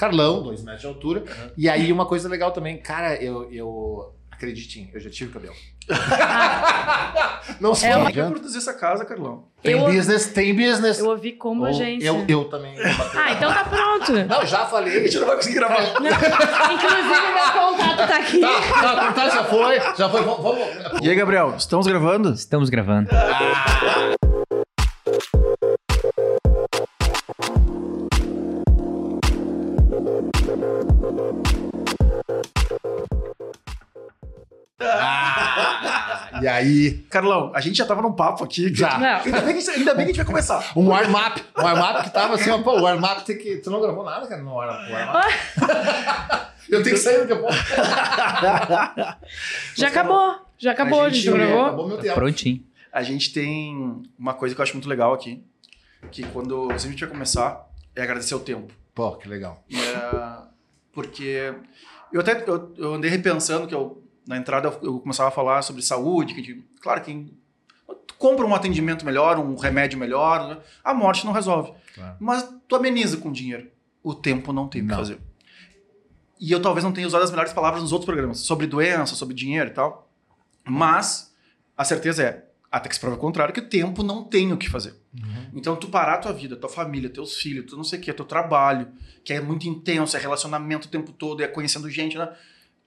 Carlão, 0.00 0.42
dois 0.42 0.62
metros 0.62 0.80
de 0.80 0.86
altura. 0.86 1.24
E 1.56 1.68
aí 1.68 1.92
uma 1.92 2.06
coisa 2.06 2.26
legal 2.28 2.50
também, 2.52 2.78
cara, 2.78 3.14
eu, 3.22 3.52
eu 3.52 4.14
acreditem, 4.30 4.90
eu 4.94 4.98
já 5.00 5.10
tive 5.10 5.30
cabelo. 5.32 5.54
não 7.60 7.74
sei. 7.74 7.90
É 7.90 7.96
uma- 7.96 8.10
vai 8.10 8.30
produzir 8.30 8.58
essa 8.58 8.72
casa, 8.72 9.04
Carlão? 9.04 9.44
Tem 9.62 9.72
Eu- 9.78 9.84
business, 9.86 10.28
tem 10.28 10.54
business. 10.54 10.98
Eu 10.98 11.06
ouvi 11.10 11.32
como 11.32 11.62
Ou 11.62 11.66
agência. 11.68 12.06
Eu, 12.06 12.24
eu 12.28 12.44
também. 12.44 12.74
Ah, 12.80 13.32
então 13.32 13.52
tá 13.52 13.64
pronto. 13.64 14.12
Não, 14.26 14.46
já 14.46 14.62
A 14.62 14.66
falei. 14.66 15.02
gente 15.04 15.18
não 15.18 15.26
vai 15.26 15.36
conseguir 15.36 15.56
gravar. 15.56 15.82
Inclusive, 15.82 17.34
meu 17.34 17.52
contato 17.52 18.08
tá 18.08 18.16
aqui. 18.16 18.40
Tá, 18.40 18.94
tá, 18.94 19.06
contato 19.08 19.34
já 19.34 19.44
foi, 19.44 19.80
já 19.98 20.08
foi. 20.08 20.22
Vamos. 20.22 20.42
vamos- 20.42 21.00
E 21.02 21.10
aí, 21.10 21.14
Gabriel, 21.14 21.54
estamos 21.58 21.86
gravando? 21.86 22.32
Estamos 22.32 22.70
gravando. 22.70 23.10
Ah, 23.12 23.99
e 36.40 36.48
aí, 36.48 36.92
Carlão, 37.10 37.52
a 37.54 37.60
gente 37.60 37.76
já 37.76 37.84
tava 37.86 38.00
num 38.02 38.12
papo 38.12 38.42
aqui. 38.44 38.72
Já. 38.74 38.96
Não. 38.98 39.20
Ainda 39.20 39.40
bem, 39.42 39.58
que, 39.58 39.70
ainda 39.70 39.94
bem 39.94 40.06
que 40.06 40.10
a 40.10 40.14
gente 40.14 40.16
vai 40.16 40.26
começar. 40.26 40.72
um 40.76 40.88
warm-up. 40.88 41.42
Um 41.58 41.62
warm-up 41.62 42.04
que 42.04 42.10
tava 42.10 42.34
assim, 42.34 42.50
ó, 42.50 42.58
pô, 42.62 42.78
o 42.78 42.82
warm-up 42.82 43.24
tem 43.24 43.36
que. 43.38 43.56
Tu 43.58 43.70
não 43.70 43.80
gravou 43.80 44.04
nada, 44.04 44.26
cara, 44.26 44.42
no 44.42 44.54
warm- 44.54 44.90
warm-up. 44.92 45.28
eu 46.68 46.82
tenho 46.82 46.96
que 46.96 47.02
sair 47.02 47.18
daqui 47.26 47.32
a 47.32 47.36
pouco. 47.36 47.54
Já 49.76 49.88
acabou. 49.88 50.36
Já 50.58 50.72
acabou, 50.72 51.02
A 51.02 51.06
a 51.06 51.10
gente, 51.10 51.22
gente- 51.24 51.34
gravou. 51.36 51.64
Acabou 51.64 51.88
meu 51.88 51.98
tempo. 51.98 52.14
Prontinho. 52.14 52.62
A 52.92 53.02
gente 53.02 53.32
tem 53.32 54.02
uma 54.18 54.34
coisa 54.34 54.54
que 54.54 54.60
eu 54.60 54.62
acho 54.62 54.74
muito 54.74 54.88
legal 54.88 55.14
aqui, 55.14 55.44
que 56.10 56.24
quando 56.24 56.70
a 56.72 56.76
gente 56.76 57.00
vai 57.00 57.08
começar, 57.08 57.66
é 57.94 58.02
agradecer 58.02 58.34
o 58.34 58.40
tempo. 58.40 58.72
Pô, 58.94 59.12
que 59.16 59.28
legal. 59.28 59.62
É, 59.72 60.42
porque 60.92 61.54
eu 62.12 62.20
até 62.20 62.42
eu, 62.46 62.74
eu 62.76 62.94
andei 62.94 63.08
repensando 63.10 63.66
que 63.68 63.74
eu, 63.74 63.99
na 64.26 64.36
entrada 64.36 64.68
eu, 64.68 64.78
eu 64.82 65.00
começava 65.00 65.28
a 65.28 65.32
falar 65.32 65.62
sobre 65.62 65.82
saúde, 65.82 66.34
que 66.34 66.64
claro 66.80 67.00
que 67.02 67.32
compra 68.18 68.46
um 68.46 68.54
atendimento 68.54 69.04
melhor, 69.04 69.38
um 69.38 69.56
remédio 69.56 69.98
melhor, 69.98 70.48
né? 70.48 70.58
a 70.84 70.92
morte 70.92 71.24
não 71.24 71.32
resolve. 71.32 71.72
Claro. 71.94 72.16
Mas 72.20 72.48
tu 72.68 72.76
ameniza 72.76 73.16
com 73.16 73.32
dinheiro. 73.32 73.70
O 74.02 74.14
tempo 74.14 74.52
não 74.52 74.68
tem 74.68 74.82
o 74.82 74.88
que 74.88 74.94
fazer. 74.94 75.18
E 76.38 76.52
eu 76.52 76.60
talvez 76.60 76.84
não 76.84 76.92
tenha 76.92 77.06
usado 77.06 77.22
as 77.22 77.30
melhores 77.30 77.52
palavras 77.52 77.82
nos 77.82 77.92
outros 77.92 78.06
programas, 78.06 78.38
sobre 78.38 78.66
doença, 78.66 79.14
sobre 79.14 79.34
dinheiro 79.34 79.70
e 79.70 79.72
tal. 79.72 80.10
Mas 80.64 81.34
a 81.76 81.84
certeza 81.84 82.22
é, 82.22 82.44
até 82.70 82.88
que 82.88 82.94
se 82.94 83.00
prova 83.00 83.16
o 83.16 83.18
contrário, 83.18 83.52
que 83.52 83.60
o 83.60 83.68
tempo 83.68 84.02
não 84.02 84.22
tem 84.22 84.52
o 84.52 84.56
que 84.56 84.68
fazer. 84.68 84.94
Então, 85.54 85.74
tu 85.74 85.88
parar 85.88 86.14
a 86.14 86.18
tua 86.18 86.32
vida, 86.32 86.56
tua 86.56 86.70
família, 86.70 87.10
teus 87.10 87.36
filhos, 87.36 87.66
tu 87.66 87.76
não 87.76 87.82
sei 87.82 87.98
o 87.98 88.02
que, 88.02 88.12
teu 88.12 88.24
trabalho, 88.24 88.88
que 89.24 89.32
é 89.32 89.40
muito 89.40 89.66
intenso, 89.66 90.16
é 90.16 90.20
relacionamento 90.20 90.86
o 90.86 90.90
tempo 90.90 91.12
todo, 91.12 91.42
é 91.42 91.48
conhecendo 91.48 91.90
gente, 91.90 92.16
né? 92.16 92.30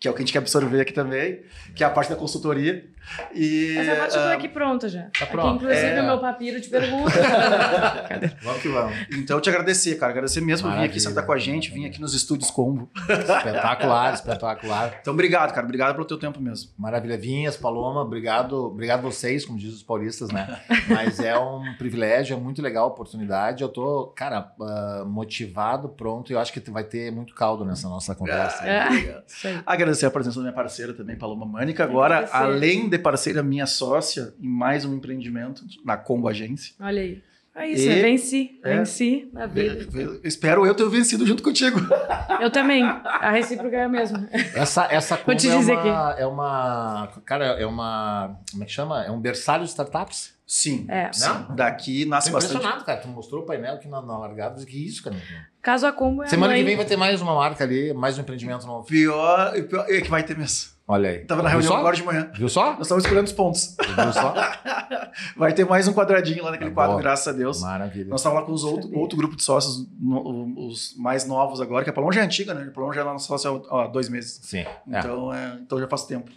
Que 0.03 0.09
é 0.09 0.11
o 0.11 0.13
que 0.13 0.21
a 0.21 0.25
gente 0.25 0.33
quer 0.33 0.39
absorver 0.39 0.81
aqui 0.81 0.91
também, 0.91 1.39
que 1.73 1.81
é 1.81 1.87
a 1.87 1.89
parte 1.89 2.09
da 2.09 2.17
consultoria. 2.17 2.85
E, 3.33 3.77
Essa 3.77 3.95
parte 3.95 4.15
eu 4.15 4.21
tô 4.21 4.27
ah, 4.27 4.33
aqui 4.33 4.49
pronta 4.49 4.89
já. 4.89 5.03
Tá 5.03 5.09
Aqui, 5.23 5.27
pronto. 5.27 5.55
inclusive, 5.55 5.87
É. 5.87 6.01
o 6.01 6.05
meu 6.05 6.19
papiro 6.19 6.59
te 6.59 6.69
pergunta. 6.69 7.11
Vamos 8.43 8.61
que 8.61 8.67
vamos. 8.67 8.95
Então, 9.11 9.37
eu 9.37 9.41
te 9.41 9.49
agradecer, 9.49 9.95
cara. 9.95 10.11
Agradecer 10.11 10.41
mesmo 10.41 10.69
vir 10.71 10.83
aqui 10.83 10.99
sentar 10.99 11.25
com 11.25 11.31
a 11.31 11.37
gente, 11.37 11.71
vir 11.71 11.85
aqui 11.85 12.01
nos 12.01 12.13
estúdios 12.13 12.51
Combo. 12.51 12.89
Espetacular, 12.95 14.13
espetacular. 14.13 14.97
Então, 15.01 15.13
obrigado, 15.13 15.53
cara. 15.53 15.65
Obrigado 15.65 15.95
pelo 15.95 16.05
teu 16.05 16.17
tempo 16.17 16.41
mesmo. 16.41 16.71
Maravilha. 16.77 17.17
Vinhas, 17.17 17.55
Paloma, 17.55 18.01
obrigado. 18.01 18.65
Obrigado 18.65 19.01
vocês, 19.01 19.45
como 19.45 19.57
dizem 19.57 19.75
os 19.75 19.83
paulistas, 19.83 20.31
né? 20.31 20.59
Mas 20.87 21.19
é 21.19 21.37
um 21.37 21.75
privilégio, 21.77 22.35
é 22.35 22.39
muito 22.39 22.61
legal 22.61 22.85
a 22.85 22.87
oportunidade. 22.87 23.63
Eu 23.63 23.69
tô, 23.69 24.07
cara, 24.15 24.51
ah, 24.59 25.03
motivado, 25.05 25.89
pronto. 25.89 26.31
E 26.31 26.35
eu 26.35 26.39
acho 26.39 26.51
que 26.51 26.59
vai 26.71 26.83
ter 26.83 27.11
muito 27.11 27.33
caldo 27.33 27.63
nessa 27.65 27.87
nossa 27.87 28.15
conversa. 28.15 28.65
É, 28.67 29.23
isso 29.27 29.47
aí. 29.47 29.61
Agradecer 29.65 29.92
a 30.07 30.11
presença 30.11 30.37
da 30.37 30.43
minha 30.43 30.53
parceira 30.53 30.93
também, 30.93 31.15
Paloma 31.17 31.45
Mânica. 31.45 31.83
Agora, 31.83 32.15
Agradecer. 32.17 32.37
além 32.37 32.89
de 32.89 32.97
parceira, 32.97 33.43
minha 33.43 33.65
sócia 33.65 34.33
em 34.39 34.47
mais 34.47 34.85
um 34.85 34.95
empreendimento 34.95 35.63
na 35.85 35.95
Combo 35.97 36.27
Agência. 36.27 36.73
Olha 36.79 37.01
aí. 37.01 37.21
É 37.55 37.67
isso, 37.67 37.87
E- 37.87 38.01
venci. 38.01 38.59
É. 38.63 38.77
Venci 38.77 39.29
na 39.31 39.45
vida. 39.45 39.87
Eu 39.99 40.19
Espero 40.23 40.65
eu 40.65 40.73
ter 40.73 40.89
vencido 40.89 41.23
junto 41.27 41.43
contigo. 41.43 41.79
Eu 42.41 42.49
também. 42.49 42.83
A 42.83 43.29
recíproca 43.29 43.75
é 43.77 43.83
a 43.83 43.87
mesma. 43.89 44.27
Essa, 44.55 44.87
essa 44.91 45.15
Vou 45.17 45.35
te 45.35 45.47
Combo 45.47 45.59
dizer 45.59 45.73
é 45.73 45.77
uma, 45.77 46.15
é 46.19 46.25
uma. 46.25 47.09
Cara, 47.23 47.45
é 47.45 47.65
uma. 47.65 48.39
Como 48.51 48.63
é 48.63 48.65
que 48.65 48.71
chama? 48.71 49.03
É 49.05 49.11
um 49.11 49.19
berçário 49.21 49.63
de 49.63 49.69
startups. 49.69 50.33
Sim. 50.55 50.85
É. 50.87 51.11
sim. 51.11 51.27
Não? 51.27 51.55
Daqui 51.55 52.05
nasce 52.05 52.29
Tô 52.29 52.33
bastante. 52.35 52.51
impressionado, 52.57 52.85
cara. 52.85 52.99
Tu 53.01 53.07
mostrou 53.07 53.41
o 53.41 53.45
painel 53.45 53.73
aqui 53.73 53.87
na, 53.87 53.99
na 54.03 54.19
largada. 54.19 54.63
Que 54.63 54.85
isso, 54.85 55.01
cara? 55.03 55.15
Caso 55.63 55.87
a 55.87 55.91
combo 55.91 56.21
é 56.21 56.25
a 56.27 56.29
Semana 56.29 56.53
que 56.53 56.59
mãe. 56.59 56.65
vem 56.67 56.75
vai 56.77 56.85
ter 56.85 56.95
mais 56.95 57.19
uma 57.21 57.33
marca 57.33 57.63
ali, 57.63 57.91
mais 57.91 58.19
um 58.19 58.21
empreendimento 58.21 58.67
novo. 58.67 58.85
Pior, 58.85 59.51
pior 59.63 59.85
é 59.89 59.99
que 60.01 60.11
vai 60.11 60.21
ter 60.21 60.37
mesmo. 60.37 60.71
Olha 60.87 61.09
aí. 61.09 61.19
Tava 61.25 61.41
na 61.41 61.49
Viu 61.49 61.59
reunião 61.59 61.73
só? 61.75 61.79
agora 61.79 61.95
de 61.95 62.03
manhã. 62.03 62.29
Viu 62.35 62.49
só? 62.49 62.73
Nós 62.73 62.81
estamos 62.81 63.03
escolhendo 63.03 63.25
os 63.25 63.33
pontos. 63.33 63.75
Viu 63.79 64.13
só? 64.13 64.33
Vai 65.35 65.53
ter 65.53 65.65
mais 65.65 65.87
um 65.87 65.93
quadradinho 65.93 66.43
lá 66.43 66.51
naquele 66.51 66.69
Tá 66.71 66.75
quadro, 66.75 66.95
bom. 66.97 67.01
graças 67.01 67.27
a 67.27 67.31
Deus. 67.35 67.61
Maravilha. 67.61 68.09
Nós 68.09 68.19
estávamos 68.19 68.41
lá 68.43 68.47
com 68.47 68.53
os 68.53 68.63
outro, 68.63 68.99
outro 68.99 69.17
grupo 69.17 69.35
de 69.35 69.43
sócios, 69.43 69.87
no- 69.99 70.67
os 70.67 70.93
mais 70.97 71.25
novos 71.25 71.61
agora, 71.61 71.83
que 71.83 71.89
a 71.89 71.93
Paloma 71.93 72.11
já 72.13 72.21
é 72.21 72.25
antiga, 72.25 72.53
né? 72.53 72.65
A 72.67 72.71
Paloma 72.71 72.93
já 72.93 73.01
é 73.01 73.03
nossa 73.05 73.25
sócia 73.25 73.49
há 73.71 73.87
dois 73.87 74.09
meses. 74.09 74.39
Sim. 74.43 74.59
é. 74.59 74.69
Então, 74.87 75.33
é, 75.33 75.57
então 75.61 75.79
já 75.79 75.87
faz 75.87 76.03
tempo. 76.05 76.29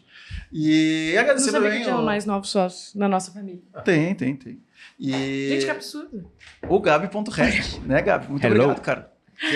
E 0.53 1.17
agradecer 1.19 1.53
não 1.53 1.61
também. 1.61 1.79
que 1.79 1.85
tinha 1.85 1.97
o- 1.97 2.05
mais 2.05 2.25
novos 2.25 2.51
sócios 2.51 2.95
na 2.95 3.09
nossa 3.09 3.31
família. 3.33 3.63
Tem, 3.85 4.15
tem, 4.15 4.37
tem. 4.37 4.61
E 4.99 5.49
Gente, 5.51 5.65
que 5.65 5.71
absurdo. 5.71 6.31
o 6.69 6.81
Gabi.rec, 6.81 7.81
né, 7.85 8.01
Gabi? 8.03 8.29
Muito 8.31 8.45
Hello. 8.47 8.65
obrigado, 8.65 8.83
cara. 8.85 9.13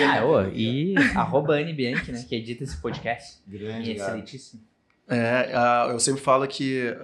Ah, 0.07 0.23
ô, 0.25 0.41
e 0.43 0.93
arroba 1.15 1.55
Anne 1.55 1.73
Bianchi, 1.73 2.11
né? 2.11 2.23
Que 2.27 2.35
edita 2.35 2.63
esse 2.63 2.77
podcast. 2.77 3.41
Grande, 3.47 3.91
excelentíssima. 3.91 4.61
É, 5.07 5.51
a- 5.55 5.87
eu 5.91 5.99
sempre 5.99 6.21
falo 6.21 6.47
que 6.47 6.95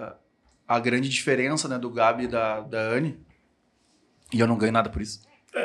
a, 0.66 0.78
grande 0.78 1.08
diferença 1.08 1.66
né, 1.68 1.78
do 1.78 1.90
Gabi 1.90 2.24
e 2.24 2.28
da, 2.28 2.60
da 2.60 2.80
Anne, 2.80 3.18
e 4.32 4.38
eu 4.40 4.46
não 4.46 4.56
ganho 4.56 4.72
nada 4.72 4.88
por 4.90 5.02
isso. 5.02 5.26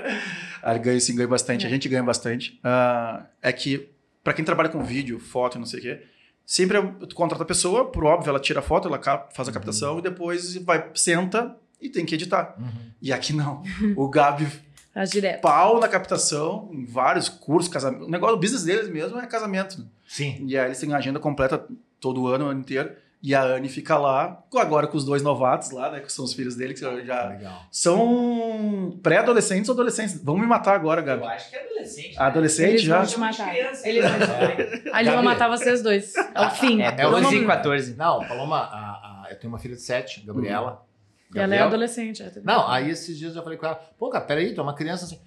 A 0.63 0.77
ganha 0.77 0.99
sim, 0.99 1.13
ganha 1.15 1.27
bastante, 1.27 1.65
a 1.65 1.69
gente 1.69 1.89
ganha 1.89 2.01
bastante. 2.03 2.57
ah, 2.63 3.25
é 3.41 3.51
que, 3.51 3.89
para 4.23 4.33
quem 4.33 4.43
trabalha 4.45 4.69
com 4.69 4.81
vídeo, 4.83 5.19
foto 5.19 5.57
e 5.57 5.59
não 5.59 5.65
sei 5.65 5.79
o 5.79 5.81
quê, 5.83 6.03
sempre 6.45 6.81
tu 7.07 7.15
contrata 7.15 7.43
a 7.43 7.47
pessoa, 7.47 7.85
por 7.85 8.03
óbvio, 8.03 8.29
ela 8.29 8.39
tira 8.39 8.59
a 8.59 8.63
foto, 8.63 8.87
ela 8.87 8.99
faz 9.33 9.47
a 9.47 9.51
captação 9.51 9.99
e 9.99 10.01
depois 10.01 10.55
vai, 10.57 10.89
senta 10.93 11.55
e 11.81 11.89
tem 11.89 12.05
que 12.05 12.15
editar. 12.15 12.55
Uhum. 12.57 12.69
E 13.01 13.11
aqui 13.11 13.33
não. 13.33 13.63
O 13.95 14.07
Gabi 14.09 14.47
Faz 14.93 15.09
direto. 15.09 15.41
pau 15.41 15.79
na 15.79 15.87
captação, 15.87 16.69
em 16.71 16.85
vários 16.85 17.27
cursos, 17.27 17.71
casamento. 17.71 18.05
O 18.05 18.09
negócio, 18.09 18.35
o 18.35 18.39
business 18.39 18.63
deles 18.63 18.87
mesmo 18.89 19.17
é 19.17 19.25
casamento. 19.25 19.79
né? 19.79 19.85
Sim. 20.07 20.45
E 20.45 20.55
aí 20.55 20.67
eles 20.67 20.79
têm 20.79 20.93
a 20.93 20.97
agenda 20.97 21.19
completa 21.19 21.65
todo 21.99 22.27
ano, 22.27 22.45
o 22.45 22.47
ano 22.49 22.59
inteiro. 22.59 22.91
E 23.25 23.33
a 23.33 23.41
Anne 23.41 23.69
fica 23.69 23.97
lá, 23.97 24.43
agora 24.57 24.85
com 24.85 24.97
os 24.97 25.05
dois 25.05 25.21
novatos 25.23 25.71
lá, 25.71 25.89
né? 25.89 26.01
Que 26.01 26.11
são 26.11 26.25
os 26.25 26.33
filhos 26.33 26.55
dele, 26.57 26.73
que 26.73 26.81
já 26.81 26.89
Legal. 26.91 27.61
são 27.71 28.99
pré-adolescentes 29.01 29.69
ou 29.69 29.73
adolescentes. 29.73 30.21
Vão 30.21 30.37
me 30.37 30.45
matar 30.45 30.75
agora, 30.75 31.01
Gabi. 31.01 31.23
acho 31.25 31.49
que 31.49 31.55
é 31.55 31.63
adolescente. 31.63 32.19
Adolescente 32.19 32.69
Eles 32.69 32.81
já? 32.81 32.97
vão 32.97 33.05
te 33.07 33.19
matar. 33.19 33.55
Eles 33.55 33.79
vão 34.03 34.13
te 34.13 34.19
matar. 34.19 34.51
Aí 34.93 35.03
eles 35.03 35.13
vão 35.13 35.23
matar 35.23 35.47
vocês 35.47 35.81
dois. 35.81 36.13
É 36.15 36.41
o 36.41 36.49
fim. 36.51 36.81
É, 36.81 36.95
É 36.97 37.07
o 37.07 37.11
12 37.11 37.23
nome- 37.23 37.37
e 37.43 37.45
14. 37.47 37.95
Não, 37.95 38.19
Paloma, 38.27 38.57
a, 38.57 39.23
a- 39.23 39.27
eu 39.31 39.39
tenho 39.39 39.53
uma 39.53 39.59
filha 39.59 39.75
de 39.75 39.81
sete, 39.81 40.21
Gabriela. 40.25 40.85
E 41.33 41.37
ela 41.39 41.45
é 41.45 41.47
Gabriel. 41.47 41.67
adolescente. 41.67 42.21
é. 42.21 42.31
Não, 42.43 42.67
aí 42.69 42.89
esses 42.89 43.17
dias 43.17 43.35
eu 43.37 43.41
falei 43.41 43.57
com 43.57 43.65
ela, 43.65 43.75
pô, 43.97 44.09
cara, 44.09 44.25
peraí, 44.25 44.53
tu 44.53 44.59
é 44.59 44.63
uma 44.63 44.75
criança 44.75 45.05
assim. 45.05 45.19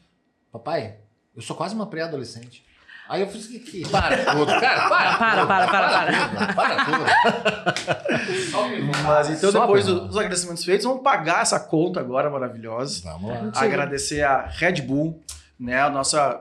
Papai, 0.53 0.97
eu 1.34 1.41
sou 1.41 1.57
quase 1.57 1.75
uma 1.75 1.87
pré-adolescente. 1.87 2.63
Aí 3.09 3.21
eu 3.21 3.27
falei 3.28 3.41
assim, 3.43 3.59
que, 3.61 3.89
para 3.89 4.17
tudo, 4.33 4.47
cara, 4.61 4.89
para. 4.89 5.17
Para, 5.17 5.47
para, 5.47 5.67
para, 5.69 5.89
para. 5.89 6.84
tudo, 6.84 7.05
Para. 8.53 9.03
Mas 9.05 9.31
então, 9.31 9.53
Só 9.53 9.61
depois 9.61 9.87
do- 9.87 10.09
dos 10.09 10.17
agradecimentos 10.17 10.65
feitos, 10.65 10.84
vamos 10.87 11.03
pagar 11.03 11.43
essa 11.43 11.61
conta 11.61 12.00
agora 12.00 12.28
maravilhosa. 12.31 13.03
Vamos 13.05 13.31
lá. 13.31 13.50
Agradecer 13.55 14.22
a 14.22 14.43
Red 14.47 14.83
Bull, 14.83 15.22
né? 15.59 15.81
A 15.83 15.91
nossa, 15.91 16.41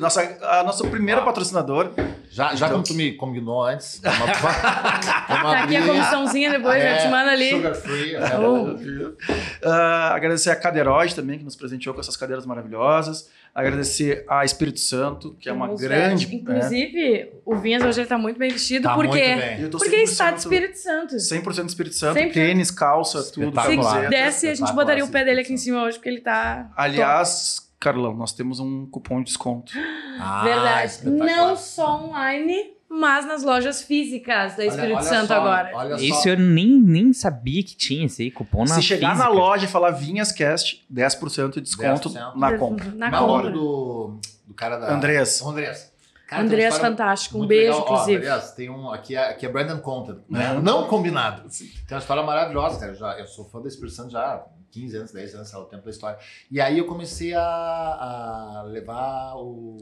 nossa, 0.00 0.38
a 0.42 0.62
nossa 0.64 0.86
primeira 0.88 1.20
Ah. 1.20 1.24
patrocinadora. 1.24 1.92
Já, 2.30 2.54
já 2.54 2.66
Então- 2.66 2.70
como 2.78 2.84
tu 2.84 2.94
me 2.94 3.12
combinou 3.12 3.62
antes, 3.64 4.00
vamos, 4.04 4.38
vamos 4.38 4.56
Tá 4.56 5.62
aqui 5.64 5.76
a 5.76 5.86
comissãozinha 5.86 6.50
depois, 6.50 6.76
É, 6.82 6.96
eu 6.96 7.02
te 7.02 7.08
mando 7.08 7.30
ali. 7.30 7.50
Sugar 7.50 7.74
free. 7.74 8.14
é, 8.14 8.20
Oh. 8.38 9.68
Ah, 9.68 10.14
agradecer 10.14 10.50
a 10.50 10.56
Cadeiroide 10.56 11.14
também, 11.14 11.38
que 11.38 11.44
nos 11.44 11.56
presenteou 11.56 11.94
com 11.94 12.00
essas 12.00 12.16
cadeiras 12.16 12.46
maravilhosas. 12.46 13.28
Agradecer 13.52 14.24
a 14.28 14.44
Espírito 14.44 14.78
Santo, 14.78 15.36
que 15.40 15.48
é 15.48 15.52
uma 15.52 15.72
Os 15.72 15.80
grande. 15.80 16.24
velhos. 16.26 16.40
Inclusive, 16.40 17.32
o 17.44 17.56
Vinhas 17.56 17.82
hoje 17.84 18.00
ele 18.00 18.08
tá 18.08 18.16
muito 18.16 18.38
bem 18.38 18.50
vestido. 18.52 18.84
Tá 18.84 18.94
por 18.94 19.04
muito 19.04 19.12
quê? 19.12 19.34
bem. 19.34 19.68
Porque 19.70 19.96
está 19.96 20.30
de 20.30 20.36
100% 20.36 20.38
Espírito 20.38 20.78
Santo. 20.78 21.16
100% 21.18 21.68
Espírito 21.68 21.94
Santo, 21.96 22.14
100%. 22.18 22.32
tênis, 22.32 22.70
calça, 22.70 23.24
tudo. 23.32 23.52
Se 23.60 24.08
desse, 24.08 24.48
a 24.48 24.54
gente 24.54 24.72
botaria 24.72 25.04
o 25.04 25.08
pé 25.08 25.24
dele 25.24 25.40
aqui 25.40 25.52
em 25.52 25.56
cima 25.56 25.82
hoje, 25.82 25.96
porque 25.96 26.08
ele 26.08 26.20
tá. 26.20 26.70
Aliás, 26.76 27.68
Carlão, 27.80 28.14
nós 28.14 28.32
temos 28.32 28.60
um 28.60 28.84
cupom 28.86 29.18
de 29.20 29.24
desconto. 29.26 29.72
Ah, 30.20 30.42
Verdade. 30.44 31.06
Não 31.08 31.56
só 31.56 32.04
online, 32.04 32.72
mas 32.88 33.24
nas 33.26 33.42
lojas 33.42 33.82
físicas 33.82 34.54
da 34.54 34.62
Olha- 34.64 34.68
Espírito 34.68 34.94
olha 34.96 35.02
Santo 35.02 35.28
só, 35.28 35.34
agora. 35.34 35.70
Olha 35.74 35.96
só. 35.98 36.04
Isso 36.04 36.28
eu 36.28 36.36
nem, 36.38 36.68
nem 36.78 37.12
sabia 37.14 37.62
que 37.62 37.74
tinha 37.74 38.04
esse 38.04 38.22
aí, 38.22 38.30
cupom 38.30 38.64
na 38.64 38.74
Se 38.74 38.82
chegar 38.82 39.12
física. 39.12 39.28
na 39.28 39.34
loja 39.34 39.64
e 39.64 39.68
falar 39.68 39.92
Vinhascast, 39.92 40.84
10% 40.92 41.54
de 41.54 41.60
desconto 41.62 42.10
10%. 42.10 42.36
na 42.36 42.58
compra. 42.58 42.92
Na 42.94 43.06
é 43.06 43.08
o 43.08 43.12
compra. 43.12 43.26
nome 43.44 43.52
do, 43.52 44.20
do 44.46 44.54
cara 44.54 44.76
da... 44.76 44.92
Andrés. 44.94 45.40
Andrés. 45.40 45.90
Cara, 46.28 46.42
Andreas 46.42 46.78
fantástico. 46.78 47.38
Um 47.42 47.46
beijo, 47.46 47.72
legal. 47.72 47.80
Ó, 47.88 47.92
inclusive. 47.94 48.18
aliás, 48.18 48.52
tem 48.52 48.70
um, 48.70 48.92
aqui, 48.92 49.16
é, 49.16 49.30
aqui 49.30 49.46
é 49.46 49.48
Brandon 49.48 49.78
Content, 49.80 50.18
né? 50.28 50.52
Uhum. 50.52 50.60
Não 50.62 50.86
combinado. 50.86 51.42
Tem 51.48 51.66
uma 51.96 51.98
história 51.98 52.22
maravilhosa, 52.22 52.78
cara. 52.78 52.92
Eu, 52.92 52.96
já, 52.96 53.18
eu 53.18 53.26
sou 53.26 53.44
fã 53.46 53.60
da 53.60 53.66
Espírito 53.66 53.94
Santo 53.96 54.12
já 54.12 54.44
15 54.70 54.96
anos, 54.96 55.12
10 55.12 55.34
anos, 55.34 55.48
sei 55.48 55.58
lá, 55.58 55.64
o 55.64 55.68
tempo 55.68 55.84
da 55.84 55.90
história. 55.90 56.18
E 56.50 56.60
aí 56.60 56.78
eu 56.78 56.86
comecei 56.86 57.34
a, 57.34 57.40
a 57.42 58.62
levar 58.62 59.34
o, 59.36 59.76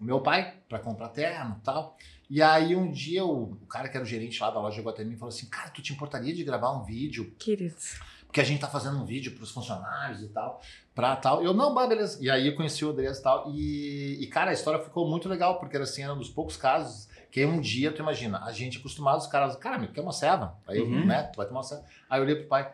o 0.00 0.04
meu 0.04 0.20
pai 0.20 0.54
pra 0.68 0.78
comprar 0.78 1.08
terno 1.10 1.56
e 1.60 1.64
tal. 1.64 1.96
E 2.28 2.40
aí 2.42 2.76
um 2.76 2.90
dia 2.90 3.24
o, 3.24 3.52
o 3.52 3.66
cara 3.66 3.88
que 3.88 3.96
era 3.96 4.04
o 4.04 4.06
gerente 4.08 4.40
lá 4.40 4.50
da 4.50 4.60
loja 4.60 4.76
chegou 4.76 4.92
até 4.92 5.04
mim 5.04 5.14
e 5.14 5.16
falou 5.16 5.34
assim, 5.34 5.46
cara, 5.46 5.70
tu 5.70 5.82
te 5.82 5.92
importaria 5.92 6.32
de 6.34 6.44
gravar 6.44 6.70
um 6.72 6.84
vídeo 6.84 7.34
Querido. 7.38 7.74
porque 8.26 8.40
a 8.40 8.44
gente 8.44 8.60
tá 8.60 8.68
fazendo 8.68 8.98
um 8.98 9.04
vídeo 9.04 9.32
pros 9.34 9.50
funcionários 9.50 10.22
e 10.22 10.28
tal, 10.28 10.60
pra 10.94 11.16
tal. 11.16 11.42
Eu, 11.42 11.52
não, 11.52 11.74
bah, 11.74 11.88
beleza. 11.88 12.18
E 12.22 12.30
aí 12.30 12.46
eu 12.46 12.54
conheci 12.54 12.84
o 12.84 12.90
Andrés 12.90 13.18
e 13.18 13.22
tal. 13.22 13.50
E, 13.50 14.18
e, 14.22 14.26
cara, 14.28 14.50
a 14.50 14.54
história 14.54 14.78
ficou 14.80 15.08
muito 15.10 15.28
legal, 15.28 15.58
porque 15.58 15.74
era 15.76 15.82
assim, 15.82 16.04
era 16.04 16.14
um 16.14 16.18
dos 16.18 16.30
poucos 16.30 16.56
casos 16.56 17.08
que 17.32 17.44
um 17.44 17.60
dia, 17.60 17.92
tu 17.92 18.00
imagina, 18.00 18.44
a 18.44 18.52
gente 18.52 18.78
acostumado, 18.78 19.18
os 19.18 19.26
caras, 19.26 19.56
cara, 19.56 19.78
me 19.78 19.88
quer 19.88 20.00
uma 20.00 20.12
ceva? 20.12 20.56
Aí 20.68 20.78
eu, 20.78 20.84
Uhum. 20.86 21.06
né, 21.06 21.24
tu 21.24 21.36
vai 21.36 21.46
tomar 21.46 21.58
uma 21.60 21.64
ceva. 21.64 21.84
Aí 22.08 22.18
eu 22.20 22.24
olhei 22.24 22.36
pro 22.36 22.46
pai, 22.48 22.72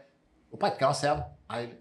ô 0.50 0.56
pai, 0.58 0.70
tu 0.70 0.76
quer 0.78 0.86
uma 0.86 0.94
ceva? 0.94 1.30
Aí 1.48 1.64
ele, 1.64 1.74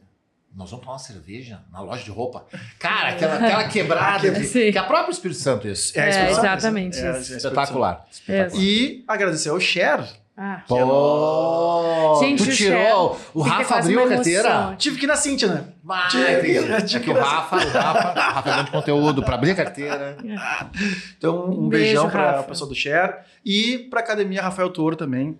nós 0.55 0.69
vamos 0.69 0.83
tomar 0.85 0.93
uma 0.93 0.99
cerveja 0.99 1.61
na 1.71 1.81
loja 1.81 2.03
de 2.03 2.11
roupa. 2.11 2.45
Cara, 2.79 3.09
aquela, 3.09 3.35
aquela 3.35 3.67
quebrada 3.67 4.29
de, 4.31 4.45
Sim. 4.45 4.71
que 4.71 4.77
é 4.77 4.81
a 4.81 4.83
própria 4.85 5.11
Espírito 5.11 5.39
Santo 5.39 5.67
isso. 5.67 5.97
a 5.99 6.03
É, 6.03 6.09
Espírito 6.09 6.35
Santo, 6.35 6.45
exatamente 6.47 6.97
é, 6.99 7.19
isso. 7.19 7.33
é, 7.33 7.37
Espetacular. 7.37 8.05
É. 8.29 8.47
E 8.55 9.03
agradecer 9.07 9.49
ao 9.49 9.59
Cher. 9.59 10.05
Ah. 10.37 10.61
Pô, 10.67 12.19
Gente, 12.19 12.43
tu 12.43 12.49
o 12.49 12.53
tirou, 12.53 13.17
o 13.33 13.43
Fica 13.45 13.55
Rafa 13.55 13.75
abriu 13.79 14.03
a 14.03 14.07
carteira. 14.09 14.75
Tive 14.77 14.97
que 14.97 15.05
ir 15.05 15.07
na 15.07 15.15
Cintia, 15.15 15.47
né? 15.47 15.63
Que- 16.11 16.17
tem- 16.17 16.85
tinha 16.85 16.97
é 16.99 16.99
que- 16.99 16.99
que 16.99 17.09
o 17.09 17.13
Rafa, 17.13 17.55
o 17.55 17.69
Rafa, 17.69 18.11
o 18.11 18.13
Rafa 18.33 18.49
é 18.49 18.55
dando 18.57 18.71
conteúdo 18.71 19.23
pra 19.23 19.35
abrir 19.35 19.51
a 19.51 19.55
carteira. 19.55 20.17
Então, 21.17 21.49
um, 21.49 21.65
Um 21.65 21.69
beijão 21.69 22.09
para 22.09 22.31
Rafa. 22.31 22.41
o 22.41 22.43
pessoal 22.49 22.69
do 22.69 22.75
Share 22.75 23.15
e 23.45 23.77
para 23.89 24.01
a 24.01 24.03
Academia 24.03 24.41
Rafael 24.41 24.69
Toro 24.69 24.95
também. 24.97 25.39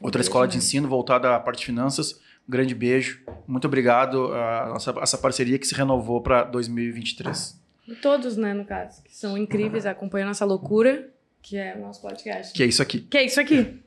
Outra 0.00 0.20
escola 0.20 0.48
de 0.48 0.56
ensino 0.58 0.88
voltada 0.88 1.34
à 1.34 1.38
parte 1.38 1.60
de 1.60 1.66
finanças. 1.66 2.20
Um 2.46 2.50
grande 2.50 2.74
beijo. 2.74 3.20
Muito 3.46 3.66
obrigado 3.66 4.32
a 4.34 4.68
nossa, 4.68 4.94
essa 5.00 5.18
parceria 5.18 5.58
que 5.58 5.66
se 5.66 5.74
renovou 5.74 6.20
para 6.20 6.44
2023. 6.44 7.58
E 7.88 7.94
todos, 7.96 8.36
né, 8.36 8.54
no 8.54 8.64
caso, 8.64 9.02
que 9.02 9.14
são 9.14 9.36
incríveis, 9.36 9.84
acompanham 9.86 10.28
nossa 10.28 10.44
loucura, 10.44 11.08
que 11.42 11.56
é 11.56 11.74
o 11.76 11.80
nosso 11.80 12.00
podcast. 12.00 12.52
Que 12.52 12.62
é 12.62 12.66
isso 12.66 12.82
aqui. 12.82 13.00
Que 13.00 13.18
é 13.18 13.24
isso 13.24 13.40
aqui. 13.40 13.80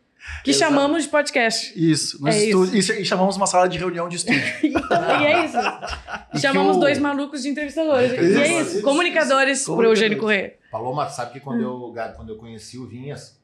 Que 0.44 0.50
Exato. 0.52 0.72
chamamos 0.74 1.04
de 1.04 1.10
podcast. 1.10 1.72
Isso. 1.76 2.22
Nos 2.24 2.36
É 2.36 2.46
estu- 2.46 2.76
isso, 2.76 2.94
E 2.94 3.06
chamamos 3.06 3.38
uma 3.38 3.46
sala 3.46 3.70
de 3.70 3.78
reunião 3.78 4.10
de 4.10 4.18
estúdio. 4.18 4.42
e 4.64 5.26
é 5.26 5.46
isso. 5.46 5.58
E 6.34 6.40
Chamamos 6.40 6.78
o- 6.78 6.80
dois 6.80 7.00
malucos 7.00 7.42
de 7.44 7.50
entrevistadores. 7.50 8.12
E 8.12 8.16
é 8.16 8.22
Isso, 8.22 8.42
isso. 8.42 8.62
isso, 8.78 8.82
Comunicadores 8.82 9.62
isso. 9.62 9.76
pro 9.76 9.86
Eugênio 9.86 10.18
Corrêa. 10.20 10.56
Paloma, 10.72 11.08
sabe 11.10 11.34
que 11.34 11.40
quando, 11.40 11.62
eu, 11.62 11.94
quando 12.16 12.30
eu 12.34 12.36
conheci 12.38 12.78
o 12.78 12.86
Vinhas, 12.86 13.37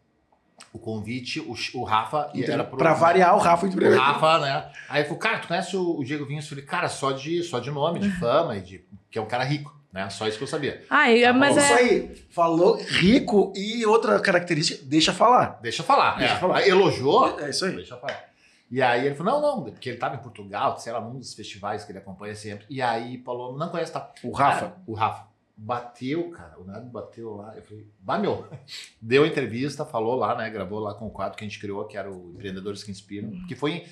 o 0.73 0.79
convite, 0.79 1.39
o, 1.39 1.53
o 1.79 1.83
Rafa 1.83 2.31
e 2.33 2.43
era 2.43 2.63
pro. 2.63 2.77
Para 2.77 2.93
variar, 2.93 3.35
o 3.35 3.39
Rafa 3.39 3.65
O 3.65 3.69
entregou. 3.69 3.97
Rafa, 3.97 4.39
né? 4.39 4.71
Aí 4.89 5.01
ele 5.01 5.05
falou, 5.07 5.19
cara, 5.19 5.37
tu 5.37 5.47
conhece 5.47 5.77
o, 5.77 5.99
o 5.99 6.03
Diego 6.03 6.25
Vinhas? 6.25 6.45
Eu 6.45 6.49
falei, 6.49 6.65
cara, 6.65 6.89
só 6.89 7.11
de, 7.11 7.43
só 7.43 7.59
de 7.59 7.69
nome, 7.69 7.99
de 7.99 8.09
fama, 8.19 8.57
e 8.57 8.61
de, 8.61 8.83
que 9.11 9.19
é 9.19 9.21
um 9.21 9.27
cara 9.27 9.43
rico, 9.43 9.71
né? 9.93 10.09
Só 10.09 10.27
isso 10.27 10.37
que 10.37 10.43
eu 10.43 10.47
sabia. 10.47 10.83
Ah, 10.89 11.11
e- 11.11 11.21
Tá 11.21 11.31
mas 11.31 11.55
bom. 11.55 11.61
Isso 11.61 11.71
é. 11.71 11.75
aí. 11.75 12.25
Falou 12.31 12.81
rico 12.81 13.53
e 13.55 13.85
outra 13.85 14.19
característica, 14.19 14.83
deixa 14.85 15.13
falar. 15.13 15.59
Deixa 15.61 15.81
eu 15.81 15.85
falar. 15.85 16.17
Deixa 16.17 16.33
é. 16.33 16.35
eu 16.37 16.39
falar. 16.39 16.57
Aí 16.57 16.69
Elogiou, 16.69 17.39
É 17.39 17.51
isso 17.51 17.65
aí. 17.65 17.75
Deixa 17.75 17.93
eu 17.93 17.99
falar. 17.99 18.33
E 18.71 18.81
aí 18.81 19.05
ele 19.05 19.13
falou, 19.13 19.39
não, 19.39 19.57
não, 19.57 19.63
porque 19.65 19.89
ele 19.89 19.99
tava 19.99 20.15
em 20.15 20.19
Portugal, 20.19 20.79
sei 20.79 20.91
lá, 20.91 20.99
num 20.99 21.19
dos 21.19 21.35
festivais 21.35 21.83
que 21.85 21.91
ele 21.91 21.99
acompanha 21.99 22.33
sempre. 22.33 22.65
E 22.67 22.81
aí 22.81 23.19
Paloma, 23.19 23.59
não 23.59 23.69
conhece, 23.69 23.93
tá? 23.93 24.09
O 24.23 24.31
Rafa. 24.31 24.59
Cara, 24.61 24.73
o 24.87 24.93
Rafa. 24.95 25.32
Bateu, 25.55 26.31
cara, 26.31 26.59
o 26.59 26.63
Nado 26.63 26.89
bateu 26.89 27.35
lá. 27.35 27.55
Eu 27.55 27.61
falei, 27.63 27.87
bah, 27.99 28.17
meu. 28.17 28.47
Deu 29.01 29.25
entrevista, 29.25 29.85
falou 29.85 30.15
lá, 30.15 30.35
né? 30.35 30.49
Gravou 30.49 30.79
lá 30.79 30.93
com 30.93 31.07
o 31.07 31.11
quadro 31.11 31.37
que 31.37 31.43
a 31.43 31.47
gente 31.47 31.59
criou, 31.59 31.85
que 31.85 31.97
era 31.97 32.11
o 32.11 32.31
Empreendedores 32.33 32.83
que 32.83 32.91
Inspiram, 32.91 33.31
que 33.47 33.55
foi 33.55 33.85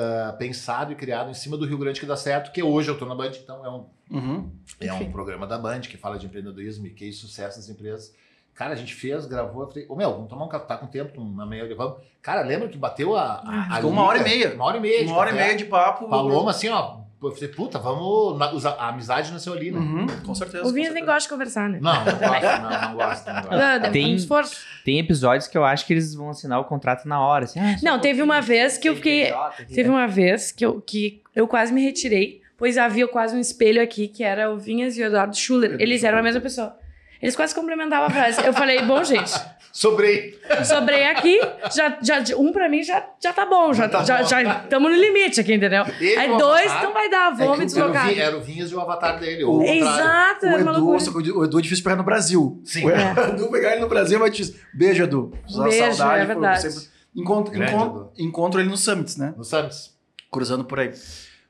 ah, 0.00 0.32
pensado 0.38 0.92
e 0.92 0.94
criado 0.94 1.28
em 1.28 1.34
cima 1.34 1.56
do 1.56 1.66
Rio 1.66 1.76
Grande 1.76 1.98
que 1.98 2.06
dá 2.06 2.16
certo, 2.16 2.52
que 2.52 2.62
hoje 2.62 2.88
eu 2.88 2.96
tô 2.96 3.04
na 3.04 3.16
Band, 3.16 3.32
então 3.42 3.66
é 3.66 3.68
um, 3.68 3.86
Uhum. 4.10 4.50
é 4.80 4.92
um 4.92 5.10
programa 5.10 5.44
da 5.44 5.58
Band 5.58 5.80
que 5.80 5.96
fala 5.96 6.16
de 6.18 6.24
empreendedorismo 6.24 6.86
e 6.86 6.90
que 6.90 7.12
sucesso 7.12 7.58
das 7.58 7.68
empresas. 7.68 8.14
Cara, 8.54 8.74
a 8.74 8.76
gente 8.76 8.94
fez, 8.94 9.26
gravou, 9.26 9.62
eu 9.64 9.68
falei, 9.68 9.86
ô 9.88 9.96
meu, 9.96 10.12
vamos 10.12 10.28
tomar 10.28 10.44
um 10.44 10.48
café, 10.48 10.66
tá 10.66 10.76
com 10.76 10.86
tempo, 10.86 11.22
na 11.24 11.44
meia 11.44 11.64
hora, 11.64 11.74
vamos. 11.74 11.98
Cara, 12.22 12.42
lembra 12.42 12.68
que 12.68 12.78
bateu 12.78 13.16
a. 13.16 13.42
a, 13.76 13.80
uma 13.86 14.02
hora 14.04 14.18
e 14.20 14.24
meia. 14.24 14.54
Uma 14.54 14.64
hora 14.66 14.76
e 14.78 14.80
meia. 14.80 15.04
Uma 15.04 15.16
hora 15.16 15.30
e 15.30 15.34
meia 15.34 15.56
de 15.56 15.64
papo. 15.64 16.08
Paloma, 16.08 16.50
assim, 16.52 16.68
ó. 16.68 17.00
Eu 17.20 17.32
falei, 17.32 17.48
puta, 17.48 17.78
vamos. 17.80 18.40
usar- 18.54 18.76
a 18.78 18.88
amizade 18.90 19.32
nasceu 19.32 19.52
ali, 19.52 19.70
né? 19.72 19.78
Uhum, 19.78 20.06
com 20.24 20.34
certeza. 20.34 20.64
O 20.66 20.72
Vinhas 20.72 20.94
nem 20.94 21.04
gosta 21.04 21.22
de 21.22 21.28
conversar, 21.28 21.68
né? 21.68 21.78
Não, 21.82 21.92
não 21.92 22.04
gosto, 22.18 22.62
não, 22.62 22.70
não 22.88 22.94
gosto, 22.94 23.26
não 23.26 23.42
gosto. 23.42 23.50
Não, 23.82 23.90
Tem- 23.90 24.14
um. 24.16 24.42
Tem 24.84 24.98
episódios 25.00 25.48
que 25.48 25.58
eu 25.58 25.64
acho 25.64 25.84
que 25.86 25.92
eles 25.92 26.14
vão 26.14 26.30
assinar 26.30 26.60
o 26.60 26.64
contrato 26.64 27.06
na 27.08 27.20
hora. 27.20 27.44
Assim, 27.44 27.58
ah, 27.58 27.76
Não, 27.82 27.96
um 27.96 28.00
teve 28.00 28.22
uma 28.22 28.40
vez 28.40 28.78
que 28.78 28.88
eu 28.88 28.94
fiquei- 28.94 29.32
Teve 29.68 29.84
né? 29.88 29.90
uma 29.90 30.06
vez 30.06 30.52
que 30.52 30.64
eu, 30.64 30.80
que 30.80 31.20
eu 31.34 31.48
quase 31.48 31.72
me 31.72 31.82
retirei, 31.84 32.40
pois 32.56 32.78
havia 32.78 33.08
quase 33.08 33.34
um 33.36 33.40
espelho 33.40 33.82
aqui, 33.82 34.06
que 34.08 34.22
era 34.22 34.50
o 34.52 34.56
Vinhas 34.58 34.96
e 34.96 35.02
o 35.02 35.06
Eduardo 35.06 35.36
Schuller. 35.36 35.76
Eles 35.80 36.04
eram 36.04 36.18
a 36.18 36.22
mesma 36.22 36.40
pessoa. 36.40 36.76
Eles 37.20 37.34
quase 37.36 37.54
complementavam 37.54 38.06
a 38.06 38.10
frase. 38.10 38.44
Eu 38.46 38.52
falei, 38.52 38.82
bom, 38.82 39.02
gente, 39.02 39.30
Sobrei. 39.72 40.38
sobrei 40.64 41.04
aqui, 41.06 41.40
já, 41.74 41.98
já, 42.00 42.36
um 42.36 42.52
pra 42.52 42.68
mim 42.68 42.82
já, 42.82 43.04
já 43.22 43.32
tá 43.32 43.44
bom, 43.46 43.72
já 43.72 43.88
Tá 43.88 44.02
já 44.04 44.22
já 44.22 44.42
estamos 44.62 44.90
no 44.90 44.96
limite 44.96 45.40
aqui, 45.40 45.54
entendeu? 45.54 45.84
Ele, 46.00 46.16
Aí 46.16 46.36
dois 46.38 46.66
Avatar, 46.66 46.82
não 46.84 46.92
vai 46.92 47.10
dar, 47.10 47.32
é 47.32 47.34
vou 47.36 47.36
que 47.36 47.42
me 47.44 47.48
era, 47.50 47.62
o 47.62 47.66
deslocar. 47.66 48.18
Era 48.18 48.36
o 48.36 48.40
Vinhas 48.40 48.70
e 48.70 48.74
o 48.74 48.80
avatar 48.80 49.18
dele. 49.20 49.44
O. 49.44 49.62
Exato, 49.62 50.46
O 50.46 50.58
Edu, 50.58 50.72
loucura. 50.72 51.00
só 51.00 51.10
que 51.12 51.30
o 51.30 51.44
Edu 51.44 51.58
é 51.58 51.62
difícil 51.62 51.84
pegar 51.84 51.96
no 51.96 52.02
Brasil. 52.04 52.60
Sim. 52.64 52.86
O 52.86 52.90
É. 52.90 53.12
Edu 53.30 53.50
pegar 53.50 53.72
ele 53.72 53.80
no 53.80 53.88
Brasil 53.88 54.16
é 54.16 54.20
mais 54.20 54.32
difícil. 54.32 54.60
Beijo, 54.74 55.02
Edu. 55.04 55.32
Beijo, 55.62 55.96
Saudade, 55.96 56.22
é 56.22 56.26
verdade. 56.26 56.62
sempre- 56.62 56.98
Encontro, 57.16 57.52
Grande 57.52 57.72
encontro, 57.72 58.12
encontro 58.18 58.60
ele 58.60 58.68
no 58.68 58.76
Summits, 58.76 59.16
né? 59.16 59.34
No 59.36 59.42
Summits. 59.42 59.96
Cruzando 60.30 60.64
por 60.64 60.78
aí. 60.78 60.92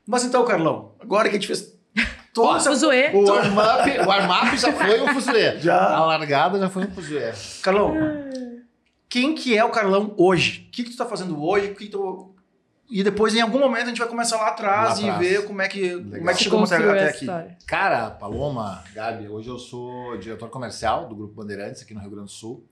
Mas 0.07 0.23
então, 0.23 0.43
Carlão, 0.45 0.93
agora 0.99 1.29
que 1.29 1.35
a 1.35 1.39
gente 1.39 1.45
fez 1.47 1.77
todo. 2.43 2.69
O 2.71 2.75
Zoe. 2.75 3.07
O 3.13 3.25
warm-up 3.25 3.99
warm 4.07 4.55
já 4.57 4.71
foi 4.73 5.01
um 5.01 5.07
fuzilê. 5.13 5.57
Já. 5.59 5.95
A 5.95 6.05
largada 6.05 6.59
já 6.59 6.69
foi 6.69 6.83
um 6.85 6.91
fuzilê. 6.91 7.31
Carlão, 7.61 7.93
quem 9.07 9.33
que 9.33 9.57
é 9.57 9.63
o 9.63 9.69
Carlão 9.69 10.13
hoje? 10.17 10.65
O 10.67 10.71
que, 10.71 10.83
que 10.83 10.91
tu 10.91 10.97
tá 10.97 11.05
fazendo 11.05 11.43
hoje? 11.43 11.67
O 11.71 11.75
que 11.75 11.85
que 11.85 11.91
tu... 11.91 12.33
E 12.91 13.03
depois, 13.03 13.35
em 13.35 13.41
algum 13.41 13.59
momento, 13.59 13.83
a 13.83 13.87
gente 13.89 13.99
vai 13.99 14.07
começar 14.07 14.37
lá 14.37 14.47
atrás 14.47 14.99
Lá 14.99 15.05
e 15.05 15.09
atrás. 15.11 15.27
ver 15.29 15.45
como 15.45 15.61
é 15.61 15.67
que, 15.67 15.91
como 15.91 16.29
é 16.29 16.33
que 16.33 16.37
Se 16.39 16.43
chegamos 16.45 16.71
até, 16.71 16.89
até 16.89 17.09
aqui. 17.09 17.19
história. 17.19 17.57
Cara, 17.67 18.09
Paloma, 18.09 18.83
Gabi, 18.95 19.27
hoje 19.27 19.47
eu 19.47 19.59
sou 19.59 20.17
diretor 20.17 20.49
comercial 20.49 21.07
do 21.07 21.15
Grupo 21.15 21.35
Bandeirantes 21.35 21.83
aqui 21.83 21.93
no 21.93 21.99
Rio 21.99 22.09
Grande 22.09 22.25
do 22.25 22.31
Sul. 22.31 22.65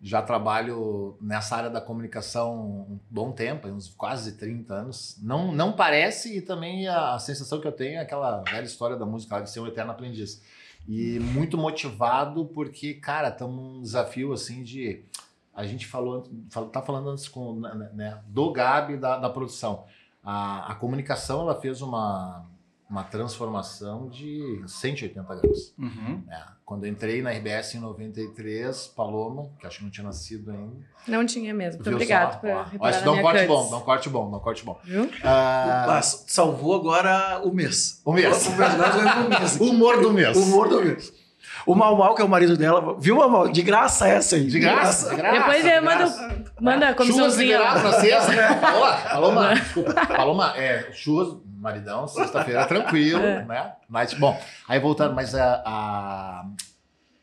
Já 0.00 0.22
trabalho 0.22 1.16
nessa 1.20 1.56
área 1.56 1.70
da 1.70 1.80
comunicação 1.80 2.54
um 2.88 3.00
bom 3.10 3.32
tempo, 3.32 3.66
uns 3.68 3.88
quase 3.88 4.36
30 4.38 4.72
anos. 4.72 5.18
Não, 5.20 5.50
não 5.50 5.72
parece 5.72 6.38
e 6.38 6.40
também 6.40 6.86
a, 6.86 7.14
a 7.14 7.18
sensação 7.18 7.60
que 7.60 7.66
eu 7.66 7.72
tenho 7.72 7.98
é 7.98 8.02
aquela 8.02 8.42
velha 8.42 8.64
história 8.64 8.96
da 8.96 9.04
música 9.04 9.40
de 9.40 9.50
ser 9.50 9.58
um 9.60 9.66
eterno 9.66 9.90
aprendiz. 9.90 10.40
E 10.86 11.18
muito 11.18 11.58
motivado 11.58 12.46
porque, 12.46 12.94
cara, 12.94 13.28
estamos 13.28 13.56
num 13.56 13.82
desafio 13.82 14.32
assim 14.32 14.62
de... 14.62 15.04
A 15.52 15.66
gente 15.66 15.86
falou, 15.88 16.24
fal- 16.48 16.68
tá 16.68 16.80
falando 16.80 17.10
antes 17.10 17.26
com, 17.26 17.54
né, 17.58 17.90
né, 17.92 18.20
do 18.28 18.52
Gabi 18.52 18.96
da, 18.96 19.18
da 19.18 19.28
produção. 19.28 19.84
A, 20.22 20.70
a 20.72 20.74
comunicação 20.76 21.40
ela 21.40 21.60
fez 21.60 21.82
uma, 21.82 22.46
uma 22.88 23.04
transformação 23.04 24.08
de 24.08 24.62
180 24.66 25.22
graus. 25.34 25.74
Uhum. 25.78 26.22
É, 26.30 26.42
quando 26.64 26.84
eu 26.84 26.90
entrei 26.90 27.20
na 27.22 27.30
RBS 27.30 27.74
em 27.74 27.80
93, 27.80 28.86
Paloma, 28.96 29.50
que 29.60 29.66
acho 29.66 29.78
que 29.78 29.84
não 29.84 29.90
tinha 29.90 30.04
nascido 30.06 30.50
ainda. 30.50 30.76
Não 31.06 31.26
tinha 31.26 31.52
mesmo. 31.52 31.82
Muito 31.82 31.94
obrigado 31.94 32.32
só? 32.34 32.38
por 32.38 32.50
Ó, 32.50 32.60
ó, 32.60 32.62
reparar 32.64 32.90
isso 32.96 33.04
dá 33.04 33.12
um 33.12 33.20
corte 33.22 33.38
cuts. 33.46 33.48
bom, 33.48 33.70
dá 33.70 33.76
um 33.76 33.80
corte 33.80 34.08
bom, 34.08 34.30
dá 34.30 34.36
um 34.36 34.40
corte 34.40 34.64
bom. 34.64 34.80
Viu? 34.84 35.10
Ah, 35.22 36.00
salvou 36.02 36.74
agora 36.74 37.40
o 37.44 37.52
mês. 37.52 38.00
o 38.04 38.12
mês. 38.12 38.46
O 38.46 38.52
mês, 38.56 38.74
ganhamos 38.74 39.56
o 39.60 39.64
humor 39.64 40.00
do 40.00 40.12
mês. 40.12 40.36
O 40.36 40.42
humor 40.42 40.68
do 40.68 40.82
mês. 40.82 41.12
O 41.66 41.74
Mal 41.74 41.96
Mal, 41.96 42.14
que 42.14 42.22
é 42.22 42.24
o 42.24 42.28
marido 42.28 42.56
dela, 42.56 42.96
viu, 42.98 43.16
Mal 43.16 43.28
Mal? 43.28 43.48
De 43.48 43.62
graça 43.62 44.08
essa 44.08 44.36
aí. 44.36 44.46
De 44.46 44.58
graça, 44.58 45.10
de 45.10 45.16
graça. 45.16 45.38
Depois 45.38 45.62
de 45.62 45.80
graça. 45.80 46.44
manda 46.60 46.86
a 46.88 46.92
Churras 46.92 46.96
comissãozinha. 46.96 47.56
liberadas 47.58 47.82
lá. 47.82 47.90
na 47.90 48.00
sexta. 48.00 48.54
Paloma, 48.60 48.96
Paloma, 49.10 49.54
desculpa. 49.54 50.06
Paloma, 50.06 50.54
é, 50.56 50.90
churras, 50.92 51.36
maridão, 51.58 52.06
sexta-feira, 52.08 52.64
tranquilo, 52.66 53.20
É. 53.22 53.44
né? 53.44 53.72
Mas, 53.88 54.14
bom, 54.14 54.40
aí 54.68 54.78
voltando, 54.78 55.14
mas 55.14 55.34
a, 55.34 55.62
a- 55.64 56.46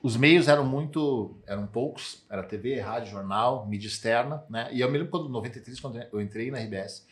os 0.04 0.15
meios 0.15 0.48
eram 0.48 0.63
muito, 0.65 1.36
eram 1.48 1.65
poucos, 1.65 2.24
era 2.30 2.44
TV, 2.44 2.80
rádio, 2.80 3.10
jornal, 3.12 3.65
mídia 3.65 3.88
externa, 3.88 4.44
né? 4.50 4.70
E 4.72 4.82
eu 4.82 4.92
me 4.92 4.98
lembro 4.98 5.10
quando, 5.12 5.27
em 5.27 5.32
93, 5.32 5.80
quando 5.80 6.00
eu 6.12 6.22
entrei 6.22 6.51
na 6.51 6.60
RBS, 6.60 7.06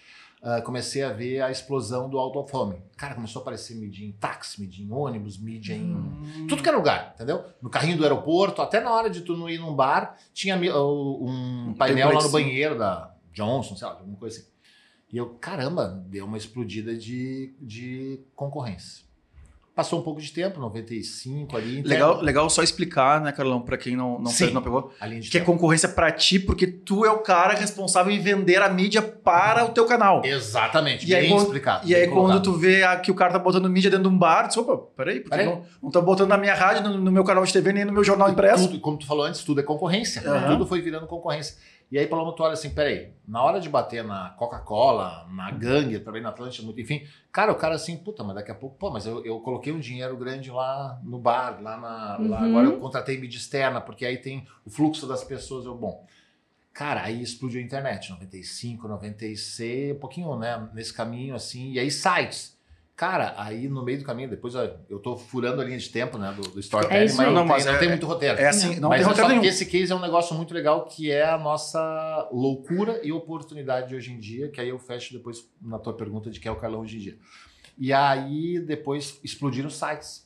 ah, 0.44 0.62
comecei 0.62 1.02
a 1.02 1.10
ver 1.12 1.42
a 1.42 1.50
explosão 1.50 2.08
do 2.10 2.20
out 2.20 2.38
of 2.38 2.56
home. 2.56 2.76
Cara, 2.98 3.16
começou 3.16 3.40
a 3.40 3.42
aparecer 3.44 3.76
mídia 3.76 4.06
em 4.06 4.12
táxi, 4.12 4.62
mídia 4.62 4.84
em 4.84 4.92
ônibus, 4.92 5.38
mídia 5.40 5.74
em 5.74 5.96
Hum. 5.96 6.46
tudo 6.48 6.62
que 6.62 6.68
era 6.68 6.78
lugar, 6.78 7.14
entendeu? 7.16 7.44
No 7.62 7.70
carrinho 7.70 7.98
do 7.98 8.04
aeroporto, 8.04 8.62
até 8.62 8.80
na 8.80 8.92
hora 8.92 9.10
de 9.10 9.22
tu 9.22 9.36
não 9.38 9.50
ir 9.50 9.58
num 9.58 9.74
bar, 9.74 10.16
tinha 10.34 10.56
o- 10.76 11.26
um 11.28 11.74
painel 11.74 12.14
lá 12.14 12.22
no 12.22 12.30
banheiro 12.30 12.78
da 12.78 13.12
Johnson, 13.34 13.76
sei 13.76 13.88
lá, 13.88 13.94
alguma 13.94 14.18
coisa 14.18 14.38
assim. 14.40 14.48
E 15.14 15.18
eu, 15.18 15.28
caramba, 15.40 16.04
deu 16.08 16.26
uma 16.26 16.38
explodida 16.38 16.96
de, 16.96 17.54
de 17.62 18.20
concorrência. 18.36 19.04
Passou 19.76 20.00
um 20.00 20.04
pouco 20.04 20.22
de 20.22 20.32
tempo, 20.32 20.60
95 20.60 21.58
ali. 21.58 21.80
interno. 21.80 21.90
Legal, 21.90 22.22
legal 22.22 22.50
só 22.50 22.62
explicar, 22.62 23.20
né, 23.22 23.32
Carlão, 23.32 23.60
pra 23.60 23.76
quem 23.76 23.96
não, 23.96 24.20
não, 24.20 24.28
Sim. 24.28 24.52
não 24.52 24.62
pegou, 24.62 24.92
linha 25.04 25.20
de 25.20 25.32
que 25.32 25.38
é 25.38 25.40
tempo. 25.40 25.52
concorrência 25.52 25.90
pra 25.90 26.12
ti, 26.12 26.38
porque 26.40 26.68
tu 26.68 27.04
é 27.06 27.10
o 27.12 27.20
cara 27.20 27.54
responsável 27.56 28.14
em 28.14 28.20
vender 28.20 28.62
a 28.62 28.70
mídia 28.70 29.02
para 29.02 29.66
o 29.66 29.70
teu 29.70 29.86
canal. 29.88 30.22
Exatamente, 30.24 31.08
E 31.10 31.16
aí, 31.16 31.22
bem 31.24 31.32
quando- 31.32 31.42
explicado. 31.46 31.88
E 31.88 31.96
aí, 31.96 32.02
bem 32.02 32.10
quando 32.12 32.22
colocado. 32.22 32.44
tu 32.44 32.54
vê 32.54 32.84
a- 32.84 32.98
que 32.98 33.10
o 33.12 33.16
cara 33.16 33.34
tá 33.34 33.40
botando 33.40 33.68
mídia 33.68 33.90
dentro 33.90 34.08
de 34.08 34.16
um 34.16 34.18
bar, 34.18 34.44
tu 34.44 34.48
diz, 34.50 34.58
opa, 34.58 34.78
peraí, 34.96 35.22
porque 35.22 35.30
Peraí. 35.38 35.46
não, 35.48 35.64
não 35.82 35.90
tá 35.90 36.00
botando 36.02 36.30
na 36.30 36.38
minha 36.38 36.54
rádio, 36.54 36.84
no, 36.84 36.98
no 37.00 37.12
meu 37.12 37.24
canal 37.24 37.44
de 37.44 37.52
TV, 37.52 37.74
nem 37.74 37.84
no 37.86 37.94
meu 37.94 38.04
jornal 38.04 38.30
impresso. 38.30 38.68
Tudo, 38.68 38.80
como 38.80 38.98
tu 38.98 39.08
falou 39.08 39.26
antes, 39.26 39.44
tudo 39.44 39.60
é 39.60 39.64
concorrência. 39.64 40.22
Aham. 40.24 40.52
Tudo 40.54 40.68
foi 40.68 40.82
virando 40.82 41.08
concorrência. 41.08 41.56
E 41.94 42.00
aí, 42.00 42.08
Paloma, 42.08 42.36
tu 42.36 42.42
olha 42.42 42.54
assim, 42.54 42.72
peraí, 42.72 43.14
na 43.28 43.44
hora 43.44 43.60
de 43.60 43.70
bater 43.70 44.04
na 44.04 44.32
Coca-Cola, 44.32 45.28
na 45.30 45.52
Gangue, 45.52 46.00
também 46.00 46.24
na 46.24 46.30
Atlântica, 46.30 46.66
muito- 46.66 46.82
enfim, 46.82 47.06
cara, 47.32 47.52
o 47.52 47.56
cara 47.56 47.76
assim, 47.76 47.96
puta, 47.96 48.24
mas 48.24 48.34
daqui 48.34 48.50
a 48.50 48.56
pouco, 48.56 48.76
pô, 48.80 48.90
mas 48.90 49.06
eu, 49.06 49.24
eu 49.24 49.40
coloquei 49.42 49.72
um 49.72 49.80
dinheiro 49.80 50.18
grande 50.18 50.50
lá 50.50 51.00
no 51.04 51.20
bar, 51.20 51.62
lá 51.62 51.78
na. 51.78 52.18
lá- 52.18 52.40
Uhum. 52.40 52.46
agora 52.46 52.68
eu 52.68 52.80
contratei 52.80 53.20
mídia 53.20 53.38
externa, 53.38 53.80
porque 53.80 54.08
aí 54.08 54.18
tem 54.18 54.48
o 54.66 54.72
fluxo 54.72 55.06
das 55.06 55.24
pessoas, 55.24 55.66
eu, 55.66 55.76
bom. 55.78 56.04
Cara, 56.74 57.04
aí 57.04 57.22
explodiu 57.22 57.62
a 57.62 57.64
internet, 57.64 58.10
95, 58.10 58.88
96, 58.88 59.96
um 59.96 60.00
pouquinho, 60.00 60.36
né, 60.36 60.68
nesse 60.74 60.92
caminho, 60.92 61.36
assim, 61.36 61.74
e 61.74 61.80
aí 61.80 61.92
sites. 61.92 62.53
Cara, 63.04 63.34
aí 63.36 63.68
no 63.68 63.84
meio 63.84 64.00
do 64.00 64.06
caminho, 64.06 64.30
depois 64.30 64.56
ó, 64.56 64.66
eu 64.90 64.98
tô 64.98 65.18
furando 65.18 65.62
a 65.62 65.66
linha 65.66 65.78
de 65.78 65.90
tempo, 65.90 66.18
né, 66.18 66.34
do, 66.34 66.42
do 66.42 66.60
storytelling, 66.62 67.04
É 67.04 67.14
mas 67.14 67.18
não, 67.18 67.34
Não, 67.34 67.42
tem, 67.42 67.48
mas 67.50 67.66
não 67.66 67.74
é- 67.74 67.78
tem 67.78 67.90
muito 67.90 68.06
roteiro. 68.06 68.40
É 68.40 68.48
assim, 68.48 68.80
não 68.80 68.88
Mas 68.88 69.00
tem 69.00 69.02
é 69.02 69.04
só 69.04 69.10
roteiro 69.10 69.28
porque 69.28 69.40
nenhum. 69.42 69.44
esse 69.54 69.66
case 69.66 69.92
é 69.92 69.96
um 69.96 70.00
negócio 70.00 70.34
muito 70.38 70.54
legal, 70.54 70.86
que 70.86 71.12
é 71.12 71.26
a 71.30 71.38
nossa 71.38 72.30
loucura 72.32 73.02
e 73.04 73.12
oportunidade 73.12 73.90
de 73.90 73.96
hoje 73.96 74.14
em 74.14 74.20
dia, 74.20 74.48
que 74.50 74.62
aí 74.62 74.70
eu 74.70 74.80
fecho 74.80 75.12
depois 75.12 75.40
na 75.62 75.78
tua 75.80 75.92
pergunta 75.92 76.30
de 76.32 76.40
quem 76.40 76.50
é 76.50 76.54
o 76.54 76.56
Carlão 76.56 76.80
hoje 76.80 76.96
em 76.96 77.00
dia. 77.02 77.18
E 77.78 77.92
aí 77.92 78.58
depois 78.60 79.20
explodiram 79.22 79.68
os 79.68 79.76
sites. 79.76 80.26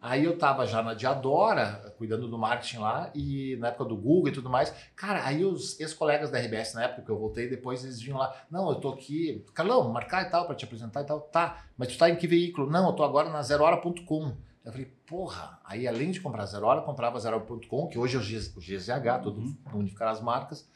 Aí 0.00 0.24
eu 0.24 0.38
tava 0.38 0.64
já 0.64 0.80
na 0.80 0.94
Diadora, 0.94 1.92
cuidando 1.98 2.28
do 2.28 2.38
marketing 2.38 2.78
lá, 2.78 3.10
e 3.14 3.56
na 3.58 3.68
época 3.68 3.84
do 3.84 3.96
Google 3.96 4.28
e 4.28 4.32
tudo 4.32 4.48
mais. 4.48 4.72
Cara, 4.94 5.24
aí 5.26 5.44
os 5.44 5.78
ex-colegas 5.80 6.30
da 6.30 6.38
RBS, 6.38 6.74
na 6.74 6.84
época 6.84 7.02
que 7.02 7.10
eu 7.10 7.18
voltei, 7.18 7.48
depois 7.48 7.82
eles 7.84 8.00
vinham 8.00 8.16
lá, 8.18 8.32
não, 8.48 8.68
eu 8.68 8.76
tô 8.76 8.90
aqui, 8.90 9.44
Carlão, 9.52 9.88
marcar 9.92 10.22
e 10.26 10.30
tal, 10.30 10.46
pra 10.46 10.54
te 10.54 10.64
apresentar 10.64 11.02
e 11.02 11.04
tal. 11.04 11.20
Tá, 11.22 11.64
mas 11.76 11.88
tu 11.88 11.98
tá 11.98 12.08
em 12.08 12.14
que 12.16 12.28
veículo? 12.28 12.70
Não, 12.70 12.86
eu 12.86 12.92
tô 12.92 13.02
agora 13.02 13.28
na 13.28 13.42
zerohora.com. 13.42 14.36
Eu 14.64 14.70
falei, 14.72 14.86
porra, 15.06 15.58
aí 15.64 15.88
além 15.88 16.10
de 16.10 16.20
comprar 16.20 16.44
Zero 16.46 16.66
Hora, 16.66 16.80
eu 16.80 16.84
comprava 16.84 17.18
Zero.com, 17.18 17.88
que 17.88 17.98
hoje 17.98 18.16
é 18.16 18.18
o 18.18 18.22
G- 18.22 18.52
o 18.54 18.60
GZH, 18.60 19.22
tudo 19.22 19.40
Uhum. 19.40 19.56
unificar 19.74 20.08
as 20.08 20.20
marcas. 20.20 20.68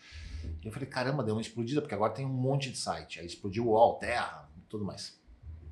E 0.62 0.66
eu 0.66 0.72
falei, 0.72 0.88
caramba, 0.88 1.22
deu 1.22 1.34
uma 1.34 1.40
explodida, 1.42 1.80
porque 1.82 1.94
agora 1.94 2.12
tem 2.12 2.24
um 2.24 2.28
monte 2.30 2.70
de 2.70 2.78
site. 2.78 3.20
Aí 3.20 3.26
explodiu 3.26 3.66
o 3.66 3.70
UOL, 3.72 3.98
Terra, 3.98 4.48
tudo 4.68 4.82
mais. 4.84 5.20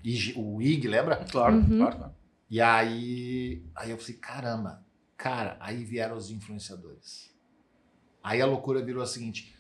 IG 0.05 0.35
o 0.37 0.61
IG, 0.61 0.87
lembra? 0.87 1.17
Claro, 1.17 1.57
Uhum. 1.57 1.79
claro, 1.79 1.97
claro. 1.97 2.15
E 2.51 2.61
aí, 2.61 3.63
aí 3.77 3.91
eu 3.91 3.99
falei, 3.99 4.15
caramba, 4.15 4.85
cara, 5.17 5.57
aí 5.61 5.85
vieram 5.85 6.17
os 6.17 6.31
influenciadores. 6.31 7.31
Aí 8.23 8.43
a 8.43 8.47
loucura 8.47 8.83
virou 8.85 9.03
a 9.03 9.07
seguinte: 9.07 9.55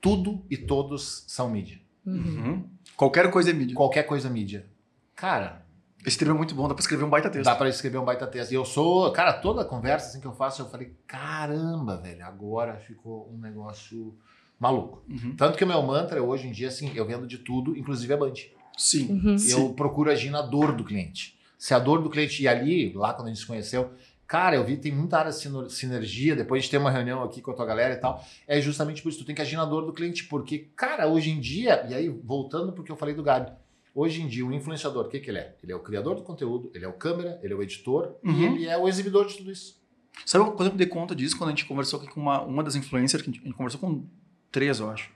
tudo 0.00 0.44
e 0.50 0.56
todos 0.56 1.24
são 1.28 1.50
mídia. 1.50 1.80
Uhum. 2.04 2.14
Uhum. 2.14 2.70
Qualquer 2.96 3.30
coisa 3.30 3.50
é 3.50 3.52
mídia. 3.52 3.74
Qualquer 3.76 4.04
coisa 4.04 4.28
é 4.28 4.30
mídia. 4.30 4.66
Cara, 5.14 5.66
Esse 6.04 6.18
livro 6.18 6.34
é 6.34 6.36
muito 6.36 6.54
bom, 6.54 6.68
dá 6.68 6.74
pra 6.74 6.80
escrever 6.80 7.04
um 7.04 7.10
baita 7.10 7.28
texto. 7.28 7.44
dá 7.44 7.56
pra 7.56 7.68
escrever 7.68 7.98
um 7.98 8.04
baita 8.04 8.26
texto. 8.26 8.52
E 8.52 8.54
eu 8.54 8.64
sou, 8.64 9.10
cara, 9.12 9.32
toda 9.34 9.64
conversa 9.64 10.08
assim 10.08 10.20
que 10.20 10.26
eu 10.26 10.32
faço, 10.34 10.62
eu 10.62 10.68
falei, 10.68 10.94
caramba, 11.06 11.96
velho, 11.96 12.24
agora 12.24 12.76
ficou 12.76 13.30
um 13.32 13.38
negócio 13.38 14.16
maluco. 14.58 15.02
Uhum. 15.08 15.34
Tanto 15.36 15.58
que 15.58 15.64
o 15.64 15.66
meu 15.66 15.82
mantra 15.82 16.22
hoje 16.22 16.46
em 16.46 16.52
dia, 16.52 16.68
assim, 16.68 16.92
eu 16.94 17.04
vendo 17.06 17.26
de 17.26 17.38
tudo, 17.38 17.76
inclusive 17.76 18.12
a 18.12 18.16
Band. 18.16 18.34
Sim. 18.76 19.10
Uhum. 19.10 19.38
Sim. 19.38 19.52
eu 19.52 19.72
procuro 19.74 20.10
agir 20.10 20.30
na 20.30 20.42
dor 20.42 20.74
do 20.76 20.84
cliente. 20.84 21.35
Se 21.58 21.72
a 21.74 21.78
dor 21.78 22.02
do 22.02 22.10
cliente, 22.10 22.42
e 22.42 22.48
ali, 22.48 22.92
lá 22.92 23.12
quando 23.14 23.28
a 23.28 23.30
gente 23.30 23.40
se 23.40 23.46
conheceu, 23.46 23.90
cara, 24.26 24.56
eu 24.56 24.64
vi 24.64 24.76
tem 24.76 24.92
muita 24.92 25.18
área 25.18 25.30
de 25.30 25.72
sinergia, 25.72 26.34
depois 26.36 26.64
de 26.64 26.70
ter 26.70 26.78
uma 26.78 26.90
reunião 26.90 27.22
aqui 27.22 27.40
com 27.40 27.50
a 27.50 27.54
tua 27.54 27.64
galera 27.64 27.94
e 27.94 27.96
tal, 27.98 28.24
é 28.46 28.60
justamente 28.60 29.02
por 29.02 29.08
isso, 29.08 29.18
tu 29.18 29.24
tem 29.24 29.34
que 29.34 29.42
agir 29.42 29.56
na 29.56 29.64
dor 29.64 29.86
do 29.86 29.92
cliente, 29.92 30.24
porque, 30.24 30.68
cara, 30.76 31.06
hoje 31.08 31.30
em 31.30 31.40
dia, 31.40 31.86
e 31.88 31.94
aí 31.94 32.08
voltando 32.08 32.72
porque 32.72 32.90
eu 32.92 32.96
falei 32.96 33.14
do 33.14 33.22
Gabi, 33.22 33.52
hoje 33.94 34.20
em 34.22 34.28
dia 34.28 34.44
o 34.44 34.52
influenciador, 34.52 35.06
o 35.06 35.08
que 35.08 35.20
que 35.20 35.30
ele 35.30 35.38
é? 35.38 35.56
Ele 35.62 35.72
é 35.72 35.76
o 35.76 35.80
criador 35.80 36.16
do 36.16 36.22
conteúdo, 36.22 36.70
ele 36.74 36.84
é 36.84 36.88
o 36.88 36.92
câmera, 36.92 37.40
ele 37.42 37.52
é 37.54 37.56
o 37.56 37.62
editor 37.62 38.16
e 38.22 38.28
Uhum. 38.28 38.54
ele 38.56 38.66
é 38.66 38.76
o 38.76 38.86
exibidor 38.88 39.26
de 39.26 39.36
tudo 39.38 39.50
isso. 39.50 39.80
Sabe 40.24 40.44
quando 40.46 40.66
eu 40.66 40.72
me 40.72 40.78
dei 40.78 40.86
conta 40.86 41.14
disso? 41.14 41.36
Quando 41.36 41.48
a 41.48 41.52
gente 41.52 41.66
conversou 41.66 42.00
aqui 42.00 42.08
com 42.08 42.20
uma, 42.20 42.40
uma 42.42 42.62
das 42.62 42.74
influencers, 42.74 43.22
que 43.22 43.30
a 43.30 43.32
gente, 43.32 43.42
a 43.42 43.46
gente 43.48 43.56
conversou 43.56 43.80
com 43.80 44.04
três, 44.50 44.80
eu 44.80 44.90
acho. 44.90 45.10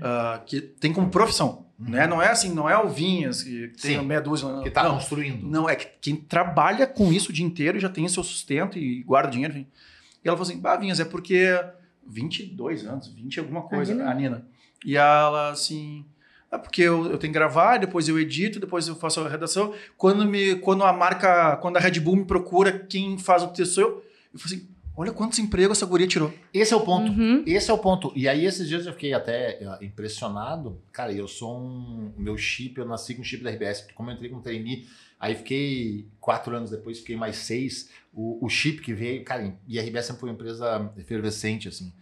Ah, 0.00 0.42
que 0.46 0.60
tem 0.60 0.92
como 0.92 1.08
profissão. 1.10 1.66
Uhum. 1.78 1.90
Né? 1.90 2.06
Não 2.06 2.22
é 2.22 2.28
assim, 2.30 2.54
não 2.54 2.68
é 2.68 2.78
o 2.78 2.88
Vinhas, 2.88 3.42
que 3.42 3.68
tem 3.80 3.98
Sim. 3.98 4.04
meia 4.06 4.20
dúzia. 4.20 4.48
Não, 4.48 4.62
Que 4.62 4.70
tá 4.70 4.82
não, 4.84 4.94
construindo. 4.94 5.46
não, 5.46 5.68
é 5.68 5.76
que 5.76 5.86
quem 6.00 6.16
trabalha 6.16 6.86
com 6.86 7.12
isso 7.12 7.30
o 7.30 7.32
dia 7.32 7.44
inteiro 7.44 7.76
e 7.76 7.80
já 7.80 7.88
tem 7.88 8.08
seu 8.08 8.22
sustento 8.24 8.78
e 8.78 9.02
guarda 9.02 9.30
dinheiro. 9.30 9.52
Enfim. 9.54 9.66
E 10.24 10.28
ela 10.28 10.36
falou 10.36 10.50
assim: 10.50 10.60
Bah, 10.60 10.76
Vinhas, 10.76 11.00
é 11.00 11.04
porque 11.04 11.48
22 12.06 12.86
anos, 12.86 13.08
20 13.08 13.36
e 13.36 13.40
alguma 13.40 13.62
coisa, 13.62 13.92
A 13.92 13.96
Nina? 13.96 14.10
a 14.10 14.14
Nina. 14.14 14.46
E 14.84 14.96
ela 14.96 15.50
assim. 15.50 16.04
É 16.50 16.56
porque 16.56 16.80
eu, 16.82 17.10
eu 17.10 17.18
tenho 17.18 17.32
que 17.32 17.38
gravar, 17.38 17.76
depois 17.76 18.08
eu 18.08 18.18
edito, 18.18 18.60
depois 18.60 18.86
eu 18.86 18.94
faço 18.94 19.20
a 19.20 19.28
redação. 19.28 19.74
Quando, 19.96 20.24
me, 20.24 20.54
quando 20.56 20.84
a 20.84 20.92
marca, 20.92 21.56
quando 21.56 21.76
a 21.76 21.80
Red 21.80 21.98
Bull 21.98 22.16
me 22.16 22.24
procura, 22.24 22.78
quem 22.78 23.18
faz 23.18 23.42
o 23.42 23.48
texto 23.48 23.74
sou 23.74 23.82
eu. 23.84 24.04
Eu 24.32 24.38
falei 24.38 24.56
assim: 24.58 24.68
olha 24.96 25.12
quantos 25.12 25.38
empregos 25.38 25.76
essa 25.78 25.86
guria 25.86 26.06
tirou. 26.06 26.32
Esse 26.52 26.72
é 26.72 26.76
o 26.76 26.80
ponto. 26.80 27.10
Uhum. 27.12 27.42
Esse 27.46 27.70
é 27.70 27.74
o 27.74 27.78
ponto. 27.78 28.12
E 28.16 28.28
aí, 28.28 28.44
esses 28.44 28.66
dias 28.68 28.86
eu 28.86 28.92
fiquei 28.92 29.12
até 29.12 29.62
eh, 29.62 29.78
impressionado. 29.84 30.80
Cara, 30.92 31.12
eu 31.12 31.28
sou 31.28 31.58
um. 31.58 32.12
o 32.16 32.20
Meu 32.20 32.36
chip, 32.36 32.78
eu 32.78 32.86
nasci 32.86 33.14
com 33.14 33.22
o 33.22 33.24
chip 33.24 33.42
da 33.44 33.50
RBS, 33.50 33.82
porque 33.82 33.94
como 33.94 34.10
eu 34.10 34.14
entrei 34.14 34.30
como 34.30 34.42
trainee, 34.42 34.86
aí 35.20 35.34
fiquei 35.34 36.06
quatro 36.20 36.56
anos 36.56 36.70
depois, 36.70 36.98
fiquei 37.00 37.16
mais 37.16 37.36
seis. 37.36 37.90
O, 38.12 38.44
o 38.44 38.48
chip 38.48 38.80
que 38.80 38.94
veio, 38.94 39.22
cara, 39.24 39.54
e 39.68 39.78
a 39.78 39.82
RBS 39.82 40.06
sempre 40.06 40.20
foi 40.20 40.30
uma 40.30 40.34
empresa 40.34 40.90
efervescente, 40.96 41.68
assim. 41.68 41.92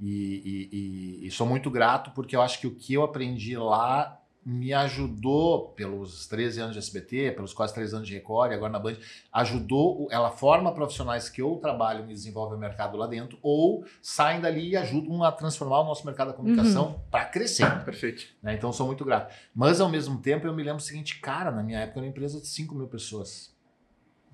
E, 0.00 0.08
e- 0.44 0.76
e- 1.24 1.26
e 1.26 1.30
sou 1.30 1.46
muito 1.46 1.70
grato, 1.70 2.10
porque 2.10 2.34
eu 2.36 2.42
acho 2.42 2.60
que 2.60 2.66
o 2.66 2.74
que 2.74 2.92
eu 2.94 3.02
aprendi 3.04 3.56
lá 3.56 4.20
me 4.44 4.74
ajudou, 4.74 5.70
pelos 5.70 6.26
13 6.26 6.60
anos 6.60 6.72
de 6.74 6.78
SBT, 6.78 7.32
pelos 7.32 7.54
quase 7.54 7.72
3 7.72 7.94
anos 7.94 8.06
de 8.06 8.14
Record 8.14 8.52
agora 8.52 8.70
na 8.70 8.78
Band, 8.78 8.96
ajudou, 9.32 10.06
ela 10.10 10.30
forma 10.30 10.72
profissionais 10.74 11.28
que 11.28 11.42
ou 11.42 11.58
trabalham 11.58 12.04
e 12.04 12.08
desenvolvem 12.08 12.58
o 12.58 12.60
mercado 12.60 12.98
lá 12.98 13.06
dentro, 13.06 13.38
ou 13.42 13.84
saem 14.02 14.40
dali 14.40 14.70
e 14.70 14.76
ajudam 14.76 15.24
a 15.24 15.32
transformar 15.32 15.80
o 15.80 15.84
nosso 15.84 16.04
mercado 16.04 16.28
da 16.28 16.34
comunicação 16.34 17.00
para 17.10 17.24
crescer. 17.24 17.84
Perfeito. 17.84 18.24
né? 18.42 18.54
Então 18.54 18.72
sou 18.72 18.86
muito 18.86 19.04
grato. 19.04 19.34
Mas 19.54 19.80
ao 19.80 19.88
mesmo 19.88 20.18
tempo 20.20 20.46
eu 20.46 20.54
me 20.54 20.62
lembro 20.62 20.78
o 20.78 20.84
seguinte, 20.84 21.20
cara, 21.20 21.50
na 21.50 21.62
minha 21.62 21.78
época 21.78 22.00
era 22.00 22.06
uma 22.06 22.10
empresa 22.10 22.40
de 22.40 22.46
5 22.46 22.74
mil 22.74 22.86
pessoas. 22.86 23.54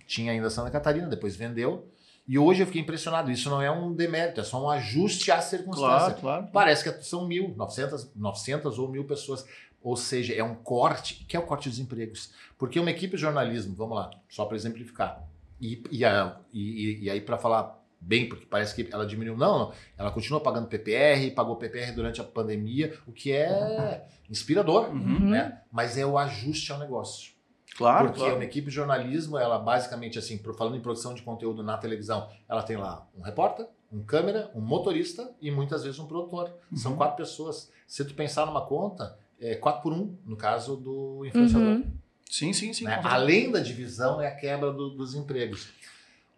Tinha 0.06 0.32
ainda 0.32 0.50
Santa 0.50 0.70
Catarina, 0.70 1.06
depois 1.06 1.36
vendeu. 1.36 1.88
E 2.26 2.38
hoje 2.38 2.62
eu 2.62 2.66
fiquei 2.66 2.80
impressionado. 2.80 3.30
Isso 3.30 3.50
não 3.50 3.60
é 3.60 3.70
um 3.70 3.92
demérito, 3.92 4.40
é 4.40 4.44
só 4.44 4.62
um 4.62 4.70
ajuste 4.70 5.32
à 5.32 5.40
circunstância. 5.40 6.14
Claro, 6.14 6.20
claro. 6.20 6.48
Parece 6.52 6.84
que 6.84 7.04
são 7.04 7.26
mil, 7.26 7.54
900, 7.56 8.14
900 8.14 8.78
ou 8.78 8.88
mil 8.88 9.04
pessoas. 9.04 9.44
Ou 9.82 9.96
seja, 9.96 10.34
é 10.34 10.42
um 10.44 10.54
corte, 10.54 11.24
que 11.26 11.36
é 11.36 11.40
o 11.40 11.46
corte 11.46 11.68
dos 11.68 11.78
empregos. 11.78 12.32
Porque 12.58 12.78
uma 12.78 12.90
equipe 12.90 13.16
de 13.16 13.22
jornalismo, 13.22 13.74
vamos 13.74 13.96
lá, 13.96 14.10
só 14.28 14.44
para 14.44 14.56
exemplificar, 14.56 15.24
e, 15.60 15.82
e, 15.90 16.04
a- 16.04 16.38
e- 16.52 16.98
e 17.04 17.10
aí 17.10 17.20
para 17.20 17.38
falar 17.38 17.78
bem, 18.00 18.28
porque 18.28 18.46
parece 18.46 18.74
que 18.74 18.92
ela 18.92 19.04
diminuiu, 19.06 19.36
não, 19.36 19.58
não, 19.58 19.72
ela 19.98 20.10
continua 20.10 20.40
pagando 20.40 20.66
PPR, 20.68 21.30
pagou 21.32 21.56
PPR 21.56 21.92
durante 21.92 22.20
a 22.20 22.24
pandemia, 22.24 22.96
o 23.06 23.12
que 23.12 23.30
é 23.32 24.06
inspirador, 24.28 24.88
Uhum. 24.90 25.30
né? 25.30 25.60
Mas 25.70 25.96
é 25.98 26.04
o 26.06 26.16
ajuste 26.18 26.72
ao 26.72 26.78
negócio. 26.78 27.32
Claro, 27.76 28.06
Porque 28.06 28.20
claro. 28.20 28.34
uma 28.36 28.44
equipe 28.44 28.68
de 28.68 28.74
jornalismo, 28.74 29.38
ela 29.38 29.58
basicamente, 29.58 30.18
assim, 30.18 30.38
falando 30.56 30.76
em 30.76 30.80
produção 30.80 31.14
de 31.14 31.22
conteúdo 31.22 31.62
na 31.62 31.78
televisão, 31.78 32.28
ela 32.48 32.62
tem 32.62 32.76
lá 32.76 33.06
um 33.16 33.22
repórter, 33.22 33.66
um 33.92 34.02
câmera, 34.02 34.50
um 34.54 34.60
motorista 34.60 35.30
e 35.40 35.50
muitas 35.50 35.82
vezes 35.84 35.98
um 35.98 36.06
produtor. 36.06 36.52
São 36.74 36.92
Uhum. 36.92 36.96
quatro 36.98 37.16
pessoas. 37.16 37.70
Se 37.86 38.04
tu 38.04 38.14
pensar 38.14 38.44
numa 38.46 38.64
conta, 38.66 39.18
é 39.40 39.54
quatro 39.54 39.82
por 39.82 39.92
um, 39.92 40.16
no 40.26 40.36
caso 40.36 40.76
do 40.76 41.24
influenciador. 41.26 41.68
Uhum. 41.68 41.92
Sim, 42.30 42.52
sim, 42.52 42.72
sim. 42.72 42.84
né? 42.84 43.00
Além 43.02 43.50
da 43.50 43.60
divisão, 43.60 44.20
é 44.20 44.28
a 44.28 44.34
quebra 44.34 44.72
do- 44.72 44.90
dos 44.90 45.14
empregos. 45.14 45.68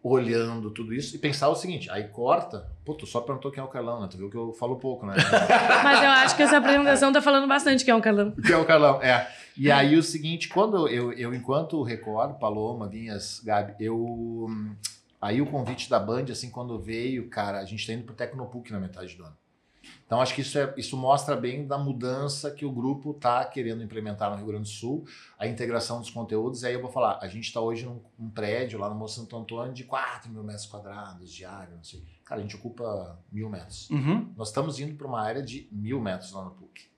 Olhando 0.04 0.68
tudo 0.73 0.92
isso 0.92 1.14
e 1.14 1.18
pensar 1.18 1.49
o 1.49 1.54
seguinte, 1.54 1.88
aí 1.88 2.09
corta, 2.09 2.68
pô, 2.85 2.92
tu 2.92 3.06
só 3.06 3.21
perguntou 3.21 3.52
quem 3.52 3.61
é 3.61 3.64
o 3.64 3.68
Carlão, 3.68 4.00
né? 4.00 4.09
Tu 4.11 4.16
viu 4.16 4.28
que 4.28 4.37
eu 4.37 4.52
falo 4.52 4.75
pouco, 4.76 5.06
né? 5.06 5.14
Mas 5.85 6.02
eu 6.02 6.11
acho 6.11 6.35
que 6.37 6.42
essa 6.42 6.56
apresentação 6.56 7.12
tá 7.12 7.23
falando 7.23 7.47
bastante 7.47 7.85
que 7.85 7.90
é 7.90 7.94
um 7.94 8.00
Carlão. 8.00 8.32
Que 8.44 8.52
é 8.52 8.56
o 8.56 8.64
Carlão, 8.64 9.00
é. 9.00 9.30
E 9.56 9.71
aí 9.71 9.97
o 9.97 10.02
seguinte, 10.02 10.49
quando 10.49 10.88
eu, 10.88 11.12
eu 11.12 11.32
enquanto 11.32 11.80
Record, 11.85 12.37
Paloma, 12.40 12.88
Vinhas, 12.88 13.40
Gabi, 13.44 13.75
eu... 13.78 14.49
Aí 15.21 15.40
o 15.40 15.47
convite 15.47 15.88
da 15.88 16.00
Band, 16.00 16.25
assim, 16.32 16.50
quando 16.50 16.80
veio, 16.80 17.28
cara, 17.28 17.61
a 17.61 17.64
gente 17.64 17.87
tá 17.87 17.92
indo 17.92 18.02
pro 18.02 18.12
Tecnopuc 18.14 18.73
na 18.73 18.80
metade 18.80 19.14
do 19.14 19.23
ano. 19.23 19.37
Então 20.06 20.20
acho 20.20 20.34
que 20.34 20.40
isso, 20.42 20.58
é, 20.58 20.72
isso 20.76 20.96
mostra 20.96 21.34
bem 21.36 21.66
da 21.66 21.78
mudança 21.78 22.50
que 22.50 22.64
o 22.64 22.70
grupo 22.72 23.14
tá 23.14 23.44
querendo 23.44 23.82
implementar 23.82 24.30
no 24.30 24.36
Rio 24.36 24.46
Grande 24.46 24.64
do 24.64 24.68
Sul, 24.68 25.04
a 25.38 25.46
integração 25.46 26.00
dos 26.00 26.10
conteúdos. 26.10 26.62
E 26.62 26.66
aí 26.66 26.74
eu 26.74 26.80
vou 26.82 26.90
falar, 26.90 27.18
a 27.20 27.28
gente 27.28 27.52
tá 27.52 27.60
hoje 27.60 27.84
num, 27.84 28.00
num 28.18 28.30
prédio 28.30 28.78
lá 28.78 28.88
no 28.88 28.94
Moço 28.94 29.20
Santo 29.20 29.36
Antônio 29.36 29.72
de 29.72 29.84
4 29.84 30.30
mil 30.30 30.42
metros 30.44 30.66
quadrados, 30.66 31.32
diário, 31.32 31.74
não 31.76 31.82
sei. 31.84 32.02
Cara, 32.24 32.40
a 32.40 32.42
gente 32.42 32.56
ocupa 32.56 33.18
mil 33.30 33.48
metros. 33.50 33.90
Uhum. 33.90 34.32
Nós 34.36 34.48
estamos 34.48 34.78
indo 34.78 34.94
para 34.94 35.06
uma 35.06 35.20
área 35.20 35.42
de 35.42 35.68
mil 35.72 36.00
metros 36.00 36.32
lá 36.32 36.44
no 36.44 36.50
PUC. 36.52 36.90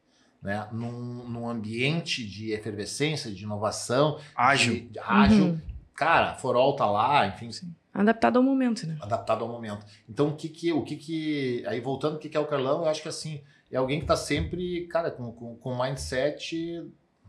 Né? 0.43 0.69
Num, 0.73 1.27
num 1.29 1.49
ambiente 1.49 2.23
de 2.29 2.53
efervescência, 2.53 3.33
de 3.33 3.45
inovação, 3.45 4.21
Ágil. 4.37 4.75
de, 4.75 4.81
de 4.91 4.99
ágil, 4.99 5.45
Uhum. 5.47 5.61
cara, 5.95 6.35
Forol 6.35 6.77
tá 6.77 6.85
lá, 6.85 7.27
enfim, 7.27 7.49
Adaptado 7.95 8.37
ao 8.39 8.43
momento, 8.43 8.87
né? 8.87 8.99
adaptado 9.01 9.45
ao 9.45 9.49
momento. 9.49 9.87
Então, 10.09 10.29
o 10.29 10.37
que 10.37 10.49
que, 10.49 10.73
o 10.73 10.83
que 10.83 10.97
que, 10.97 11.65
aí 11.67 11.81
voltando, 11.81 12.17
o 12.17 12.19
que 12.19 12.29
que 12.29 12.37
é 12.37 12.41
o 12.41 12.47
Carlão, 12.47 12.83
eu 12.83 12.89
acho 12.89 13.01
que 13.01 13.09
assim, 13.09 13.41
é 13.71 13.77
alguém 13.77 14.01
que 14.01 14.07
tá 14.07 14.17
sempre, 14.17 14.87
cara, 14.89 15.13
com, 15.13 15.31
com, 15.31 15.57
com 15.57 15.81
mindset, 15.81 16.85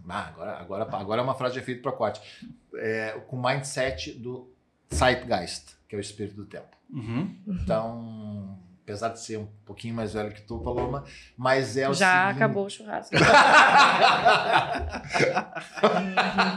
ah, 0.10 0.28
agora, 0.28 0.58
agora, 0.58 0.84
agora 0.84 1.22
é 1.22 1.24
uma 1.24 1.36
frase 1.36 1.54
de 1.54 1.60
efeito 1.60 1.82
para 1.82 1.92
corte, 1.92 2.20
é, 2.76 3.12
com 3.28 3.40
mindset 3.40 4.12
do 4.14 4.52
Zeitgeist, 4.94 5.76
que 5.88 5.96
é 5.96 5.98
o 5.98 6.02
espírito 6.02 6.36
do 6.36 6.46
tempo. 6.46 6.76
Uhum. 6.92 7.36
Então, 7.48 8.60
apesar 8.86 9.10
de 9.10 9.20
ser 9.20 9.38
um 9.40 9.48
pouquinho 9.66 9.96
mais 9.96 10.14
velho 10.14 10.32
que 10.32 10.42
tu, 10.44 10.60
Paloma, 10.60 11.04
mas 11.36 11.76
é 11.76 11.90
o 11.90 11.94
Já 11.94 12.28
seguinte- 12.28 12.36
acabou 12.44 12.66
o 12.68 12.70
churrasco. 12.70 13.16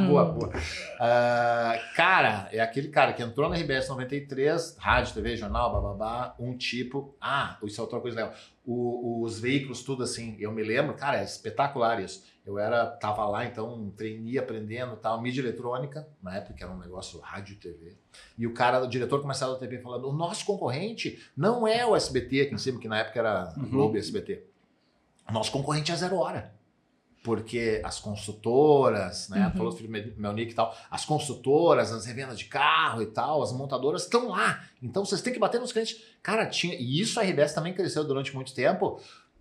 boa, 0.06 0.24
boa. 0.26 0.52
Ah, 1.00 1.78
cara, 1.96 2.48
é 2.52 2.60
aquele 2.60 2.88
cara 2.88 3.12
que 3.14 3.22
entrou 3.22 3.48
na 3.48 3.56
RBS 3.56 3.88
93, 3.88 4.76
rádio, 4.78 5.14
TV, 5.14 5.36
jornal, 5.36 5.72
bababá, 5.72 6.34
um 6.38 6.56
tipo. 6.56 7.16
Ah, 7.20 7.56
isso 7.62 7.80
é 7.80 7.84
outra 7.84 8.00
coisa 8.00 8.16
legal. 8.16 8.34
O- 8.66 9.22
os 9.24 9.40
veículos, 9.40 9.82
tudo 9.82 10.02
assim, 10.02 10.36
eu 10.38 10.52
me 10.52 10.62
lembro, 10.62 10.94
cara, 10.94 11.18
é 11.20 11.24
espetacular 11.24 11.98
isso. 12.00 12.22
Eu 12.48 12.58
era, 12.58 12.86
tava 12.86 13.26
lá, 13.26 13.44
então, 13.44 13.92
treinei 13.94 14.38
aprendendo 14.38 14.96
tal, 14.96 15.20
mídia 15.20 15.42
eletrônica, 15.42 16.08
na 16.22 16.38
época 16.38 16.54
que 16.54 16.64
era 16.64 16.72
um 16.72 16.78
negócio 16.78 17.20
rádio 17.20 17.52
e 17.52 17.56
TV. 17.56 17.94
E 18.38 18.46
o 18.46 18.54
cara, 18.54 18.82
o 18.82 18.88
diretor 18.88 19.20
comercial 19.20 19.52
da 19.52 19.58
TV 19.58 19.76
falando: 19.80 20.08
o 20.08 20.14
nosso 20.14 20.46
concorrente 20.46 21.22
não 21.36 21.68
é 21.68 21.84
o 21.84 21.94
SBT 21.94 22.40
aqui 22.40 22.54
em 22.54 22.58
cima, 22.58 22.80
que 22.80 22.88
na 22.88 23.00
época 23.00 23.18
era 23.18 23.52
Uhum. 23.54 23.68
Globo 23.68 23.96
e 23.96 24.00
SBT. 24.00 24.46
O 25.28 25.32
nosso 25.32 25.52
concorrente 25.52 25.92
é 25.92 25.96
Zero 25.96 26.16
Hora. 26.16 26.54
Porque 27.22 27.82
as 27.84 28.00
consultoras, 28.00 29.28
né? 29.28 29.48
Uhum. 29.48 29.52
Falou 29.52 29.68
o 29.68 29.76
Felipe 29.76 30.18
Melnick 30.18 30.52
e 30.52 30.54
tal, 30.54 30.74
as 30.90 31.04
consultoras, 31.04 31.92
as 31.92 32.06
revendas 32.06 32.38
de 32.38 32.46
carro 32.46 33.02
e 33.02 33.06
tal, 33.06 33.42
as 33.42 33.52
montadoras 33.52 34.04
estão 34.04 34.28
lá. 34.28 34.64
Então 34.82 35.04
vocês 35.04 35.20
têm 35.20 35.34
que 35.34 35.38
bater 35.38 35.60
nos 35.60 35.70
clientes. 35.70 36.02
Cara, 36.22 36.46
tinha. 36.46 36.74
E 36.76 36.98
isso 36.98 37.20
a 37.20 37.24
RBS 37.24 37.52
também 37.52 37.74
cresceu 37.74 38.04
durante 38.04 38.34
muito 38.34 38.54
tempo 38.54 38.98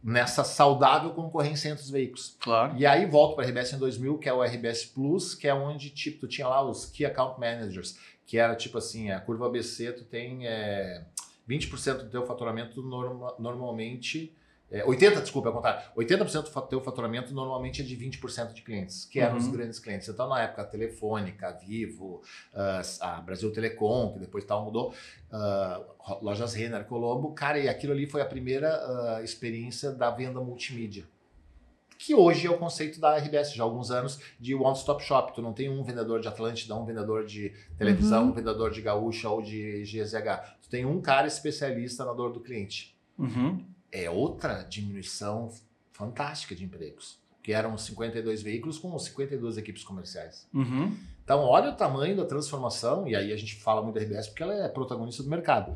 nessa 0.07 0.41
saudável 0.45 1.09
concorrência 1.11 1.67
entre 1.67 1.83
os 1.83 1.89
veículos. 1.89 2.37
Claro. 2.39 2.77
E 2.77 2.85
aí 2.85 3.05
volto 3.05 3.35
para 3.35 3.43
a 3.45 3.47
RBS 3.49 3.73
em 3.73 3.77
2000, 3.77 4.17
que 4.17 4.29
é 4.29 4.33
o 4.33 4.41
RBS 4.41 4.85
Plus, 4.85 5.35
que 5.35 5.49
é 5.49 5.53
onde 5.53 5.89
tipo, 5.89 6.21
tu 6.21 6.27
tinha 6.29 6.47
lá 6.47 6.61
os 6.61 6.85
Key 6.85 7.05
Account 7.05 7.37
Managers, 7.37 7.99
que 8.25 8.37
era 8.37 8.55
tipo 8.55 8.77
assim, 8.77 9.11
a 9.11 9.19
curva 9.19 9.47
ABC, 9.47 9.91
tu 9.91 10.05
tem 10.05 10.47
é, 10.47 11.03
20% 11.47 12.03
do 12.03 12.09
teu 12.09 12.25
faturamento 12.25 12.81
norma- 12.81 13.35
normalmente... 13.37 14.33
É, 14.69 14.83
80, 14.83 15.21
desculpa, 15.21 15.47
é 15.47 15.51
contrário. 15.53 15.81
80% 15.95 16.43
do 16.43 16.61
teu 16.67 16.81
faturamento 16.81 17.33
normalmente 17.33 17.81
é 17.81 17.85
de 17.85 17.95
20% 17.95 18.51
de 18.53 18.61
clientes, 18.61 19.05
que 19.05 19.17
eram 19.19 19.37
os 19.37 19.45
Uhum. 19.45 19.51
grandes 19.53 19.79
clientes. 19.79 20.09
Então, 20.09 20.27
na 20.27 20.41
época, 20.41 20.61
a 20.63 20.65
Telefônica, 20.65 21.47
a 21.47 21.51
Vivo, 21.53 22.21
a 22.99 23.21
Brasil 23.21 23.49
Telecom, 23.53 24.11
que 24.13 24.19
depois 24.19 24.43
tal 24.43 24.65
mudou, 24.65 24.93
ah, 25.31 25.81
lojas 26.21 26.53
Renner, 26.53 26.83
Colombo, 26.83 27.31
cara, 27.33 27.57
e 27.59 27.69
aquilo 27.69 27.93
ali 27.93 28.05
foi 28.05 28.21
a 28.21 28.25
primeira 28.25 28.67
ah, 28.69 29.21
experiência 29.23 29.91
da 29.91 30.09
venda 30.11 30.41
multimídia 30.41 31.05
que 31.99 32.13
hoje 32.13 32.45
é 32.45 32.51
o 32.51 32.57
conceito 32.59 32.99
da 32.99 33.17
RBS 33.17 33.53
já 33.55 33.63
há 33.63 33.65
alguns 33.65 33.89
anos 33.89 34.19
de 34.39 34.53
one-stop 34.53 35.03
shop. 35.03 35.33
Tu 35.33 35.41
não 35.41 35.51
tem 35.51 35.67
um 35.67 35.81
vendedor 35.83 36.19
de 36.21 36.27
Atlântida, 36.27 36.75
um 36.75 36.85
vendedor 36.85 37.25
de 37.25 37.51
televisão, 37.75 38.25
Uhum. 38.25 38.29
um 38.29 38.33
vendedor 38.33 38.69
de 38.69 38.83
gaúcha 38.83 39.27
ou 39.27 39.41
de 39.41 39.81
GZH. 39.83 40.57
Tu 40.61 40.69
tem 40.69 40.85
um 40.85 41.01
cara 41.01 41.25
especialista 41.25 42.05
na 42.05 42.13
dor 42.13 42.31
do 42.31 42.39
cliente. 42.39 42.95
Uhum. 43.17 43.65
É 44.03 44.09
outra 44.09 44.61
diminuição 44.61 45.51
fantástica 45.91 46.53
de 46.55 46.63
empregos. 46.63 47.19
Que 47.41 47.53
eram 47.53 47.77
52 47.77 48.41
veículos 48.43 48.77
com 48.77 48.97
52 48.97 49.57
equipes 49.57 49.83
comerciais. 49.83 50.47
Uhum. 50.53 50.95
Então, 51.27 51.41
olha 51.43 51.71
o 51.71 51.73
tamanho 51.75 52.15
da 52.15 52.23
transformação, 52.23 53.05
e 53.05 53.13
aí 53.13 53.33
a 53.33 53.35
gente 53.35 53.55
fala 53.55 53.81
muito 53.83 53.95
da 53.95 54.01
RBS 54.01 54.29
porque 54.29 54.43
ela 54.43 54.53
é 54.53 54.69
protagonista 54.69 55.21
do 55.21 55.27
mercado. 55.29 55.75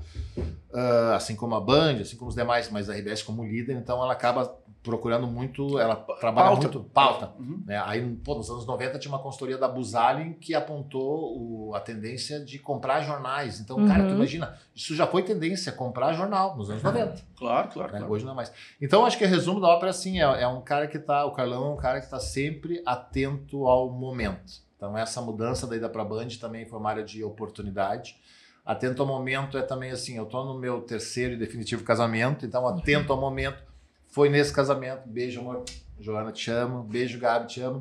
Ah, 0.74 1.15
assim 1.17 1.36
como 1.36 1.53
a 1.55 1.60
Band, 1.60 1.98
assim 2.00 2.15
como 2.15 2.29
os 2.29 2.36
demais, 2.36 2.72
mas 2.72 2.89
a 2.89 2.93
RBS 2.96 3.22
como 3.22 3.43
líder, 3.43 3.75
então 3.75 4.01
ela 4.01 4.13
acaba 4.13 4.58
procurando 4.81 5.27
muito, 5.27 5.78
ela 5.78 5.93
trabalha 5.95 6.47
Pauta. 6.52 6.62
muito 6.62 6.84
pauta. 6.91 7.32
Uhum. 7.38 7.62
Né? 7.65 7.78
Aí, 7.86 8.02
pô, 8.23 8.34
nos 8.36 8.49
anos 8.49 8.65
90 8.65 8.97
tinha 8.97 9.12
uma 9.12 9.19
consultoria 9.21 9.58
da 9.58 9.67
Busalin 9.67 10.32
que 10.34 10.56
apontou 10.56 11.38
o- 11.38 11.75
a 11.75 11.82
tendência 11.82 12.39
de 12.39 12.58
comprar 12.58 13.02
jornais. 13.02 13.60
Então, 13.60 13.86
cara, 13.86 14.06
tu 14.06 14.12
Uhum. 14.12 14.15
imagina, 14.15 14.58
isso 14.73 14.95
já 14.95 15.06
foi 15.06 15.21
tendência, 15.21 15.73
comprar 15.73 16.13
jornal 16.13 16.56
nos 16.56 16.69
anos 16.69 16.82
90. 16.82 17.21
Claro, 17.38 17.67
claro, 17.67 17.91
né? 17.91 17.99
claro. 17.99 18.13
Hoje 18.13 18.23
não 18.23 18.32
é 18.32 18.36
mais. 18.36 18.52
Então, 18.82 19.06
acho 19.06 19.17
que 19.17 19.25
o 19.25 19.28
resumo 19.28 19.60
da 19.60 19.67
ópera 19.67 19.88
é 19.88 19.91
assim: 19.91 20.17
é, 20.19 20.23
é 20.43 20.47
um 20.47 20.62
cara 20.62 20.88
que 20.88 20.97
tá. 20.97 21.25
O 21.25 21.32
Carlão 21.32 21.65
é 21.65 21.69
um 21.73 21.78
cara 21.78 21.99
que 21.99 22.06
está 22.06 22.19
sempre 22.19 22.82
atento 22.86 23.67
ao 23.67 23.89
momento. 23.91 24.62
Então, 24.82 24.98
essa 24.98 25.22
mudança 25.22 25.67
da 25.67 25.76
ida 25.76 25.88
para 25.88 26.04
Band 26.04 26.28
também 26.39 26.65
foi 26.65 26.80
uma 26.80 26.89
área 26.89 27.04
de 27.04 27.24
oportunidade. 27.24 28.17
Atento 28.65 29.04
ao 29.04 29.08
momento 29.08 29.56
é 29.56 29.62
também 29.62 29.91
assim: 29.91 30.17
eu 30.17 30.26
tô 30.26 30.44
no 30.44 30.58
meu 30.60 30.82
terceiro 30.82 31.36
e 31.36 31.38
definitivo 31.38 31.84
casamento, 31.84 32.48
então, 32.48 32.67
atento 32.67 33.13
ao 33.13 33.22
momento. 33.22 33.62
Foi 34.08 34.28
nesse 34.28 34.52
casamento. 34.52 35.08
Beijo, 35.08 35.39
amor. 35.39 35.63
Joana, 36.00 36.32
te 36.32 36.50
amo. 36.50 36.82
Beijo, 36.82 37.20
Gabi, 37.20 37.46
te 37.46 37.62
amo. 37.62 37.80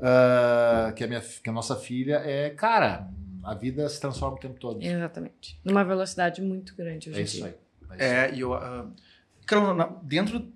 Ah, 0.00 0.90
que, 0.96 1.04
é 1.04 1.06
minha, 1.06 1.20
que 1.20 1.50
a 1.50 1.52
nossa 1.52 1.76
filha 1.76 2.22
é, 2.24 2.48
cara, 2.48 3.06
a 3.44 3.52
vida 3.54 3.86
se 3.90 4.00
transforma 4.00 4.36
o 4.38 4.40
tempo 4.40 4.58
todo. 4.58 4.82
Exatamente. 4.82 5.60
Numa 5.62 5.84
velocidade 5.84 6.40
muito 6.40 6.74
grande 6.74 7.10
hoje 7.10 7.18
É 7.18 7.20
em 7.20 7.24
isso 7.26 7.36
dia. 7.36 7.44
aí. 7.44 7.52
É 7.52 7.94
isso 7.94 8.02
aí. 8.02 8.10
É, 8.30 8.34
e 8.34 8.40
eu. 8.40 9.74
na- 9.74 9.92
dentro. 10.02 10.50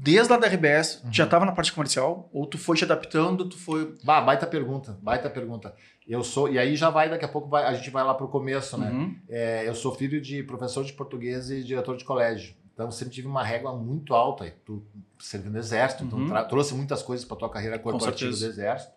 Desde 0.00 0.30
lá 0.32 0.38
da 0.38 0.46
RBS, 0.46 1.02
Uhum. 1.02 1.10
tu 1.10 1.16
já 1.16 1.24
estava 1.24 1.44
na 1.44 1.50
parte 1.50 1.72
comercial? 1.72 2.28
Ou 2.32 2.46
tu 2.46 2.56
foi 2.56 2.76
te 2.76 2.84
adaptando, 2.84 3.48
tu 3.48 3.58
foi. 3.58 3.96
Bah, 4.04 4.20
baita 4.20 4.46
pergunta, 4.46 4.96
baita 5.02 5.28
pergunta. 5.28 5.74
Eu 6.06 6.22
sou, 6.22 6.48
e 6.48 6.56
aí 6.56 6.76
já 6.76 6.88
vai, 6.88 7.10
daqui 7.10 7.24
a 7.24 7.28
pouco 7.28 7.48
vai- 7.48 7.64
a 7.64 7.74
gente 7.74 7.90
vai 7.90 8.04
lá 8.04 8.14
pro 8.14 8.28
começo, 8.28 8.78
né? 8.78 8.90
Uhum. 8.92 9.18
É, 9.28 9.68
eu 9.68 9.74
sou 9.74 9.92
filho 9.92 10.20
de 10.20 10.42
professor 10.44 10.84
de 10.84 10.92
português 10.92 11.50
e 11.50 11.64
diretor 11.64 11.96
de 11.96 12.04
colégio. 12.04 12.54
Então 12.72 12.88
sempre 12.92 13.12
tive 13.12 13.26
uma 13.26 13.42
régua 13.42 13.76
muito 13.76 14.14
alta. 14.14 14.46
E 14.46 14.52
tu 14.52 14.86
servindo 15.18 15.54
no 15.54 15.58
exército, 15.58 16.04
então 16.04 16.20
Uhum. 16.20 16.28
tra- 16.28 16.44
trouxe 16.44 16.74
muitas 16.74 17.02
coisas 17.02 17.26
para 17.26 17.36
tua 17.36 17.50
carreira 17.50 17.76
corporativa 17.76 18.30
do 18.30 18.46
exército. 18.46 18.92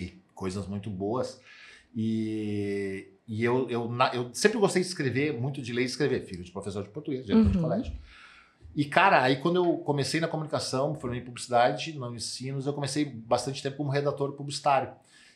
E 0.00 0.22
coisas 0.32 0.64
muito 0.68 0.88
boas. 0.88 1.40
E, 1.92 3.08
e 3.26 3.42
eu, 3.42 3.68
eu, 3.68 3.90
eu 4.14 4.30
sempre 4.32 4.58
gostei 4.58 4.80
de 4.80 4.86
escrever, 4.88 5.32
muito 5.38 5.60
de 5.60 5.72
ler 5.72 5.82
e 5.82 5.86
escrever. 5.86 6.24
Filho 6.24 6.44
de 6.44 6.52
professor 6.52 6.84
de 6.84 6.90
português, 6.90 7.26
diretor 7.26 7.50
de 7.50 7.56
Uhum. 7.56 7.62
colégio. 7.64 7.92
E, 8.78 8.84
cara, 8.84 9.20
aí 9.24 9.34
quando 9.34 9.56
eu 9.56 9.78
comecei 9.78 10.20
na 10.20 10.28
comunicação, 10.28 10.94
formei 10.94 11.18
em 11.18 11.24
publicidade, 11.24 11.98
no 11.98 12.14
ensinos, 12.14 12.64
eu 12.64 12.72
comecei 12.72 13.04
bastante 13.04 13.60
tempo 13.60 13.76
como 13.76 13.90
redator 13.90 14.30
publicitário. 14.34 14.92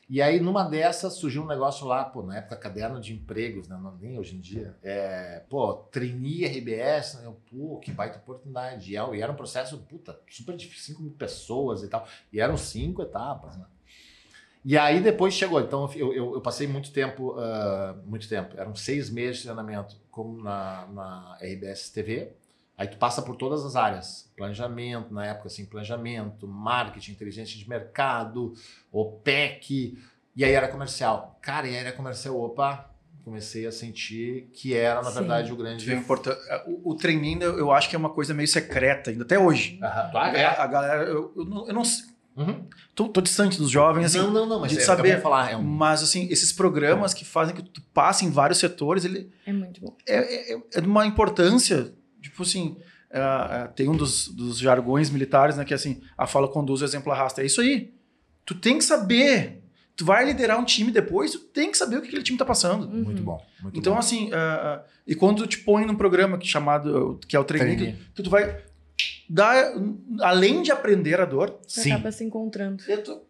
E 0.08 0.22
aí, 0.22 0.38
numa 0.38 0.62
dessas, 0.62 1.14
surgiu 1.14 1.42
um 1.42 1.46
negócio 1.48 1.84
lá, 1.84 2.04
pô, 2.04 2.22
na 2.22 2.36
época, 2.36 2.54
caderno 2.54 3.00
de 3.00 3.12
empregos, 3.12 3.66
né? 3.66 3.76
Não, 3.82 3.96
nem 3.96 4.16
hoje 4.16 4.36
em 4.36 4.38
dia. 4.38 4.76
É, 4.80 5.42
pô, 5.50 5.74
trainee 5.90 6.44
RBS, 6.44 7.14
né? 7.18 7.26
Eu, 7.26 7.36
pô, 7.50 7.80
que 7.80 7.90
baita 7.90 8.18
oportunidade. 8.18 8.92
E 8.92 8.96
é- 8.96 9.18
era 9.20 9.32
um 9.32 9.34
processo, 9.34 9.76
puta, 9.88 10.16
super 10.30 10.56
difícil, 10.56 10.94
5 10.94 11.02
mil 11.02 11.10
pessoas 11.12 11.82
e 11.82 11.88
tal. 11.88 12.06
E 12.32 12.38
eram 12.38 12.56
cinco 12.56 13.02
etapas, 13.02 13.56
né? 13.56 13.64
E 14.64 14.78
aí 14.78 15.00
depois 15.00 15.34
chegou. 15.34 15.60
Então 15.60 15.90
eu, 15.96 16.12
eu, 16.12 16.34
eu 16.34 16.40
passei 16.40 16.68
muito 16.68 16.92
tempo, 16.92 17.34
ah, 17.38 17.96
muito 18.06 18.28
tempo. 18.28 18.54
Eram 18.56 18.76
seis 18.76 19.10
meses 19.10 19.38
de 19.38 19.42
treinamento 19.44 19.96
como 20.10 20.40
na, 20.40 20.86
na 20.86 21.38
RBS 21.40 21.90
TV. 21.90 22.36
Aí 22.82 22.88
tu 22.88 22.96
passa 22.96 23.22
por 23.22 23.36
todas 23.36 23.64
as 23.64 23.76
áreas. 23.76 24.28
Planejamento, 24.36 25.14
na 25.14 25.24
época 25.24 25.46
assim, 25.46 25.64
planejamento, 25.64 26.48
marketing, 26.48 27.12
inteligência 27.12 27.56
de 27.56 27.68
mercado, 27.68 28.54
OPEC. 28.90 29.96
E 30.34 30.44
aí 30.44 30.50
era 30.50 30.66
comercial. 30.66 31.38
Cara, 31.40 31.68
e 31.68 31.70
aí 31.70 31.76
era 31.76 31.92
comercial, 31.92 32.36
opa, 32.40 32.90
comecei 33.24 33.68
a 33.68 33.70
sentir 33.70 34.50
que 34.52 34.74
era, 34.74 35.00
na 35.00 35.10
Sim. 35.10 35.18
verdade, 35.20 35.52
o 35.52 35.56
grande... 35.56 35.84
Tive 35.84 35.94
importan- 35.94 36.36
O, 36.66 36.92
o 36.92 36.96
ainda, 37.06 37.44
eu 37.44 37.70
acho 37.70 37.88
que 37.88 37.94
é 37.94 37.98
uma 38.00 38.10
coisa 38.10 38.34
meio 38.34 38.48
secreta, 38.48 39.10
ainda 39.10 39.22
até 39.22 39.38
hoje. 39.38 39.78
Aham, 39.80 40.10
tu 40.10 40.18
acha? 40.18 40.36
É, 40.38 40.44
a 40.44 40.66
galera, 40.66 41.04
eu, 41.04 41.32
eu 41.36 41.44
não, 41.44 41.68
eu 41.68 41.74
não 41.74 41.84
sei. 41.84 42.10
Uhum. 42.34 42.66
Tô, 42.96 43.08
tô 43.08 43.20
distante 43.20 43.58
dos 43.58 43.70
jovens, 43.70 44.06
assim. 44.06 44.18
não, 44.18 44.32
não, 44.32 44.46
não, 44.46 44.60
mas 44.60 44.72
de 44.72 44.78
é, 44.78 44.80
saber. 44.80 45.20
falar, 45.20 45.52
é 45.52 45.56
um... 45.56 45.62
Mas, 45.62 46.02
assim, 46.02 46.26
esses 46.32 46.52
programas 46.52 47.14
que 47.14 47.24
fazem 47.24 47.54
que 47.54 47.62
tu 47.62 47.80
passe 47.94 48.24
em 48.24 48.30
vários 48.30 48.58
setores, 48.58 49.04
ele 49.04 49.30
É 49.46 49.52
muito 49.52 49.80
bom. 49.80 49.96
é, 50.04 50.54
é, 50.54 50.58
é 50.74 50.80
de 50.80 50.88
uma 50.88 51.06
importância, 51.06 51.94
tipo 52.22 52.42
assim, 52.42 52.76
é, 53.10 53.18
é, 53.20 53.66
tem 53.68 53.88
um 53.88 53.96
dos, 53.96 54.28
dos 54.28 54.58
jargões 54.58 55.10
militares, 55.10 55.56
né, 55.56 55.64
que 55.64 55.74
é 55.74 55.76
assim, 55.76 56.00
a 56.16 56.26
fala 56.26 56.48
conduz, 56.48 56.80
o 56.80 56.84
exemplo 56.84 57.12
arrasta. 57.12 57.42
É 57.42 57.46
isso 57.46 57.60
aí. 57.60 57.92
Tu 58.46 58.54
tem 58.54 58.78
que 58.78 58.84
saber. 58.84 59.62
Tu 59.94 60.04
vai 60.06 60.24
liderar 60.24 60.58
um 60.58 60.64
time 60.64 60.90
depois, 60.90 61.32
tu 61.32 61.38
tem 61.38 61.70
que 61.70 61.76
saber 61.76 61.96
o 61.98 62.00
que 62.00 62.08
aquele 62.08 62.22
time 62.22 62.38
tá 62.38 62.44
passando. 62.46 62.86
Uhum. 62.86 63.04
Muito 63.04 63.22
bom, 63.22 63.38
muito 63.62 63.78
Então, 63.78 63.92
bom. 63.92 63.98
assim, 63.98 64.30
é, 64.32 64.80
e 65.06 65.14
quando 65.14 65.42
tu 65.42 65.46
te 65.46 65.58
põe 65.58 65.84
num 65.84 65.94
programa 65.94 66.38
que 66.38 66.46
chamado, 66.48 67.20
que 67.28 67.36
é 67.36 67.38
o 67.38 67.44
training, 67.44 67.94
que, 68.14 68.22
tu 68.22 68.30
vai 68.30 68.62
dar, 69.28 69.72
além 70.20 70.62
de 70.62 70.72
aprender 70.72 71.20
a 71.20 71.24
dor, 71.26 71.58
Você 71.66 71.82
Sim. 71.82 71.92
acaba 71.92 72.10
se 72.10 72.24
encontrando. 72.24 72.82
tu- 73.04 73.20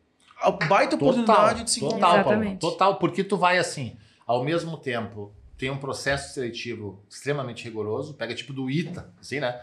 a 0.40 0.50
baita 0.50 0.96
oportunidade 0.96 1.64
de 1.64 1.70
se 1.70 1.78
encontrar. 1.78 1.98
Total, 1.98 2.10
Paulo, 2.24 2.30
Exatamente. 2.32 2.60
total, 2.60 2.98
porque 2.98 3.22
tu 3.24 3.36
vai 3.36 3.58
assim, 3.58 3.96
ao 4.26 4.44
mesmo 4.44 4.76
tempo, 4.76 5.32
tem 5.62 5.70
um 5.70 5.78
processo 5.78 6.34
seletivo 6.34 7.04
extremamente 7.08 7.62
rigoroso, 7.62 8.14
pega 8.14 8.34
tipo 8.34 8.52
do 8.52 8.68
ITA, 8.68 9.14
assim, 9.20 9.38
né? 9.38 9.62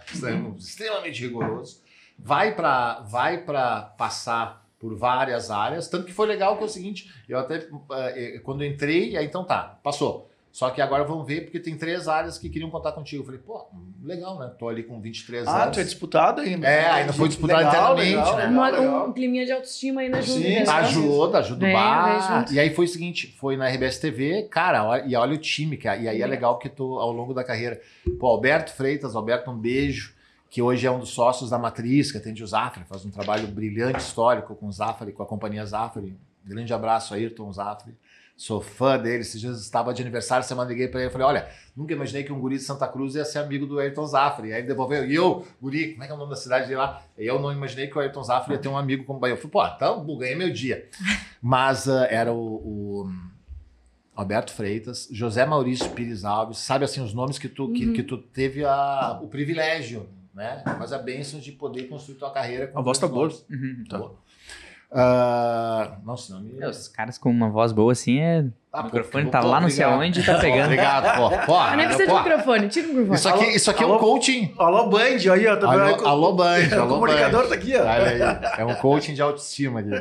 Extremamente 0.57 1.19
rigoroso. 1.19 1.81
Vai 2.17 2.55
para 2.55 3.01
vai 3.01 3.43
para 3.43 3.81
passar 3.81 4.65
por 4.79 4.95
várias 4.95 5.51
áreas. 5.51 5.89
Tanto 5.89 6.05
que 6.05 6.13
foi 6.13 6.25
legal 6.25 6.55
que 6.55 6.63
é 6.63 6.65
o 6.65 6.69
seguinte, 6.69 7.13
eu 7.27 7.37
até, 7.37 7.67
eh, 8.15 8.39
quando 8.45 8.63
eu 8.63 8.69
entrei, 8.69 9.17
aí 9.17 9.25
então 9.25 9.43
tá, 9.43 9.77
passou. 9.83 10.28
Só 10.51 10.71
que 10.71 10.81
agora 10.81 11.03
vamos 11.03 11.27
ver, 11.27 11.41
porque 11.41 11.59
tem 11.59 11.77
três 11.77 12.07
áreas 12.07 12.37
que 12.37 12.49
queriam 12.49 12.69
contar 12.71 12.91
contigo. 12.91 13.21
Eu 13.21 13.25
falei, 13.25 13.39
pô, 13.39 13.67
legal, 14.03 14.39
né? 14.39 14.51
Tô 14.57 14.67
ali 14.67 14.81
com 14.83 14.99
23 14.99 15.47
Ah, 15.47 15.63
anos. 15.63 15.75
tu 15.77 15.79
é 15.79 15.83
disputado 15.83 16.41
ainda. 16.41 16.67
É, 16.67 16.89
ainda 16.89 17.13
foi 17.13 17.27
disputado 17.29 17.59
Legal, 17.59 17.71
internamente, 17.93 18.09
legal, 18.15 18.35
né? 18.35 18.45
legal, 18.47 18.51
Uma- 18.53 18.69
legal. 18.69 19.09
um 19.09 19.13
climinha 19.13 19.45
de 19.45 19.51
autoestima 19.51 20.01
ainda 20.01 20.21
junto. 20.21 20.41
Sim, 20.41 20.49
né? 20.55 20.67
Ajuda, 20.67 21.37
ajuda 21.37 21.67
o 21.67 21.71
bar. 21.71 22.45
E 22.51 22.59
aí 22.59 22.73
foi 22.73 22.85
o 22.85 22.87
seguinte, 22.87 23.35
foi 23.39 23.55
na 23.57 23.67
RBS 23.69 23.99
TV, 23.99 24.43
cara, 24.49 24.83
olha- 24.83 25.05
e 25.05 25.15
olha 25.15 25.35
o 25.35 25.37
time, 25.37 25.77
que, 25.77 25.87
e 25.87 26.07
aí 26.09 26.21
é 26.21 26.25
legal 26.27 26.57
que 26.57 26.67
tu, 26.67 26.97
ao 26.99 27.11
longo 27.11 27.33
da 27.33 27.43
carreira, 27.43 27.79
pô, 28.19 28.27
Alberto 28.27 28.73
Freitas, 28.73 29.15
Alberto, 29.15 29.51
um 29.51 29.57
beijo, 29.57 30.15
que 30.49 30.63
hoje 30.63 30.87
é 30.87 30.89
um 30.91 30.97
dos 30.99 31.09
sócios 31.09 31.51
da 31.51 31.59
Matriz, 31.59 32.11
que 32.11 32.17
atende 32.17 32.43
o 32.43 32.47
Zafre, 32.47 32.83
faz 32.89 33.05
um 33.05 33.11
trabalho 33.11 33.47
brilhante, 33.47 33.99
histórico 33.99 34.55
com 34.55 34.65
o 34.65 34.71
Zafre, 34.71 35.11
com 35.11 35.21
a 35.21 35.25
companhia 35.27 35.63
Zafre. 35.63 36.17
Grande 36.43 36.73
abraço, 36.73 37.13
Ayrton 37.13 37.53
Zafre. 37.53 37.93
Sou 38.39 38.61
fã 38.61 38.97
dele. 38.97 39.19
Esses 39.19 39.41
dias 39.41 39.59
estava 39.59 39.93
de 39.93 40.01
aniversário, 40.01 40.47
semana 40.47 40.69
liguei 40.69 40.87
pra 40.87 41.01
ele 41.01 41.09
e 41.09 41.11
falei: 41.11 41.27
Olha, 41.27 41.49
nunca 41.75 41.91
imaginei 41.91 42.23
que 42.23 42.31
um 42.31 42.39
guri 42.39 42.55
de 42.55 42.63
Santa 42.63 42.87
Cruz 42.87 43.13
ia 43.13 43.25
ser 43.25 43.39
amigo 43.39 43.65
do 43.65 43.77
Ayrton 43.77 44.05
Zafre. 44.05 44.47
E 44.47 44.53
aí 44.53 44.61
ele 44.61 44.67
devolveu, 44.67 45.05
e 45.05 45.13
eu, 45.13 45.45
guri, 45.61 45.91
como 45.91 46.03
é 46.05 46.05
que 46.05 46.13
é 46.13 46.15
o 46.15 46.17
nome 46.17 46.29
da 46.29 46.37
cidade 46.37 46.67
dele 46.67 46.77
lá? 46.77 47.03
E 47.17 47.25
eu 47.25 47.37
não 47.37 47.51
imaginei 47.51 47.87
que 47.87 47.97
o 47.97 47.99
Ayrton 47.99 48.23
Zafre 48.23 48.53
ia 48.53 48.57
ter 48.57 48.69
um 48.69 48.77
amigo 48.77 49.03
como 49.03 49.27
Eu 49.27 49.35
falei: 49.35 49.51
Pô, 49.51 49.67
então 49.67 50.17
ganhei 50.17 50.35
meu 50.35 50.53
dia. 50.53 50.87
Mas 51.43 51.89
ah, 51.89 52.07
era 52.09 52.31
o, 52.31 52.37
o 52.37 53.11
Alberto 54.15 54.53
Freitas, 54.53 55.09
José 55.11 55.45
Maurício 55.45 55.89
Pires 55.89 56.23
Alves, 56.23 56.59
sabe 56.59 56.85
assim, 56.85 57.03
os 57.03 57.13
nomes 57.13 57.37
que 57.37 57.49
tu, 57.49 57.73
que, 57.73 57.91
que 57.91 58.03
tu 58.03 58.17
teve 58.17 58.63
a, 58.63 59.19
o 59.21 59.27
privilégio, 59.27 60.07
né? 60.33 60.63
Mas 60.79 60.93
a 60.93 60.97
bênção 60.97 61.41
de 61.41 61.51
poder 61.51 61.89
construir 61.89 62.15
tua 62.15 62.31
carreira 62.31 62.67
com 62.67 62.79
A 62.79 62.81
voz 62.81 62.97
tá 62.97 63.05
boa. 63.05 63.27
Uhum. 63.49 63.83
Tá. 63.89 63.97
Boa. 63.97 64.15
Ah, 64.91 65.97
nossa, 66.03 66.33
não 66.33 66.41
me... 66.41 66.59
É, 66.59 66.67
Os 66.67 66.87
caras 66.87 67.17
com 67.17 67.29
uma 67.29 67.49
voz 67.49 67.71
boa 67.71 67.91
assim 67.91 68.19
é. 68.19 68.45
Ah, 68.73 68.81
o 68.81 68.85
microfone 68.85 69.25
pô, 69.25 69.31
tá 69.31 69.41
lá 69.41 69.61
não 69.61 69.69
sei 69.69 69.83
aonde 69.83 70.19
e 70.19 70.23
tá 70.23 70.39
pegando. 70.39 70.65
Obrigado, 70.65 71.15
pô. 71.15 71.29
pô 71.45 71.55
Ah, 71.57 71.75
nem 71.75 71.85
precisa 71.87 72.11
de 72.11 72.17
microfone, 72.17 72.69
tira 72.69 72.87
o 72.87 72.89
microfone. 72.89 73.15
Isso 73.15 73.29
aqui, 73.29 73.45
isso 73.55 73.71
aqui 73.71 73.83
é 73.83 73.85
um 73.85 73.91
Alô? 73.91 73.99
coaching. 73.99 74.53
Alô, 74.57 74.89
Band, 74.89 74.99
aí, 75.31 75.47
ó. 75.47 75.55
Tá 75.57 75.67
Alô, 75.71 76.07
alô 76.07 76.33
Band, 76.33 76.67
O 76.71 76.73
alô 76.81 76.93
comunicador 76.95 77.41
Band. 77.43 77.49
tá 77.49 77.55
aqui, 77.55 77.75
ó. 77.75 77.87
Aí, 77.87 78.19
é 78.61 78.65
um 78.65 78.75
coaching 78.75 79.13
de 79.13 79.21
autoestima 79.21 79.79
ali. 79.79 79.91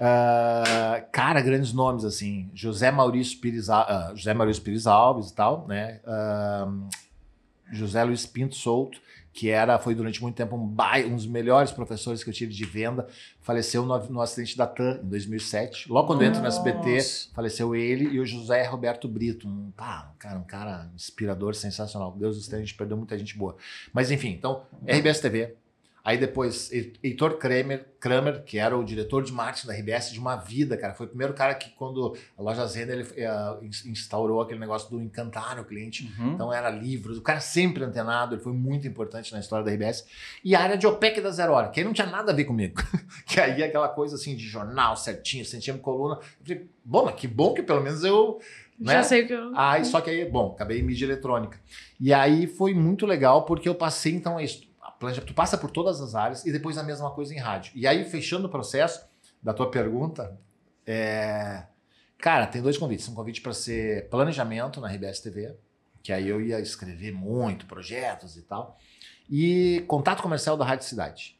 Ah, 0.00 1.02
cara, 1.12 1.40
grandes 1.40 1.72
nomes 1.72 2.04
assim, 2.04 2.48
José 2.54 2.90
Maurício 2.90 3.38
Pires, 3.40 3.68
ah, 3.68 4.12
José 4.14 4.32
Maurício 4.32 4.62
Pires 4.62 4.86
Alves 4.86 5.30
e 5.30 5.34
tal, 5.34 5.66
né? 5.68 6.00
José 7.70 8.02
Luiz 8.04 8.24
Pinto 8.24 8.54
Souto, 8.54 8.98
que 9.38 9.50
era, 9.50 9.78
foi 9.78 9.94
durante 9.94 10.20
muito 10.20 10.34
tempo 10.34 10.56
um, 10.56 10.74
um 11.06 11.14
dos 11.14 11.24
melhores 11.28 11.70
professores 11.70 12.24
que 12.24 12.30
eu 12.30 12.34
tive 12.34 12.52
de 12.52 12.64
venda, 12.64 13.06
faleceu 13.40 13.86
no, 13.86 13.96
no 14.08 14.20
acidente 14.20 14.56
da 14.56 14.66
TAM 14.66 14.98
em 15.00 15.08
2007. 15.08 15.88
Logo 15.92 16.08
quando 16.08 16.22
eu 16.22 16.28
entro 16.28 16.40
no 16.40 16.48
SBT, 16.48 17.30
faleceu 17.32 17.72
ele 17.72 18.06
e 18.06 18.18
o 18.18 18.26
José 18.26 18.64
Roberto 18.64 19.06
Brito, 19.06 19.46
um, 19.46 19.70
pá, 19.76 20.10
um 20.12 20.18
cara, 20.18 20.38
um 20.40 20.42
cara 20.42 20.90
inspirador, 20.92 21.54
sensacional. 21.54 22.16
Deus 22.18 22.36
do 22.36 22.42
céu, 22.42 22.58
a 22.58 22.60
gente 22.60 22.74
perdeu 22.74 22.96
muita 22.96 23.16
gente 23.16 23.38
boa. 23.38 23.56
Mas 23.92 24.10
enfim, 24.10 24.30
então, 24.30 24.66
RBS 24.84 25.20
TV. 25.20 25.54
Aí 26.08 26.16
depois, 26.16 26.72
He- 26.72 26.94
Heitor 27.04 27.36
Kramer, 27.36 27.84
Kramer, 28.00 28.42
que 28.42 28.56
era 28.58 28.74
o 28.74 28.82
diretor 28.82 29.22
de 29.22 29.30
marketing 29.30 29.66
da 29.66 29.74
RBS 29.74 30.10
de 30.10 30.18
uma 30.18 30.36
vida, 30.36 30.74
cara. 30.74 30.94
Foi 30.94 31.04
o 31.04 31.08
primeiro 31.10 31.34
cara 31.34 31.54
que, 31.54 31.68
quando 31.76 32.16
a 32.34 32.40
loja 32.40 32.64
Zenda, 32.66 32.94
ele 32.94 33.06
ins- 33.60 33.84
instaurou 33.84 34.40
aquele 34.40 34.58
negócio 34.58 34.88
do 34.88 35.02
encantar 35.02 35.60
o 35.60 35.66
cliente. 35.66 36.10
Uhum. 36.18 36.32
Então 36.32 36.50
era 36.50 36.70
livros, 36.70 37.18
o 37.18 37.20
cara 37.20 37.40
sempre 37.40 37.84
antenado, 37.84 38.34
ele 38.36 38.42
foi 38.42 38.54
muito 38.54 38.88
importante 38.88 39.34
na 39.34 39.38
história 39.40 39.62
da 39.62 39.70
RBS. 39.70 40.06
E 40.42 40.54
a 40.54 40.60
área 40.60 40.78
de 40.78 40.86
OPEC 40.86 41.20
da 41.20 41.30
Zero 41.30 41.52
Hora, 41.52 41.68
que 41.68 41.78
aí 41.78 41.84
não 41.84 41.92
tinha 41.92 42.06
nada 42.06 42.32
a 42.32 42.34
ver 42.34 42.44
comigo. 42.46 42.80
que 43.28 43.38
aí 43.38 43.62
aquela 43.62 43.88
coisa 43.90 44.14
assim 44.14 44.34
de 44.34 44.46
jornal 44.46 44.96
certinho, 44.96 45.44
centímetro 45.44 45.82
coluna. 45.84 46.14
Eu 46.40 46.46
falei, 46.46 46.70
bom, 46.82 47.04
mas 47.04 47.16
que 47.16 47.28
bom 47.28 47.52
que 47.52 47.62
pelo 47.62 47.82
menos 47.82 48.02
eu. 48.02 48.40
Né? 48.80 48.92
Já 48.94 49.02
sei 49.02 49.24
o 49.24 49.26
que 49.26 49.32
eu. 49.34 49.50
Aí, 49.54 49.84
só 49.84 50.00
que 50.00 50.08
aí, 50.08 50.24
bom, 50.24 50.52
acabei 50.54 50.78
em 50.78 50.82
mídia 50.82 51.04
eletrônica. 51.04 51.60
E 52.00 52.14
aí 52.14 52.46
foi 52.46 52.72
muito 52.72 53.04
legal 53.04 53.44
porque 53.44 53.68
eu 53.68 53.74
passei, 53.74 54.14
então, 54.14 54.38
a 54.38 54.40
est- 54.98 55.18
a 55.18 55.20
planja, 55.20 55.20
tu 55.20 55.32
passa 55.34 55.56
por 55.56 55.70
todas 55.70 56.00
as 56.00 56.14
áreas 56.14 56.44
e 56.44 56.52
depois 56.52 56.76
a 56.76 56.82
mesma 56.82 57.10
coisa 57.10 57.32
em 57.34 57.38
rádio. 57.38 57.72
E 57.74 57.86
aí, 57.86 58.04
fechando 58.04 58.46
o 58.46 58.50
processo 58.50 59.06
da 59.42 59.54
tua 59.54 59.70
pergunta, 59.70 60.38
é... 60.86 61.64
cara, 62.18 62.46
tem 62.46 62.60
dois 62.60 62.76
convites. 62.76 63.08
Um 63.08 63.14
convite 63.14 63.40
para 63.40 63.52
ser 63.52 64.08
planejamento 64.08 64.80
na 64.80 64.88
RBS 64.88 65.20
TV, 65.20 65.56
que 66.02 66.12
aí 66.12 66.28
eu 66.28 66.40
ia 66.40 66.60
escrever 66.60 67.12
muito, 67.12 67.66
projetos 67.66 68.36
e 68.36 68.42
tal. 68.42 68.78
E 69.30 69.84
contato 69.86 70.22
comercial 70.22 70.56
da 70.56 70.64
Rádio 70.64 70.86
Cidade. 70.86 71.38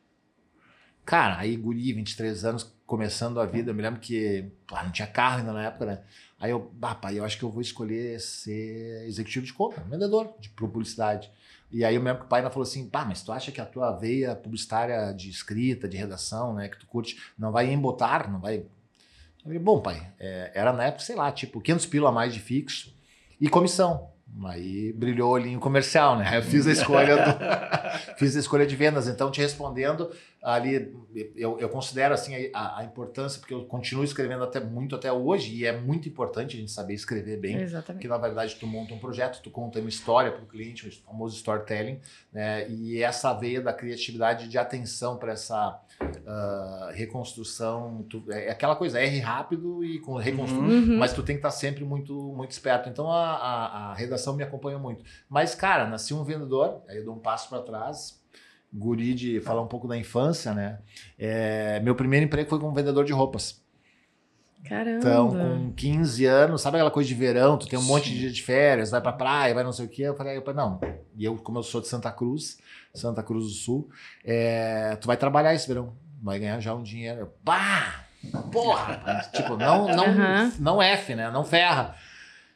Cara, 1.04 1.38
aí 1.38 1.56
guri, 1.56 1.92
23 1.94 2.44
anos, 2.44 2.70
começando 2.86 3.40
a 3.40 3.46
vida, 3.46 3.70
eu 3.70 3.74
me 3.74 3.80
lembro 3.82 3.98
que 3.98 4.52
não 4.70 4.90
tinha 4.92 5.06
carro 5.08 5.38
ainda 5.38 5.52
na 5.54 5.64
época, 5.64 5.86
né? 5.86 6.02
Aí 6.38 6.50
eu, 6.50 6.70
ah, 6.82 6.94
pai, 6.94 7.18
eu 7.18 7.24
acho 7.24 7.38
que 7.38 7.44
eu 7.44 7.50
vou 7.50 7.62
escolher 7.62 8.20
ser 8.20 9.06
executivo 9.06 9.46
de 9.46 9.52
compra, 9.54 9.82
vendedor 9.84 10.34
de 10.38 10.50
publicidade. 10.50 11.32
E 11.70 11.84
aí 11.84 11.94
eu 11.94 12.02
lembro 12.02 12.20
que 12.20 12.26
o 12.26 12.28
pai 12.28 12.42
falou 12.42 12.62
assim, 12.62 12.88
pá, 12.88 13.04
mas 13.04 13.22
tu 13.22 13.30
acha 13.30 13.52
que 13.52 13.60
a 13.60 13.66
tua 13.66 13.92
veia 13.92 14.34
publicitária 14.34 15.12
de 15.12 15.28
escrita, 15.28 15.88
de 15.88 15.96
redação, 15.96 16.54
né, 16.54 16.68
que 16.68 16.78
tu 16.78 16.86
curte, 16.86 17.20
não 17.38 17.52
vai 17.52 17.70
embotar, 17.70 18.30
não 18.30 18.40
vai... 18.40 18.58
Eu 18.58 18.66
falei, 19.44 19.58
bom, 19.58 19.80
pai, 19.80 20.12
é, 20.18 20.50
era 20.54 20.72
na 20.72 20.84
época, 20.84 21.04
sei 21.04 21.14
lá, 21.14 21.30
tipo, 21.30 21.60
500 21.60 21.86
pila 21.86 22.08
a 22.08 22.12
mais 22.12 22.32
de 22.32 22.40
fixo 22.40 22.94
e 23.40 23.48
comissão. 23.48 24.10
Aí 24.44 24.92
brilhou 24.92 25.30
o 25.30 25.32
olhinho 25.32 25.58
comercial, 25.58 26.16
né? 26.16 26.36
Eu 26.36 26.42
fiz 26.42 26.66
a 26.66 26.72
escolha 26.72 27.16
do, 27.16 28.14
fiz 28.16 28.36
a 28.36 28.38
escolha 28.38 28.66
de 28.66 28.76
vendas. 28.76 29.08
Então, 29.08 29.30
te 29.30 29.40
respondendo, 29.40 30.10
ali 30.42 30.94
eu, 31.34 31.58
eu 31.58 31.68
considero 31.68 32.14
assim 32.14 32.50
a, 32.54 32.78
a 32.78 32.84
importância, 32.84 33.40
porque 33.40 33.52
eu 33.52 33.64
continuo 33.64 34.04
escrevendo 34.04 34.44
até 34.44 34.60
muito 34.60 34.94
até 34.94 35.12
hoje, 35.12 35.54
e 35.56 35.66
é 35.66 35.76
muito 35.76 36.08
importante 36.08 36.56
a 36.56 36.60
gente 36.60 36.70
saber 36.70 36.94
escrever 36.94 37.38
bem. 37.38 37.56
Exatamente. 37.56 38.00
Porque 38.00 38.08
na 38.08 38.18
verdade 38.18 38.54
tu 38.56 38.66
monta 38.66 38.94
um 38.94 38.98
projeto, 38.98 39.42
tu 39.42 39.50
conta 39.50 39.80
uma 39.80 39.88
história 39.88 40.30
para 40.30 40.42
o 40.42 40.46
cliente, 40.46 40.86
o 40.86 40.92
famoso 41.04 41.36
storytelling, 41.36 42.00
né? 42.32 42.68
E 42.70 43.02
essa 43.02 43.32
veia 43.34 43.60
da 43.60 43.72
criatividade 43.72 44.48
de 44.48 44.56
atenção 44.56 45.16
para 45.16 45.32
essa 45.32 45.80
ah, 46.26 46.90
reconstrução, 46.94 48.04
tu- 48.08 48.24
é 48.30 48.50
aquela 48.50 48.76
coisa, 48.76 49.00
erre 49.00 49.18
rápido 49.18 49.84
e 49.84 49.98
com 50.00 50.14
reconstrução, 50.16 50.68
Uhum. 50.68 50.98
mas 50.98 51.12
tu 51.12 51.22
tem 51.22 51.36
que 51.36 51.40
estar 51.40 51.50
sempre 51.50 51.84
muito 51.84 52.14
muito 52.36 52.50
esperto. 52.52 52.88
Então 52.88 53.10
a, 53.10 53.34
a, 53.34 53.90
a 53.90 53.94
redação 53.94 54.34
me 54.36 54.42
acompanha 54.42 54.78
muito. 54.78 55.04
Mas 55.28 55.54
cara, 55.54 55.86
nasci 55.86 56.14
um 56.14 56.24
vendedor, 56.24 56.82
aí 56.88 56.98
eu 56.98 57.04
dou 57.04 57.14
um 57.14 57.18
passo 57.20 57.48
para 57.48 57.62
trás. 57.62 58.18
Guri 58.72 59.14
de 59.14 59.40
falar 59.40 59.62
um 59.62 59.66
pouco 59.66 59.88
da 59.88 59.96
infância, 59.96 60.52
né? 60.52 60.80
É, 61.18 61.80
meu 61.80 61.94
primeiro 61.94 62.26
emprego 62.26 62.50
foi 62.50 62.58
como 62.60 62.74
vendedor 62.74 63.02
de 63.04 63.12
roupas. 63.14 63.62
Caramba. 64.64 64.98
Então, 64.98 65.30
com 65.30 65.72
15 65.72 66.24
anos, 66.26 66.60
sabe 66.60 66.76
aquela 66.76 66.90
coisa 66.90 67.08
de 67.08 67.14
verão, 67.14 67.56
tu 67.56 67.66
tem 67.66 67.78
um 67.78 67.82
monte 67.82 68.04
de 68.10 68.14
Sim. 68.14 68.20
dia 68.20 68.30
de 68.30 68.42
férias, 68.42 68.90
vai 68.90 69.00
pra 69.00 69.12
praia, 69.12 69.54
vai 69.54 69.64
não 69.64 69.72
sei 69.72 69.86
o 69.86 69.88
quê. 69.88 70.02
Eu 70.02 70.14
falei, 70.14 70.36
eu 70.36 70.42
falei, 70.42 70.56
não. 70.56 70.80
E 71.16 71.24
eu, 71.24 71.36
como 71.36 71.58
eu 71.58 71.62
sou 71.62 71.80
de 71.80 71.88
Santa 71.88 72.10
Cruz, 72.10 72.58
Santa 72.94 73.22
Cruz 73.22 73.46
do 73.46 73.52
Sul, 73.52 73.88
é, 74.24 74.96
tu 74.96 75.06
vai 75.06 75.16
trabalhar 75.16 75.54
esse 75.54 75.66
verão, 75.66 75.94
vai 76.22 76.38
ganhar 76.38 76.60
já 76.60 76.74
um 76.74 76.82
dinheiro. 76.82 77.20
Eu, 77.20 77.26
Pá! 77.44 78.04
Porra! 78.52 79.28
tipo, 79.32 79.56
não, 79.56 79.88
não, 79.88 80.06
Aham. 80.06 80.52
não 80.58 80.82
F, 80.82 81.14
né? 81.14 81.30
Não 81.30 81.44
ferra. 81.44 81.94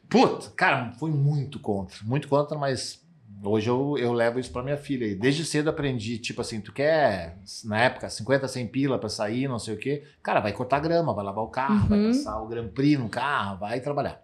Puta, 0.09 0.51
cara, 0.51 0.93
foi 0.99 1.11
muito 1.11 1.59
contra, 1.59 1.97
muito 2.05 2.29
contra, 2.29 2.59
mas 2.59 3.02
hoje 3.43 3.69
eu, 3.71 3.97
eu 3.99 4.13
levo 4.13 4.39
isso 4.39 4.51
pra 4.53 4.63
minha 4.63 4.77
filha. 4.77 5.05
E 5.07 5.15
desde 5.15 5.45
cedo 5.45 5.69
aprendi, 5.71 6.19
tipo 6.19 6.41
assim, 6.41 6.61
tu 6.61 6.73
quer, 6.73 7.39
na 7.65 7.79
época, 7.81 8.09
50, 8.09 8.47
100 8.49 8.67
pila 8.69 8.99
pra 8.99 9.09
sair, 9.09 9.49
não 9.49 9.59
sei 9.59 9.75
o 9.75 9.79
quê. 9.79 10.05
Cara, 10.23 10.41
vai 10.41 10.53
cortar 10.53 10.81
grama, 10.81 11.15
vai 11.15 11.25
lavar 11.25 11.45
o 11.45 11.49
carro, 11.49 11.89
vai 11.89 11.99
Uhum. 11.99 12.07
passar 12.09 12.41
o 12.41 12.47
Grand 12.49 12.69
Prix 12.69 12.99
no 13.01 13.09
carro, 13.09 13.59
vai 13.59 13.81
trabalhar. 13.81 14.21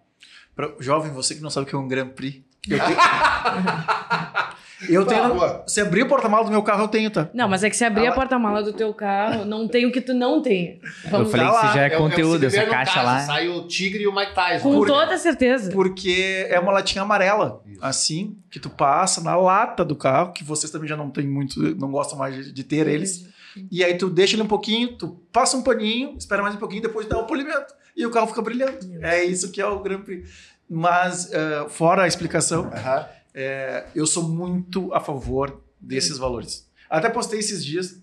Pra- 0.55 0.73
jovem, 0.81 1.13
você 1.13 1.35
que 1.35 1.41
não 1.43 1.51
sabe 1.51 1.67
o 1.67 1.69
que 1.69 1.75
é 1.75 1.79
um 1.79 1.89
Grand 1.89 2.09
Prix. 2.11 2.43
Eu 2.69 2.79
eu 4.89 5.05
tenho 5.07 5.35
Boa. 5.35 5.65
se 5.67 5.81
abrir 5.81 6.03
o 6.03 6.09
porta-malas 6.09 6.47
do 6.47 6.53
meu 6.53 6.63
carro, 6.63 6.83
eu 6.85 6.89
tenho, 6.89 7.11
tá? 7.11 7.29
Não, 7.33 7.49
mas 7.49 7.65
é 7.65 7.71
que 7.71 7.77
se 7.77 7.85
abrir 7.85 8.07
Ah, 8.07 8.11
a 8.11 8.15
porta-mala 8.15 8.63
do 8.63 8.73
teu 8.73 8.93
carro, 8.95 9.45
não 9.45 9.67
tem 9.67 9.87
o 9.87 9.93
que 9.93 10.01
tu 10.01 10.13
não 10.15 10.43
tem. 10.43 10.81
Eu 11.05 11.11
Vamos 11.11 11.31
falei 11.31 11.47
tá 11.47 11.53
que 11.53 11.57
lá. 11.59 11.65
isso 11.67 11.75
já 11.75 11.83
é, 11.83 11.93
É 11.93 11.97
o- 11.97 11.99
conteúdo, 11.99 12.51
se 12.51 12.59
essa 12.59 12.71
caixa 12.71 12.95
caso, 12.95 13.07
lá. 13.07 13.21
Sai 13.21 13.49
o 13.49 13.67
Tigre 13.67 14.03
e 14.03 14.07
o 14.07 14.15
Mike 14.15 14.35
Tyson. 14.35 14.63
Com 14.71 14.75
Por- 14.77 14.87
toda 14.87 15.17
certeza. 15.17 15.73
Porque 15.73 16.47
é 16.49 16.61
uma 16.61 16.73
latinha 16.73 17.03
amarela, 17.03 17.63
Isso. 17.67 17.79
assim, 17.83 18.37
que 18.51 18.61
tu 18.61 18.71
passa 18.71 19.21
na 19.23 19.35
lata 19.37 19.85
do 19.85 19.97
carro, 19.97 20.33
que 20.33 20.45
vocês 20.45 20.71
também 20.71 20.89
já 20.89 20.97
não 20.97 21.11
tem 21.11 21.27
muito, 21.27 21.59
não 21.77 21.91
gostam 21.91 22.19
mais 22.19 22.35
de, 22.37 22.53
de 22.53 22.65
ter 22.65 22.87
eles. 22.87 23.27
E 23.73 23.83
aí 23.83 23.95
tu 23.97 24.09
deixa 24.09 24.37
ele 24.37 24.43
um 24.43 24.47
pouquinho, 24.47 24.97
tu 24.97 25.21
passa 25.33 25.57
um 25.57 25.63
paninho, 25.63 26.15
espera 26.17 26.43
mais 26.43 26.55
um 26.55 26.59
pouquinho, 26.59 26.83
depois 26.83 27.07
dá 27.09 27.19
o 27.19 27.25
polimento. 27.25 27.75
E 27.97 28.07
o 28.07 28.11
carro 28.11 28.29
fica 28.29 28.41
brilhando. 28.41 28.79
É 29.03 29.25
isso 29.25 29.51
que 29.51 29.61
é 29.61 29.67
o 29.67 29.81
Grand 29.81 30.03
Prix. 30.03 30.31
Mas, 30.71 31.33
eh, 31.33 31.67
fora 31.69 32.03
a 32.03 32.07
explicação, 32.07 32.71
Aham. 32.73 33.07
É, 33.41 33.87
eu 33.95 34.05
sou 34.05 34.25
muito 34.25 34.93
a 34.93 34.99
favor 34.99 35.63
desses 35.81 36.19
valores. 36.19 36.69
Até 36.91 37.09
postei 37.09 37.39
esses 37.39 37.65
dias. 37.65 38.03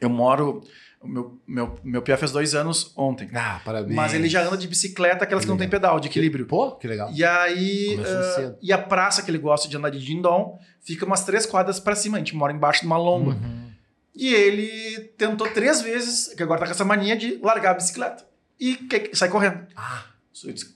Eu 0.00 0.10
moro. 0.10 0.64
Meu, 1.04 1.38
meu, 1.46 1.78
meu 1.84 2.02
PF 2.02 2.18
fez 2.18 2.32
dois 2.32 2.56
anos 2.56 2.92
ontem. 2.96 3.30
Ah, 3.32 3.60
parabéns. 3.64 3.94
Mas 3.94 4.14
ele 4.14 4.28
já 4.28 4.44
anda 4.44 4.56
de 4.56 4.66
bicicleta, 4.66 5.22
aquelas 5.22 5.44
que 5.44 5.50
não 5.50 5.56
tem 5.56 5.68
pedal, 5.68 6.00
de 6.00 6.08
equilíbrio. 6.08 6.44
Pô, 6.44 6.72
que 6.72 6.88
legal. 6.88 7.08
E 7.14 7.24
aí. 7.24 7.96
Cedo. 8.34 8.56
e 8.60 8.72
a 8.72 8.78
praça 8.78 9.22
que 9.22 9.30
ele 9.30 9.38
gosta 9.38 9.68
de 9.68 9.76
andar 9.76 9.90
de 9.90 10.04
dindom 10.04 10.58
fica 10.80 11.06
umas 11.06 11.24
três 11.24 11.46
quadras 11.46 11.78
pra 11.78 11.94
cima. 11.94 12.16
A 12.16 12.18
gente 12.18 12.34
mora 12.34 12.52
embaixo 12.52 12.80
de 12.80 12.86
uma 12.88 12.98
lomba. 12.98 13.30
Uhum. 13.30 13.68
E 14.12 14.34
ele 14.34 14.98
tentou 15.16 15.48
três 15.50 15.80
vezes, 15.80 16.34
que 16.34 16.42
agora 16.42 16.58
tá 16.58 16.66
com 16.66 16.72
essa 16.72 16.84
mania 16.84 17.16
de 17.16 17.36
largar 17.36 17.70
a 17.70 17.74
bicicleta. 17.74 18.26
E 18.58 18.76
sai 19.12 19.28
correndo. 19.28 19.64
Ah, 19.76 20.06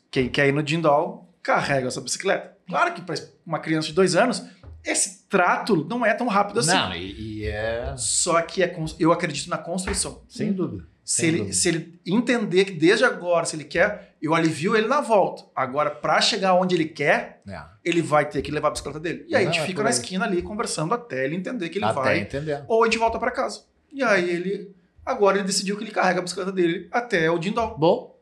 Quem 0.09 0.29
quer 0.29 0.47
ir 0.47 0.53
no 0.53 0.63
Dindol, 0.63 1.29
carrega 1.43 1.89
essa 1.89 2.01
bicicleta. 2.01 2.57
Claro 2.73 2.95
que 2.95 3.03
para 3.03 3.15
uma 3.47 3.59
criança 3.59 3.89
de 3.89 3.95
dois 3.95 4.17
anos, 4.17 4.43
esse 4.85 5.29
trato 5.29 5.87
não 5.89 6.05
é 6.05 6.13
tão 6.15 6.27
rápido 6.27 6.61
assim. 6.61 6.73
não, 6.73 6.95
e, 6.95 7.39
e 7.41 7.47
é. 7.47 7.95
Só 7.97 8.41
que 8.43 8.63
é 8.63 8.67
cons- 8.69 8.97
eu 8.99 9.13
acredito 9.13 9.49
na 9.49 9.59
construção. 9.59 10.23
Sem 10.29 10.53
dúvida. 10.53 10.85
Se 11.05 11.17
Sem 11.23 11.29
ele, 11.29 11.39
dúvida. 11.39 11.55
se 11.57 11.69
ele 11.69 12.01
entender 12.07 12.65
que 12.65 12.73
desde 12.73 13.05
agora, 13.05 13.45
se 13.45 13.57
ele 13.57 13.65
quer, 13.65 14.15
eu 14.23 14.35
alivio 14.35 14.77
ele 14.77 14.87
na 14.87 15.01
volta. 15.01 15.45
Agora, 15.55 15.91
para 15.91 16.21
chegar 16.21 16.55
onde 16.55 16.75
ele 16.77 16.85
quer, 16.85 17.43
É. 17.49 17.61
ele 17.85 18.01
vai 18.01 18.25
ter 18.29 18.41
que 18.41 18.53
levar 18.53 18.69
a 18.69 18.71
bicicleta 18.71 19.01
dele. 19.01 19.25
E 19.29 19.35
aí 19.35 19.43
a 19.43 19.47
Não, 19.47 19.53
gente 19.53 19.63
é 19.63 19.67
fica 19.67 19.83
na 19.83 19.89
aí. 19.89 19.95
esquina 19.95 20.25
ali 20.25 20.43
conversando 20.43 20.95
até 20.95 21.25
ele 21.25 21.35
entender 21.37 21.69
que 21.71 21.79
ele 21.79 21.85
Até 21.85 21.95
vai. 22.01 22.19
entender. 22.21 22.65
Ou 22.69 22.83
a 22.83 22.87
gente 22.87 22.99
volta 22.99 23.19
para 23.19 23.31
casa. 23.33 23.63
E 23.93 24.03
aí 24.03 24.31
ele. 24.31 24.75
Agora 25.05 25.37
ele 25.37 25.45
decidiu 25.47 25.77
que 25.77 25.83
ele 25.83 25.91
carrega 25.91 26.21
a 26.21 26.23
bicicleta 26.23 26.53
dele 26.53 26.89
até 26.93 27.29
o 27.29 27.37
Dindol. 27.37 27.77
Bom, 27.77 28.17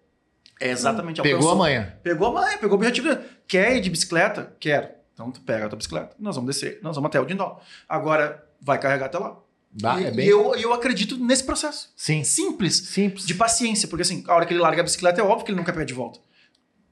É 0.59 0.71
exatamente 0.71 1.21
pegou 1.21 1.37
alcançou. 1.41 1.53
a 1.53 1.59
manhã. 1.59 1.95
Pegou 2.03 2.29
a 2.29 2.33
mãe, 2.33 2.57
pegou 2.57 2.73
o 2.73 2.75
objetivo 2.77 3.09
dele. 3.09 3.21
Quer 3.51 3.77
ir 3.77 3.81
de 3.81 3.91
bicicleta? 3.91 4.55
Quero. 4.61 4.91
Então 5.13 5.29
tu 5.33 5.41
pega 5.41 5.67
a 5.67 5.69
tua 5.69 5.77
bicicleta. 5.77 6.15
Nós 6.21 6.37
vamos 6.37 6.55
descer. 6.55 6.79
Nós 6.85 6.95
vamos 6.95 7.09
até 7.09 7.21
o 7.21 7.25
Dindol. 7.25 7.61
Agora 7.89 8.47
vai 8.61 8.79
carregar 8.79 9.07
até 9.07 9.19
lá. 9.19 9.37
Dá, 9.73 10.01
e 10.01 10.05
é 10.05 10.11
bem. 10.13 10.25
e 10.25 10.29
eu, 10.29 10.55
eu 10.55 10.73
acredito 10.73 11.17
nesse 11.19 11.43
processo. 11.43 11.93
Sim. 11.97 12.23
Simples. 12.23 12.77
Simples. 12.77 13.27
De 13.27 13.35
paciência. 13.35 13.89
Porque 13.89 14.03
assim, 14.03 14.23
a 14.29 14.35
hora 14.37 14.47
que 14.47 14.55
ele 14.55 14.61
larga 14.61 14.83
a 14.83 14.85
bicicleta 14.85 15.21
é 15.21 15.25
óbvio 15.25 15.45
que 15.45 15.51
ele 15.51 15.57
não 15.57 15.65
quer 15.65 15.73
pegar 15.73 15.85
de 15.85 15.93
volta. 15.93 16.21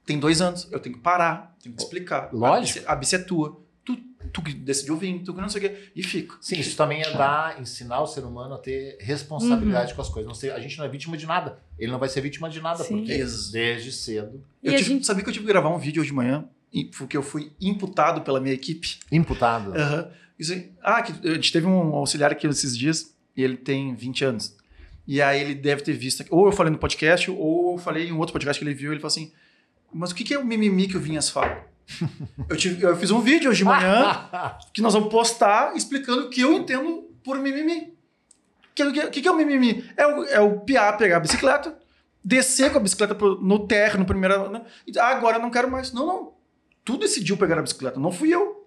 Tem 0.05 0.18
dois 0.18 0.40
anos. 0.40 0.66
Eu 0.73 0.81
tenho 0.81 0.97
que 0.97 1.01
parar. 1.01 1.57
Tenho 1.62 1.77
que 1.77 1.81
explicar. 1.81 2.29
Lógico. 2.33 2.81
A 2.81 2.81
bici, 2.81 2.92
a 2.92 2.97
bici 2.97 3.14
é 3.14 3.18
tua. 3.21 3.64
Tu, 4.33 4.42
que 4.42 4.52
decidiu 4.52 4.96
vir, 4.96 5.22
tu 5.22 5.33
que 5.33 5.40
não 5.40 5.48
sei 5.48 5.64
o 5.66 5.68
quê. 5.70 5.90
E 5.94 6.02
fica. 6.02 6.37
Sim, 6.40 6.59
isso 6.59 6.76
também 6.76 7.00
é 7.00 7.11
dar, 7.12 7.61
ensinar 7.61 8.00
o 8.00 8.07
ser 8.07 8.24
humano 8.24 8.54
a 8.54 8.59
ter 8.59 8.98
responsabilidade 9.00 9.94
com 9.94 10.02
as 10.02 10.09
coisas. 10.09 10.26
Não 10.26 10.35
sei, 10.35 10.50
a 10.50 10.59
gente 10.59 10.76
não 10.76 10.85
é 10.85 10.88
vítima 10.88 11.16
de 11.16 11.24
nada. 11.26 11.59
Ele 11.78 11.90
não 11.92 11.98
vai 11.98 12.09
ser 12.09 12.20
vítima 12.20 12.50
de 12.50 12.61
nada, 12.61 12.83
Sim. 12.83 12.98
porque 12.98 13.16
desde 13.52 13.92
cedo. 13.92 14.44
E 14.62 14.66
Eu 14.68 14.72
tive- 14.76 14.85
gente- 14.85 15.07
Sabia 15.07 15.22
que 15.22 15.28
eu 15.28 15.33
tive 15.33 15.46
que 15.46 15.52
gravar 15.52 15.68
um 15.70 15.78
vídeo 15.78 16.00
hoje 16.00 16.11
de 16.11 16.16
manhã? 16.16 16.44
Porque 16.96 17.16
eu 17.16 17.22
fui 17.22 17.52
imputado 17.61 18.20
pela 18.22 18.40
minha 18.40 18.54
equipe. 18.54 18.98
Imputado. 19.11 19.72
Aí. 19.72 20.72
Ah, 20.83 21.00
que 21.02 21.12
a 21.28 21.35
gente 21.35 21.52
teve 21.52 21.66
um 21.66 21.94
auxiliar 21.94 22.31
aqui 22.33 22.46
esses 22.46 22.76
dias 22.76 23.14
e 23.37 23.42
ele 23.42 23.57
tem 23.57 23.94
20 23.94 24.24
anos. 24.24 24.57
E 25.07 25.22
aí 25.22 25.40
ele 25.40 25.54
deve 25.54 25.83
ter 25.83 25.92
visto. 25.94 26.24
Ou 26.31 26.46
eu 26.46 26.52
falei 26.52 26.70
no 26.70 26.78
podcast, 26.78 27.31
ou 27.31 27.72
eu 27.72 27.78
falei 27.78 28.09
em 28.09 28.12
um 28.12 28.18
outro 28.18 28.33
podcast 28.33 28.62
que 28.62 28.68
ele 28.68 28.74
viu. 28.74 28.90
Ele 28.92 29.00
falou 29.00 29.09
assim: 29.09 29.33
Mas 29.92 30.11
o 30.11 30.14
que 30.14 30.22
que 30.24 30.35
é 30.35 30.38
o 30.38 30.44
mimimi 30.44 30.87
que 30.87 30.96
o 30.96 31.00
Vinhas 31.00 31.31
fala? 31.31 31.66
Eu, 32.48 32.57
tive- 32.57 32.85
eu 32.85 32.96
fiz 32.96 33.11
um 33.11 33.20
vídeo 33.20 33.51
hoje 33.51 33.59
de 33.59 33.64
manhã 33.64 34.29
que 34.72 34.81
nós 34.83 34.92
vamos 34.94 35.11
postar 35.11 35.74
explicando 35.77 36.27
o 36.27 36.31
que 36.31 36.40
eu 36.40 36.53
entendo 36.53 37.09
por 37.24 37.38
mimimi. 37.38 37.96
O 38.70 38.74
que, 38.92 39.09
que, 39.11 39.20
que, 39.22 39.29
é 39.29 39.31
o 39.31 39.37
mimimi? 39.37 39.85
É 39.96 40.07
o, 40.07 40.24
é 40.24 40.40
o 40.40 40.61
piá 40.61 40.92
pegar 40.92 41.16
a 41.16 41.20
bicicleta, 41.20 41.77
descer 42.24 42.70
com 42.70 42.79
a 42.79 42.83
bicicleta 42.83 43.14
pro- 43.14 43.40
no 43.40 43.66
terra, 43.66 43.98
no 43.98 44.05
primeiro. 44.05 44.48
né? 44.51 44.62
Ah, 44.98 45.09
agora 45.09 45.37
eu 45.38 45.42
não 45.42 45.51
quero 45.51 45.70
mais. 45.70 45.92
Não, 45.92 46.07
não. 46.07 46.33
Tu 46.85 46.96
decidiu 46.96 47.37
pegar 47.37 47.59
a 47.59 47.62
bicicleta, 47.62 47.98
não 47.98 48.12
fui 48.12 48.33
eu. 48.33 48.58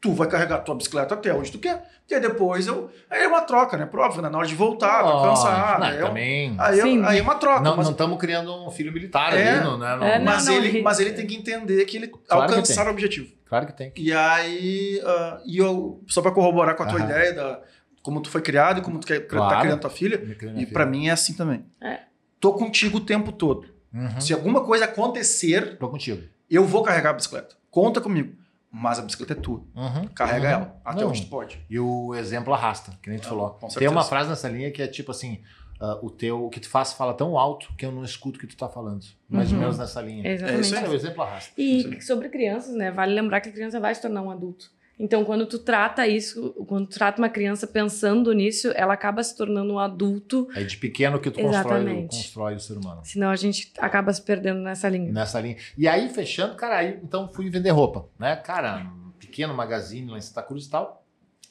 Tu 0.00 0.12
vai 0.14 0.26
carregar 0.28 0.56
a 0.56 0.58
tua 0.60 0.74
bicicleta 0.74 1.12
até 1.14 1.32
onde 1.34 1.52
tu 1.52 1.58
quer. 1.58 1.86
E 2.08 2.14
aí 2.14 2.20
depois 2.20 2.66
eu. 2.66 2.90
Aí 3.10 3.22
é 3.22 3.28
uma 3.28 3.42
troca, 3.42 3.76
né? 3.76 3.84
Próprio, 3.84 4.22
né? 4.22 4.30
Na 4.30 4.38
hora 4.38 4.46
de 4.46 4.54
voltar, 4.54 5.02
tá 5.04 5.12
cansado. 5.28 5.80
Não, 5.80 5.86
aí, 5.86 5.98
eu- 5.98 6.06
também. 6.06 6.56
aí, 6.58 6.78
eu- 6.78 6.86
Sim. 6.86 7.04
aí 7.04 7.18
é 7.18 7.22
uma 7.22 7.34
troca. 7.34 7.60
Não 7.60 7.76
mas 7.76 7.88
estamos 7.88 8.18
criando 8.18 8.50
um 8.66 8.70
filho 8.70 8.90
militar 8.92 9.36
É. 9.36 9.50
ali, 9.50 9.64
não, 9.64 9.76
né? 9.78 9.96
Não- 9.96 10.06
É, 10.06 10.18
não. 10.18 10.24
mas, 10.24 10.48
ele, 10.48 10.68
ele- 10.68 10.82
mas 10.82 11.00
ele 11.00 11.12
tem 11.12 11.26
que 11.26 11.36
entender 11.36 11.84
que 11.84 11.98
ele 11.98 12.08
Claro 12.08 12.46
que 12.46 12.54
alcançar 12.54 12.82
tem. 12.82 12.90
o 12.90 12.94
objetivo. 12.94 13.28
Claro 13.46 13.66
que 13.66 13.72
tem. 13.74 13.92
E 13.94 14.10
aí, 14.12 15.02
ah, 15.04 15.40
e 15.44 15.58
eu, 15.58 16.02
só 16.08 16.22
pra 16.22 16.30
corroborar 16.30 16.74
com 16.76 16.82
a 16.82 16.86
tua 16.86 16.98
Aham. 16.98 17.04
ideia 17.10 17.32
da 17.34 17.60
como 18.02 18.22
tu 18.22 18.30
foi 18.30 18.40
criado 18.40 18.78
e 18.78 18.82
como 18.82 18.98
tu 18.98 19.06
quer, 19.06 19.20
tá 19.20 19.36
Claro. 19.36 19.60
criando 19.60 19.80
tua 19.80 19.90
filha, 19.90 20.16
e 20.24 20.34
filha. 20.34 20.66
pra 20.72 20.86
mim 20.86 21.08
é 21.08 21.10
assim 21.10 21.34
também. 21.34 21.66
É. 21.82 21.98
Tô 22.40 22.54
contigo 22.54 22.96
o 22.96 23.00
tempo 23.00 23.30
todo. 23.32 23.66
Uhum. 23.92 24.18
Se 24.18 24.32
alguma 24.32 24.62
coisa 24.64 24.86
acontecer, 24.86 25.76
Tô 25.76 25.88
contigo. 25.90 26.22
eu 26.50 26.64
vou 26.64 26.82
carregar 26.82 27.10
a 27.10 27.12
bicicleta. 27.12 27.56
Conta 27.70 28.00
comigo. 28.00 28.32
Mas 28.72 28.98
a 28.98 29.02
bicicleta 29.02 29.32
é 29.32 29.36
tua. 29.36 29.64
Uhum. 29.74 30.06
Carrega 30.14 30.46
Uhum. 30.46 30.52
ela. 30.54 30.80
Até 30.84 31.00
Não. 31.00 31.08
onde 31.08 31.22
tu 31.22 31.28
pode. 31.28 31.60
E 31.68 31.78
o 31.78 32.14
exemplo 32.14 32.54
arrasta, 32.54 32.92
que 33.02 33.10
nem 33.10 33.18
tu 33.18 33.26
Ah, 33.26 33.28
falou. 33.30 33.58
Tem 33.76 33.88
uma 33.88 34.04
frase 34.04 34.28
nessa 34.30 34.48
linha 34.48 34.70
que 34.70 34.80
é 34.80 34.86
tipo 34.86 35.10
assim: 35.10 35.40
ah, 35.80 35.98
o 36.00 36.08
teu, 36.08 36.44
o 36.46 36.50
que 36.50 36.60
tu 36.60 36.68
faz 36.68 36.92
fala 36.92 37.12
tão 37.12 37.36
alto 37.36 37.66
que 37.76 37.84
eu 37.84 37.90
não 37.90 38.04
escuto 38.04 38.36
o 38.38 38.40
que 38.40 38.46
tu 38.46 38.56
tá 38.56 38.68
falando. 38.68 39.04
Mais 39.28 39.48
ou 39.48 39.54
Uhum. 39.54 39.60
menos 39.62 39.78
nessa 39.78 40.00
linha. 40.00 40.26
Exatamente. 40.28 40.60
isso 40.66 40.74
aí. 40.76 40.80
Cara, 40.82 40.92
o 40.92 40.94
exemplo 40.94 41.22
arrasta. 41.22 41.52
E 41.60 42.00
sobre 42.00 42.28
crianças, 42.28 42.74
né? 42.76 42.92
Vale 42.92 43.12
lembrar 43.12 43.40
que 43.40 43.48
a 43.48 43.52
criança 43.52 43.80
vai 43.80 43.92
se 43.94 44.00
tornar 44.02 44.22
um 44.22 44.30
adulto. 44.30 44.70
Então, 45.02 45.24
quando 45.24 45.46
tu 45.46 45.58
trata 45.58 46.06
isso, 46.06 46.50
quando 46.68 46.86
tu 46.86 46.94
trata 46.98 47.22
uma 47.22 47.30
criança 47.30 47.66
pensando 47.66 48.30
nisso, 48.34 48.70
ela 48.74 48.92
acaba 48.92 49.22
se 49.24 49.34
tornando 49.34 49.72
um 49.72 49.78
adulto, 49.78 50.46
É 50.54 50.62
de 50.62 50.76
pequeno 50.76 51.18
que 51.18 51.30
tu 51.30 51.40
constrói, 51.40 52.02
constrói 52.06 52.54
o 52.56 52.60
ser 52.60 52.76
humano. 52.76 53.00
senão 53.02 53.30
a 53.30 53.36
gente 53.36 53.72
acaba 53.78 54.12
se 54.12 54.20
perdendo 54.22 54.60
nessa 54.60 54.90
linha. 54.90 55.10
Nessa 55.10 55.40
linha. 55.40 55.56
E 55.78 55.88
aí, 55.88 56.10
fechando, 56.10 56.54
cara, 56.54 56.76
aí 56.76 56.98
então 57.02 57.32
fui 57.32 57.48
vender 57.48 57.70
roupa, 57.70 58.06
né? 58.18 58.36
Cara, 58.36 58.84
um 59.06 59.10
pequeno 59.12 59.54
magazine 59.54 60.10
lá 60.10 60.18
em 60.18 60.20
Santa 60.20 60.42
Cruz 60.42 60.66
e 60.66 60.70
tal. 60.70 61.02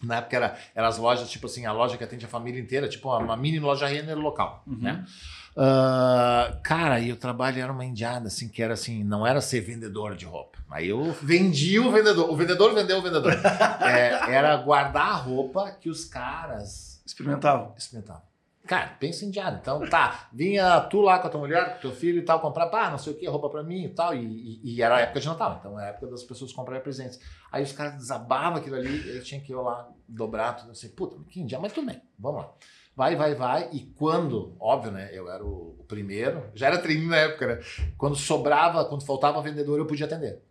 Na 0.01 0.17
época 0.17 0.35
era, 0.37 0.55
eram 0.75 0.87
as 0.87 0.97
lojas, 0.97 1.29
tipo 1.29 1.47
assim, 1.47 1.65
a 1.65 1.71
loja 1.73 1.97
que 1.97 2.03
atende 2.03 2.23
a 2.25 2.29
família 2.29 2.61
inteira, 2.61 2.87
tipo 2.87 3.09
uma, 3.09 3.17
uma 3.17 3.35
mini 3.35 3.59
loja 3.59 3.87
Renner 3.87 4.17
local, 4.17 4.63
Uhum. 4.67 4.77
né? 4.77 5.03
Ah, 5.57 6.57
cara, 6.63 6.99
e 6.99 7.11
o 7.11 7.15
trabalho 7.15 7.61
era 7.61 7.71
uma 7.71 7.83
indiada, 7.85 8.27
assim, 8.27 8.47
que 8.47 8.61
era 8.63 8.73
assim, 8.73 9.03
não 9.03 9.25
era 9.25 9.41
ser 9.41 9.61
vendedor 9.61 10.15
de 10.15 10.25
roupa. 10.25 10.57
Aí 10.69 10.87
eu 10.89 11.11
vendia 11.21 11.81
o 11.81 11.91
vendedor, 11.91 12.29
o 12.31 12.35
vendedor 12.35 12.73
vendeu 12.73 12.97
o 12.99 13.01
vendedor. 13.01 13.33
É, 13.81 14.33
era 14.35 14.55
guardar 14.57 15.07
a 15.09 15.15
roupa 15.15 15.71
que 15.71 15.89
os 15.89 16.05
caras 16.05 17.01
Experimentava. 17.05 17.73
experimentavam. 17.77 18.21
Cara, 18.67 18.87
pensa 18.99 19.25
em 19.25 19.31
diário. 19.31 19.57
Então, 19.59 19.79
tá, 19.89 20.27
vinha 20.31 20.79
tu 20.81 21.01
lá 21.01 21.17
com 21.17 21.25
a 21.27 21.29
tua 21.31 21.39
mulher, 21.39 21.73
com 21.75 21.79
teu 21.81 21.91
filho 21.91 22.19
e 22.19 22.21
tal, 22.21 22.39
comprar, 22.39 22.67
pá, 22.67 22.91
não 22.91 22.99
sei 22.99 23.13
o 23.13 23.17
que, 23.17 23.27
roupa 23.27 23.49
pra 23.49 23.63
mim 23.63 23.85
e 23.85 23.89
tal. 23.89 24.13
E, 24.13 24.19
e- 24.23 24.75
e 24.75 24.81
era 24.83 24.97
a 24.97 24.99
época 24.99 25.19
de 25.19 25.27
Natal, 25.27 25.57
então 25.59 25.79
é 25.79 25.85
a 25.85 25.87
época 25.87 26.07
das 26.07 26.21
pessoas 26.23 26.53
comprarem 26.53 26.83
presentes. 26.83 27.19
Aí 27.51 27.63
os 27.63 27.71
caras 27.71 27.95
desabavam 27.95 28.59
aquilo 28.59 28.75
ali, 28.75 29.07
e 29.07 29.11
aí 29.13 29.21
tinha 29.21 29.41
que 29.41 29.51
eu 29.51 29.63
lá 29.63 29.89
dobrar 30.07 30.53
tudo 30.53 30.71
assim, 30.71 30.89
puta, 30.89 31.17
que 31.29 31.43
dia, 31.43 31.59
mas 31.59 31.73
tudo 31.73 31.87
bem, 31.87 31.99
vamos 32.19 32.41
lá. 32.41 32.49
Vai, 32.99 33.15
vai, 33.15 33.33
vai. 33.33 33.69
E 33.71 33.79
quando, 33.95 34.57
óbvio, 34.59 34.91
né? 34.91 35.09
Eu 35.13 35.31
era 35.31 35.41
o, 35.41 35.73
o 35.79 35.85
primeiro, 35.87 36.43
já 36.53 36.67
era 36.67 36.79
treininho 36.79 37.07
na 37.07 37.15
época, 37.15 37.47
né? 37.47 37.63
Quando 37.97 38.17
sobrava, 38.17 38.83
quando 38.83 39.05
faltava 39.05 39.41
vendedor, 39.41 39.79
eu 39.79 39.85
podia 39.85 40.05
atender. 40.05 40.41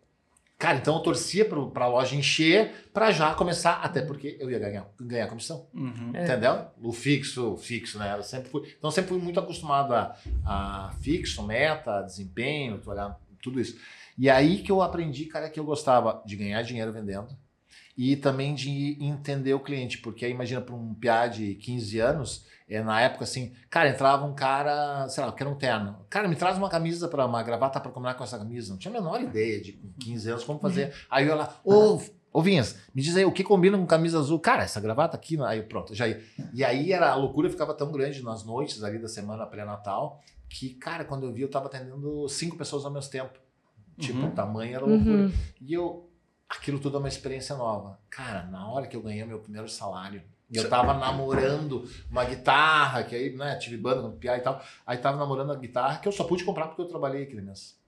Cara, 0.57 0.79
então 0.79 0.95
eu 0.95 1.03
torcia 1.03 1.45
pro, 1.45 1.71
pra 1.71 1.87
loja 1.89 2.17
encher 2.17 2.89
pra 2.91 3.11
já 3.11 3.35
começar, 3.35 3.83
até 3.83 4.01
porque 4.01 4.39
eu 4.41 4.51
ia 4.51 4.59
ganhar, 4.59 4.89
ganhar 4.99 5.29
comissão. 5.29 5.67
Uhum. 5.75 6.13
É. 6.15 6.25
Entendeu? 6.25 6.65
O 6.83 6.91
fixo, 6.91 7.53
o 7.53 7.57
fixo, 7.59 7.99
né? 7.99 8.15
Eu 8.17 8.23
sempre 8.23 8.49
fui, 8.49 8.63
então 8.63 8.89
eu 8.89 8.93
sempre 8.93 9.11
fui 9.11 9.19
muito 9.19 9.39
acostumado 9.39 9.93
a, 9.93 10.17
a 10.47 10.91
fixo, 11.03 11.43
meta, 11.43 12.01
desempenho, 12.01 12.79
tu 12.79 12.91
olhar 12.91 13.15
tudo 13.43 13.61
isso. 13.61 13.79
E 14.17 14.31
aí 14.31 14.63
que 14.63 14.73
eu 14.73 14.81
aprendi, 14.81 15.27
cara, 15.27 15.51
que 15.51 15.61
eu 15.61 15.65
gostava 15.67 16.23
de 16.25 16.35
ganhar 16.35 16.63
dinheiro 16.63 16.95
vendendo 16.95 17.29
e 17.99 18.15
também 18.15 18.55
de 18.55 18.97
entender 19.05 19.53
o 19.55 19.59
cliente, 19.61 19.99
porque 19.99 20.25
aí 20.25 20.31
imagina 20.31 20.61
para 20.61 20.73
um 20.73 20.95
piá 20.95 21.27
de 21.27 21.57
15 21.57 21.99
anos, 21.99 22.47
é, 22.69 22.81
na 22.81 23.01
época 23.01 23.25
assim, 23.25 23.53
cara, 23.69 23.89
entrava 23.89 24.25
um 24.25 24.33
cara, 24.35 25.09
sei 25.09 25.25
lá, 25.25 25.31
eu 25.31 25.33
quero 25.33 25.51
um 25.51 25.57
terno. 25.57 25.97
Cara, 26.09 26.29
me 26.29 26.37
traz 26.37 26.57
uma 26.57 26.69
camisa 26.69 27.09
para 27.09 27.27
uma 27.27 27.43
gravata 27.43 27.81
para 27.81 27.91
combinar 27.91 28.15
com 28.15 28.23
essa 28.23 28.39
camisa. 28.39 28.71
Não 28.73 28.79
tinha 28.79 28.95
a 28.95 29.01
menor 29.01 29.21
ideia 29.21 29.61
de 29.61 29.73
com 29.73 29.89
15 29.99 30.31
anos 30.31 30.45
como 30.45 30.61
fazer. 30.61 30.95
Aí 31.11 31.25
eu 31.25 31.31
ia 31.31 31.35
lá, 31.35 31.61
ô, 31.65 31.99
ô 32.33 32.41
Vinhas, 32.41 32.79
me 32.95 33.03
diz 33.03 33.17
aí, 33.17 33.25
o 33.25 33.33
que 33.33 33.43
combina 33.43 33.77
com 33.77 33.85
camisa 33.87 34.19
azul? 34.21 34.39
Cara, 34.39 34.63
essa 34.63 34.81
gravata 34.81 35.17
aqui, 35.17 35.37
aí 35.43 35.63
pronto, 35.63 35.93
já 35.93 36.07
ia. 36.07 36.23
E 36.55 36.63
aí 36.63 36.93
era, 36.93 37.11
a 37.11 37.17
loucura 37.17 37.51
ficava 37.51 37.75
tão 37.75 37.91
grande 37.91 38.23
nas 38.23 38.45
noites 38.45 38.85
ali 38.85 38.99
da 39.01 39.09
semana 39.09 39.45
pré-natal, 39.45 40.21
que, 40.49 40.71
cara, 40.75 41.05
quando 41.05 41.25
eu 41.27 41.33
vi, 41.33 41.43
eu 41.43 41.51
tava 41.51 41.67
atendendo 41.67 42.29
cinco 42.29 42.57
pessoas 42.57 42.85
ao 42.85 42.93
mesmo 42.93 43.11
tempo. 43.11 43.37
Tipo, 43.99 44.21
Uhum. 44.21 44.29
o 44.29 44.31
tamanho 44.31 44.77
era 44.77 44.85
loucura. 44.87 45.23
Uhum. 45.25 45.33
E 45.61 45.73
eu, 45.75 46.08
aquilo 46.49 46.79
tudo 46.79 46.97
é 46.97 47.01
uma 47.01 47.09
experiência 47.09 47.57
nova. 47.57 47.99
Cara, 48.09 48.45
na 48.45 48.67
hora 48.69 48.87
que 48.87 48.97
eu 48.97 49.03
ganhei 49.03 49.25
meu 49.25 49.39
primeiro 49.39 49.69
salário, 49.69 50.23
eu 50.53 50.69
tava 50.69 50.95
namorando 50.95 51.89
uma 52.11 52.25
guitarra, 52.25 53.03
que 53.03 53.15
aí, 53.15 53.37
né, 53.37 53.57
tive 53.57 53.77
banda 53.77 54.03
com 54.03 54.17
piá 54.17 54.37
e 54.39 54.41
tal. 54.41 54.63
Aí 54.87 54.97
tava 54.97 55.19
namorando 55.19 55.53
a 55.53 55.57
guitarra 55.57 55.99
que 55.99 56.09
eu 56.09 56.13
só 56.13 56.25
pude 56.25 56.45
comprar 56.45 56.69
porque 56.69 56.81
eu 56.81 56.89
trabalhei 56.89 57.25
aquele 57.25 57.43
mês. 57.43 57.79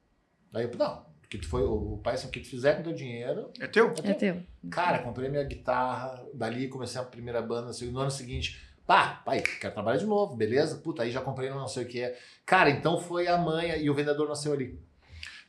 Aí 0.53 0.65
eu, 0.65 0.71
não, 0.77 1.07
que 1.29 1.39
tu 1.39 1.49
foi, 1.49 1.63
o 1.63 1.99
pai, 2.03 2.15
assim, 2.15 2.29
o 2.29 2.31
que 2.31 2.41
tu 2.41 2.49
fizer 2.49 2.75
com 2.75 2.83
teu 2.83 2.93
dinheiro, 2.93 3.51
É 3.61 3.67
teu? 3.67 3.95
É 4.03 4.15
teu. 4.15 4.43
Cara, 4.69 4.99
comprei 4.99 5.29
minha 5.29 5.45
guitarra, 5.45 6.23
dali 6.35 6.69
comecei 6.69 7.01
a 7.01 7.05
primeira 7.05 7.41
banda, 7.41 7.71
assim, 7.71 7.91
no 7.91 8.01
ano 8.01 8.11
seguinte, 8.11 8.61
pá, 8.87 9.23
pai, 9.25 9.41
quero 9.41 9.73
trabalhar 9.73 9.99
de 9.99 10.07
novo, 10.07 10.37
beleza? 10.37 10.77
Puta, 10.79 11.03
aí 11.03 11.11
já 11.11 11.21
comprei 11.21 11.49
no 11.49 11.57
não 11.57 11.69
sei 11.69 11.85
o 11.85 11.89
que 11.89 12.03
é. 12.03 12.19
Cara, 12.45 12.69
então 12.69 13.01
foi 13.01 13.29
a 13.29 13.39
manha 13.39 13.77
e 13.77 13.89
o 13.89 13.95
vendedor 13.95 14.29
nasceu 14.29 14.53
ali. 14.53 14.79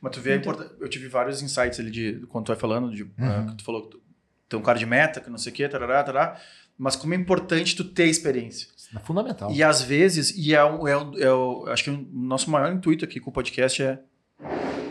Mas 0.02 0.12
tu 0.12 0.20
vê, 0.20 0.30
a 0.30 0.34
Muito. 0.34 0.48
importância- 0.50 0.76
eu 0.80 0.88
tive 0.88 1.08
vários 1.08 1.40
insights 1.42 1.78
ali 1.80 1.90
de 1.90 2.26
quando 2.28 2.44
tu 2.46 2.48
vai 2.48 2.56
falando, 2.56 2.90
de, 2.94 3.04
Uhum. 3.04 3.46
que 3.50 3.54
tu 3.56 3.64
falou 3.64 3.82
que 3.84 3.90
tu 3.92 4.02
tem 4.48 4.58
um 4.58 4.62
cara 4.62 4.78
de 4.78 4.84
meta, 4.84 5.20
que 5.20 5.30
não 5.30 5.38
sei 5.38 5.52
o 5.52 5.54
que, 5.54 5.66
tarará, 5.68 6.02
tarará, 6.02 6.36
mas 6.76 6.96
como 6.96 7.14
é 7.14 7.16
importante 7.16 7.74
tu 7.76 7.84
ter 7.84 8.06
experiência. 8.06 8.66
É 8.94 8.98
fundamental. 8.98 9.50
E 9.52 9.62
às 9.62 9.80
vezes, 9.80 10.36
e 10.36 10.54
é, 10.54 10.62
um, 10.64 10.86
é, 10.88 10.98
um, 10.98 11.18
é 11.18 11.32
o, 11.32 11.64
acho 11.68 11.84
que 11.84 11.90
o 11.90 12.08
nosso 12.12 12.50
maior 12.50 12.70
intuito 12.72 13.04
aqui 13.04 13.20
com 13.20 13.30
o 13.30 13.32
podcast 13.32 13.80
é 13.82 14.00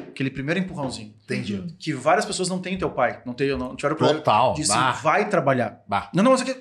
aquele 0.10 0.32
primeiro 0.32 0.60
empurrãozinho. 0.60 1.14
Entendi. 1.26 1.56
Uhum. 1.56 1.68
Que 1.78 1.94
várias 1.94 2.26
pessoas 2.26 2.48
não 2.50 2.60
têm 2.60 2.78
teu 2.78 2.90
pai, 2.90 3.22
não, 3.26 3.34
tem, 3.34 3.50
não 3.58 3.76
tiveram 3.76 3.96
o 3.96 3.98
prazer 3.98 4.18
Total. 4.18 4.54
de 4.54 4.66
Bah, 4.68 4.92
vai 4.94 5.30
trabalhar. 5.30 5.84
bah. 5.88 6.10
Não, 6.16 6.24
não, 6.24 6.34
isso 6.36 6.44
aqui, 6.44 6.56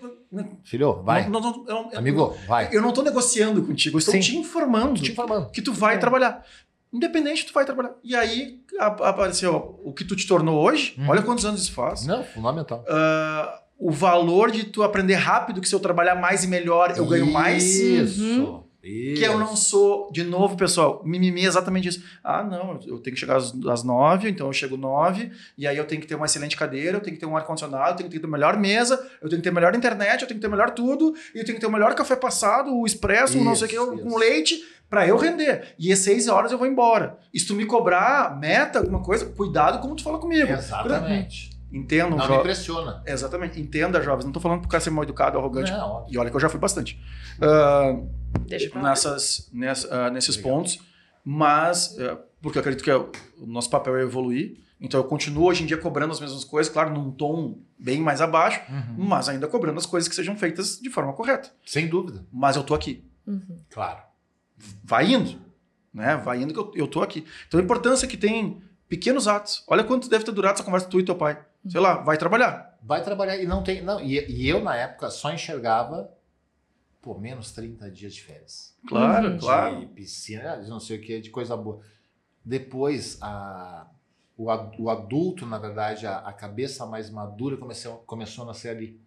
Filho, 0.65 1.03
vai. 1.03 1.29
Não, 1.29 1.41
não, 1.41 1.65
não, 1.65 1.91
eu, 1.93 1.99
Amigo, 1.99 2.37
vai. 2.47 2.69
Eu 2.73 2.81
não 2.83 2.93
tô 2.93 3.03
negociando 3.03 3.63
contigo, 3.65 3.97
eu 3.97 3.99
estou 3.99 4.15
Sim. 4.15 4.21
te 4.21 4.37
informando 4.37 5.01
Te 5.01 5.11
informando. 5.11 5.51
que 5.51 5.61
tu 5.63 5.73
vai 5.73 5.97
É. 5.97 5.99
trabalhar. 5.99 6.45
Independente, 6.92 7.46
tu 7.46 7.53
vai 7.53 7.64
trabalhar. 7.64 7.92
E 8.03 8.16
aí 8.16 8.61
a- 8.79 8.87
apareceu 9.11 9.81
o 9.85 9.92
que 9.92 10.05
tu 10.05 10.16
te 10.16 10.26
tornou 10.26 10.61
hoje. 10.61 10.94
Uhum. 10.98 11.09
Olha 11.09 11.22
quantos 11.22 11.44
anos 11.44 11.62
isso 11.62 11.72
faz. 11.72 12.05
Não, 12.07 12.24
fundamental. 12.24 12.85
Ah, 12.88 13.61
o 13.79 13.90
valor 13.90 14.50
de 14.50 14.64
tu 14.64 14.83
aprender 14.83 15.14
rápido, 15.14 15.61
que 15.61 15.68
se 15.68 15.74
eu 15.74 15.81
trabalhar 15.81 16.14
mais 16.16 16.42
e 16.44 16.48
melhor, 16.48 16.92
eu 16.96 17.07
ganho 17.07 17.31
mais. 17.31 17.64
Isso. 17.64 18.22
Uhum. 18.22 18.70
Isso. 18.83 19.20
Que 19.20 19.26
eu 19.26 19.38
não 19.38 19.55
sou, 19.57 20.11
de 20.11 20.24
novo, 20.24 20.57
pessoal, 20.57 21.03
mimimi 21.05 21.42
é 21.42 21.44
exatamente 21.44 21.87
isso. 21.87 22.03
Ah, 22.24 22.42
não, 22.42 22.81
eu 22.87 22.98
tenho 22.98 23.14
que 23.14 23.20
chegar 23.20 23.37
às, 23.37 23.53
às 23.68 23.85
nove, 23.85 24.26
então 24.31 24.46
eu 24.46 24.55
chego 24.55 24.74
nove, 24.79 25.31
e 25.59 25.66
aí 25.66 25.76
eu 25.76 25.85
tenho 25.85 26.00
que 26.00 26.07
ter 26.07 26.14
uma 26.14 26.24
excelente 26.24 26.57
cadeira, 26.57 26.96
eu 26.96 27.00
tenho 27.03 27.14
que 27.14 27.20
ter 27.20 27.26
um 27.26 27.37
ar-condicionado, 27.37 27.90
eu 27.90 27.96
tenho 27.96 28.09
que 28.09 28.18
ter 28.18 28.26
a 28.26 28.31
melhor 28.31 28.57
mesa, 28.59 28.94
eu 29.20 29.29
tenho 29.29 29.38
que 29.38 29.42
ter 29.42 29.50
a 29.50 29.53
melhor 29.53 29.74
internet, 29.74 30.22
eu 30.22 30.26
tenho 30.29 30.38
que 30.38 30.40
ter 30.40 30.46
o 30.48 30.50
melhor 30.50 30.70
tudo, 30.70 31.14
e 31.35 31.38
eu 31.40 31.44
tenho 31.44 31.57
que 31.57 31.61
ter 31.61 31.66
o 31.66 31.70
melhor 31.70 31.94
café 31.94 32.16
passado, 32.16 32.74
o 32.74 32.87
expresso, 32.87 33.38
o 33.38 33.44
não 33.44 33.55
sei 33.55 33.66
o 33.66 33.68
que, 33.68 33.76
Isso, 33.76 33.94
isso. 33.96 34.03
com 34.03 34.16
leite, 34.16 34.64
pra 34.90 35.07
eu 35.07 35.16
render. 35.16 35.74
E 35.79 35.90
às 35.92 36.00
seis 36.00 36.29
horas 36.29 36.53
eu 36.53 36.59
vou 36.59 36.66
embora. 36.66 37.16
E 37.33 37.40
se 37.40 37.46
tu 37.46 37.55
me 37.55 37.64
cobrar 37.64 38.37
meta, 38.38 38.81
alguma 38.81 39.03
coisa, 39.03 39.24
cuidado 39.26 39.81
como 39.81 39.94
tu 39.96 40.03
fala 40.03 40.18
comigo. 40.18 40.50
Exatamente. 40.53 41.48
Entendam, 41.72 42.11
Não 42.11 42.16
me 42.18 42.22
jovens. 42.24 42.40
impressiona. 42.40 43.03
Exatamente. 43.07 43.61
Entenda, 43.61 44.03
jovens. 44.03 44.24
Não 44.24 44.33
tô 44.33 44.40
falando 44.40 44.61
pro 44.61 44.68
cara 44.68 44.83
ser 44.83 44.90
mal 44.90 45.05
educado, 45.05 45.38
arrogante. 45.38 45.70
Não. 45.70 46.05
E 46.11 46.18
olha 46.18 46.29
que 46.29 46.35
eu 46.37 46.40
já 46.40 46.48
fui 46.48 46.59
bastante. 46.59 47.00
Ah, 47.40 47.96
Deixa 48.48 48.76
nessas, 48.81 49.48
nessa- 49.53 49.88
ah, 50.07 50.11
nesses 50.11 50.37
Legal. 50.37 50.53
pontos, 50.53 50.81
mas 51.24 51.96
eh, 51.98 52.16
porque 52.42 52.59
eu 52.59 52.61
acredito 52.61 52.83
que 52.83 52.90
é 52.90 52.96
o 52.96 53.11
o 53.40 53.46
nosso 53.46 53.70
papel 53.70 53.96
é 53.96 54.03
evoluir. 54.03 54.59
Então 54.81 54.98
eu 55.00 55.05
continuo 55.05 55.44
hoje 55.44 55.62
em 55.62 55.66
dia 55.66 55.76
cobrando 55.79 56.12
as 56.12 56.20
mesmas 56.20 56.44
coisas, 56.44 56.70
claro, 56.72 56.90
num 56.92 57.11
tom 57.11 57.59
bem 57.79 58.00
mais 58.00 58.20
abaixo, 58.20 58.61
Uhum. 58.68 59.05
mas 59.07 59.29
ainda 59.31 59.46
cobrando 59.46 59.79
as 59.79 59.87
coisas 59.87 60.09
que 60.09 60.14
sejam 60.14 60.37
feitas 60.37 60.79
de 60.79 60.90
forma 60.90 61.12
correta. 61.14 61.50
Sem 61.64 61.87
dúvida. 61.88 62.24
Mas 62.33 62.57
eu 62.57 62.62
tô 62.62 62.74
aqui. 62.74 63.03
Uhum. 63.26 63.59
Claro. 63.70 63.98
Vai 64.85 65.12
indo, 65.12 65.40
né? 65.92 66.16
Vai 66.16 66.42
indo 66.42 66.53
que 66.53 66.59
eu, 66.61 66.73
eu 66.75 66.88
tô 66.88 67.03
aqui. 67.03 67.25
Então 67.49 67.59
a 67.61 67.62
importância 67.62 68.07
que 68.09 68.16
tem 68.16 68.62
pequenos 68.88 69.27
atos. 69.29 69.64
Olha 69.68 69.85
quanto 69.85 70.09
deve 70.09 70.25
ter 70.25 70.33
durado 70.33 70.55
essa 70.55 70.64
conversa 70.64 70.88
tu 70.88 70.99
e 71.01 71.05
teu 71.05 71.14
pai. 71.16 71.40
Sei 71.68 71.81
lá, 71.81 71.96
vai 71.99 72.16
trabalhar. 72.16 72.79
Vai 72.83 73.03
trabalhar 73.05 73.37
e 73.37 73.46
não 73.46 73.62
tem. 73.62 73.83
Não, 73.83 74.01
e, 74.01 74.18
e 74.29 74.49
eu, 74.49 74.62
na 74.62 74.75
época, 74.77 75.11
só 75.11 75.33
enxergava 75.33 76.11
pô, 77.03 77.18
menos 77.18 77.53
30 77.53 77.90
dias 77.90 78.14
de 78.14 78.23
férias. 78.23 78.75
Claro, 78.87 79.29
Uhum. 79.31 79.38
claro. 79.38 79.81
De 79.81 79.87
piscina, 79.87 80.57
de 80.62 80.68
não 80.68 80.79
sei 80.81 80.99
o 80.99 81.01
que, 81.01 81.20
de 81.20 81.31
coisa 81.31 81.57
boa. 81.57 81.81
Depois, 82.44 83.18
a, 83.23 83.87
o, 84.37 84.46
o 84.79 84.90
adulto, 84.90 85.46
na 85.46 85.59
verdade, 85.59 86.07
a, 86.07 86.18
a 86.18 86.33
cabeça 86.33 86.87
mais 86.87 87.11
madura 87.11 87.57
começou, 87.57 87.99
começou 88.07 88.44
a 88.44 88.49
nascer 88.49 88.70
ali, 88.70 89.01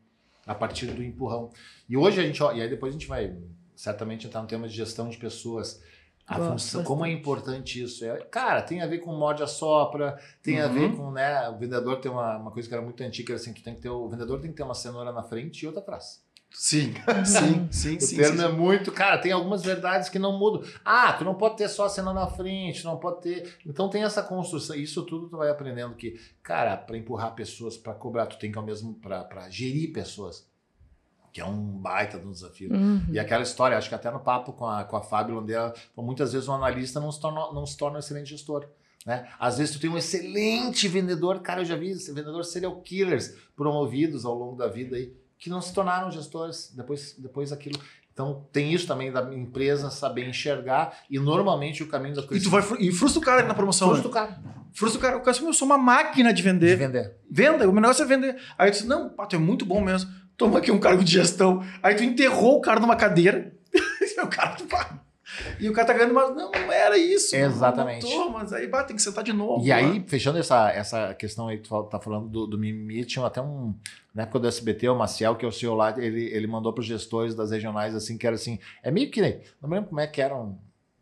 a 0.46 0.54
partir 0.56 0.88
do 0.88 1.04
empurrão. 1.04 1.52
E 1.89 1.98
hoje 1.98 2.20
a 2.20 2.24
gente, 2.24 2.42
ó, 2.42 2.52
e 2.54 2.62
aí 2.62 2.70
depois 2.70 2.94
a 2.96 2.98
gente 2.98 3.08
vai 3.08 3.36
certamente 3.84 4.26
entrar 4.28 4.41
no 4.41 4.48
tema 4.48 4.65
de 4.65 4.74
gestão 4.74 5.10
de 5.10 5.17
pessoas. 5.17 5.82
A 6.26 6.38
Gosto 6.38 6.52
função, 6.52 6.84
como 6.86 7.06
é 7.06 7.12
importante 7.12 7.84
isso. 7.84 8.06
É, 8.06 8.17
cara, 8.24 8.62
tem 8.62 8.82
a 8.82 8.88
ver 8.88 9.00
com 9.00 9.12
morde 9.13 9.43
a 9.43 9.48
sopra, 9.48 10.17
tem 10.41 10.62
a 10.62 10.67
Uhum. 10.67 10.74
ver 10.74 10.96
com, 10.96 11.12
né, 11.12 11.50
o 11.50 11.58
vendedor 11.58 12.00
tem 12.00 12.10
uma, 12.10 12.38
uma 12.38 12.50
coisa 12.50 12.65
que 12.69 12.74
era 12.74 12.82
muito 12.82 13.04
antiga, 13.04 13.34
era 13.34 13.41
assim, 13.41 13.52
tu 13.52 13.62
tem 13.62 13.76
que 13.76 13.82
ter, 13.82 13.89
o 13.89 14.08
vendedor 14.08 14.39
tem 14.39 14.50
que 14.50 14.56
ter 14.56 14.63
uma 14.63 14.74
cenoura 14.74 15.12
na 15.12 15.22
frente 15.22 15.62
e 15.63 15.67
outra 15.67 15.82
atrás. 15.82 16.24
Sim, 16.50 16.93
sim, 17.26 17.67
sim, 17.72 17.98
O 17.98 18.02
sim. 18.02 18.15
termo 18.15 18.38
sim, 18.39 18.46
é 18.46 18.48
muito. 18.48 18.89
Cara, 18.89 19.17
tem 19.17 19.34
algumas 19.34 19.63
verdades 19.63 20.08
que 20.08 20.17
não 20.17 20.39
mudam. 20.39 20.63
Ah, 20.86 21.12
tu 21.12 21.26
não 21.26 21.36
pode 21.36 21.58
ter 21.58 21.67
só 21.67 21.86
a 21.88 21.89
cena 21.89 22.13
na 22.13 22.28
frente, 22.28 22.86
não 22.86 22.96
pode 22.98 23.22
ter. 23.22 23.58
Então 23.65 23.89
tem 23.89 24.04
essa 24.04 24.24
construção. 24.24 24.78
Isso 24.78 25.04
tudo 25.04 25.28
tu 25.28 25.36
vai 25.36 25.50
aprendendo 25.50 25.93
que, 25.96 26.17
cara, 26.41 26.78
para 26.78 26.96
empurrar 26.96 27.36
pessoas, 27.36 27.76
para 27.76 27.93
cobrar, 27.96 28.28
tu 28.28 28.38
tem 28.39 28.50
que 28.52 28.58
ao 28.58 28.63
mesmo. 28.63 28.93
para 28.93 29.50
gerir 29.50 29.91
pessoas. 29.91 30.48
Que 31.34 31.41
é 31.41 31.46
um 31.46 31.80
baita 31.80 32.19
de 32.19 32.28
um 32.28 32.32
desafio. 32.32 32.72
Uhum. 32.72 33.02
E 33.10 33.19
aquela 33.19 33.41
história, 33.43 33.76
acho 33.76 33.89
que 33.89 33.96
até 33.96 34.10
no 34.12 34.19
papo 34.19 34.54
com 34.54 34.65
a, 34.65 34.84
com 34.84 34.96
a 34.96 35.02
Fábio 35.02 35.36
Landeira, 35.36 35.74
muitas 35.98 36.32
vezes 36.32 36.48
um 36.48 36.54
analista 36.54 37.00
não 37.00 37.12
se 37.12 37.19
torna, 37.19 37.52
não 37.52 37.65
se 37.65 37.76
torna 37.76 37.98
um 37.98 38.00
excelente 38.00 38.30
gestor. 38.30 38.67
Né? 39.06 39.28
Às 39.39 39.58
vezes 39.58 39.74
tu 39.76 39.82
tem 39.82 39.89
um 39.89 39.98
excelente 39.98 40.88
vendedor, 40.88 41.39
cara, 41.41 41.62
eu 41.62 41.65
já 41.65 41.76
vi 41.76 41.89
esse 41.89 42.13
vendedor 42.13 42.46
serial 42.46 42.80
killers 42.82 43.34
promovidos 43.56 44.26
ao 44.26 44.34
longo 44.34 44.56
da 44.56 44.67
vida 44.67 44.96
aí, 44.96 45.13
que 45.38 45.50
não 45.50 45.60
se 45.60 45.74
tornaram 45.74 46.10
gestores 46.10 46.72
depois, 46.74 47.15
depois 47.17 47.52
aquilo. 47.52 47.80
Então 48.13 48.46
tem 48.52 48.72
isso 48.72 48.86
também 48.86 49.12
da 49.12 49.34
empresa 49.34 49.89
saber 49.89 50.30
enxergar 50.30 51.00
e 51.10 51.17
normalmente 51.17 51.82
o 51.82 51.88
caminho 51.88 52.15
da 52.15 52.22
E 52.22 52.28
coisa 52.28 52.43
tu 52.43 52.50
vai 52.52 52.62
e 52.80 52.91
frustra 52.91 53.19
o 53.19 53.26
cara 53.26 53.43
na 53.43 53.56
promoção. 53.56 53.89
Frustra 53.89 54.08
né? 54.08 54.10
o 54.10 54.13
cara 54.13 54.63
Frustra 54.74 54.98
o 54.98 55.02
cara. 55.02 55.17
O 55.17 55.19
cara 55.19 55.32
assim, 55.32 55.46
eu 55.46 55.54
sou 55.54 55.67
uma 55.67 55.78
máquina 55.78 56.34
de 56.34 56.38
de 56.38 56.50
vender. 56.50 56.76
vender. 56.76 57.15
Venda, 57.30 57.69
o 57.69 57.72
meu 57.72 57.82
negócio 57.82 58.04
é 58.04 58.08
vender. 58.08 58.36
Aí 58.58 58.72
tu 58.72 58.80
diz, 58.80 58.86
não, 58.86 59.10
pá, 59.10 59.26
tu 59.26 59.36
é 59.36 59.39
muito 59.39 59.65
bom 59.65 59.80
mesmo. 59.80 60.12
Toma 60.38 60.60
aqui 60.60 60.72
um 60.72 60.80
cargo 60.80 61.04
de 61.04 61.12
gestão. 61.12 61.63
Aí 61.82 61.96
tu 61.96 62.04
enterrou 62.04 62.58
o 62.58 62.62
cara 62.62 62.80
numa 62.80 62.96
cadeira. 62.96 63.54
e 63.74 64.22
o 64.22 64.28
cara. 64.28 64.58
E 65.60 65.69
o 65.69 65.74
cara 65.74 65.88
tá 65.88 65.93
ganhando, 65.93 66.13
mas 66.13 66.30
não, 66.36 66.52
não 66.52 66.72
era 66.72 66.98
isso. 66.98 67.36
Exatamente. 67.36 68.04
Não, 68.04 68.12
não 68.12 68.26
tô, 68.26 68.30
mas 68.32 68.54
aí 68.54 68.67
bah, 68.67 68.84
tem 68.84 68.96
que 68.96 69.02
sentar 69.02 69.24
de 69.24 69.34
novo. 69.34 69.65
E 69.65 69.72
aí, 69.72 70.04
fechando 70.08 70.38
essa, 70.38 70.69
essa 70.72 71.13
questão 71.13 71.48
aí 71.48 71.58
que 71.58 71.67
tu 71.67 71.84
tá 71.84 72.00
falando 72.00 72.28
do, 72.28 72.48
do 72.48 72.58
mimimi, 72.58 73.06
tinha 73.06 73.26
até 73.26 73.41
um. 73.41 73.74
Na 74.13 74.24
época 74.24 74.39
do 74.39 74.48
SBT, 74.48 74.89
o 74.89 74.96
Maciel, 74.96 75.36
que 75.36 75.43
é 75.43 75.48
o 75.48 75.52
CEO 75.52 75.74
lá, 75.74 75.96
ele, 75.98 76.26
ele 76.26 76.46
mandou 76.46 76.72
para 76.72 76.82
os 76.82 76.88
gestores 76.88 77.34
das 77.34 77.50
regionais, 77.50 77.96
assim, 77.96 78.17
que 78.17 78.28
era 78.28 78.36
assim. 78.36 78.60
É 78.84 78.91
meio 78.91 79.10
que. 79.10 79.22
Não 79.62 79.69
me 79.69 79.76
lembro 79.76 79.89
como 79.89 80.00
é 80.00 80.08
que 80.08 80.22
era 80.22 80.36
um. 80.36 80.58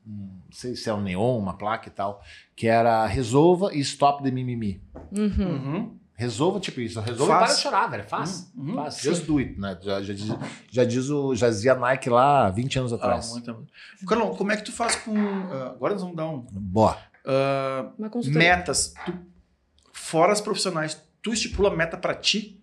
um 0.07 0.41
não 0.45 0.51
sei 0.51 0.75
se 0.75 0.89
é 0.89 0.93
um 0.93 1.01
neon, 1.01 1.37
uma 1.37 1.57
placa 1.57 1.89
e 1.89 1.91
tal. 1.91 2.21
Que 2.55 2.67
era 2.67 3.05
resolva 3.05 3.73
e 3.73 3.79
stop 3.79 4.23
the 4.23 4.31
mimimi. 4.31 4.81
Uhum. 5.11 5.45
Uhum. 5.45 6.00
Resolva, 6.21 6.59
tipo 6.59 6.79
isso. 6.81 6.99
Resolva 6.99 7.33
Faz. 7.33 7.45
para 7.47 7.55
de 7.55 7.61
chorar, 7.61 7.87
velho. 7.87 8.03
Faz. 8.03 8.51
Uhum. 8.55 8.75
Faz. 8.75 8.97
Just 9.01 9.25
do 9.25 9.39
it, 9.39 9.59
né? 9.59 9.77
Já, 9.81 10.01
já, 10.03 10.13
diz, 10.13 10.27
já, 10.71 10.83
diz 10.83 11.09
o, 11.09 11.33
já 11.35 11.49
dizia 11.49 11.73
Nike 11.75 12.09
lá 12.09 12.49
20 12.49 12.79
anos 12.79 12.93
Ah, 12.93 12.95
atrás. 12.97 13.31
muito. 13.31 13.67
Carlão, 14.07 14.35
como 14.35 14.51
é 14.51 14.57
que 14.57 14.63
tu 14.63 14.71
faz 14.71 14.95
com. 14.97 15.13
ah, 15.17 15.71
agora 15.75 15.93
nós 15.93 16.01
vamos 16.03 16.15
dar 16.15 16.27
um. 16.29 16.45
Boa. 16.51 16.97
ah, 17.25 17.91
consultoria. 18.09 18.49
metas. 18.57 18.93
Tu, 19.05 19.13
fora 19.93 20.31
as 20.31 20.41
profissionais, 20.41 21.01
tu 21.21 21.33
estipula 21.33 21.75
meta 21.75 21.97
pra 21.97 22.13
ti? 22.13 22.61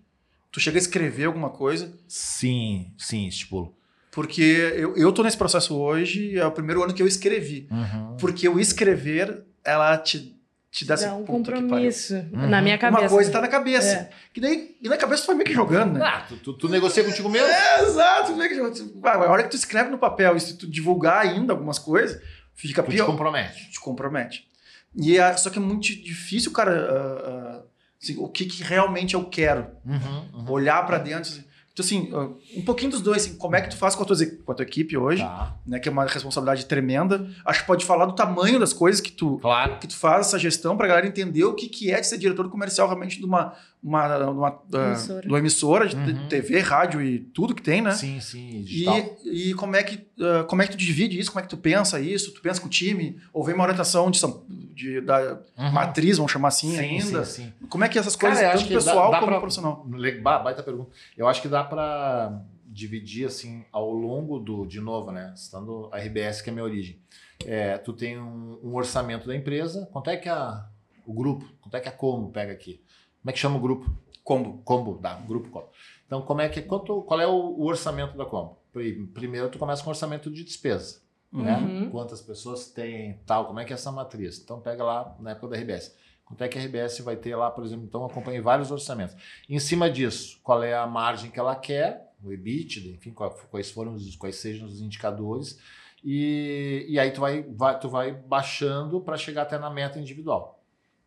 Tu 0.51 0.61
chega 0.61 0.79
a 0.79 0.81
escrever 0.81 1.27
alguma 1.27 1.51
coisa? 1.51 1.92
Sim, 2.07 2.92
sim, 2.97 3.27
estipulo. 3.27 3.75
Porque 4.11 4.40
eu, 4.42 4.97
eu 4.97 5.12
tô 5.12 5.23
nesse 5.23 5.37
processo 5.37 5.77
hoje, 5.77 6.37
é 6.38 6.44
o 6.47 6.51
primeiro 6.51 6.83
ano 6.83 6.94
que 6.94 7.03
eu 7.03 7.07
escrevi. 7.07 7.68
Uhum. 7.71 8.16
Porque 8.18 8.49
o 8.49 8.59
escrever, 8.59 9.44
ela 9.62 9.97
te, 9.99 10.35
te 10.79 10.85
dá, 10.85 10.95
Dá 10.95 11.03
esse 11.03 11.11
um 11.12 11.25
compromisso 11.25 12.14
Uhum. 12.14 12.49
na 12.49 12.62
minha 12.62 12.79
cabeça. 12.79 13.03
Uma 13.03 13.09
coisa 13.11 13.31
tá 13.33 13.41
na 13.41 13.49
cabeça. 13.49 13.88
É. 13.88 14.11
Que 14.33 14.41
daí, 14.41 14.77
e 14.81 14.88
na 14.88 14.97
cabeça 14.97 15.23
tu 15.23 15.27
vai 15.27 15.37
meio 15.37 15.47
que 15.47 15.55
jogando, 15.55 15.99
né? 15.99 16.05
Ah, 16.05 16.21
tu, 16.29 16.37
tu, 16.37 16.53
tu 16.53 16.69
negocia 16.69 17.03
contigo 17.03 17.29
mesmo? 17.29 17.49
É, 17.49 17.83
exato. 17.83 18.37
meio 18.37 18.49
que 18.49 19.07
A 19.09 19.19
hora 19.31 19.43
que 19.43 19.51
tu 19.51 19.57
escreve 19.57 19.91
no 19.91 19.99
papel 19.99 20.37
e 20.37 20.41
se 20.41 20.57
tu 20.57 20.67
divulgar 20.69 21.27
ainda 21.27 21.53
algumas 21.53 21.79
coisas, 21.79 22.23
fica 22.55 22.83
Tu 22.83 22.91
te 22.91 22.95
pior. 22.97 23.07
compromete. 23.07 23.71
te 23.71 23.81
compromete. 23.81 24.47
E 24.95 25.19
é, 25.19 25.37
só 25.37 25.51
que 25.51 25.59
é 25.59 25.62
muito 25.62 25.83
difícil, 25.83 26.53
cara, 26.53 26.73
ah, 26.73 27.29
ah, 27.29 27.62
assim, 28.03 28.17
o 28.19 28.29
que, 28.29 28.47
que 28.47 28.62
realmente 28.62 29.14
eu 29.14 29.25
quero. 29.25 29.67
Uhum, 29.85 30.29
uhum. 30.41 30.51
Olhar 30.51 30.85
pra 30.87 30.99
dentro. 30.99 31.31
assim. 31.33 31.45
Então, 31.79 31.85
assim, 31.87 32.11
um 32.57 32.62
pouquinho 32.62 32.91
dos 32.91 33.01
dois, 33.01 33.25
assim, 33.25 33.37
como 33.37 33.55
é 33.55 33.61
que 33.61 33.71
tu 33.71 33.77
faz 33.77 33.95
com 33.95 34.03
a 34.03 34.07
tua, 34.07 34.17
com 34.45 34.51
a 34.51 34.55
tua 34.57 34.64
equipe 34.64 34.97
hoje, 34.97 35.23
Tá. 35.23 35.55
né? 35.64 35.79
Que 35.79 35.88
é 35.88 35.93
uma 35.93 36.05
responsabilidade 36.05 36.67
tremenda. 36.67 37.29
Acho 37.45 37.61
que 37.61 37.67
pode 37.69 37.85
falar 37.85 38.07
do 38.07 38.14
tamanho 38.14 38.59
das 38.59 38.73
coisas 38.73 39.01
que 39.01 39.12
tu, 39.12 39.38
Claro. 39.38 39.79
que 39.79 39.87
tu 39.87 39.97
faz 39.97 40.27
essa 40.27 40.38
gestão 40.38 40.77
pra 40.77 40.88
galera 40.88 41.07
entender 41.07 41.45
o 41.45 41.55
que, 41.55 41.69
que 41.69 41.93
é 41.93 42.01
de 42.01 42.07
ser 42.09 42.19
diretor 42.19 42.49
comercial 42.51 42.88
realmente 42.88 43.19
de 43.19 43.25
uma, 43.25 43.55
uma, 43.83 44.29
uma, 44.31 44.62
ah, 44.75 44.87
Emissora. 44.88 45.23
de 45.23 45.29
uma 45.29 45.38
emissora 45.38 45.88
de 45.88 45.97
Uhum. 45.97 46.29
TV, 46.29 46.61
rádio 46.61 47.01
e 47.01 47.21
tudo 47.21 47.55
que 47.55 47.62
tem, 47.62 47.81
né? 47.81 47.93
Sim, 47.93 48.21
sim, 48.21 48.62
digital. 48.62 48.99
E, 49.25 49.51
e 49.51 49.55
como, 49.55 49.77
é 49.77 49.83
que, 49.83 50.07
ah, 50.21 50.45
como 50.45 50.62
é 50.62 50.67
que 50.67 50.73
tu 50.73 50.77
divide 50.79 51.19
isso? 51.19 51.31
Como 51.31 51.41
é 51.41 51.43
que 51.45 51.49
tu 51.49 51.57
pensa 51.57 52.01
isso? 52.01 52.33
Tu 52.35 52.41
pensa 52.43 52.61
com 52.61 52.67
o 52.67 52.71
time? 52.71 53.21
Ou 53.33 53.45
vem 53.45 53.55
uma 53.55 53.64
orientação 53.64 54.11
de, 54.11 54.19
São- 54.19 54.45
de- 54.49 55.01
da 55.01 55.41
Uhum. 55.57 55.71
matriz, 55.71 56.17
vamos 56.17 56.33
chamar 56.33 56.49
assim 56.49 56.73
Sim, 56.73 56.79
ainda? 56.79 57.25
sim, 57.25 57.45
sim. 57.45 57.67
Como 57.69 57.85
é 57.85 57.88
que 57.88 57.99
essas 57.99 58.17
Cara, 58.17 58.33
coisas, 58.35 58.49
acho 58.51 58.64
tanto 58.64 58.69
que 58.69 58.75
dá- 58.75 58.81
pessoal 58.93 59.11
dá 59.11 59.19
como 59.21 59.31
pra- 59.33 59.41
profissional? 59.41 59.87
Baita 60.23 60.62
pergunta. 60.62 60.91
Eu 61.17 61.29
acho 61.29 61.41
que 61.41 61.49
dá 61.49 61.62
pra 61.64 62.41
dividir 62.67 63.27
assim 63.27 63.64
ao 63.73 63.93
longo 63.93 64.38
do, 64.38 64.67
de 64.67 64.81
novo, 64.81 65.11
né? 65.11 65.33
Estando 65.35 65.88
a 65.93 65.99
RBS 65.99 66.43
que 66.43 66.51
é 66.51 66.53
a 66.53 66.55
minha 66.55 66.64
origem. 66.64 66.99
É, 67.47 67.79
tu 67.79 67.93
tem 67.93 68.19
um, 68.21 68.59
um 68.62 68.75
orçamento 68.75 69.26
da 69.26 69.35
empresa. 69.35 69.89
Quanto 69.93 70.11
é 70.11 70.16
que 70.16 70.29
a, 70.29 70.64
o 71.07 71.12
grupo, 71.12 71.49
quanto 71.61 71.76
é 71.76 71.81
que 71.81 71.89
a 71.89 71.93
Combo 71.93 72.31
pega 72.31 72.53
aqui? 72.53 72.81
Como 73.29 73.31
é 73.31 73.33
que 73.35 73.39
chama 73.41 73.57
o 73.59 73.61
grupo? 73.61 73.91
Combo. 74.24 74.62
Combo, 74.64 74.99
dá, 74.99 75.14
grupo 75.16 75.51
Combo. 75.51 75.68
Então, 76.07 76.22
como 76.22 76.41
é 76.41 76.49
que 76.49 76.62
quanto, 76.62 77.03
qual 77.03 77.20
é 77.20 77.26
o, 77.26 77.31
o 77.59 77.64
orçamento 77.66 78.16
da 78.16 78.24
Combo? 78.24 78.57
Pri- 78.72 79.07
Primeiro, 79.12 79.51
tu 79.51 79.59
começa 79.59 79.85
com 79.85 79.91
orçamento 79.91 80.31
de 80.31 80.43
despesa. 80.43 81.03
né? 81.31 81.59
Uhum. 81.59 81.91
Quantas 81.91 82.22
pessoas 82.22 82.70
tem, 82.70 83.20
tal, 83.26 83.45
como 83.45 83.61
é 83.61 83.66
que 83.66 83.72
é 83.72 83.74
essa 83.74 83.93
matriz? 83.93 84.41
Então 84.43 84.61
pega 84.61 84.83
lá 84.83 85.14
na 85.20 85.33
época 85.33 85.49
da 85.49 85.57
RBS. 85.59 85.95
Quanto 86.24 86.43
é 86.43 86.49
que 86.49 86.59
a 86.59 86.62
RBS 86.62 87.01
vai 87.01 87.16
ter 87.16 87.37
lá, 87.37 87.51
por 87.51 87.64
exemplo? 87.66 87.85
Então 87.85 88.03
acompanhe 88.07 88.41
vários 88.41 88.70
orçamentos. 88.70 89.14
Em 89.47 89.59
cima 89.59 89.91
disso, 89.91 90.41
qual 90.43 90.62
é 90.62 90.74
a 90.74 90.87
margem 90.87 91.31
que 91.31 91.39
ela 91.39 91.55
quer, 91.55 92.11
o 92.24 92.33
EBITDA, 92.33 92.89
enfim, 92.95 93.12
quais 93.51 93.70
foram 93.70 93.93
os, 93.95 94.16
quais 94.16 94.37
sejam 94.37 94.66
os 94.66 94.81
indicadores. 94.81 95.59
E, 96.03 96.87
e 96.89 96.99
aí 96.99 97.11
tu 97.11 97.20
vai, 97.20 97.43
vai, 97.43 97.79
tu 97.79 97.89
vai 97.91 98.12
baixando 98.12 99.01
para 99.03 99.18
chegar 99.18 99.43
até 99.43 99.59
na 99.59 99.68
meta 99.68 99.99
individual. 99.99 100.57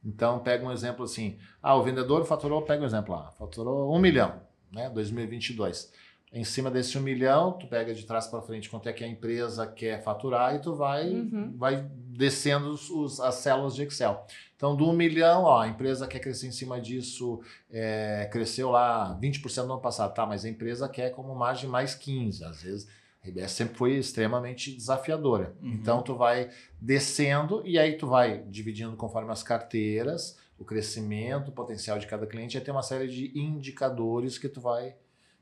Então 0.04 0.40
pega 0.40 0.66
um 0.66 0.72
exemplo 0.72 1.04
assim, 1.06 1.38
ah, 1.62 1.76
o 1.76 1.84
vendedor 1.84 2.26
faturou, 2.26 2.62
pega 2.64 2.82
um 2.84 2.86
exemplo 2.86 3.14
lá, 3.16 3.32
faturou 3.32 3.94
um 3.96 4.00
milhão, 4.00 4.42
né, 4.72 4.90
2022. 4.90 5.92
Em 6.34 6.46
cima 6.46 6.72
desse 6.72 6.98
um 6.98 7.02
milhão, 7.02 7.52
tu 7.54 7.68
pega 7.68 7.94
de 7.94 8.06
trás 8.06 8.26
para 8.26 8.42
frente 8.42 8.70
quanto 8.70 8.88
é 8.88 8.94
que 8.94 9.04
a 9.04 9.08
empresa 9.08 9.68
quer 9.68 10.02
faturar 10.02 10.56
e 10.56 10.60
tu 10.60 10.74
vai, 10.74 11.10
Uhum. 11.10 11.54
vai 11.58 11.86
descendo 11.94 12.70
os, 12.72 13.20
as 13.20 13.36
células 13.36 13.76
de 13.76 13.84
Excel. 13.84 14.26
Então, 14.56 14.74
do 14.76 14.88
um 14.90 14.94
milhão, 14.94 15.44
ó, 15.44 15.60
a 15.62 15.68
empresa 15.68 16.08
quer 16.08 16.20
crescer 16.20 16.48
em 16.48 16.52
cima 16.52 16.80
disso, 16.80 17.42
é, 17.70 18.30
cresceu 18.32 18.70
lá 18.70 19.18
20% 19.20 19.66
no 19.66 19.74
ano 19.74 19.82
passado, 19.82 20.14
tá? 20.14 20.26
Mas 20.26 20.46
a 20.46 20.50
empresa 20.50 20.88
quer 20.88 21.10
como 21.12 21.36
margem 21.36 21.70
mais 21.70 21.96
15%. 21.96 22.44
Às 22.44 22.62
vezes, 22.64 22.88
RBS 23.24 23.52
sempre 23.52 23.76
foi 23.76 23.94
extremamente 23.96 24.72
desafiadora. 24.76 25.56
Uhum. 25.62 25.70
Então, 25.74 26.02
tu 26.02 26.16
vai 26.16 26.50
descendo 26.80 27.62
e 27.66 27.78
aí 27.78 27.96
tu 27.98 28.08
vai 28.08 28.44
dividindo 28.50 28.96
conforme 28.96 29.32
as 29.32 29.44
carteiras, 29.44 30.38
o 30.58 30.66
crescimento, 30.66 31.50
o 31.50 31.52
potencial 31.52 32.00
de 32.00 32.08
cada 32.08 32.26
cliente, 32.26 32.58
aí 32.58 32.64
tem 32.64 32.74
uma 32.74 32.82
série 32.84 33.08
de 33.08 33.32
indicadores 33.40 34.38
que 34.38 34.50
tu 34.50 34.60
vai 34.60 34.96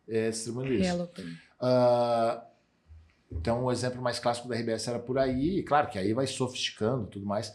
é, 0.07 0.29
distribuindo 0.29 0.73
isso. 0.73 0.83
Ah, 1.59 2.43
então, 3.31 3.63
o 3.65 3.71
exemplo 3.71 4.01
mais 4.01 4.19
clássico 4.19 4.47
da 4.47 4.55
RBS 4.55 4.87
era 4.87 4.99
por 4.99 5.17
aí, 5.19 5.59
e 5.59 5.63
claro 5.63 5.87
que 5.89 5.99
aí 5.99 6.13
vai 6.13 6.25
sofisticando 6.27 7.07
tudo 7.07 7.25
mais. 7.25 7.53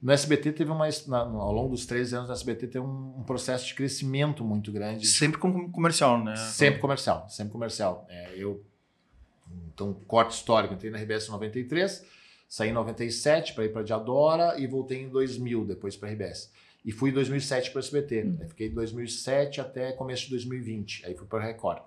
No 0.00 0.10
SBT 0.10 0.52
teve 0.52 0.70
uma, 0.70 0.88
na- 1.06 1.24
no- 1.24 1.40
ao 1.40 1.52
longo 1.52 1.70
dos 1.70 1.86
13 1.86 2.16
anos 2.16 2.28
no 2.28 2.34
SBT 2.34 2.66
teve 2.66 2.80
um, 2.84 3.14
um 3.20 3.22
processo 3.22 3.66
de 3.68 3.74
crescimento 3.74 4.42
muito 4.44 4.72
grande. 4.72 5.06
Sempre 5.06 5.38
com 5.38 5.70
comercial, 5.70 6.22
né? 6.22 6.34
Sempre 6.36 6.80
comercial, 6.80 7.28
sempre 7.30 7.52
comercial. 7.52 8.04
É, 8.10 8.34
eu, 8.36 8.64
então, 9.72 9.94
corte 10.06 10.34
histórico, 10.34 10.74
entrei 10.74 10.90
na 10.90 10.98
RBS 10.98 11.28
em 11.28 11.32
93, 11.32 12.06
saí 12.48 12.70
em 12.70 12.72
97 12.72 13.54
para 13.54 13.64
ir 13.64 13.72
para 13.72 13.82
Diadora 13.82 14.58
e 14.58 14.66
voltei 14.66 15.02
em 15.02 15.08
2000 15.08 15.64
depois 15.66 15.96
para 15.96 16.08
a 16.08 16.12
RBS. 16.12 16.52
E 16.84 16.90
fui 16.90 17.10
em 17.10 17.12
2007 17.12 17.70
para 17.70 17.78
o 17.78 17.80
SBT. 17.80 18.36
Aí 18.40 18.48
fiquei 18.48 18.68
de 18.68 18.74
2007 18.74 19.60
até 19.60 19.92
começo 19.92 20.24
de 20.24 20.30
2020. 20.30 21.06
Aí 21.06 21.14
fui 21.14 21.26
para 21.26 21.38
a 21.38 21.46
Record. 21.46 21.82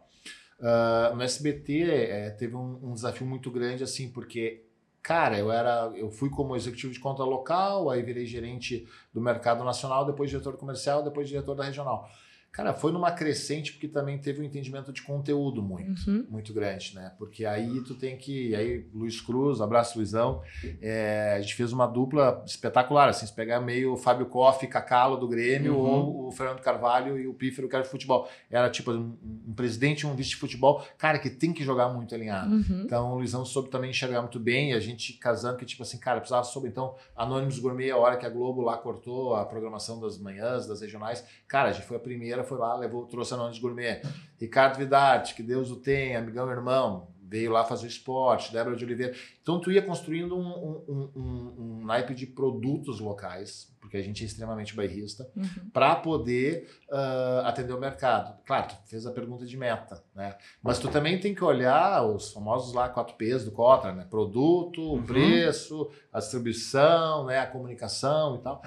Ah, 0.59 1.11
no 1.15 1.21
SBT 1.21 1.83
é, 1.83 2.29
teve 2.29 2.55
um, 2.55 2.79
um 2.81 2.93
desafio 2.93 3.27
muito 3.27 3.51
grande 3.51 3.83
assim, 3.83 4.09
porque 4.09 4.63
cara, 5.01 5.37
eu 5.37 5.51
era, 5.51 5.91
eu 5.95 6.09
fui 6.09 6.31
como 6.31 6.55
executivo 6.55 6.91
de 6.91 6.99
conta 6.99 7.23
local, 7.23 7.91
aí 7.91 8.01
virei 8.01 8.25
gerente 8.25 8.87
do 9.13 9.21
mercado 9.21 9.63
nacional, 9.63 10.03
depois 10.03 10.31
diretor 10.31 10.57
comercial, 10.57 11.03
depois 11.03 11.27
diretor 11.27 11.53
da 11.53 11.63
regional. 11.63 12.09
Cara, 12.55 12.73
foi 12.73 12.91
numa 12.93 13.11
crescente 13.11 13.73
porque 13.73 13.87
também 13.87 14.17
teve 14.17 14.41
um 14.41 14.43
entendimento 14.45 14.93
de 14.93 15.01
conteúdo 15.01 15.61
muito, 15.61 16.09
Uhum. 16.09 16.25
muito 16.29 16.53
grande, 16.53 16.95
né? 16.95 17.11
Porque 17.17 17.45
aí 17.45 17.81
tu 17.83 17.95
tem 17.95 18.15
que, 18.17 18.55
aí 18.55 18.87
Luiz 18.93 19.19
Cruz, 19.19 19.59
abraço 19.59 19.97
Luizão, 19.97 20.41
é, 20.81 21.33
a 21.37 21.41
gente 21.41 21.53
fez 21.53 21.73
uma 21.73 21.85
dupla 21.85 22.41
espetacular, 22.45 23.09
assim, 23.09 23.25
se 23.25 23.33
pegar 23.33 23.59
meio 23.59 23.97
Fábio 23.97 24.27
Koff, 24.27 24.65
Cacalo 24.67 25.17
do 25.17 25.27
Grêmio, 25.27 25.75
Uhum. 25.75 25.79
ou 25.85 26.27
o 26.27 26.31
Fernando 26.31 26.61
Carvalho 26.61 27.19
e 27.19 27.27
o 27.27 27.33
Pífero, 27.33 27.67
cara 27.67 27.83
de 27.83 27.89
futebol. 27.89 28.27
Era 28.49 28.69
tipo 28.69 28.91
um, 28.91 29.17
um 29.47 29.53
presidente 29.53 30.01
e 30.01 30.05
um 30.05 30.15
vice 30.15 30.29
de 30.29 30.35
futebol, 30.37 30.81
cara, 30.97 31.19
que 31.19 31.29
tem 31.29 31.51
que 31.51 31.63
jogar 31.63 31.89
muito 31.89 32.15
alinhado. 32.15 32.55
Uhum. 32.55 32.83
Então 32.85 33.11
o 33.11 33.15
Luizão 33.17 33.43
soube 33.43 33.69
também 33.69 33.89
enxergar 33.89 34.21
muito 34.21 34.39
bem, 34.39 34.71
e 34.71 34.73
a 34.73 34.79
gente 34.79 35.13
casando 35.13 35.57
que, 35.57 35.65
tipo 35.65 35.83
assim, 35.83 35.97
cara, 35.97 36.19
precisava 36.19 36.45
sobre. 36.45 36.69
Então, 36.69 36.95
Anônimos 37.15 37.59
Gourmet, 37.59 37.91
a 37.91 37.97
hora 37.97 38.15
que 38.15 38.25
a 38.25 38.29
Globo 38.29 38.61
lá 38.61 38.77
cortou 38.77 39.35
a 39.35 39.43
programação 39.45 39.99
das 39.99 40.17
manhãs, 40.17 40.65
das 40.67 40.79
regionais, 40.79 41.25
cara, 41.47 41.69
a 41.69 41.71
gente 41.73 41.85
foi 41.85 41.97
a 41.97 41.99
primeira, 41.99 42.44
foi 42.45 42.57
lá, 42.57 42.75
levou, 42.75 43.05
trouxe 43.05 43.33
Anônimos 43.33 43.59
Gourmet. 43.59 44.01
Ricardo 44.39 44.77
Vidarte, 44.77 45.33
que 45.35 45.43
Deus 45.43 45.69
o 45.71 45.75
tenha, 45.77 46.19
amigão 46.19 46.49
irmão, 46.49 47.07
veio 47.27 47.51
lá 47.51 47.63
fazer 47.65 47.87
esporte, 47.87 48.53
Débora 48.53 48.75
de 48.75 48.85
Oliveira. 48.85 49.15
Então 49.41 49.59
tu 49.59 49.71
ia 49.71 49.81
construindo 49.81 50.37
um, 50.37 50.47
um, 50.47 51.11
um, 51.15 51.55
um, 51.57 51.85
naipe 51.85 52.13
de 52.13 52.27
produtos 52.27 52.99
locais, 52.99 53.73
porque 53.81 53.97
a 53.97 54.01
gente 54.01 54.21
é 54.23 54.27
extremamente 54.27 54.75
bairrista, 54.75 55.27
Uhum. 55.35 55.69
para 55.73 55.95
poder 55.95 56.69
ah, 56.91 57.43
atender 57.47 57.73
o 57.73 57.79
mercado. 57.79 58.37
Claro, 58.45 58.67
tu 58.67 58.75
fez 58.89 59.07
a 59.07 59.11
pergunta 59.11 59.43
de 59.45 59.57
meta, 59.57 60.03
né? 60.13 60.35
Mas 60.61 60.77
tu 60.77 60.87
também 60.87 61.19
tem 61.19 61.33
que 61.33 61.43
olhar 61.43 62.03
os 62.05 62.31
famosos 62.31 62.73
lá 62.73 62.87
4Ps 62.93 63.43
do 63.43 63.51
Cotra, 63.51 63.91
né? 63.91 64.05
Produto, 64.07 64.81
Uhum. 64.93 65.03
preço, 65.03 65.89
a 66.13 66.19
distribuição, 66.19 67.25
né? 67.25 67.39
a 67.39 67.47
comunicação 67.47 68.35
e 68.35 68.39
tal. 68.39 68.61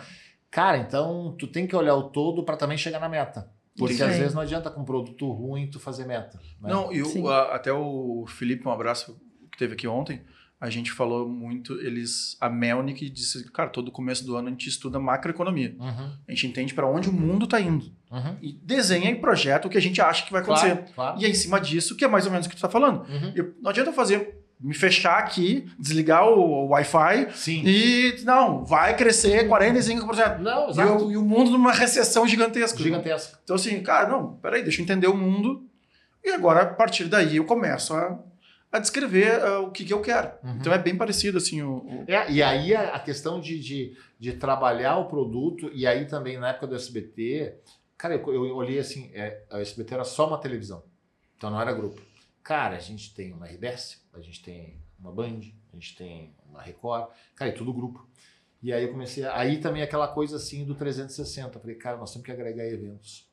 Cara, 0.50 0.78
então 0.78 1.34
tu 1.38 1.46
tem 1.46 1.66
que 1.66 1.76
olhar 1.76 1.94
o 1.94 2.10
todo 2.10 2.42
para 2.42 2.56
também 2.56 2.76
chegar 2.78 2.98
na 2.98 3.08
meta. 3.08 3.50
Porque 3.78 3.94
Isso 3.94 4.04
às 4.04 4.16
vezes 4.16 4.34
não 4.34 4.42
adianta 4.42 4.70
com 4.70 4.80
um 4.80 4.84
produto 4.84 5.30
ruim 5.30 5.68
tu 5.70 5.78
fazer 5.78 6.04
meta. 6.06 6.38
Né? 6.60 6.68
Não, 6.70 6.92
e 6.92 7.00
o- 7.00 7.06
Sim. 7.06 7.26
a- 7.28 7.54
até 7.54 7.72
o 7.72 8.24
Felipe, 8.26 8.66
um 8.66 8.72
abraço 8.72 9.18
que 9.52 9.56
teve 9.58 9.74
aqui 9.74 9.86
ontem, 9.86 10.20
a 10.60 10.68
gente 10.68 10.90
falou 10.90 11.28
muito, 11.28 11.74
eles, 11.80 12.36
a 12.40 12.50
Melnick 12.50 13.08
disse, 13.08 13.48
cara, 13.52 13.70
todo 13.70 13.92
começo 13.92 14.26
do 14.26 14.34
ano 14.36 14.48
a 14.48 14.50
gente 14.50 14.68
estuda 14.68 14.98
macroeconomia. 14.98 15.76
Uhum, 15.78 16.10
A 16.26 16.30
gente 16.32 16.46
entende 16.48 16.74
para 16.74 16.84
onde 16.88 17.08
o 17.08 17.12
mundo 17.12 17.44
está 17.44 17.60
indo. 17.60 17.86
uhum. 18.10 18.36
E 18.42 18.52
desenha 18.54 19.08
e 19.10 19.14
projeta 19.14 19.68
o 19.68 19.70
que 19.70 19.78
a 19.78 19.80
gente 19.80 20.00
acha 20.00 20.24
que 20.26 20.32
vai 20.32 20.42
acontecer. 20.42 20.74
Claro, 20.76 20.92
claro. 20.94 21.20
E 21.20 21.24
é 21.24 21.28
em 21.28 21.34
cima 21.34 21.60
disso 21.60 21.94
que 21.94 22.04
é 22.04 22.08
mais 22.08 22.26
ou 22.26 22.32
menos 22.32 22.46
o 22.46 22.48
que 22.50 22.56
tu 22.56 22.58
está 22.58 22.68
falando. 22.68 23.02
Uhum. 23.08 23.32
Eu- 23.36 23.54
não 23.62 23.70
adianta 23.70 23.90
eu 23.90 23.94
fazer, 23.94 24.37
me 24.60 24.74
fechar 24.74 25.18
aqui, 25.18 25.70
desligar 25.78 26.26
o, 26.28 26.40
o 26.40 26.68
Wi-Fi 26.70 27.28
Sim. 27.34 27.62
e, 27.64 28.20
não, 28.24 28.64
vai 28.64 28.96
crescer 28.96 29.48
45%. 29.48 30.38
Não, 30.38 30.66
E, 30.66 30.70
exato. 30.70 31.04
o, 31.06 31.12
e 31.12 31.16
o 31.16 31.22
mundo 31.22 31.50
numa 31.50 31.72
recessão 31.72 32.26
gigantesca. 32.26 32.78
Gigantesco. 32.82 33.38
Então, 33.44 33.54
assim, 33.56 33.80
cara, 33.82 34.08
não, 34.08 34.34
peraí, 34.36 34.62
deixa 34.62 34.80
eu 34.80 34.84
entender 34.84 35.06
o 35.06 35.16
mundo. 35.16 35.64
E 36.24 36.30
agora, 36.30 36.62
a 36.62 36.66
partir 36.66 37.04
daí, 37.04 37.36
eu 37.36 37.44
começo 37.44 37.94
a, 37.94 38.18
a 38.72 38.78
descrever 38.80 39.40
ah, 39.40 39.60
o 39.60 39.70
que, 39.70 39.84
que 39.84 39.94
eu 39.94 40.00
quero. 40.00 40.30
Uhum. 40.42 40.56
Então, 40.60 40.72
é 40.72 40.78
bem 40.78 40.96
parecido, 40.96 41.38
assim, 41.38 41.62
o... 41.62 41.76
o- 41.76 42.04
É, 42.08 42.30
e 42.30 42.42
aí 42.42 42.74
a, 42.74 42.94
a 42.96 42.98
questão 42.98 43.40
de, 43.40 43.58
de, 43.60 43.96
de 44.18 44.32
trabalhar 44.32 44.96
o 44.96 45.04
produto, 45.06 45.70
e 45.72 45.86
aí 45.86 46.04
também 46.06 46.36
na 46.36 46.48
época 46.48 46.66
do 46.66 46.74
SBT, 46.74 47.54
cara, 47.96 48.14
eu, 48.16 48.44
eu 48.46 48.56
olhei 48.56 48.78
assim, 48.80 49.08
é, 49.14 49.40
a 49.50 49.60
SBT 49.60 49.94
era 49.94 50.04
só 50.04 50.26
uma 50.26 50.38
televisão, 50.38 50.82
então 51.36 51.48
não 51.48 51.60
era 51.60 51.72
grupo. 51.72 52.02
Cara, 52.48 52.76
a 52.76 52.80
gente 52.80 53.14
tem 53.14 53.30
uma 53.34 53.44
RBS, 53.46 54.02
a 54.10 54.22
gente 54.22 54.42
tem 54.42 54.80
uma 54.98 55.12
Band, 55.12 55.40
a 55.70 55.76
gente 55.76 55.94
tem 55.94 56.34
uma 56.48 56.62
Record, 56.62 57.10
cara, 57.34 57.50
é 57.50 57.52
tudo 57.52 57.74
grupo. 57.74 58.08
E 58.62 58.72
aí 58.72 58.84
eu 58.84 58.90
comecei, 58.90 59.22
a- 59.22 59.38
aí 59.38 59.60
também 59.60 59.82
aquela 59.82 60.08
coisa 60.08 60.36
assim 60.36 60.64
do 60.64 60.74
360, 60.74 61.58
eu 61.58 61.60
falei, 61.60 61.76
cara, 61.76 61.98
nós 61.98 62.10
temos 62.10 62.24
que 62.24 62.32
agregar 62.32 62.64
eventos, 62.64 63.28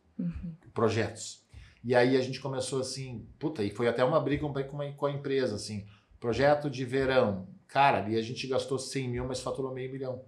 projetos. 0.73 1.41
E 1.81 1.95
aí 1.95 2.17
a 2.17 2.19
gente 2.19 2.41
começou 2.41 2.81
assim, 2.81 3.25
puta, 3.39 3.63
e 3.63 3.69
foi 3.69 3.87
até 3.87 4.03
uma 4.03 4.19
briga 4.19 4.41
com, 4.45 4.49
uma- 4.49 4.91
com 4.91 5.05
a 5.05 5.11
empresa, 5.11 5.55
assim, 5.55 5.87
projeto 6.19 6.69
de 6.69 6.83
verão. 6.83 7.47
Cara, 7.69 7.99
ali 7.99 8.17
a 8.17 8.21
gente 8.21 8.45
gastou 8.47 8.77
100 8.77 9.07
mil, 9.07 9.25
mas 9.25 9.39
faturou 9.39 9.73
meio 9.73 9.89
milhão. 9.93 10.25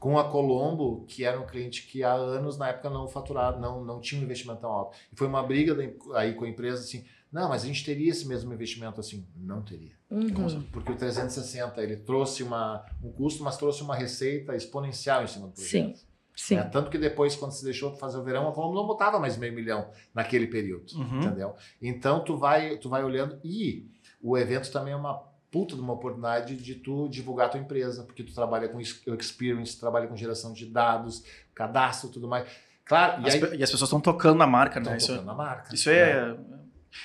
Com 0.00 0.18
a 0.18 0.28
Colombo, 0.28 1.04
que 1.06 1.24
era 1.24 1.40
um 1.40 1.46
cliente 1.46 1.86
que 1.86 2.02
há 2.02 2.12
anos, 2.12 2.58
na 2.58 2.70
época, 2.70 2.90
não 2.90 3.06
faturava, 3.06 3.60
não, 3.60 3.84
não 3.84 4.00
tinha 4.00 4.20
um 4.20 4.24
investimento 4.24 4.62
tão 4.62 4.70
alto. 4.72 4.98
E 5.12 5.16
foi 5.16 5.28
uma 5.28 5.44
briga 5.44 5.76
aí 6.16 6.34
com 6.34 6.44
a 6.44 6.48
empresa, 6.48 6.82
assim, 6.82 7.06
não, 7.34 7.48
mas 7.48 7.64
a 7.64 7.66
gente 7.66 7.84
teria 7.84 8.10
esse 8.10 8.26
mesmo 8.26 8.52
investimento 8.54 9.00
assim. 9.00 9.26
Não 9.36 9.60
teria. 9.62 9.92
Uhum. 10.10 10.62
Porque 10.72 10.92
o 10.92 10.96
360, 10.96 11.82
ele 11.82 11.96
trouxe 11.96 12.42
uma, 12.42 12.84
um 13.02 13.10
custo, 13.12 13.42
mas 13.42 13.56
trouxe 13.56 13.82
uma 13.82 13.94
receita 13.96 14.54
exponencial 14.54 15.24
em 15.24 15.26
cima 15.26 15.48
do 15.48 15.52
projeto. 15.52 15.98
Sim. 16.36 16.56
É, 16.56 16.62
tanto 16.64 16.90
que 16.90 16.98
depois, 16.98 17.36
quando 17.36 17.52
se 17.52 17.64
deixou 17.64 17.92
de 17.92 17.98
fazer 17.98 18.18
o 18.18 18.22
verão, 18.24 18.48
a 18.48 18.52
Colombo 18.52 18.74
não 18.74 18.86
botava 18.86 19.18
mais 19.20 19.36
meio 19.36 19.52
milhão 19.52 19.88
naquele 20.14 20.46
período, 20.48 20.92
Uhum. 20.96 21.20
entendeu? 21.20 21.54
Então, 21.82 22.24
tu 22.24 22.36
vai, 22.36 22.76
tu 22.78 22.88
vai 22.88 23.04
olhando 23.04 23.38
e 23.44 23.88
o 24.22 24.36
evento 24.38 24.70
também 24.72 24.92
é 24.92 24.96
uma 24.96 25.14
puta 25.50 25.76
de 25.76 25.80
uma 25.80 25.92
oportunidade 25.92 26.56
de 26.56 26.74
tu 26.74 27.08
divulgar 27.08 27.46
a 27.46 27.50
tua 27.50 27.60
empresa, 27.60 28.02
porque 28.02 28.24
tu 28.24 28.34
trabalha 28.34 28.68
com 28.68 28.80
ex- 28.80 29.00
experience, 29.18 29.76
tu 29.76 29.80
trabalha 29.80 30.08
com 30.08 30.16
geração 30.16 30.52
de 30.52 30.66
dados, 30.66 31.22
cadastro, 31.54 32.08
tudo 32.08 32.26
mais. 32.26 32.48
Claro, 32.84 33.22
e 33.22 33.26
As 33.28 33.34
aí 33.34 33.40
e 33.58 33.62
as 33.62 33.70
pessoas 33.70 33.82
estão 33.88 34.00
tocando 34.00 34.36
na 34.36 34.46
marca, 34.46 34.80
né? 34.80 34.96
Isso, 34.96 35.06
tocando 35.12 35.24
na 35.26 35.34
marca. 35.34 35.72
isso 35.74 35.88
é, 35.88 36.36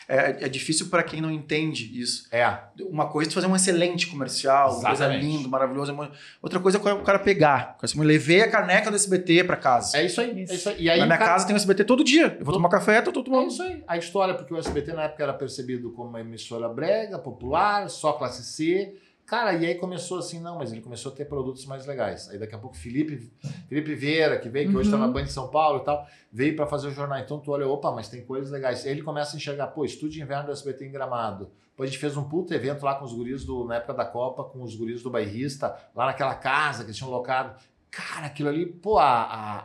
é... 0.08 0.46
É 0.46 0.50
difícil 0.50 0.88
para 0.90 1.04
quem 1.04 1.22
não 1.22 1.32
entende 1.32 1.90
isso. 2.00 2.28
É, 2.32 2.58
Uma 2.82 3.08
coisa 3.08 3.30
é 3.30 3.34
fazer 3.34 3.48
um 3.48 3.56
excelente 3.56 4.08
comercial, 4.08 4.80
uma 4.80 4.88
coisa 4.90 5.10
maravilhoso. 5.48 5.94
uma- 5.94 6.12
Outra 6.42 6.60
coisa 6.60 6.78
é 6.78 6.94
o 6.94 7.02
cara 7.04 7.20
pegar. 7.20 7.78
Assim, 7.82 7.98
eu 8.00 8.04
levei 8.06 8.42
a 8.42 8.50
caneca 8.50 8.90
do 8.90 8.96
SBT 8.96 9.44
para 9.44 9.56
casa. 9.56 9.98
é 9.98 10.06
isso 10.06 10.22
aí. 10.22 10.46
É 10.50 10.54
isso 10.56 10.70
aí. 10.70 10.76
E 10.80 10.90
aí 10.90 11.00
Na 11.00 11.06
minha 11.06 11.18
cara- 11.18 11.32
casa 11.34 11.46
tem 11.46 11.56
o 11.56 11.58
SBT 11.58 11.84
todo 11.84 12.04
dia. 12.04 12.38
Eu 12.40 12.46
vou 12.46 12.54
tomar 12.54 12.70
café, 12.70 13.02
tô, 13.02 13.12
tô 13.12 13.22
É 13.22 13.24
tomando. 13.24 13.48
isso 13.52 13.62
aí. 13.62 13.84
A 13.88 13.98
história, 13.98 14.34
porque 14.34 14.54
o 14.54 14.58
SBT 14.58 14.94
na 14.94 15.04
época 15.04 15.24
era 15.24 15.34
percebido 15.34 15.92
como 15.92 16.10
uma 16.10 16.22
emissora 16.22 16.68
brega, 16.70 17.18
popular, 17.20 17.90
só 17.90 18.14
classe 18.14 18.44
C. 18.44 18.96
Cara, 19.30 19.54
e 19.54 19.64
aí 19.64 19.76
começou 19.76 20.18
assim, 20.18 20.40
não, 20.40 20.58
mas 20.58 20.72
ele 20.72 20.82
começou 20.82 21.12
a 21.12 21.16
ter 21.16 21.26
produtos 21.26 21.64
mais 21.68 21.86
legais. 21.86 22.28
Aí 22.30 22.40
daqui 22.40 22.56
a 22.56 22.58
pouco 22.58 22.76
Felipe, 22.76 23.32
Felipe 23.68 23.94
Vieira, 23.94 24.40
que 24.40 24.50
veio, 24.50 24.70
que 24.72 24.76
hoje 24.76 24.88
está 24.88 24.98
Uhum. 24.98 25.06
na 25.06 25.14
Band 25.14 25.24
de 25.26 25.32
São 25.32 25.50
Paulo 25.50 25.82
e 25.82 25.86
tal, 25.86 26.08
veio 26.32 26.56
para 26.56 26.66
fazer 26.66 26.88
o 26.88 26.92
jornal. 26.92 27.20
Então 27.20 27.40
tu 27.40 27.52
olha, 27.52 27.68
opa, 27.68 27.92
mas 27.92 28.10
tem 28.10 28.26
coisas 28.26 28.50
legais. 28.50 28.84
Aí 28.86 28.92
ele 28.92 29.04
começa 29.04 29.36
a 29.36 29.38
enxergar, 29.38 29.68
pô, 29.68 29.86
estúdio 29.86 30.16
de 30.18 30.22
inverno 30.24 30.48
do 30.48 30.52
SBT 30.52 30.88
em 30.88 30.92
Gramado. 30.92 31.52
Depois 31.70 31.90
a 31.90 31.92
gente 31.92 32.02
fez 32.02 32.18
um 32.18 32.24
puto 32.24 32.54
evento 32.56 32.84
lá 32.84 32.96
com 32.96 33.06
os 33.06 33.14
guris 33.14 33.46
do, 33.46 33.66
na 33.66 33.76
época 33.76 33.94
da 33.94 34.04
Copa, 34.06 34.44
com 34.46 34.64
os 34.64 34.76
guris 34.76 35.04
do 35.04 35.12
bairrista, 35.12 35.78
lá 35.96 36.08
naquela 36.08 36.34
casa 36.34 36.80
que 36.84 36.88
eles 36.90 36.98
tinham 36.98 37.12
locado. 37.12 37.56
Cara, 37.92 38.28
aquilo 38.28 38.50
ali, 38.50 38.66
pô, 38.68 39.00
a, 39.00 39.04
a, 39.06 39.58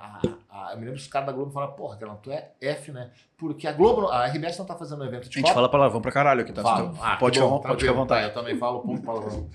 a, 0.50 0.68
a- 0.68 0.72
eu 0.72 0.78
me 0.78 0.84
lembro 0.86 0.98
os 0.98 1.06
caras 1.06 1.26
da 1.26 1.32
Globo 1.32 1.52
falaram, 1.52 1.74
porra, 1.74 1.96
cara, 1.96 2.14
tu 2.14 2.30
é 2.30 2.52
F, 2.60 2.90
né? 2.90 3.10
Porque 3.36 3.66
a 3.66 3.72
Globo, 3.72 4.06
a 4.08 4.26
RBS 4.26 4.56
não 4.58 4.64
tá 4.64 4.74
fazendo 4.74 5.02
um 5.02 5.06
evento 5.06 5.26
A 5.26 5.28
de 5.28 5.34
gente 5.34 5.42
Copa. 5.42 5.54
fala 5.54 5.68
palavrão 5.68 6.00
pra 6.00 6.10
caralho 6.10 6.40
aqui, 6.40 6.52
tá? 6.52 6.62
Falo. 6.62 6.90
Então, 6.92 7.04
Ah, 7.04 7.16
pode, 7.16 7.32
que 7.32 7.38
ficar, 7.44 7.50
bom, 7.50 7.60
pode 7.60 7.80
ficar 7.80 7.92
à 7.92 7.94
vontade. 7.94 8.20
Tá, 8.22 8.28
eu 8.28 8.34
também 8.34 8.56
falo 8.56 8.80
pouco 8.80 9.02
palavrão. 9.02 9.50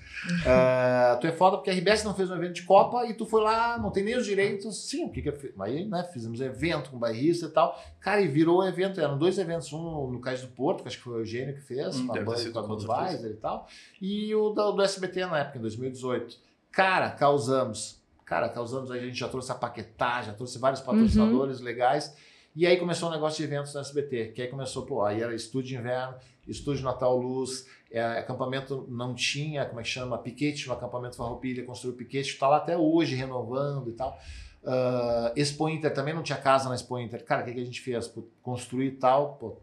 Ah, 0.46 1.16
tu 1.20 1.26
é 1.26 1.32
foda 1.32 1.56
porque 1.56 1.70
a 1.70 1.72
RBS 1.74 2.04
não 2.04 2.14
fez 2.14 2.30
um 2.30 2.36
evento 2.36 2.52
de 2.52 2.62
Copa 2.62 3.04
e 3.06 3.14
tu 3.14 3.26
foi 3.26 3.42
lá, 3.42 3.76
não 3.78 3.90
tem 3.90 4.04
nem 4.04 4.16
os 4.16 4.24
direitos. 4.24 4.88
Sim, 4.88 5.06
o 5.06 5.10
que 5.10 5.20
que 5.22 5.30
eu 5.30 5.32
fiz? 5.36 5.58
Aí, 5.60 5.84
né, 5.86 6.04
fizemos 6.12 6.40
evento 6.40 6.90
com 6.90 6.98
bairrista 6.98 7.46
e 7.46 7.50
tal. 7.50 7.76
Cara, 7.98 8.20
e 8.20 8.28
virou 8.28 8.64
evento. 8.64 9.00
Eram 9.00 9.18
dois 9.18 9.36
eventos, 9.38 9.72
um 9.72 10.06
no 10.12 10.20
Cais 10.20 10.42
do 10.42 10.48
Porto, 10.48 10.82
que 10.82 10.88
acho 10.88 10.98
que 10.98 11.02
foi 11.02 11.14
o 11.14 11.18
Eugênio 11.20 11.54
que 11.54 11.62
fez, 11.62 11.96
Hum, 11.98 12.06
com 12.06 12.16
a 12.16 12.22
Band, 12.22 12.52
com 12.52 12.58
a 12.58 12.62
Budweiser 12.62 13.30
e 13.32 13.36
tal. 13.36 13.66
E 14.00 14.32
o 14.34 14.50
do, 14.50 14.72
do 14.72 14.82
SBT 14.82 15.26
na 15.26 15.38
época, 15.40 15.58
em 15.58 15.62
2018. 15.62 16.36
Cara, 16.70 17.10
causamos. 17.10 17.99
Cara, 18.30 18.48
causamos, 18.48 18.92
aí 18.92 19.00
a 19.00 19.02
gente 19.06 19.18
já 19.18 19.28
trouxe 19.28 19.50
a 19.50 19.56
Paquetá, 19.56 20.22
já 20.22 20.32
trouxe 20.32 20.56
vários 20.56 20.80
patrocinadores 20.80 21.58
legais. 21.60 22.16
E 22.54 22.64
aí 22.64 22.76
começou 22.76 23.08
um 23.08 23.12
negócio 23.12 23.38
de 23.38 23.42
eventos 23.42 23.74
no 23.74 23.80
SBT, 23.80 24.28
que 24.28 24.40
aí 24.40 24.46
começou, 24.46 24.86
pô, 24.86 25.04
aí 25.04 25.20
era 25.20 25.34
estúdio 25.34 25.70
de 25.70 25.76
inverno, 25.76 26.14
estúdio 26.46 26.84
Natal 26.84 27.16
Luz, 27.16 27.66
é, 27.90 28.00
acampamento 28.00 28.86
não 28.88 29.16
tinha, 29.16 29.64
como 29.64 29.80
é 29.80 29.82
que 29.82 29.88
chama, 29.88 30.16
piquete 30.16 30.68
no 30.68 30.74
acampamento 30.74 31.16
Farroupilha, 31.16 31.64
construiu 31.64 31.96
piquete, 31.96 32.38
tá 32.38 32.46
lá 32.46 32.58
até 32.58 32.78
hoje 32.78 33.16
renovando 33.16 33.90
e 33.90 33.94
tal. 33.94 34.16
Ah, 34.64 35.32
Expo 35.34 35.68
Inter 35.68 35.92
também 35.92 36.14
não 36.14 36.22
tinha 36.22 36.38
casa 36.38 36.68
na 36.68 36.76
Expo 36.76 37.00
Inter. 37.00 37.24
Cara, 37.24 37.42
o 37.42 37.44
que, 37.44 37.52
que 37.52 37.60
a 37.60 37.64
gente 37.64 37.80
fez? 37.80 38.06
Pô, 38.06 38.22
construir 38.42 38.92
tal, 38.92 39.34
pô, 39.40 39.56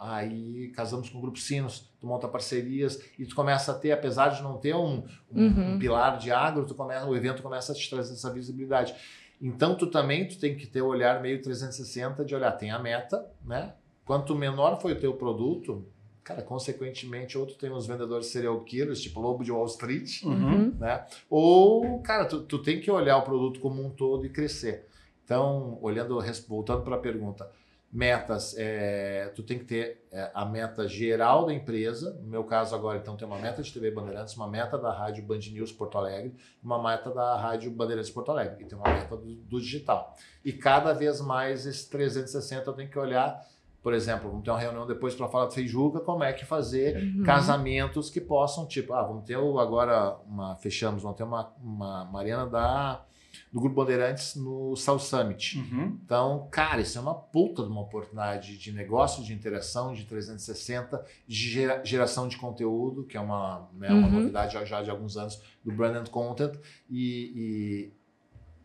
aí 0.00 0.68
casamos 0.74 1.10
com 1.10 1.18
o 1.18 1.20
Grupo 1.20 1.38
Sinos, 1.38 1.92
tu 2.00 2.06
monta 2.06 2.26
parcerias 2.26 2.98
e 3.18 3.26
tu 3.26 3.34
começa 3.34 3.72
a 3.72 3.74
ter, 3.74 3.92
apesar 3.92 4.30
de 4.30 4.42
não 4.42 4.56
ter 4.56 4.74
um, 4.74 5.04
um- 5.30 5.46
Uhum. 5.46 5.74
um 5.74 5.78
pilar 5.78 6.16
de 6.18 6.30
agro, 6.32 6.64
tu 6.66 6.74
começa, 6.74 7.06
o 7.06 7.14
evento 7.14 7.42
começa 7.42 7.72
a 7.72 7.74
te 7.74 7.88
trazer 7.90 8.14
essa 8.14 8.32
visibilidade. 8.32 8.94
Então 9.42 9.74
tu 9.74 9.86
também 9.86 10.26
tu 10.26 10.38
tem 10.38 10.56
que 10.56 10.66
ter 10.66 10.80
o 10.82 10.86
olhar 10.86 11.20
meio 11.20 11.40
360 11.42 12.24
de 12.24 12.34
olhar, 12.34 12.52
tem 12.52 12.70
a 12.70 12.78
meta, 12.78 13.24
né? 13.44 13.74
Quanto 14.04 14.34
menor 14.34 14.80
foi 14.80 14.92
o 14.94 14.98
teu 14.98 15.14
produto, 15.14 15.86
cara, 16.24 16.42
consequentemente, 16.42 17.36
ou 17.38 17.46
tu 17.46 17.54
tem 17.54 17.70
uns 17.70 17.86
vendedores 17.86 18.26
serial 18.26 18.58
killers, 18.60 19.00
tipo 19.00 19.20
Lobo 19.20 19.44
de 19.44 19.52
Wall 19.52 19.66
Street, 19.66 20.22
Uhum. 20.24 20.74
né? 20.78 21.06
Ou, 21.28 22.00
cara, 22.00 22.24
tu, 22.24 22.42
tu 22.42 22.58
tem 22.58 22.80
que 22.80 22.90
olhar 22.90 23.16
o 23.18 23.22
produto 23.22 23.60
como 23.60 23.84
um 23.84 23.90
todo 23.90 24.24
e 24.26 24.30
crescer. 24.30 24.86
Então, 25.24 25.78
olhando, 25.80 26.18
voltando 26.48 26.82
para 26.82 26.96
a 26.96 26.98
pergunta, 26.98 27.48
metas, 27.92 28.54
é, 28.56 29.32
tu 29.34 29.42
tem 29.42 29.58
que 29.58 29.64
ter 29.64 30.06
é, 30.12 30.30
a 30.32 30.44
meta 30.44 30.86
geral 30.86 31.46
da 31.46 31.52
empresa. 31.52 32.16
No 32.22 32.28
meu 32.28 32.44
caso 32.44 32.74
agora, 32.74 32.98
então, 32.98 33.16
tem 33.16 33.26
uma 33.26 33.38
meta 33.38 33.62
de 33.62 33.72
TV 33.72 33.90
Bandeirantes, 33.90 34.36
uma 34.36 34.46
meta 34.48 34.78
da 34.78 34.92
rádio 34.92 35.24
Band 35.24 35.40
News 35.52 35.72
Porto 35.72 35.98
Alegre, 35.98 36.34
uma 36.62 36.80
meta 36.82 37.10
da 37.10 37.36
rádio 37.36 37.70
Bandeirantes 37.70 38.10
Porto 38.10 38.30
Alegre, 38.30 38.62
e 38.62 38.66
tem 38.66 38.78
uma 38.78 38.88
meta 38.88 39.16
do, 39.16 39.34
do 39.34 39.60
digital. 39.60 40.14
E 40.44 40.52
cada 40.52 40.92
vez 40.92 41.20
mais 41.20 41.66
esse 41.66 41.90
360 41.90 42.70
eu 42.70 42.72
tenho 42.74 42.88
que 42.88 42.98
olhar, 42.98 43.44
por 43.82 43.92
exemplo, 43.94 44.28
vamos 44.30 44.44
ter 44.44 44.50
uma 44.50 44.58
reunião 44.60 44.86
depois 44.86 45.14
para 45.14 45.26
falar 45.26 45.46
do 45.46 45.52
Feijuca, 45.52 46.00
como 46.00 46.22
é 46.22 46.32
que 46.32 46.44
fazer 46.44 46.96
Uhum. 46.96 47.22
casamentos 47.24 48.08
que 48.10 48.20
possam, 48.20 48.66
tipo, 48.66 48.92
ah, 48.92 49.02
vamos 49.02 49.24
ter 49.24 49.34
agora 49.36 50.16
uma, 50.26 50.54
fechamos, 50.56 51.02
vamos 51.02 51.16
ter 51.16 51.24
uma, 51.24 51.52
uma 51.60 52.04
Mariana 52.04 52.46
da, 52.46 53.04
do 53.52 53.58
Grupo 53.60 53.74
Bandeirantes 53.76 54.36
no 54.36 54.76
South 54.76 55.00
Summit. 55.00 55.58
Uhum. 55.58 55.98
Então, 56.04 56.46
cara, 56.52 56.80
isso 56.80 56.96
é 56.96 57.00
uma 57.00 57.14
puta 57.14 57.62
de 57.64 57.68
uma 57.68 57.80
oportunidade 57.80 58.56
de 58.56 58.70
negócio, 58.72 59.24
de 59.24 59.32
interação, 59.32 59.92
de 59.92 60.04
360, 60.04 61.04
de 61.26 61.34
gera- 61.50 61.84
geração 61.84 62.28
de 62.28 62.36
conteúdo, 62.36 63.04
que 63.04 63.16
é 63.16 63.20
uma, 63.20 63.68
né, 63.74 63.88
uma 63.92 64.06
Uhum. 64.06 64.12
novidade 64.20 64.54
já, 64.54 64.64
já 64.64 64.82
de 64.82 64.90
alguns 64.90 65.16
anos 65.16 65.42
do 65.64 65.72
branded 65.72 66.08
content, 66.10 66.54
e, 66.88 67.90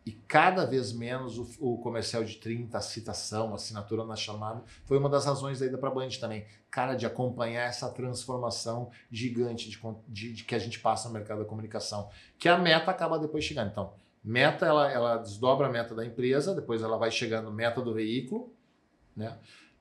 e, 0.06 0.10
e 0.10 0.12
cada 0.28 0.64
vez 0.64 0.92
menos 0.92 1.36
o, 1.36 1.48
o 1.58 1.78
comercial 1.78 2.22
de 2.22 2.36
30, 2.36 2.78
a 2.78 2.80
citação, 2.80 3.50
a 3.52 3.56
assinatura 3.56 4.04
na 4.04 4.14
chamada, 4.14 4.62
foi 4.84 4.98
uma 4.98 5.08
das 5.08 5.24
razões 5.26 5.58
da 5.58 5.66
ida 5.66 5.76
para 5.78 5.88
a 5.88 5.92
Band 5.92 6.10
também. 6.20 6.44
Cara, 6.70 6.94
de 6.94 7.04
acompanhar 7.04 7.64
essa 7.68 7.88
transformação 7.90 8.88
gigante 9.10 9.68
de, 9.68 9.80
de- 10.08 10.32
de 10.32 10.44
que 10.44 10.54
a 10.54 10.58
gente 10.60 10.78
passa 10.78 11.08
no 11.08 11.14
mercado 11.14 11.38
da 11.38 11.44
comunicação, 11.44 12.08
que 12.38 12.48
a 12.48 12.56
meta 12.56 12.88
acaba 12.90 13.18
depois 13.18 13.42
chegando. 13.44 13.70
Então, 13.72 13.92
Meta, 14.26 14.66
ela, 14.66 14.90
ela 14.90 15.16
desdobra 15.18 15.68
a 15.68 15.70
meta 15.70 15.94
da 15.94 16.04
empresa, 16.04 16.52
depois 16.52 16.82
ela 16.82 16.98
vai 16.98 17.10
chegando 17.12 17.50
meta 17.52 17.80
do 17.80 17.94
veículo, 17.94 18.52
né? 19.16 19.36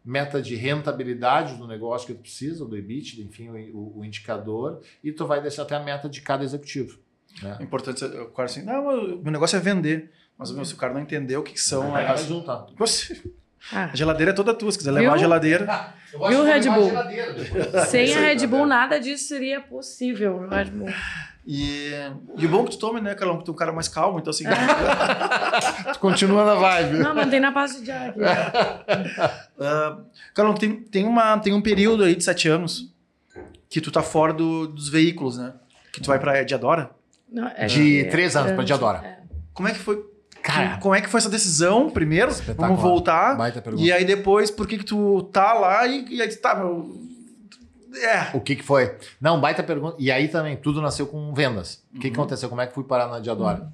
meta 0.05 0.39
de 0.39 0.55
rentabilidade 0.55 1.55
do 1.57 1.65
negócio 1.67 2.05
que 2.05 2.13
tu 2.13 2.21
precisa, 2.21 2.63
do 2.63 2.77
EBIT, 2.77 3.21
enfim, 3.23 3.49
o, 3.49 3.75
o- 3.77 3.99
o 4.01 4.05
indicador, 4.05 4.81
e 5.03 5.11
tu 5.11 5.25
vai 5.25 5.41
descer 5.41 5.61
até 5.61 5.75
a 5.75 5.79
meta 5.79 6.07
de 6.07 6.21
cada 6.21 6.43
executivo. 6.43 6.99
Né? 7.41 7.57
É 7.59 7.63
importante 7.63 8.05
o 8.05 8.27
cara 8.29 8.45
assim, 8.45 8.61
não, 8.63 9.15
o 9.15 9.23
meu 9.23 9.31
negócio 9.31 9.57
é 9.57 9.59
vender. 9.59 10.11
Mas 10.37 10.51
meu, 10.51 10.63
se 10.63 10.73
o 10.73 10.77
cara 10.77 10.93
não 10.93 11.01
entender 11.01 11.35
o 11.37 11.41
que, 11.43 11.57
são. 11.59 11.91
Vai 11.91 12.05
as- 12.05 12.25
juntar. 12.25 12.67
Você- 12.77 13.19
Ah, 13.73 13.85
a 13.91 13.95
geladeira 13.95 14.31
é 14.31 14.35
toda 14.35 14.53
tua, 14.53 14.71
se 14.71 14.77
quiser 14.77 14.91
Viu? 14.91 15.01
levar 15.01 15.15
a 15.15 15.17
geladeira. 15.17 15.65
Eu 16.13 16.19
vou 16.19 16.29
Viu, 16.29 16.43
levar 16.43 16.59
Red 16.59 16.69
Bull? 16.69 17.85
sem 17.87 18.13
a 18.13 18.19
Red 18.19 18.35
Bull, 18.35 18.59
Geladeira. 18.59 18.65
nada 18.67 18.99
disso 18.99 19.27
seria 19.27 19.59
possível. 19.59 20.47
Red 20.47 20.65
Bull. 20.65 20.87
E, 21.47 21.91
e 22.37 22.45
o 22.45 22.49
bom 22.49 22.61
é 22.61 22.63
que 22.65 22.71
tu 22.71 22.79
tome, 22.79 22.99
né, 22.99 23.13
Carlão? 23.13 23.37
Que 23.37 23.45
tu 23.45 23.51
é 23.51 23.53
um 23.53 23.57
cara 23.57 23.71
mais 23.71 23.87
calmo, 23.87 24.17
então 24.19 24.31
assim. 24.31 24.45
Tu 25.93 25.99
continua 25.99 26.43
na 26.43 26.55
vibe. 26.55 26.97
Não, 26.97 27.13
mantém 27.15 27.39
na 27.39 27.51
paz 27.51 27.81
de 27.83 27.91
ar. 27.91 28.13
Ah, 29.59 29.99
Carlão, 30.33 30.53
tem, 30.53 30.75
tem, 30.81 31.05
uma, 31.05 31.37
tem 31.39 31.53
um 31.53 31.61
período 31.61 32.03
aí 32.03 32.15
de 32.15 32.23
sete 32.23 32.49
anos 32.49 32.91
que 33.69 33.79
tu 33.79 33.89
tá 33.91 34.01
fora 34.01 34.33
do- 34.33 34.67
dos 34.67 34.89
veículos, 34.89 35.37
né? 35.37 35.53
Que 35.93 36.01
tu 36.01 36.07
vai 36.07 36.19
pra 36.19 36.43
Diadora. 36.43 36.89
Não, 37.31 37.47
é 37.55 37.65
De 37.67 38.03
que- 38.03 38.09
três 38.09 38.35
anos 38.35 38.51
pra 38.51 38.63
é, 38.63 38.65
Diadora. 38.65 38.97
é. 38.99 39.17
Como 39.53 39.67
é 39.69 39.71
que 39.71 39.79
foi? 39.79 40.03
Cara, 40.43 40.77
como 40.77 40.93
é 40.93 41.01
que 41.01 41.07
foi 41.09 41.19
essa 41.19 41.29
decisão, 41.29 41.89
primeiro? 41.89 42.31
Vamos 42.57 42.79
voltar. 42.81 43.37
E 43.77 43.91
aí 43.91 44.03
depois, 44.05 44.51
por 44.51 44.67
que 44.67 44.77
que 44.77 44.83
tu 44.85 45.23
tá 45.31 45.53
lá 45.53 45.87
e, 45.87 46.05
e 46.09 46.21
aí 46.21 46.27
tu 46.27 46.39
tá, 46.41 46.53
meu... 46.55 46.95
É. 47.97 48.35
O 48.35 48.41
que 48.41 48.55
que 48.55 48.63
foi? 48.63 48.97
Não, 49.21 49.39
baita 49.39 49.63
pergunta. 49.63 49.95
E 49.99 50.11
aí 50.11 50.27
também, 50.27 50.55
tudo 50.57 50.81
nasceu 50.81 51.07
com 51.07 51.33
vendas. 51.33 51.83
O 51.93 51.99
que, 51.99 52.09
que 52.11 52.17
Uhum. 52.17 52.23
aconteceu? 52.23 52.49
Como 52.49 52.61
é 52.61 52.67
que 52.67 52.73
fui 52.73 52.83
parar 52.83 53.07
na 53.07 53.19
Diadora? 53.19 53.71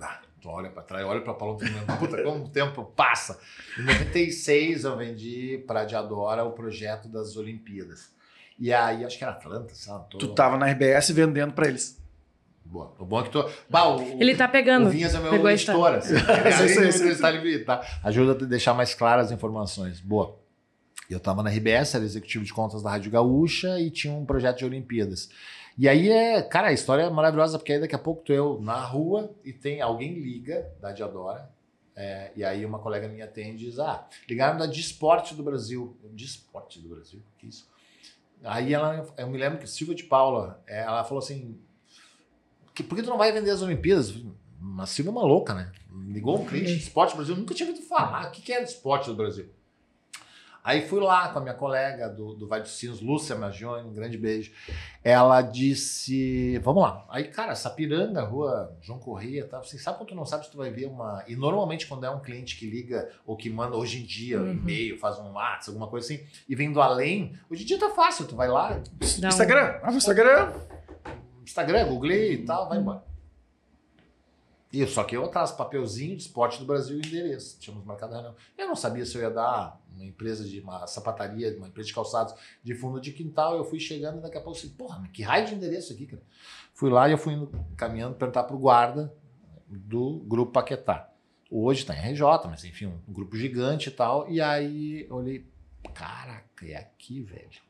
Ah, 0.00 0.20
tu 0.40 0.48
olha 0.48 0.70
pra 0.70 0.82
trás, 0.82 1.04
olha 1.04 1.20
pra 1.20 1.34
Paloma 1.34 1.58
e 1.62 1.68
fala, 1.68 1.98
puta, 1.98 2.22
como 2.22 2.44
o 2.44 2.48
tempo 2.48 2.84
passa. 2.96 3.38
Em 3.78 3.82
96 3.82 4.84
eu 4.84 4.96
vendi 4.96 5.62
pra 5.66 5.84
Diadora 5.84 6.44
o 6.44 6.52
projeto 6.52 7.08
das 7.08 7.36
Olimpíadas. 7.36 8.10
E 8.58 8.72
aí, 8.72 9.04
acho 9.04 9.16
que 9.18 9.24
era 9.24 9.32
Atlanta, 9.34 9.74
sabe? 9.74 10.06
Tô- 10.10 10.18
Tu 10.18 10.28
tava 10.34 10.56
na 10.56 10.66
RBS 10.66 11.10
vendendo 11.10 11.52
pra 11.52 11.68
eles. 11.68 11.96
Boa. 12.64 12.92
O 12.98 13.04
bom 13.04 13.20
é 13.20 13.22
que 13.24 13.30
tu... 13.30 13.48
Bah, 13.70 13.88
o, 13.88 14.02
Ele 14.20 14.34
tá 14.36 14.46
pegando. 14.46 14.88
O 14.88 14.90
Vinhas 14.90 15.14
é 15.14 15.18
meu 15.20 15.30
Pegou 15.30 15.48
editor, 15.48 15.94
assim. 15.94 16.14
Sim, 16.58 16.68
sim, 16.68 16.80
Ele 16.80 16.92
sim. 16.92 17.08
está 17.08 17.30
livre, 17.30 17.64
tá? 17.64 17.80
Ajuda 18.04 18.44
a 18.44 18.46
deixar 18.48 18.74
mais 18.74 18.94
claras 18.94 19.26
as 19.26 19.32
informações. 19.32 20.00
Boa. 20.00 20.36
Eu 21.08 21.20
tava 21.20 21.42
na 21.42 21.50
RBS, 21.50 21.94
era 21.94 22.04
executivo 22.04 22.44
de 22.44 22.52
contas 22.52 22.82
da 22.82 22.90
Rádio 22.90 23.10
Gaúcha 23.10 23.80
e 23.80 23.90
tinha 23.90 24.12
um 24.12 24.26
projeto 24.26 24.58
de 24.58 24.64
Olimpíadas. 24.64 25.30
E 25.76 25.88
aí 25.88 26.10
é, 26.10 26.42
cara, 26.42 26.68
a 26.68 26.72
história 26.72 27.02
é 27.02 27.10
maravilhosa, 27.10 27.58
porque 27.58 27.72
aí 27.72 27.80
daqui 27.80 27.94
a 27.94 27.98
pouco 27.98 28.22
tô 28.22 28.32
eu 28.32 28.60
na 28.60 28.78
rua 28.84 29.34
e 29.44 29.52
tem 29.52 29.80
alguém 29.80 30.14
liga 30.14 30.70
da 30.80 30.92
Diadora. 30.92 31.50
é, 31.96 32.32
e 32.36 32.44
aí 32.44 32.64
uma 32.64 32.78
colega 32.78 33.08
minha 33.08 33.24
atende 33.24 33.64
e 33.64 33.68
diz: 33.68 33.78
Ah, 33.78 34.06
ligaram 34.28 34.58
da 34.58 34.66
Desporte 34.66 35.34
do 35.34 35.42
Brasil. 35.42 35.96
Desporte 36.12 36.80
do 36.80 36.88
Brasil? 36.88 37.22
Que 37.38 37.46
isso? 37.46 37.68
Aí 38.44 38.74
ela, 38.74 39.06
eu 39.16 39.28
me 39.28 39.38
lembro 39.38 39.58
que 39.58 39.66
Silvia 39.66 39.94
de 39.94 40.04
Paula, 40.04 40.62
é, 40.66 40.82
ela 40.82 41.04
falou 41.04 41.22
assim: 41.22 41.58
que, 42.78 42.82
por 42.84 42.94
que 42.94 43.02
tu 43.02 43.10
não 43.10 43.18
vai 43.18 43.32
vender 43.32 43.50
as 43.50 43.62
Olimpíadas? 43.62 44.14
Mas 44.60 44.90
Silvia 44.90 45.10
é 45.10 45.12
uma 45.12 45.24
louca, 45.24 45.54
né? 45.54 45.72
Ligou 46.08 46.40
um 46.40 46.46
cliente 46.46 46.76
de 46.76 46.82
esporte 46.82 47.10
do 47.10 47.16
Brasil, 47.16 47.36
nunca 47.36 47.54
tinha 47.54 47.68
ouvido 47.68 47.84
falar. 47.86 48.28
O 48.28 48.30
que, 48.30 48.42
que 48.42 48.52
é 48.52 48.62
esporte 48.62 49.08
do 49.10 49.16
Brasil? 49.16 49.48
Aí 50.68 50.86
fui 50.86 51.00
lá 51.00 51.30
com 51.30 51.38
a 51.38 51.40
minha 51.42 51.54
colega 51.54 52.10
do, 52.10 52.34
do 52.34 52.46
Vale 52.46 52.62
dos 52.64 52.72
Sinos, 52.76 53.00
Lúcia 53.00 53.34
Magione, 53.34 53.88
um 53.88 53.94
grande 53.94 54.18
beijo. 54.18 54.52
Ela 55.02 55.40
disse: 55.40 56.58
Vamos 56.58 56.82
lá. 56.82 57.06
Aí, 57.08 57.24
cara, 57.24 57.54
Sapiranga, 57.54 58.22
rua 58.22 58.76
João 58.82 58.98
Corrêa, 58.98 59.46
tá? 59.46 59.62
Você 59.62 59.78
sabe 59.78 59.96
quando 59.96 60.10
tu 60.10 60.14
não 60.14 60.26
sabe 60.26 60.44
se 60.44 60.50
tu 60.50 60.58
vai 60.58 60.70
ver 60.70 60.84
uma. 60.84 61.24
E 61.26 61.34
normalmente, 61.34 61.86
quando 61.86 62.04
é 62.04 62.10
um 62.10 62.20
cliente 62.20 62.54
que 62.58 62.68
liga 62.68 63.08
ou 63.24 63.34
que 63.34 63.48
manda 63.48 63.76
hoje 63.76 64.02
em 64.02 64.04
dia 64.04 64.38
um 64.38 64.42
Uhum. 64.44 64.52
e-mail, 64.52 64.98
faz 64.98 65.18
um 65.18 65.32
WhatsApp, 65.32 65.70
alguma 65.70 65.88
coisa 65.88 66.06
assim, 66.12 66.22
e 66.46 66.54
vem 66.54 66.70
do 66.70 66.82
além, 66.82 67.32
hoje 67.50 67.62
em 67.62 67.66
dia 67.66 67.78
tá 67.78 67.88
fácil, 67.88 68.26
tu 68.26 68.36
vai 68.36 68.48
lá, 68.48 68.72
um- 69.02 69.26
Instagram. 69.26 69.78
Ah, 69.82 69.90
Instagram. 69.90 70.52
Instagram, 71.44 71.86
googlei 71.88 72.34
e 72.34 72.44
tal, 72.44 72.68
vai 72.68 72.76
embora. 72.78 73.02
E 74.72 74.86
só 74.86 75.02
que 75.02 75.16
eu 75.16 75.24
atrás, 75.24 75.50
papelzinho 75.50 76.14
de 76.14 76.22
esporte 76.22 76.58
do 76.58 76.66
Brasil 76.66 76.96
e 76.96 77.06
endereço. 77.06 77.58
Tínhamos 77.58 77.86
marcado 77.86 78.12
a 78.12 78.16
reunião. 78.16 78.36
Eu 78.56 78.66
não 78.66 78.76
sabia 78.76 79.04
se 79.06 79.16
eu 79.16 79.22
ia 79.22 79.30
dar 79.30 79.80
uma 79.90 80.04
empresa 80.04 80.44
de 80.44 80.60
uma 80.60 80.86
sapataria, 80.86 81.56
uma 81.56 81.68
empresa 81.68 81.86
de 81.86 81.94
calçados 81.94 82.34
de 82.62 82.74
fundo 82.74 83.00
de 83.00 83.12
quintal. 83.12 83.56
Eu 83.56 83.64
fui 83.64 83.80
chegando 83.80 84.18
e 84.18 84.20
daqui 84.20 84.36
a 84.36 84.40
pouco 84.42 84.58
assim, 84.58 84.68
porra, 84.68 84.98
mas 84.98 85.10
que 85.10 85.22
raio 85.22 85.46
de 85.46 85.54
endereço 85.54 85.92
aqui, 85.92 86.06
cara? 86.06 86.22
Fui 86.74 86.90
lá 86.90 87.08
e 87.08 87.12
eu 87.12 87.18
fui 87.18 87.32
indo, 87.32 87.50
caminhando 87.76 88.14
perguntar 88.14 88.44
pro 88.44 88.58
guarda 88.58 89.12
do 89.66 90.18
grupo 90.26 90.52
Paquetá. 90.52 91.10
Hoje 91.50 91.86
tá 91.86 91.96
em 91.96 92.12
RJ, 92.12 92.22
mas 92.44 92.62
enfim, 92.64 92.86
um 92.86 93.12
grupo 93.12 93.36
gigante 93.36 93.88
e 93.88 93.92
tal. 93.92 94.30
E 94.30 94.38
aí 94.38 95.06
eu 95.08 95.16
olhei, 95.16 95.46
caraca, 95.94 96.66
é 96.66 96.76
aqui, 96.76 97.22
velho. 97.22 97.62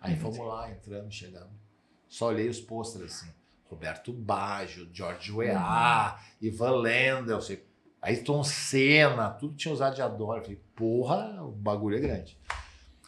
Aí 0.00 0.16
fomos 0.16 0.38
lá, 0.38 0.68
entrando, 0.68 1.12
chegando. 1.12 1.50
Só 2.08 2.26
olhei 2.26 2.48
os 2.48 2.60
pôsteres 2.60 3.14
assim. 3.14 3.32
Roberto 3.72 4.12
Baggio, 4.12 4.86
George 4.92 5.32
Weah, 5.32 6.18
Ivan 6.40 6.76
Lendl, 6.76 7.36
assim, 7.36 7.56
Ayrton 8.02 8.44
Senna, 8.44 9.30
tudo 9.30 9.54
tinha 9.54 9.72
usado 9.72 9.94
de 9.94 10.02
adoro. 10.02 10.40
Eu 10.40 10.42
falei, 10.42 10.60
porra, 10.76 11.42
o 11.42 11.50
bagulho 11.50 11.96
é 11.96 12.00
grande. 12.00 12.36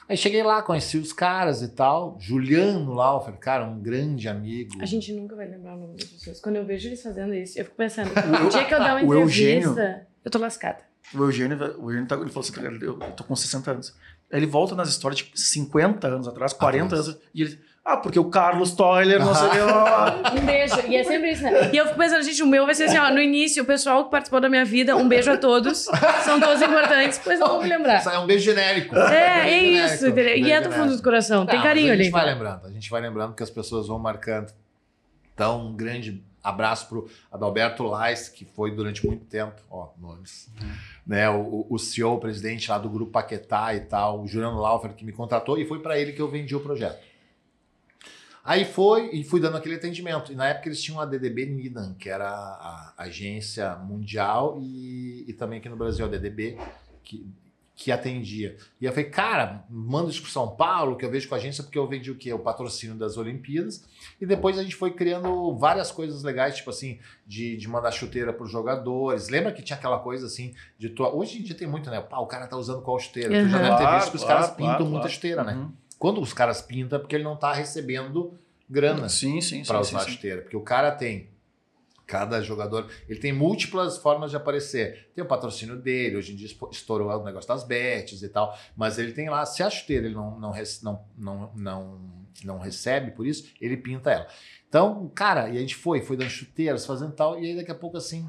Aí 0.09 0.17
cheguei 0.17 0.43
lá, 0.43 0.63
conheci 0.63 0.97
os 0.97 1.13
caras 1.13 1.61
e 1.63 1.69
tal. 1.69 2.17
Juliano 2.19 2.93
Laufer, 2.95 3.35
cara, 3.39 3.65
um 3.67 3.79
grande 3.81 4.27
amigo. 4.29 4.81
A 4.81 4.87
gente 4.87 5.13
nunca 5.13 5.37
vai 5.37 5.47
lembrar 5.47 5.75
o 5.75 5.81
nome 5.81 5.97
das 5.97 6.05
pessoas. 6.09 6.41
Quando 6.41 6.57
eu 6.57 6.65
vejo 6.65 6.89
eles 6.89 7.03
fazendo 7.03 7.35
isso, 7.35 7.59
eu 7.59 7.65
fico 7.65 7.77
pensando, 7.77 8.11
o 8.11 8.49
dia 8.49 8.65
que 8.65 8.75
eu 8.75 8.79
dar 8.79 8.95
uma 8.97 9.03
entrevista, 9.03 9.41
Eugênio- 9.43 10.07
eu 10.25 10.31
tô 10.31 10.39
lascada. 10.39 10.79
O 11.15 11.19
Eugênio, 11.25 11.59
o 11.83 11.91
Eugênio 11.91 12.07
tá, 12.09 12.17
ele 12.17 12.29
falou 12.29 12.41
assim, 12.41 12.53
cara, 12.53 12.75
eu, 12.81 12.99
tô 13.15 13.25
com 13.25 13.37
60 13.37 13.71
anos. 13.71 13.95
Aí 14.33 14.39
Ele 14.39 14.47
volta 14.47 14.75
nas 14.75 14.89
histórias 14.89 15.21
de 15.21 15.31
50 15.39 16.07
anos 16.07 16.27
atrás, 16.29 16.53
40 16.55 16.85
Atrás. 16.87 17.09
anos, 17.09 17.21
e 17.35 17.43
ele. 17.43 17.61
Ah, 17.85 17.99
porque 17.99 18.19
o 18.19 18.25
Carlos 18.31 18.73
Toiler, 18.73 19.23
não 19.23 19.35
sei 19.35 19.61
o 19.61 19.67
lá. 19.67 20.23
Um 20.35 20.47
beijo. 20.47 20.75
E 20.89 20.97
é 20.97 21.05
sempre 21.05 21.33
isso, 21.33 21.43
né? 21.43 21.71
E 21.71 21.77
eu 21.77 21.85
fico 21.85 21.99
pensando, 21.99 22.23
gente, 22.23 22.43
o 22.43 22.47
meu 22.47 22.65
vai 22.65 22.75
ser 22.75 22.85
assim, 22.85 22.97
ó, 22.97 23.11
no 23.11 23.21
início, 23.21 23.63
o 23.63 23.67
pessoal 23.67 24.05
que 24.05 24.11
participou 24.11 24.41
da 24.41 24.49
minha 24.49 24.65
vida, 24.65 24.97
um 24.97 25.07
beijo 25.07 25.31
a 25.31 25.37
todos. 25.37 25.87
São 26.25 26.41
todos 26.41 26.63
importantes, 26.63 27.21
pois 27.23 27.39
eu 27.39 27.47
vou 27.47 27.63
me 27.63 27.69
lembrar. 27.69 27.99
Isso 27.99 28.09
aí 28.09 28.17
é 28.17 28.19
um 28.19 28.27
beijo 28.27 28.45
genérico. 28.45 28.97
É, 28.97 29.51
é 29.51 29.63
isso, 29.63 30.07
entendeu? 30.07 30.39
E 30.39 30.51
é 30.51 30.63
do 30.63 30.73
fundo 30.73 30.97
do 30.97 31.03
coração, 31.03 31.45
tem 31.45 31.57
Não, 31.57 31.63
carinho 31.63 31.89
mas 31.89 31.93
ali. 31.93 32.01
A 32.01 32.05
gente 32.05 32.13
vai 32.13 32.25
lembrando, 32.25 32.67
a 32.67 32.71
gente 32.71 32.91
vai 32.91 33.01
lembrando 33.03 33.35
que 33.35 33.43
as 33.43 33.51
pessoas 33.51 33.87
vão 33.87 33.99
marcando. 33.99 34.51
Então, 35.35 35.67
um 35.67 35.77
grande 35.77 36.25
abraço 36.43 36.89
pro 36.89 37.09
Adalberto 37.31 37.83
Lais, 37.85 38.29
que 38.31 38.47
foi 38.47 38.71
durante 38.71 39.07
muito 39.07 39.25
tempo, 39.27 39.61
ó, 39.71 39.89
nomes, 39.99 40.51
né, 41.07 41.29
o, 41.29 41.67
o 41.69 41.79
CEO, 41.79 42.15
o 42.15 42.19
presidente 42.19 42.71
lá 42.71 42.79
do 42.79 42.89
grupo 42.89 43.13
Paquetá 43.13 43.75
e 43.75 43.81
tal, 43.81 44.23
o 44.23 44.29
Juliano 44.29 44.59
Laufer 44.59 44.93
que 44.93 45.05
me 45.05 45.13
contratou 45.13 45.59
e 45.59 45.67
foi 45.67 45.81
para 45.81 45.99
ele 45.99 46.13
que 46.13 46.21
eu 46.21 46.31
vendi 46.31 46.55
o 46.55 46.61
projeto. 46.61 46.99
Aí 48.45 48.65
foi 48.67 49.09
e 49.15 49.25
fui 49.25 49.41
dando 49.41 49.57
aquele 49.57 49.77
atendimento. 49.77 50.31
E 50.31 50.35
na 50.35 50.49
época 50.49 50.69
eles 50.69 50.83
tinham 50.83 51.01
a 51.01 51.07
DDB 51.07 51.47
Nidan, 51.47 51.95
que 51.95 52.11
era 52.11 52.29
a 52.29 52.93
agência 52.99 53.75
mundial 53.77 54.59
e, 54.61 55.25
e 55.27 55.33
também 55.33 55.59
aqui 55.59 55.69
no 55.69 55.77
Brasil 55.77 56.05
a 56.05 56.09
DDB, 56.09 56.59
que, 57.03 57.27
que 57.75 57.91
atendia. 57.91 58.57
E 58.79 58.85
eu 58.85 58.93
falei, 58.93 59.09
cara, 59.09 59.65
manda 59.71 60.11
isso 60.11 60.21
para 60.21 60.31
São 60.31 60.47
Paulo, 60.55 60.97
que 60.97 61.05
eu 61.07 61.11
vejo 61.11 61.27
com 61.27 61.35
a 61.35 61.39
agência, 61.39 61.65
porque 61.65 61.79
eu 61.79 61.89
vendi 61.89 62.11
o 62.11 62.17
quê? 62.17 62.33
O 62.35 62.39
patrocínio 62.39 62.95
das 62.95 63.17
Olimpíadas. 63.17 63.83
E 64.21 64.27
depois 64.27 64.59
a 64.59 64.63
gente 64.63 64.77
foi 64.77 64.91
criando 64.93 65.57
várias 65.57 65.91
coisas 65.91 66.23
legais, 66.23 66.55
tipo 66.57 66.69
assim, 66.69 66.99
de, 67.27 67.57
de 67.57 67.67
mandar 67.67 67.93
chuteira 67.93 68.31
para 68.33 68.45
os 68.45 68.53
jogadores. 68.53 69.29
Lembra 69.31 69.53
que 69.53 69.63
tinha 69.63 69.77
aquela 69.79 69.99
coisa 70.01 70.27
assim, 70.27 70.55
de 70.79 70.91
tu... 70.91 71.03
hoje 71.03 71.39
em 71.39 71.43
dia 71.43 71.55
tem 71.57 71.67
muito, 71.67 71.89
né? 71.91 71.99
Pá, 72.01 72.19
o 72.19 72.27
cara 72.27 72.47
tá 72.47 72.57
usando 72.59 72.83
qual 72.83 72.99
chuteira? 73.01 73.31
Tu 73.31 73.49
já 73.49 73.57
Uhum. 73.57 73.63
deve 73.65 73.77
ter 73.79 73.95
visto 73.97 74.11
que 74.11 74.17
os 74.17 74.23
claro, 74.23 74.41
caras 74.41 74.55
pintam 74.55 74.69
claro, 74.69 74.85
muita 74.85 74.99
claro. 75.01 75.15
chuteira, 75.15 75.43
né? 75.45 75.55
Uhum. 75.55 75.73
Quando 76.05 76.21
os 76.21 76.35
caras 76.35 76.61
pintam 76.61 76.99
é 76.99 77.01
porque 77.01 77.17
ele 77.17 77.25
não 77.25 77.35
tá 77.35 77.51
recebendo 77.55 78.39
grana 78.69 79.09
Sim, 79.09 79.41
sim, 79.41 79.65
para 79.65 79.83
sim, 79.83 79.89
usar 79.89 80.03
a 80.03 80.05
sim. 80.05 80.11
chuteira. 80.11 80.43
Porque 80.43 80.55
o 80.55 80.61
cara 80.61 80.91
tem. 80.91 81.31
Cada 82.07 82.43
jogador, 82.43 82.91
ele 83.09 83.19
tem 83.19 83.33
múltiplas 83.33 83.97
formas 83.97 84.31
de 84.31 84.37
aparecer. 84.37 85.09
Tem 85.15 85.25
o 85.25 85.27
patrocínio 85.27 85.77
dele, 85.77 86.19
hoje 86.19 86.35
em 86.35 86.37
dia 86.37 86.47
estourou 86.71 87.09
o 87.09 87.25
negócio 87.25 87.49
das 87.49 87.65
bets 87.65 88.23
e 88.23 88.29
tal, 88.29 88.55
mas 88.77 88.99
ele 88.99 89.13
tem 89.13 89.31
lá, 89.31 89.47
se 89.47 89.63
a 89.63 89.71
chuteira 89.71 90.05
ele 90.05 90.15
não, 90.15 90.39
não, 90.39 90.53
não, 90.83 91.05
não, 91.17 91.53
não, 91.57 92.01
não 92.45 92.59
recebe 92.59 93.13
por 93.13 93.27
isso, 93.27 93.51
ele 93.59 93.79
pinta 93.79 94.11
ela. 94.11 94.27
Então, 94.69 95.11
cara, 95.15 95.49
e 95.49 95.57
a 95.57 95.61
gente 95.61 95.75
foi, 95.75 96.03
foi 96.03 96.19
dando 96.19 96.29
chuteiras, 96.29 96.85
fazendo 96.85 97.13
tal, 97.13 97.41
e 97.41 97.47
aí 97.47 97.57
daqui 97.57 97.71
a 97.71 97.75
pouco 97.75 97.97
assim, 97.97 98.29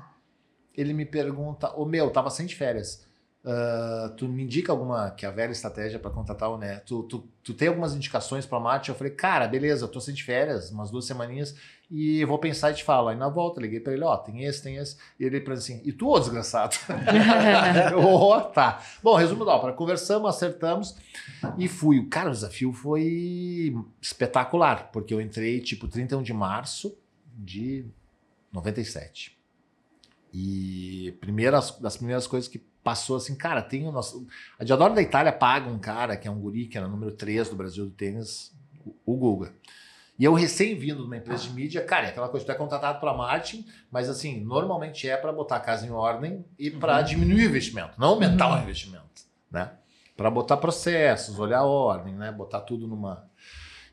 ele 0.73 0.93
me 0.93 1.05
pergunta, 1.05 1.75
ô 1.75 1.85
meu, 1.85 2.09
tava 2.09 2.29
sem 2.29 2.45
de 2.45 2.55
férias, 2.55 3.05
ah, 3.47 4.11
tu 4.17 4.27
me 4.27 4.43
indica 4.43 4.71
alguma, 4.71 5.11
que 5.11 5.23
é 5.23 5.29
a 5.29 5.31
velha 5.31 5.51
estratégia 5.51 5.99
para 5.99 6.09
contratar 6.09 6.49
o 6.49 6.57
Né? 6.57 6.79
Tu, 6.79 7.03
tu, 7.03 7.29
tu 7.43 7.53
tem 7.53 7.67
algumas 7.67 7.93
indicações 7.93 8.43
para 8.43 8.59
Marte? 8.59 8.89
Eu 8.89 8.95
falei, 8.95 9.13
cara, 9.13 9.47
beleza, 9.47 9.85
eu 9.85 9.87
tô 9.87 10.01
sem 10.01 10.15
de 10.15 10.23
férias, 10.23 10.71
umas 10.71 10.89
duas 10.89 11.05
semaninhas, 11.05 11.55
e 11.91 12.25
vou 12.25 12.39
pensar 12.39 12.71
e 12.71 12.73
te 12.73 12.83
falo. 12.83 13.09
Aí 13.09 13.15
na 13.15 13.29
volta, 13.29 13.61
liguei 13.61 13.79
para 13.79 13.93
ele, 13.93 14.03
ó, 14.03 14.17
tem 14.17 14.43
esse, 14.45 14.63
tem 14.63 14.77
esse. 14.77 14.97
E 15.19 15.23
ele 15.25 15.39
falou 15.41 15.59
assim, 15.59 15.79
e 15.85 15.93
tu, 15.93 16.09
ô 16.09 16.19
desgraçado? 16.19 16.75
Ó, 17.95 18.41
tá. 18.41 18.81
Bom, 19.03 19.15
resumo 19.15 19.45
da 19.45 19.53
ópera. 19.53 19.73
Conversamos, 19.73 20.27
acertamos 20.27 20.95
e 21.55 21.67
fui. 21.67 22.03
Cara, 22.07 22.29
o 22.29 22.33
desafio 22.33 22.73
foi 22.73 23.75
espetacular, 24.01 24.89
porque 24.91 25.13
eu 25.13 25.21
entrei 25.21 25.59
tipo 25.59 25.87
31 25.87 26.23
de 26.23 26.33
março 26.33 26.97
de 27.37 27.85
97. 28.51 29.37
E 30.33 31.15
primeiras, 31.21 31.77
das 31.79 31.95
primeiras 31.97 32.25
coisas 32.25 32.49
que 32.49 32.65
passou 32.85 33.17
assim, 33.17 33.33
cara, 33.33 33.63
tem 33.63 33.87
o 33.87 33.91
nosso. 33.91 34.27
A 34.59 34.63
Diodoro 34.63 34.93
da 34.93 35.01
Itália 35.01 35.33
paga 35.33 35.67
um 35.67 35.79
cara 35.79 36.15
que 36.15 36.27
é 36.27 36.31
um 36.31 36.39
guri, 36.39 36.67
que 36.67 36.77
era 36.77 36.85
o 36.85 36.89
número 36.89 37.11
3 37.11 37.49
do 37.49 37.55
Brasil 37.55 37.85
do 37.85 37.91
tênis, 37.91 38.55
o 39.03 39.17
Guga. 39.17 39.51
E 40.19 40.23
eu 40.23 40.35
recém-vindo 40.35 41.01
de 41.01 41.07
uma 41.07 41.17
empresa 41.17 41.43
de 41.43 41.49
mídia, 41.49 41.83
cara, 41.83 42.05
é 42.05 42.09
aquela 42.09 42.29
coisa, 42.29 42.45
tu 42.45 42.51
é 42.51 42.55
contratado 42.55 42.99
para 42.99 43.11
marketing, 43.11 43.65
mas 43.91 44.07
assim, 44.07 44.39
normalmente 44.39 45.09
é 45.09 45.17
para 45.17 45.33
botar 45.33 45.55
a 45.55 45.59
casa 45.59 45.85
em 45.87 45.89
ordem 45.89 46.45
e 46.59 46.69
para 46.69 47.01
diminuir 47.01 47.47
o 47.47 47.49
investimento, 47.49 47.99
não 47.99 48.09
aumentar 48.09 48.55
o 48.55 48.61
investimento, 48.61 49.23
né? 49.49 49.71
Para 50.15 50.29
botar 50.29 50.57
processos, 50.57 51.39
olhar 51.39 51.59
a 51.59 51.65
ordem, 51.65 52.13
né? 52.13 52.31
Botar 52.31 52.61
tudo 52.61 52.87
numa, 52.87 53.27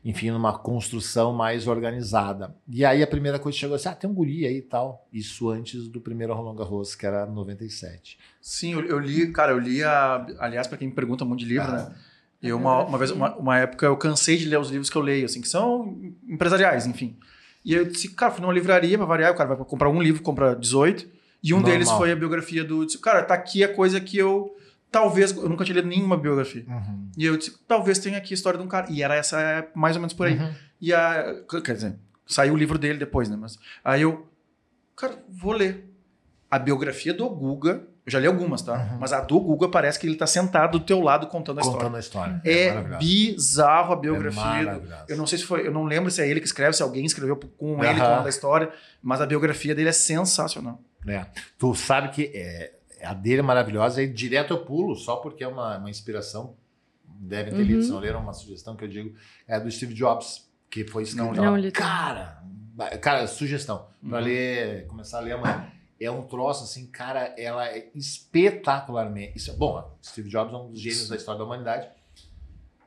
enfim, 0.05 0.31
numa 0.31 0.57
construção 0.57 1.31
mais 1.33 1.67
organizada. 1.67 2.55
E 2.67 2.83
aí 2.83 3.01
a 3.01 3.07
primeira 3.07 3.39
coisa 3.39 3.55
que 3.55 3.59
chegou 3.61 3.75
assim, 3.75 3.89
ah, 3.89 3.95
tem 3.95 4.09
um 4.09 4.13
guri 4.13 4.45
aí 4.45 4.57
e 4.57 4.61
tal. 4.61 5.07
Isso 5.13 5.49
antes 5.49 5.87
do 5.87 6.01
primeiro 6.01 6.33
Roland 6.33 6.55
Garros, 6.57 6.93
que 6.95 7.05
era 7.05 7.25
97. 7.25 8.17
Sim, 8.41 8.73
eu, 8.73 8.85
eu 8.85 8.99
li, 8.99 9.31
cara, 9.31 9.51
eu 9.53 9.59
li 9.59 9.83
a. 9.83 10.25
Aliás, 10.39 10.67
para 10.67 10.77
quem 10.77 10.87
me 10.89 10.93
pergunta 10.93 11.23
muito 11.23 11.39
de 11.39 11.45
livro, 11.45 11.67
Ah. 11.71 11.75
né? 11.89 11.95
Eu, 12.41 12.57
uma, 12.57 12.83
uma 12.83 12.97
vez, 12.97 13.09
uma, 13.09 13.33
uma 13.37 13.57
época, 13.57 13.85
eu 13.85 13.95
cansei 13.95 14.35
de 14.35 14.43
ler 14.49 14.59
os 14.59 14.69
livros 14.69 14.89
que 14.89 14.97
eu 14.97 15.01
leio, 15.01 15.23
assim, 15.23 15.39
que 15.39 15.47
são 15.47 15.97
empresariais, 16.27 16.85
enfim. 16.85 17.15
E 17.63 17.73
eu 17.73 17.85
disse, 17.85 18.09
cara, 18.09 18.33
fui 18.33 18.41
numa 18.41 18.51
livraria 18.51 18.97
pra 18.97 19.07
variar, 19.07 19.31
o 19.31 19.35
cara 19.37 19.55
vai 19.55 19.65
comprar 19.65 19.89
um 19.89 20.01
livro, 20.01 20.21
compra 20.21 20.53
18. 20.53 21.07
E 21.41 21.53
um 21.53 21.57
Normal. 21.57 21.71
deles 21.71 21.89
foi 21.91 22.11
a 22.11 22.15
biografia 22.17 22.61
do. 22.61 22.85
Disse, 22.85 22.97
cara, 22.99 23.23
tá 23.23 23.33
aqui 23.33 23.63
a 23.63 23.73
coisa 23.73 24.01
que 24.01 24.17
eu. 24.17 24.53
Talvez. 24.93 25.31
Eu 25.35 25.49
nunca 25.49 25.65
tinha 25.65 25.75
lido 25.75 25.87
nenhuma 25.87 26.15
biografia. 26.15 26.63
E 27.17 27.25
eu 27.25 27.35
disse, 27.35 27.57
talvez 27.67 27.97
tenha 27.99 28.17
aqui 28.19 28.33
a 28.33 28.35
história 28.35 28.59
de 28.59 28.63
um 28.63 28.67
cara. 28.69 28.85
E 28.89 29.01
era 29.01 29.15
essa, 29.15 29.41
é, 29.41 29.67
mais 29.75 29.95
ou 29.95 30.01
menos 30.01 30.13
por 30.13 30.27
aí. 30.27 30.37
Uhum. 30.37 30.53
E 30.79 30.93
a. 30.93 31.33
Quer 31.65 31.73
dizer, 31.73 31.95
saiu 32.27 32.53
o 32.53 32.57
livro 32.57 32.77
dele 32.77 32.99
depois, 32.99 33.27
né? 33.27 33.35
Mas 33.35 33.57
aí 33.83 34.03
eu. 34.03 34.27
Cara, 34.95 35.17
vou 35.27 35.51
ler. 35.51 35.89
A 36.49 36.59
biografia 36.59 37.11
do 37.13 37.27
Guga. 37.27 37.87
Eu 38.05 38.11
já 38.11 38.19
li 38.19 38.27
algumas, 38.27 38.61
tá? 38.61 38.73
Uhum. 38.73 38.97
Mas 38.99 39.13
a 39.13 39.21
do 39.21 39.39
Guga 39.39 39.69
parece 39.69 39.97
que 39.97 40.05
ele 40.05 40.15
tá 40.17 40.27
sentado 40.27 40.77
do 40.77 40.85
teu 40.85 40.99
lado 41.01 41.25
contando 41.27 41.57
a 41.57 41.61
história. 41.61 41.79
Contando 41.79 41.95
a 41.95 41.99
história. 41.99 42.41
É, 42.45 42.67
maravilhoso. 42.73 42.99
bizarro 42.99 43.93
a 43.93 43.97
É 43.97 43.99
biografia. 43.99 44.41
do- 44.41 44.65
maravilhoso. 44.65 45.03
eu 45.09 45.17
não 45.17 45.25
sei 45.25 45.37
se 45.39 45.45
foi. 45.45 45.65
Eu 45.65 45.71
não 45.71 45.85
lembro 45.85 46.11
se 46.11 46.21
é 46.21 46.27
ele 46.29 46.39
que 46.39 46.45
escreve, 46.45 46.73
se 46.75 46.83
alguém 46.83 47.03
escreveu 47.05 47.35
com 47.57 47.83
ele 47.83 47.99
contando 47.99 48.25
a 48.27 48.29
história. 48.29 48.69
Mas 49.01 49.21
a 49.21 49.25
biografia 49.25 49.73
dele 49.73 49.89
é 49.89 49.93
sensacional. 49.93 50.79
É. 51.07 51.25
Tu 51.57 51.73
sabe 51.75 52.09
que 52.09 52.31
é, 52.35 52.73
a 53.03 53.13
dele 53.13 53.39
é 53.39 53.43
maravilhosa 53.43 54.01
e 54.03 54.07
direto 54.07 54.53
eu 54.53 54.65
pulo, 54.65 54.95
só 54.95 55.17
porque 55.17 55.43
é 55.43 55.47
uma, 55.47 55.77
uma 55.77 55.89
inspiração. 55.89 56.55
Devem 57.05 57.53
ter 57.53 57.59
Uhum. 57.61 57.65
lido, 57.67 57.83
se 57.83 57.89
não 57.89 57.99
leram, 57.99 58.19
uma 58.21 58.33
sugestão 58.33 58.75
que 58.75 58.83
eu 58.83 58.87
digo, 58.89 59.15
é 59.47 59.59
do 59.59 59.69
Steve 59.71 59.93
Jobs, 59.93 60.49
que 60.69 60.85
foi 60.85 61.03
escrito. 61.03 61.33
Não, 61.35 61.57
não. 61.57 61.71
Cara, 61.71 62.43
cara, 63.01 63.27
sugestão. 63.27 63.87
Pra 64.07 64.17
Uhum. 64.19 64.23
ler, 64.25 64.87
começar 64.87 65.19
a 65.19 65.21
ler 65.21 65.33
amanhã. 65.33 65.71
É 65.99 66.11
um 66.11 66.23
troço 66.23 66.63
assim, 66.65 66.87
cara, 66.87 67.33
ela 67.37 67.65
é 67.67 67.89
espetacularmente. 67.95 69.37
Isso, 69.37 69.51
é- 69.51 69.55
bom, 69.55 69.95
Steve 70.03 70.29
Jobs 70.29 70.53
é 70.53 70.57
um 70.57 70.69
dos 70.71 70.79
gênios 70.81 71.07
da 71.07 71.15
história 71.15 71.39
da 71.39 71.45
humanidade. 71.45 71.87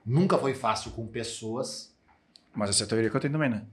Nunca 0.05 0.37
foi 0.39 0.55
fácil 0.55 0.91
com 0.93 1.07
pessoas. 1.07 1.95
Mas 2.55 2.71
essa 2.71 2.85
é 2.85 2.87
a 2.87 2.89
teoria 2.89 3.11
que 3.11 3.17
eu 3.17 3.21
tenho 3.21 3.33
também, 3.33 3.51
né? 3.51 3.65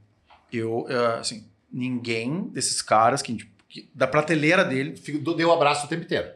Eu, 0.52 0.86
eh, 0.89 1.20
assim, 1.20 1.48
ninguém 1.72 2.48
desses 2.50 2.82
caras 2.82 3.22
que, 3.22 3.36
que- 3.36 3.52
da 3.93 4.07
prateleira 4.07 4.63
dele. 4.63 4.95
Deu 5.38 5.51
abraço 5.51 5.86
o 5.86 5.89
tempo 5.89 6.03
inteiro. 6.03 6.28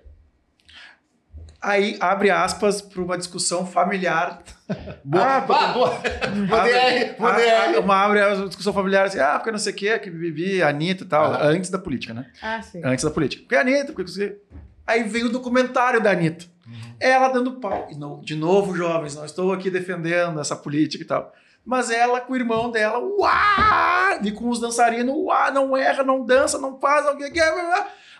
Aí 1.59 1.97
abre 1.99 2.29
aspas 2.29 2.81
para 2.81 3.01
uma 3.01 3.17
discussão 3.17 3.65
familiar. 3.65 4.43
Boa, 5.03 5.23
Ah, 5.37 5.39
boa, 5.41 5.67
boa. 5.73 5.89
Boa 6.47 6.59
Abre- 6.61 6.73
DR, 7.75 7.79
uma 7.79 7.95
abre 7.95 8.21
uma 8.35 8.47
discussão 8.47 8.71
familiar 8.73 9.05
assim, 9.05 9.17
ah, 9.19 9.33
porque 9.39 9.51
não 9.51 9.57
sei 9.57 9.73
o 9.73 9.75
que, 9.75 9.99
que 9.99 10.09
Bibi, 10.11 10.61
Anitta 10.61 11.03
e 11.03 11.07
tal, 11.07 11.31
Aham. 11.33 11.43
antes 11.47 11.69
da 11.69 11.79
política, 11.79 12.13
né? 12.13 12.29
Ah, 12.41 12.61
sim. 12.61 12.81
Antes 12.83 13.03
da 13.03 13.09
política. 13.11 13.41
Porque 13.43 13.55
a 13.55 13.61
Anitta, 13.61 13.93
porque 13.93 14.03
você. 14.11 14.37
Aí 14.85 15.03
vem 15.03 15.23
o 15.23 15.29
documentário 15.29 16.01
da 16.01 16.11
Anitta. 16.11 16.45
Ela 16.99 17.29
dando 17.29 17.53
pau. 17.59 17.87
E 17.89 17.95
não- 17.95 18.19
de 18.21 18.35
novo, 18.35 18.75
jovens, 18.75 19.15
não 19.15 19.25
estou 19.25 19.51
aqui 19.53 19.69
defendendo 19.71 20.39
essa 20.39 20.55
política 20.55 21.03
e 21.03 21.07
tal. 21.07 21.33
Mas 21.67 21.91
ela 21.91 22.21
com 22.21 22.31
o 22.31 22.35
irmão 22.37 22.71
dela, 22.71 22.97
uá! 22.97 24.19
E 24.23 24.31
com 24.31 24.47
os 24.49 24.57
dançarinos, 24.57 25.13
uá, 25.17 25.51
não 25.51 25.75
erra, 25.75 26.01
não 26.01 26.25
dança, 26.25 26.57
não 26.57 26.79
faz, 26.79 27.05
não... 27.05 27.17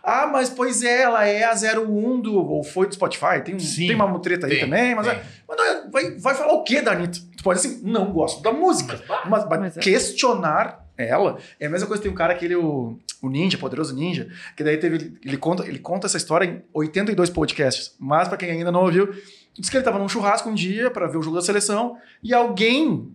Ah, 0.03 0.27
mas 0.27 0.49
pois 0.49 0.83
é, 0.83 1.03
ela 1.03 1.25
é 1.25 1.43
a 1.45 1.53
01 1.53 2.19
do. 2.21 2.35
Ou 2.35 2.61
foi 2.63 2.87
do 2.87 2.93
Spotify. 2.93 3.41
Tem, 3.43 3.55
um, 3.55 3.59
Sim, 3.59 3.87
tem 3.87 3.95
uma 3.95 4.19
treta 4.19 4.47
aí 4.47 4.51
Tem, 4.53 4.59
também, 4.61 4.93
mas, 4.95 5.07
é- 5.07 5.23
mas 5.47 5.57
não 5.57 5.65
é- 5.65 5.87
vai, 5.89 6.11
vai 6.17 6.35
falar 6.35 6.53
o 6.53 6.63
que 6.63 6.81
da 6.81 6.91
Anitta? 6.91 7.19
Tu 7.37 7.43
pode 7.43 7.59
assim, 7.59 7.81
não 7.83 8.11
gosto 8.11 8.41
da 8.41 8.51
música. 8.51 9.01
Mas, 9.25 9.45
mas 9.49 9.59
Mas 9.59 9.77
é. 9.77 9.79
questionar 9.79 10.85
ela 10.97 11.37
é 11.59 11.67
a 11.67 11.69
mesma 11.69 11.87
coisa. 11.87 12.01
Tem 12.01 12.11
um 12.11 12.15
cara, 12.15 12.33
aquele, 12.33 12.55
o, 12.55 12.97
o 13.21 13.29
Ninja, 13.29 13.57
Poderoso 13.57 13.95
Ninja, 13.95 14.27
que 14.55 14.63
daí 14.63 14.77
teve. 14.77 15.17
Ele 15.23 15.37
conta, 15.37 15.65
ele 15.65 15.79
conta 15.79 16.07
essa 16.07 16.17
história 16.17 16.45
em 16.45 16.63
82 16.73 17.29
podcasts. 17.29 17.95
Mas 17.99 18.27
pra 18.27 18.37
quem 18.37 18.49
ainda 18.51 18.71
não 18.71 18.81
ouviu, 18.83 19.13
diz 19.53 19.69
que 19.69 19.77
ele 19.77 19.83
tava 19.83 19.99
num 19.99 20.09
churrasco 20.09 20.49
um 20.49 20.53
dia 20.53 20.89
pra 20.89 21.07
ver 21.07 21.17
o 21.17 21.21
jogo 21.21 21.35
da 21.35 21.41
seleção 21.41 21.97
e 22.23 22.33
alguém 22.33 23.11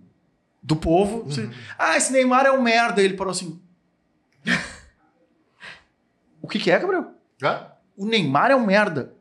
do 0.62 0.76
povo. 0.76 1.24
disse, 1.26 1.50
ah, 1.78 1.96
esse 1.96 2.12
Neymar 2.12 2.46
é 2.46 2.52
um 2.52 2.62
merda. 2.62 3.02
E 3.02 3.04
ele 3.04 3.14
parou 3.16 3.30
assim. 3.32 3.60
O 6.40 6.48
que, 6.48 6.58
que 6.58 6.70
é, 6.70 6.78
Gabriel? 6.78 7.12
Hã? 7.42 7.66
O 7.96 8.06
Neymar 8.06 8.50
é 8.50 8.56
um 8.56 8.64
merda. 8.66 9.14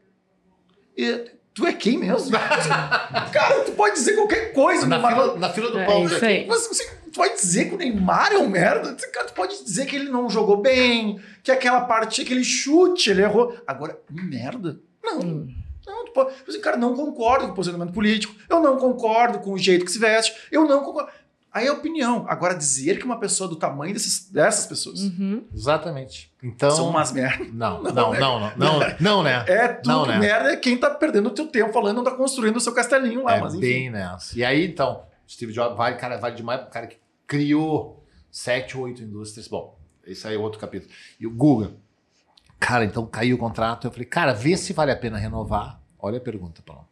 E 0.97 1.31
tu 1.53 1.65
é 1.65 1.73
quem 1.73 1.97
mesmo? 1.97 2.31
Cara, 3.31 3.63
tu 3.65 3.71
pode 3.73 3.95
dizer 3.95 4.15
qualquer 4.15 4.53
coisa. 4.53 4.87
Na 4.87 4.97
Neymar. 4.97 5.13
fila, 5.13 5.37
na 5.37 5.49
fila 5.49 5.71
do 5.71 5.79
É 5.79 5.85
pão. 5.85 6.05
isso 6.05 6.13
daqui. 6.15 6.25
aí. 6.25 6.47
Mas 6.47 6.67
você, 6.67 6.85
tu 7.11 7.17
vai 7.19 7.33
dizer 7.33 7.69
que 7.69 7.75
o 7.75 7.77
Neymar 7.77 8.31
é 8.33 8.37
um 8.37 8.47
merda? 8.49 8.95
Cara, 9.11 9.27
tu 9.27 9.33
pode 9.33 9.63
dizer 9.63 9.85
que 9.85 9.95
ele 9.95 10.09
não 10.09 10.29
jogou 10.29 10.57
bem, 10.61 11.19
que 11.43 11.51
aquela 11.51 11.81
parte, 11.81 12.21
aquele 12.21 12.43
chute, 12.43 13.09
ele 13.09 13.21
errou. 13.21 13.55
Agora, 13.67 13.99
merda? 14.09 14.79
Não. 15.03 15.19
Hum. 15.19 15.55
Não, 15.85 16.05
tu 16.05 16.11
pode, 16.11 16.33
assim, 16.47 16.61
cara, 16.61 16.77
não 16.77 16.95
concordo 16.95 17.47
com 17.47 17.51
o 17.53 17.55
posicionamento 17.55 17.93
político, 17.93 18.35
eu 18.47 18.59
não 18.59 18.77
concordo 18.77 19.39
com 19.39 19.53
o 19.53 19.57
jeito 19.57 19.83
que 19.83 19.91
se 19.91 19.97
veste, 19.97 20.33
eu 20.51 20.65
não 20.65 20.83
concordo. 20.83 21.11
Aí 21.53 21.67
é 21.67 21.71
opinião. 21.71 22.25
Agora, 22.29 22.53
dizer 22.55 22.97
que 22.97 23.03
uma 23.05 23.19
pessoa 23.19 23.49
do 23.49 23.55
tamanho 23.57 23.93
desses, 23.93 24.29
dessas 24.31 24.65
pessoas 24.67 25.01
Uhum. 25.01 25.45
Exatamente. 25.53 26.31
Então. 26.41 26.71
são 26.71 26.89
umas 26.89 27.11
merdas. 27.11 27.51
Não, 27.53 27.83
Não, 27.83 27.91
não, 27.93 28.11
né? 28.13 28.19
não, 28.19 28.39
não, 28.39 28.51
não, 28.57 28.79
não, 28.99 29.23
né? 29.23 29.43
É 29.47 29.67
tudo 29.67 29.87
Não, 29.89 30.05
né? 30.05 30.17
merda, 30.17 30.53
é 30.53 30.55
quem 30.55 30.77
tá 30.77 30.89
perdendo 30.89 31.27
o 31.27 31.31
teu 31.31 31.47
tempo 31.47 31.73
falando, 31.73 31.97
não 31.97 32.03
tá 32.03 32.11
construindo 32.11 32.55
o 32.55 32.61
seu 32.61 32.73
castelinho 32.73 33.23
lá, 33.23 33.35
É 33.35 33.41
mas 33.41 33.53
enfim. 33.53 33.61
bem 33.61 33.89
nessa. 33.89 34.37
E 34.37 34.43
aí, 34.45 34.65
então, 34.65 35.03
Steve 35.29 35.51
Jobs 35.51 35.77
vale, 35.77 35.97
cara, 35.97 36.17
vale 36.17 36.35
demais 36.35 36.61
pro 36.61 36.69
cara 36.71 36.87
que 36.87 36.97
criou 37.27 38.01
sete 38.31 38.77
ou 38.77 38.83
oito 38.85 39.01
indústrias. 39.03 39.47
Bom, 39.47 39.77
esse 40.05 40.25
aí 40.27 40.35
é 40.35 40.37
outro 40.37 40.57
capítulo. 40.59 40.91
E 41.19 41.27
o 41.27 41.31
Google. 41.31 41.73
Cara, 42.59 42.85
então 42.85 43.05
caiu 43.05 43.35
o 43.35 43.39
contrato. 43.39 43.87
Eu 43.87 43.91
falei, 43.91 44.05
cara, 44.05 44.33
vê 44.33 44.55
se 44.55 44.71
vale 44.71 44.91
a 44.91 44.95
pena 44.95 45.17
renovar. 45.17 45.81
Olha 45.99 46.17
a 46.17 46.21
pergunta, 46.21 46.61
Paulo. 46.65 46.87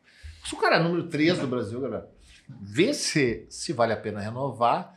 Se 0.45 0.53
o 0.53 0.57
cara 0.57 0.77
é 0.77 0.79
número 0.79 1.07
3 1.07 1.37
do 1.39 1.47
Brasil, 1.47 1.79
galera, 1.79 2.09
vê 2.49 2.93
se, 2.93 3.45
se 3.49 3.73
vale 3.73 3.93
a 3.93 3.97
pena 3.97 4.19
renovar. 4.19 4.95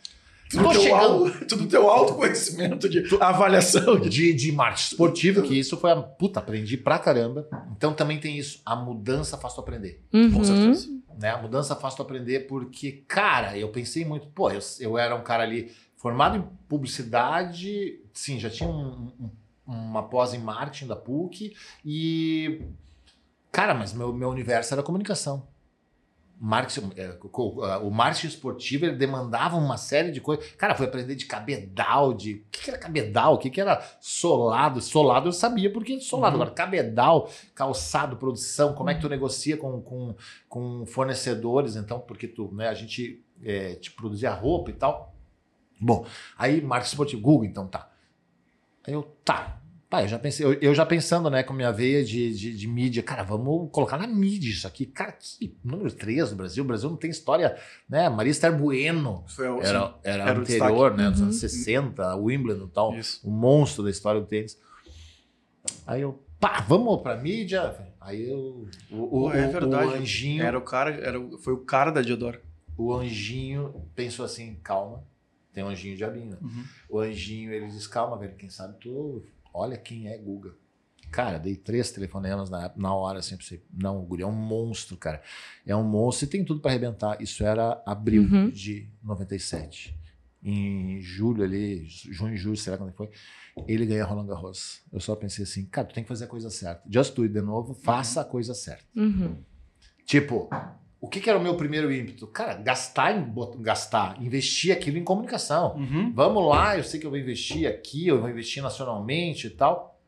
Tudo, 0.51 0.65
Tô 0.65 0.71
teu 0.71 0.81
chegando. 0.83 1.01
auto, 1.03 1.45
tudo 1.49 1.67
teu 1.67 1.89
autoconhecimento 1.89 2.89
de 2.89 3.03
avaliação. 3.21 3.99
De... 3.99 4.35
de, 4.35 4.53
marketing 4.53 4.91
esportivo, 4.91 5.43
que 5.43 5.59
isso 5.59 5.77
foi 5.79 5.91
a 5.93 5.97
puta, 5.97 6.41
aprendi 6.41 6.77
pra 6.77 6.99
caramba. 6.99 7.49
Então 7.75 7.95
também 7.95 8.19
tem 8.21 8.37
isso. 8.37 8.61
A 8.67 8.77
mudança 8.77 9.39
faz 9.39 9.55
tu 9.55 9.61
aprender. 9.61 10.03
Com 10.11 10.19
Uhum. 10.19 10.45
certeza. 10.45 10.89
né? 11.19 11.31
A 11.31 11.41
mudança 11.41 11.75
faz 11.75 11.95
tu 11.95 12.03
aprender 12.03 12.41
porque, 12.47 13.03
cara, 13.09 13.57
eu 13.57 13.69
pensei 13.71 14.05
muito, 14.05 14.27
pô, 14.29 14.51
eu, 14.51 14.61
eu 14.81 14.99
era 14.99 15.15
um 15.17 15.23
cara 15.23 15.43
ali 15.43 15.73
formado 15.97 16.37
em 16.37 16.43
publicidade, 16.69 18.01
sim, 18.13 18.39
já 18.39 18.51
tinha 18.51 18.69
um- 18.69 19.13
um- 19.21 19.31
uma 19.67 20.03
pós 20.03 20.35
em 20.35 20.39
marketing 20.39 20.89
da 20.89 20.97
PUC 20.97 21.55
e, 21.85 22.61
cara, 23.51 23.73
mas 23.75 23.93
meu, 23.93 24.13
meu 24.13 24.29
universo 24.29 24.75
era 24.75 24.83
comunicação. 24.83 25.47
Marketing, 26.45 26.91
é, 26.97 27.07
co- 27.31 27.65
o 27.83 27.89
marketing 27.89 28.27
esportivo 28.27 28.85
ele 28.85 28.97
demandava 28.97 29.57
uma 29.57 29.77
série 29.77 30.11
de 30.11 30.21
coisas. 30.21 30.45
Cara, 30.57 30.75
foi 30.75 30.87
aprender 30.87 31.15
de 31.15 31.25
cabedal, 31.25 32.13
de. 32.13 32.35
O 32.35 32.45
que, 32.51 32.69
era 32.69 32.77
cabedal? 32.77 33.35
O 33.35 33.39
que, 33.39 33.49
que 33.49 33.61
era 33.61 33.81
solado? 34.01 34.81
Solado 34.81 35.29
eu 35.29 35.33
sabia 35.33 35.73
porque 35.73 36.01
solado. 36.01 36.35
Uhum. 36.37 36.43
Agora, 36.43 36.55
cabedal, 36.57 37.31
calçado, 37.55 38.17
produção, 38.17 38.75
como 38.75 38.91
é 38.91 38.95
que 38.97 39.01
tu 39.01 39.09
negocia 39.09 39.57
com, 39.57 39.81
com, 39.81 40.17
com 40.49 40.85
fornecedores, 40.85 41.77
então, 41.77 42.01
porque 42.01 42.27
tu, 42.27 42.53
né, 42.53 42.67
a 42.67 42.75
gente 42.75 43.25
é, 43.41 43.77
te 43.77 43.93
produzia 43.93 44.33
roupa 44.33 44.71
e 44.71 44.75
tal. 44.75 45.15
Bom, 45.81 46.05
aí 46.37 46.61
marketing 46.61 46.91
esportivo, 46.91 47.23
Google, 47.23 47.45
então 47.45 47.69
tá. 47.69 47.89
Aí 48.85 48.95
eu, 48.95 49.05
tá. 49.25 49.62
Pai, 49.93 50.05
eu 50.05 50.09
já 50.09 50.19
pensei, 50.19 50.47
eu, 50.47 50.55
eu 50.55 50.75
já 50.75 50.87
pensando, 50.87 51.29
né, 51.29 51.43
com 51.43 51.53
minha 51.53 51.71
veia 51.71 52.03
de, 52.03 52.33
de, 52.35 52.57
de 52.57 52.67
mídia, 52.67 53.03
cara, 53.03 53.23
vamos 53.23 53.69
colocar 53.71 53.99
na 53.99 54.07
mídia 54.07 54.49
isso 54.49 54.67
aqui. 54.67 54.87
Cara, 54.87 55.13
que 55.13 55.55
número 55.63 55.93
3 55.93 56.31
do 56.31 56.37
Brasil, 56.37 56.65
o 56.65 56.67
Brasil 56.67 56.89
não 56.89 56.97
tem 56.97 57.11
história, 57.11 57.55
né? 57.87 58.09
Maria 58.09 58.31
Esther 58.31 58.57
Bueno 58.57 59.23
Foi 59.29 59.47
o- 59.51 59.61
era, 59.61 59.95
era, 60.03 60.23
era 60.31 60.39
o 60.39 60.41
anterior, 60.41 60.97
né, 60.97 61.11
dos 61.11 61.19
Uhum. 61.21 61.27
anos 61.27 61.37
60, 61.41 62.17
Wimbledon 62.17 62.65
e 62.65 62.71
tal, 62.71 62.95
Isso. 62.99 63.21
o 63.23 63.31
monstro 63.31 63.85
da 63.85 63.91
história 63.91 64.19
do 64.19 64.27
tênis. 64.27 64.59
Aí 65.87 66.01
eu, 66.01 66.25
pá, 66.41 66.61
vamos 66.67 67.03
pra 67.03 67.15
mídia. 67.17 67.77
Aí 68.01 68.31
eu, 68.31 68.67
o, 68.91 69.25
o, 69.25 69.31
é 69.31 69.47
verdade. 69.47 69.89
o 69.89 69.95
anjinho, 69.95 70.43
Era 70.43 70.57
o 70.59 70.63
cara, 70.63 70.91
era, 70.91 71.21
o- 71.21 71.37
foi 71.39 71.53
o 71.53 71.59
cara 71.59 71.91
da 71.91 72.01
Diodoro. 72.01 72.41
o 72.79 72.95
anjinho 72.95 73.75
pensou 73.95 74.25
assim, 74.25 74.57
calma, 74.65 75.05
tem 75.53 75.63
um 75.63 75.69
anjinho 75.69 75.99
diabinho, 75.99 76.31
né? 76.31 76.39
Uhum. 76.41 76.65
O 76.89 76.99
anjinho, 76.99 77.53
ele 77.53 77.67
diz, 77.67 77.87
calma, 77.87 78.17
velho, 78.17 78.35
quem 78.37 78.49
sabe 78.49 78.79
tu, 78.81 79.23
olha 79.53 79.77
quem 79.77 80.09
é 80.09 80.17
Guga. 80.19 80.55
Cara, 81.11 81.39
dei 81.39 81.57
três 81.57 81.91
telefonemas 81.93 82.49
na, 82.49 82.73
na 82.75 82.95
hora, 82.95 83.19
assim, 83.19 83.37
pra 83.37 83.45
você. 83.45 83.63
Não, 83.73 84.01
o 84.01 84.03
Guri 84.07 84.23
é 84.23 84.27
um 84.27 84.33
monstro, 84.33 84.97
cara. 84.97 85.21
É 85.67 85.77
um 85.77 85.85
monstro 85.85 86.25
e 86.27 86.29
tem 86.31 86.43
tudo 86.45 86.61
pra 86.61 86.71
arrebentar. 86.71 87.21
Isso 87.21 87.45
era 87.45 87.83
abril 87.85 88.23
Uhum. 88.23 88.49
de 88.49 88.89
97. 89.03 89.95
Em 90.43 91.01
julho 91.03 91.45
ali, 91.45 91.85
junho, 91.87 92.37
julho, 92.37 92.57
será 92.57 92.79
quando 92.79 92.93
foi? 92.95 93.11
Ele 93.69 93.85
ganha 93.85 94.05
Roland 94.07 94.27
Garros. 94.27 94.81
Eu 94.91 95.01
só 95.01 95.15
pensei 95.15 95.45
assim, 95.45 95.67
cara, 95.67 95.87
tu 95.87 95.95
tem 95.95 96.03
que 96.03 96.09
fazer 96.09 96.25
a 96.25 96.29
coisa 96.29 96.49
certa. 96.51 96.83
Just 96.91 97.15
do 97.15 97.23
it 97.23 97.33
de 97.35 97.43
novo, 97.43 97.75
faça 97.75 98.23
a 98.23 98.25
coisa 98.25 98.55
certa. 98.55 98.85
Uhum. 98.97 99.37
Tipo, 100.07 100.49
o 101.03 101.09
que, 101.09 101.21
que 101.21 101.29
era 101.29 101.37
o 101.37 101.43
meu 101.43 101.57
primeiro 101.57 101.93
ímpeto? 101.93 102.29
Cara, 102.29 102.55
gastar, 102.55 103.11
em, 103.11 103.35
gastar, 103.61 104.23
investir 104.23 104.73
aquilo 104.73 104.97
em 104.97 105.03
comunicação. 105.03 105.75
Uhum. 105.75 106.13
Vamos 106.15 106.49
lá, 106.49 106.79
eu 106.79 106.85
sei 106.85 107.01
que 107.01 107.05
eu 107.05 107.11
vou 107.11 107.19
investir 107.19 107.69
aqui, 107.69 108.07
eu 108.07 108.21
vou 108.21 108.31
investir 108.31 108.63
nacionalmente 108.63 109.49
e 109.49 109.51
tal. 109.51 110.01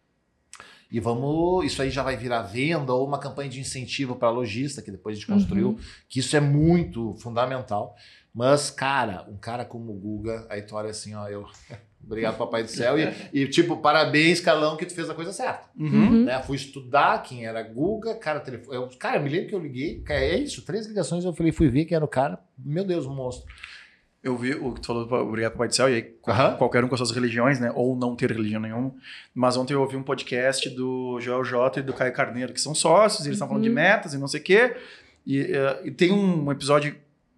E 0.92 1.00
vamos, 1.00 1.66
isso 1.66 1.82
aí 1.82 1.90
já 1.90 2.04
vai 2.04 2.16
virar 2.16 2.42
venda 2.42 2.94
ou 2.94 3.04
uma 3.04 3.18
campanha 3.18 3.50
de 3.50 3.58
incentivo 3.58 4.14
para 4.14 4.30
lojista 4.30 4.80
que 4.80 4.92
depois 4.92 5.16
a 5.16 5.18
gente 5.18 5.26
construiu, 5.26 5.76
que 6.08 6.20
isso 6.20 6.36
é 6.36 6.40
muito 6.40 7.12
fundamental. 7.14 7.96
Mas, 8.32 8.70
cara, 8.70 9.26
um 9.28 9.36
cara 9.36 9.64
como 9.64 9.90
o 9.90 9.98
Guga, 9.98 10.46
aí 10.48 10.62
tu 10.62 10.76
olha 10.76 10.90
assim, 10.90 11.12
ó, 11.16 11.26
eu. 11.26 11.44
Obrigado, 12.06 12.36
Papai 12.36 12.62
do 12.62 12.68
Céu. 12.70 12.98
E, 12.98 13.12
e, 13.32 13.48
tipo, 13.48 13.76
parabéns, 13.78 14.40
Calão, 14.40 14.76
que 14.76 14.84
tu 14.86 14.94
fez 14.94 15.08
a 15.08 15.14
coisa 15.14 15.32
certa. 15.32 15.68
Uhum. 15.78 15.88
Uhum. 15.88 16.24
Né? 16.24 16.42
Fui 16.42 16.56
estudar 16.56 17.22
quem 17.22 17.46
era 17.46 17.62
Guga, 17.62 18.14
cara, 18.14 18.40
telefone. 18.40 18.76
Eu, 18.76 18.88
cara, 18.98 19.18
me 19.18 19.28
lembro 19.28 19.48
que 19.48 19.54
eu 19.54 19.58
liguei, 19.60 20.02
é 20.08 20.36
isso, 20.38 20.62
três 20.64 20.86
ligações, 20.86 21.24
eu 21.24 21.32
falei, 21.32 21.50
fui 21.52 21.68
ver 21.68 21.84
quem 21.84 21.96
era 21.96 22.04
o 22.04 22.08
cara. 22.08 22.38
Meu 22.58 22.84
Deus, 22.84 23.06
um 23.06 23.14
monstro. 23.14 23.46
Eu 24.22 24.36
vi 24.38 24.54
o 24.54 24.72
que 24.72 24.80
tu 24.80 24.86
falou, 24.86 25.02
obrigado 25.28 25.52
Papai 25.52 25.68
do 25.68 25.74
Céu, 25.74 25.88
e 25.88 25.94
aí 25.96 26.14
Aham. 26.26 26.56
qualquer 26.56 26.82
um 26.82 26.88
com 26.88 26.94
as 26.94 26.98
suas 26.98 27.10
religiões, 27.10 27.60
né? 27.60 27.70
Ou 27.74 27.94
não 27.94 28.16
ter 28.16 28.30
religião 28.32 28.60
nenhuma. 28.60 28.94
Mas 29.34 29.54
ontem 29.56 29.74
eu 29.74 29.82
ouvi 29.82 29.96
um 29.96 30.02
podcast 30.02 30.70
do 30.70 31.20
Joel 31.20 31.44
J 31.44 31.80
e 31.80 31.82
do 31.82 31.92
Caio 31.92 32.12
Carneiro, 32.12 32.52
que 32.52 32.60
são 32.60 32.74
sócios, 32.74 33.24
e 33.26 33.28
eles 33.28 33.36
estão 33.36 33.48
falando 33.48 33.64
de 33.64 33.68
Uhum. 33.68 33.74
metas 33.74 34.14
e 34.14 34.18
não 34.18 34.26
sei 34.26 34.40
o 34.40 34.42
quê. 34.42 34.76
E, 35.26 35.40
eh, 35.40 35.80
e 35.84 35.90
tem 35.90 36.10
um 36.10 36.50
episódio 36.50 36.94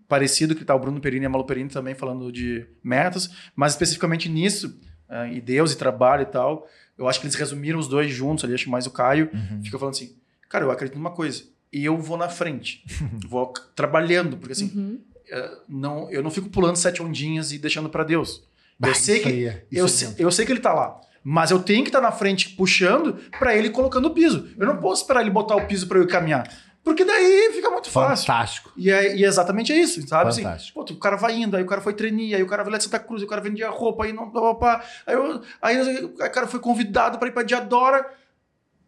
parecido 0.09 0.55
que 0.55 0.65
tá 0.65 0.75
o 0.75 0.79
Bruno 0.79 1.01
Perini 1.01 1.25
e 1.25 1.27
a 1.27 1.29
Malu 1.29 1.45
Perini 1.45 1.69
também 1.69 1.95
falando 1.95 2.31
de 2.33 2.67
metas, 2.83 3.31
mas 3.55 3.73
especificamente 3.73 4.29
nisso, 4.29 4.79
eh, 5.09 5.35
e 5.35 5.41
Deus 5.41 5.73
e 5.73 5.77
trabalho 5.77 6.23
e 6.23 6.27
tal, 6.27 6.67
eu 6.99 7.09
acho 7.09 7.21
que 7.21 7.27
eles 7.27 7.35
resumiram 7.37 7.79
os 7.79 7.89
dois 7.89 8.11
juntos 8.11 8.45
ali, 8.45 8.55
acho 8.55 8.65
que 8.65 8.71
mais 8.71 8.87
o 8.87 8.91
Caio, 8.91 9.31
fica 9.63 9.79
falando 9.79 9.95
assim, 9.95 10.15
cara, 10.49 10.65
eu 10.65 10.71
acredito 10.71 10.97
numa 10.99 11.11
coisa, 11.11 11.43
e 11.73 11.85
eu 11.85 11.97
vou 11.99 12.17
na 12.17 12.29
frente, 12.29 12.85
vou 13.29 13.53
trabalhando, 13.75 14.37
porque 14.37 14.53
assim, 14.53 14.71
Uhum. 14.75 15.01
eh, 15.31 15.59
não, 15.69 16.11
eu 16.11 16.23
não 16.23 16.31
fico 16.31 16.49
pulando 16.49 16.77
sete 16.77 17.03
ondinhas 17.03 17.53
e 17.53 17.59
deixando 17.59 17.89
para 17.89 18.05
Deus. 18.05 18.45
Bah, 18.79 18.89
Eu 18.89 18.95
sei 18.95 19.17
isso 19.17 19.25
que 19.29 19.47
é- 19.47 19.65
eu, 19.73 19.85
é 19.87 19.89
sei, 19.89 20.09
eu 20.19 20.31
sei 20.31 20.45
que 20.47 20.53
ele 20.53 20.61
tá 20.61 20.73
lá. 20.73 21.01
Mas 21.29 21.51
eu 21.51 21.59
tenho 21.61 21.83
que 21.83 21.89
estar 21.89 22.01
na 22.01 22.13
frente 22.13 22.51
puxando 22.51 23.15
pra 23.37 23.57
ele 23.57 23.71
colocando 23.71 24.07
o 24.07 24.11
piso. 24.15 24.49
Eu 24.57 24.65
não 24.65 24.77
posso 24.77 25.03
esperar 25.03 25.23
ele 25.23 25.31
botar 25.31 25.57
o 25.57 25.67
piso 25.67 25.89
pra 25.89 25.99
eu 25.99 26.07
caminhar. 26.07 26.47
Porque 26.87 27.05
daí 27.05 27.51
fica 27.53 27.69
muito 27.69 27.91
fácil. 27.91 28.25
Fantástico. 28.25 28.71
E 28.77 28.93
é, 28.93 29.17
e 29.17 29.25
é 29.25 29.27
exatamente 29.27 29.73
isso, 29.73 30.07
sabe? 30.07 30.31
Assim, 30.31 30.45
Fantástico. 30.45 30.85
pô, 30.87 30.93
o 30.95 30.97
cara 31.01 31.17
vai 31.17 31.35
indo, 31.35 31.57
aí 31.57 31.63
o 31.65 31.67
cara 31.67 31.81
foi 31.81 31.93
treinar, 31.93 32.37
aí 32.37 32.43
o 32.45 32.47
cara 32.47 32.63
vai 32.63 32.71
lá 32.71 32.79
de 32.79 32.85
Santa 32.85 33.01
Cruz, 33.01 33.21
aí 33.23 33.27
o 33.27 33.29
cara 33.29 33.43
vendia 33.43 33.69
roupa, 33.69 34.05
aí 34.05 34.13
não. 34.13 34.31
Pá, 34.31 34.41
pá, 34.41 34.55
pá. 34.55 34.85
aí, 35.05 35.15
eu- 35.17 35.43
aí 35.63 36.05
o 36.05 36.31
cara 36.31 36.47
foi 36.47 36.61
convidado 36.61 37.19
pra 37.19 37.27
ir 37.27 37.33
pra 37.33 37.43
Diadora. 37.43 38.09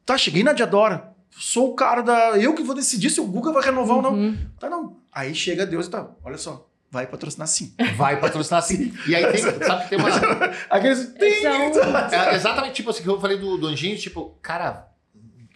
Tá, 0.07 0.17
cheguei 0.17 0.45
na 0.45 0.53
Diadora. 0.53 1.13
Sou 1.31 1.73
o 1.73 1.75
cara 1.75 2.01
da. 2.01 2.39
Eu 2.39 2.55
que 2.55 2.63
vou 2.63 2.75
decidir 2.75 3.11
se 3.11 3.21
o 3.21 3.27
Guga 3.27 3.51
vai 3.53 3.65
renovar 3.65 3.97
ou 3.97 4.03
não. 4.03 4.13
Uhum. 4.13 4.39
Tá, 4.61 4.71
não. 4.71 4.97
Aí 5.13 5.35
chega 5.35 5.67
Deus 5.67 5.87
e 5.87 5.91
tá. 5.91 6.09
Olha 6.25 6.39
só, 6.39 6.69
vai 6.91 7.07
patrocinar 7.07 7.47
sim. 7.49 7.75
Vai 7.97 8.19
patrocinar 8.21 8.61
assim. 8.61 8.95
E 9.09 9.15
aí 9.17 9.27
tem, 9.33 9.43
sabe 9.67 9.83
que 9.83 9.89
tem 9.91 9.99
uma. 9.99 10.09
Aqueles. 10.71 11.13
É 11.21 12.35
exatamente 12.35 12.75
tipo 12.75 12.91
assim 12.91 13.03
que 13.03 13.09
eu 13.09 13.21
falei 13.21 13.39
do, 13.39 13.59
do 13.59 13.67
Anjinho, 13.67 13.97
tipo, 13.99 14.37
cara, 14.41 14.88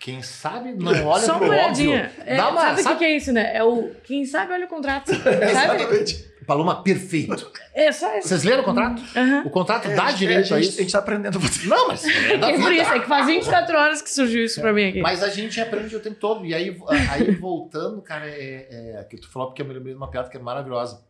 quem 0.03 0.21
sabe 0.21 0.73
não 0.73 1.07
olha 1.07 1.25
Só 1.25 1.37
pro 1.39 1.47
uma 1.47 1.55
óbvio. 1.55 1.91
olhadinha. 1.91 2.13
É, 2.27 2.37
Dá 2.37 2.49
uma- 2.51 2.61
sabe 2.61 2.73
o 2.73 2.77
que 2.77 2.83
sabe- 2.83 2.99
que 2.99 3.05
é 3.05 3.17
isso, 3.17 3.33
né? 3.33 3.57
É 3.57 3.63
o 3.63 3.95
quem 4.03 4.25
sabe 4.25 4.53
olha 4.53 4.67
o 4.67 4.69
contrato. 4.69 5.15
sabe? 5.15 5.45
Exatamente. 5.45 6.33
Paloma, 6.45 6.83
perfeito. 6.83 7.53
É 7.73 7.93
só 7.93 8.19
isso. 8.19 8.27
Vocês 8.27 8.43
leram 8.43 8.63
o 8.63 8.65
contrato? 8.65 9.01
Aham. 9.17 9.43
O 9.47 9.51
contrato 9.51 9.87
É, 9.89 9.95
dá 9.95 10.11
direito 10.11 10.53
a 10.53 10.59
isso. 10.59 10.77
A 10.81 10.83
gente 10.83 10.91
tá 10.91 10.99
aprendendo. 10.99 11.39
Não, 11.67 11.87
mas 11.87 12.05
é 12.05 12.37
da 12.37 12.51
É 12.51 12.57
por 12.59 12.69
vida. 12.71 12.83
isso, 12.83 12.93
é 12.95 12.99
que 12.99 13.07
faz 13.07 13.27
24 13.27 13.79
horas 13.79 14.03
que 14.03 14.11
surgiu 14.11 14.45
isso 14.45 14.61
pra 14.61 14.73
mim 14.73 14.89
aqui. 14.89 15.01
Mas 15.01 15.23
a 15.23 15.29
gente 15.31 15.61
aprende 15.61 15.95
o 15.95 16.01
tempo 16.01 16.17
todo. 16.17 16.45
E 16.45 16.53
aí, 16.53 16.77
aí 17.13 17.31
voltando, 17.37 18.03
cara, 18.03 18.27
é, 18.29 18.97
é 18.99 19.07
que 19.09 19.17
tu 19.19 19.31
falou 19.31 19.49
porque 19.51 19.63
eu 19.63 19.67
me 19.67 19.73
lembrei 19.73 19.93
de 19.95 19.97
uma 19.99 20.11
piada 20.11 20.29
que 20.29 20.37
é 20.37 20.41
maravilhosa. 20.41 21.01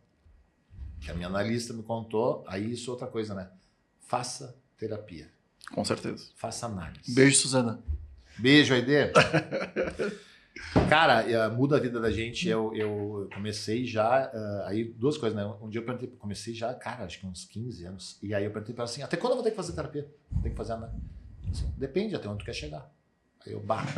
Que 1.00 1.10
a 1.10 1.14
minha 1.14 1.28
analista 1.28 1.72
me 1.72 1.82
contou. 1.82 2.44
Aí 2.46 2.70
isso 2.72 2.90
é 2.90 2.92
outra 2.92 3.06
coisa, 3.06 3.34
né? 3.34 3.48
Faça 4.06 4.54
terapia. 4.76 5.28
Com 5.74 5.82
certeza. 5.82 6.26
Faça 6.36 6.66
análise. 6.66 7.14
Beijo, 7.14 7.36
Suzana. 7.38 7.80
Beijo, 8.42 8.74
Aide. 8.74 9.12
Cara, 10.90 11.22
eh, 11.30 11.48
muda 11.48 11.76
a 11.76 11.80
vida 11.80 12.00
da 12.00 12.10
gente. 12.10 12.48
Eu, 12.48 12.72
eu 12.74 13.28
comecei 13.32 13.86
já. 13.86 14.30
eh, 14.34 14.64
aí, 14.66 14.84
duas 14.84 15.16
coisas, 15.16 15.36
né? 15.36 15.50
Um 15.62 15.68
dia 15.68 15.80
eu 15.80 15.84
perguntei, 15.84 16.08
comecei 16.18 16.52
já, 16.52 16.74
cara, 16.74 17.04
acho 17.04 17.20
que 17.20 17.26
uns 17.26 17.44
15 17.44 17.86
anos. 17.86 18.18
E 18.22 18.34
aí 18.34 18.44
eu 18.44 18.50
perguntei 18.50 18.74
pra 18.74 18.82
ela 18.82 18.90
assim: 18.90 19.02
até 19.02 19.16
quando 19.16 19.32
eu 19.32 19.36
vou 19.36 19.44
ter 19.44 19.50
que 19.50 19.56
fazer 19.56 19.72
terapia? 19.74 20.06
Tem 20.42 20.50
que 20.50 20.56
fazer, 20.56 20.76
né? 20.76 20.88
Assim, 21.50 21.72
Depende 21.76 22.16
até 22.16 22.28
onde 22.28 22.38
tu 22.38 22.44
quer 22.44 22.54
chegar. 22.54 22.90
Aí 23.46 23.52
eu 23.52 23.60
bato. 23.60 23.92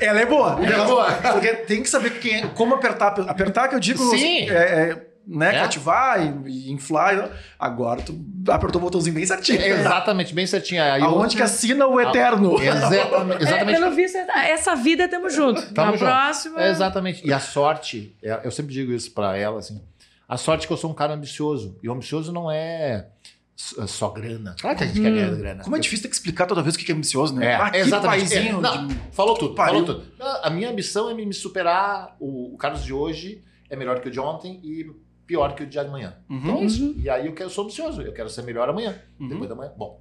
Ela 0.00 0.20
é 0.20 0.26
boa. 0.26 0.58
Ela 0.64 0.84
é 0.84 0.86
boa. 0.86 1.12
Porque 1.32 1.54
tem 1.66 1.82
que 1.82 1.88
saber 1.88 2.18
quem, 2.20 2.42
é, 2.42 2.46
como 2.48 2.74
apertar. 2.74 3.18
Apertar 3.28 3.68
que 3.68 3.74
eu 3.74 3.80
digo. 3.80 4.02
Sim. 4.10 4.48
É, 4.50 4.90
é, 4.90 5.11
né, 5.26 5.56
É. 5.56 5.60
cativar 5.60 6.20
e, 6.46 6.50
e 6.68 6.72
inflar. 6.72 7.30
Agora 7.58 8.02
tu 8.02 8.18
apertou 8.48 8.80
o 8.80 8.84
botãozinho 8.84 9.14
bem 9.14 9.24
certinho. 9.26 9.60
Exatamente, 9.60 10.34
bem 10.34 10.46
certinho. 10.46 10.82
Aí 10.82 11.02
Aonde 11.02 11.36
que 11.36 11.42
assina 11.42 11.86
o 11.86 12.00
eterno? 12.00 12.56
Exatamente. 12.62 13.40
É, 13.40 13.46
exatamente. 13.46 13.78
pelo 13.80 13.90
visto, 13.94 14.16
essa 14.16 14.74
vida 14.74 15.08
tamo 15.08 15.30
junto. 15.30 15.62
Tamo 15.72 15.92
Na 15.92 15.96
junto. 15.96 16.04
próxima. 16.10 16.62
É, 16.64 16.70
exatamente. 16.70 17.26
E 17.26 17.32
a 17.32 17.38
sorte, 17.40 18.16
é, 18.22 18.40
eu 18.44 18.50
sempre 18.50 18.72
digo 18.72 18.92
isso 18.92 19.12
pra 19.12 19.36
ela, 19.36 19.58
assim. 19.58 19.80
A 20.28 20.36
sorte 20.36 20.64
é 20.64 20.66
que 20.66 20.72
eu 20.72 20.76
sou 20.78 20.90
um 20.90 20.94
cara 20.94 21.12
ambicioso. 21.14 21.78
E 21.82 21.88
o 21.88 21.92
ambicioso 21.92 22.32
não 22.32 22.50
é 22.50 23.06
só 23.54 24.08
grana. 24.08 24.56
Claro 24.60 24.76
que 24.78 24.84
a 24.84 24.86
gente 24.86 25.00
quer 25.00 25.10
ganhar 25.12 25.34
grana. 25.36 25.62
Como 25.62 25.76
é 25.76 25.78
difícil 25.78 26.02
ter 26.04 26.08
que 26.08 26.14
explicar 26.16 26.46
toda 26.46 26.62
vez 26.62 26.74
o 26.74 26.78
que 26.78 26.90
é 26.90 26.94
ambicioso, 26.94 27.34
né? 27.34 27.46
É, 27.46 27.54
ah, 27.54 27.70
exatamente. 27.74 28.34
É, 28.34 28.50
não, 28.52 28.86
de- 28.88 28.94
falou 29.12 29.36
tudo, 29.36 29.54
Pariu. 29.54 29.84
falou 29.86 30.00
tudo. 30.00 30.12
A 30.42 30.50
minha 30.50 30.70
ambição 30.70 31.10
é 31.10 31.14
me 31.14 31.24
me 31.26 31.34
superar. 31.34 32.16
O, 32.18 32.54
o 32.54 32.56
Carlos 32.56 32.82
de 32.82 32.92
hoje 32.92 33.44
é 33.70 33.76
melhor 33.76 34.00
que 34.00 34.08
o 34.08 34.10
de 34.10 34.18
ontem 34.18 34.58
e 34.64 34.86
pior 35.32 35.54
que 35.54 35.62
o 35.62 35.66
de 35.66 35.78
amanhã. 35.78 36.14
Então 36.28 36.50
é 36.50 36.54
Uhum. 36.58 36.64
isso. 36.66 36.94
E 36.98 37.08
aí 37.08 37.26
eu, 37.26 37.32
quero, 37.32 37.46
eu 37.46 37.50
sou 37.50 37.64
ambicioso, 37.64 38.02
eu 38.02 38.12
quero 38.12 38.28
ser 38.28 38.42
melhor 38.42 38.68
amanhã, 38.68 38.94
Uhum. 39.18 39.28
depois 39.28 39.48
da 39.48 39.54
manhã. 39.54 39.72
Bom. 39.76 40.00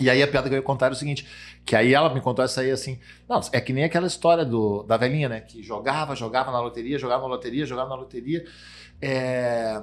E 0.00 0.10
aí 0.10 0.20
a 0.22 0.26
piada 0.28 0.48
que 0.48 0.54
eu 0.54 0.58
ia 0.58 0.62
contar 0.62 0.86
era 0.86 0.94
o 0.94 0.98
seguinte, 0.98 1.26
que 1.64 1.74
aí 1.76 1.94
ela 1.94 2.12
me 2.12 2.20
contou 2.20 2.44
essa 2.44 2.60
aí 2.60 2.70
assim, 2.70 2.98
não, 3.28 3.40
é 3.52 3.60
que 3.60 3.72
nem 3.72 3.84
aquela 3.84 4.06
história 4.06 4.44
do, 4.44 4.82
da 4.82 4.96
velhinha, 4.96 5.28
né, 5.28 5.40
que 5.40 5.62
jogava, 5.62 6.14
jogava 6.16 6.50
na 6.50 6.60
loteria, 6.60 6.98
jogava 6.98 7.22
na 7.22 7.28
loteria, 7.28 7.64
jogava 7.64 7.88
na 7.90 7.94
loteria, 7.96 8.44
é... 9.00 9.80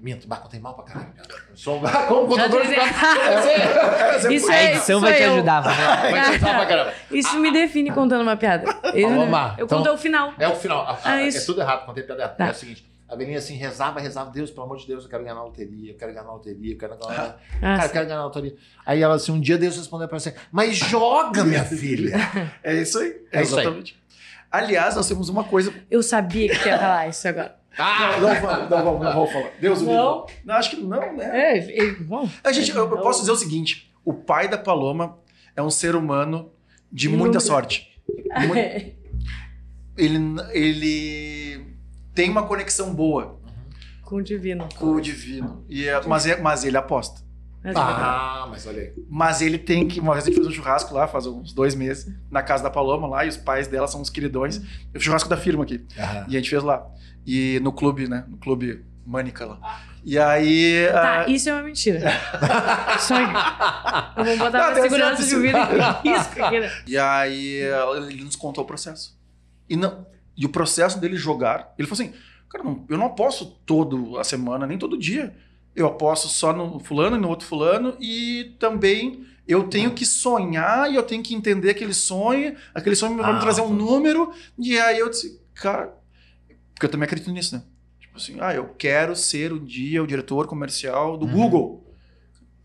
Minto, 0.00 0.28
bah, 0.28 0.36
contei 0.36 0.60
mal 0.60 0.74
pra 0.74 0.84
caralho. 0.84 1.12
Eu 1.50 1.56
Sou 1.56 1.80
como 2.06 2.28
contador 2.28 2.62
de 2.62 2.68
dizer- 2.68 2.80
piada. 2.80 4.30
Isso 4.32 4.48
A 4.48 4.54
é, 4.54 4.70
edição 4.76 4.98
isso 4.98 5.06
vai 5.08 5.14
te 5.16 5.22
eu. 5.24 5.32
ajudar. 5.32 5.60
Vai 5.62 6.12
te 6.12 6.18
ajudar 6.30 6.54
pra 6.56 6.66
caramba. 6.70 6.92
Isso 7.10 7.36
me 7.40 7.50
define 7.52 7.90
contando 7.90 8.22
uma 8.22 8.36
piada. 8.36 8.64
Eu, 8.94 9.08
Vamos 9.08 9.28
lá. 9.30 9.56
eu 9.58 9.64
Então- 9.66 9.78
conto 9.78 9.92
o 9.92 9.98
final. 9.98 10.32
É 10.38 10.46
o 10.48 10.54
final. 10.54 10.82
A- 10.82 10.92
a- 10.92 10.98
Ah, 11.02 11.20
é 11.22 11.26
isso. 11.26 11.44
tudo 11.46 11.62
errado, 11.62 11.84
contei 11.84 12.04
piada 12.04 12.22
errada. 12.22 12.36
Tá. 12.36 12.46
É 12.46 12.50
o 12.52 12.54
seguinte, 12.54 12.87
a 13.08 13.16
velhinha 13.16 13.38
assim 13.38 13.54
rezava, 13.54 13.98
rezava, 14.00 14.30
Deus, 14.30 14.50
pelo 14.50 14.64
amor 14.66 14.76
de 14.78 14.86
Deus, 14.86 15.04
eu 15.04 15.10
quero 15.10 15.22
ganhar 15.22 15.34
na 15.34 15.42
loteria, 15.44 15.92
eu 15.92 15.96
quero 15.96 16.12
ganhar 16.12 16.24
na 16.24 16.32
loteria, 16.32 16.72
eu 16.74 16.78
quero 16.78 16.96
ganhar 16.98 17.16
na 17.16 17.24
Ah, 17.56 17.76
Cara, 17.76 17.84
eu 17.86 17.90
quero 17.90 18.06
ganhar 18.06 18.18
na 18.18 18.24
loteria. 18.24 18.54
Aí 18.84 19.00
ela 19.02 19.14
assim, 19.14 19.32
um 19.32 19.40
dia 19.40 19.56
Deus 19.58 19.76
respondeu 19.76 20.06
pra 20.08 20.18
você, 20.20 20.34
mas 20.52 20.76
joga, 20.76 21.44
minha 21.44 21.64
filha. 21.66 22.14
É 22.62 22.74
isso 22.80 22.98
aí. 22.98 23.16
É 23.32 23.42
isso 23.42 23.56
aí. 23.56 23.62
Exatamente. 23.62 23.98
Aliás, 24.50 24.96
nós 24.96 25.06
temos 25.08 25.28
uma 25.28 25.44
coisa. 25.44 25.72
eu 25.90 26.02
sabia 26.02 26.48
que 26.48 26.68
ia 26.68 26.78
falar 26.78 27.08
isso 27.08 27.26
agora. 27.28 27.56
Ah, 27.80 28.16
Não, 28.18 28.28
vamos, 28.40 28.42
não, 28.42 28.68
vamos, 28.84 29.00
não 29.04 29.12
vamos 29.12 29.32
falar. 29.32 29.50
Deus 29.60 29.80
o 29.82 29.84
Não. 29.84 30.20
livre. 30.26 30.34
Não, 30.44 30.54
acho 30.56 30.70
que 30.70 30.76
não, 30.82 31.16
né? 31.16 31.58
É, 31.58 31.78
é, 31.84 31.92
bom. 31.92 32.28
A 32.42 32.50
gente, 32.50 32.70
eu, 32.72 32.76
eu 32.90 32.98
posso 32.98 33.20
dizer 33.20 33.30
o 33.30 33.36
seguinte: 33.36 33.94
o 34.04 34.12
pai 34.12 34.48
da 34.48 34.58
Paloma 34.58 35.16
é 35.54 35.62
um 35.62 35.70
ser 35.70 35.94
humano 35.94 36.50
de 36.90 37.08
muita 37.08 37.38
sorte. 37.38 37.88
Mu- 38.48 38.54
Ele, 39.96 40.18
ele 40.52 41.47
tem 42.18 42.28
uma 42.28 42.42
conexão 42.42 42.92
boa 42.92 43.38
Com 44.02 44.16
o 44.16 44.22
divino. 44.22 44.68
com 44.76 44.86
o 44.86 45.00
divino. 45.00 45.64
E 45.68 45.86
é- 45.86 46.04
mas, 46.04 46.26
é- 46.26 46.40
mas 46.40 46.64
ele 46.64 46.76
aposta. 46.76 47.20
Mas 47.62 47.76
ah, 47.76 48.46
mas 48.50 48.66
olha 48.66 48.82
aí. 48.82 48.92
Mas 49.08 49.40
ele 49.40 49.56
tem 49.56 49.86
que. 49.86 50.00
Uma 50.00 50.14
vez 50.14 50.24
a 50.24 50.26
gente 50.28 50.34
fez 50.36 50.46
um 50.48 50.50
churrasco 50.50 50.92
lá, 50.92 51.06
faz 51.06 51.26
uns 51.26 51.52
dois 51.52 51.76
meses, 51.76 52.12
na 52.28 52.42
casa 52.42 52.64
da 52.64 52.70
Paloma 52.70 53.06
lá, 53.06 53.24
e 53.24 53.28
os 53.28 53.36
pais 53.36 53.68
dela 53.68 53.86
são 53.86 54.00
uns 54.00 54.10
queridões. 54.10 54.60
O 54.92 54.98
churrasco 54.98 55.28
da 55.28 55.36
firma 55.36 55.62
aqui. 55.62 55.84
E 56.28 56.36
a 56.36 56.40
gente 56.40 56.50
fez 56.50 56.62
lá. 56.62 56.84
E 57.24 57.60
no 57.62 57.72
clube, 57.72 58.08
né? 58.08 58.24
No 58.26 58.36
clube 58.36 58.84
Mânica 59.06 59.46
lá. 59.46 59.80
E 60.04 60.18
aí. 60.18 60.88
Tá, 60.90 61.20
ah, 61.20 61.30
isso 61.30 61.48
é 61.48 61.52
uma 61.52 61.62
mentira. 61.62 62.00
Sonho. 62.98 63.28
Eu 64.16 64.24
vou 64.24 64.36
botar 64.38 64.58
Não, 64.58 64.64
pra 64.66 64.74
deve 64.74 64.88
segurança 64.88 65.24
de 65.24 65.36
vida 65.36 65.58
em 66.04 66.08
risco 66.10 66.42
aqui, 66.42 66.60
né? 66.60 66.70
E 66.84 66.98
aí 66.98 67.60
ele 68.08 68.24
nos 68.24 68.34
contou 68.34 68.64
o 68.64 68.66
processo. 68.66 69.16
E, 69.68 69.76
não, 69.76 70.06
e 70.38 70.46
o 70.46 70.48
processo 70.48 70.98
dele 71.00 71.16
jogar, 71.16 71.74
ele 71.78 71.86
falou 71.88 72.02
assim: 72.04 72.14
cara, 72.48 72.62
não- 72.64 72.86
eu 72.88 72.96
não 72.96 73.06
aposto 73.06 73.44
toda 73.66 74.20
a 74.20 74.24
semana, 74.24 74.66
nem 74.66 74.78
todo 74.78 74.96
dia. 74.96 75.36
Eu 75.76 75.86
aposto 75.86 76.28
só 76.28 76.52
no 76.52 76.80
fulano 76.80 77.16
e 77.16 77.20
no 77.20 77.28
outro 77.28 77.46
fulano, 77.46 77.96
e 78.00 78.56
também 78.58 79.24
eu 79.46 79.64
tenho 79.64 79.92
que 79.92 80.04
sonhar 80.06 80.90
e 80.90 80.94
eu 80.94 81.02
tenho 81.02 81.22
que 81.22 81.34
entender 81.34 81.70
aquele 81.70 81.94
sonho, 81.94 82.56
aquele 82.74 82.96
sonho 82.96 83.16
vai 83.16 83.32
me 83.32 83.38
Ah, 83.38 83.40
trazer 83.40 83.60
um 83.60 83.68
tá. 83.68 83.74
número, 83.74 84.32
e 84.58 84.78
aí 84.78 84.98
eu 84.98 85.08
disse, 85.10 85.40
cara, 85.54 85.94
porque 86.74 86.86
eu 86.86 86.90
também 86.90 87.04
acredito 87.06 87.30
nisso, 87.30 87.54
né? 87.56 87.62
Tipo 88.00 88.16
assim, 88.16 88.36
ah, 88.40 88.54
eu 88.54 88.68
quero 88.76 89.14
ser 89.16 89.52
um 89.52 89.64
dia 89.64 90.02
o 90.02 90.06
diretor 90.06 90.46
comercial 90.46 91.16
do 91.16 91.26
Uhum. 91.26 91.32
Google. 91.32 91.94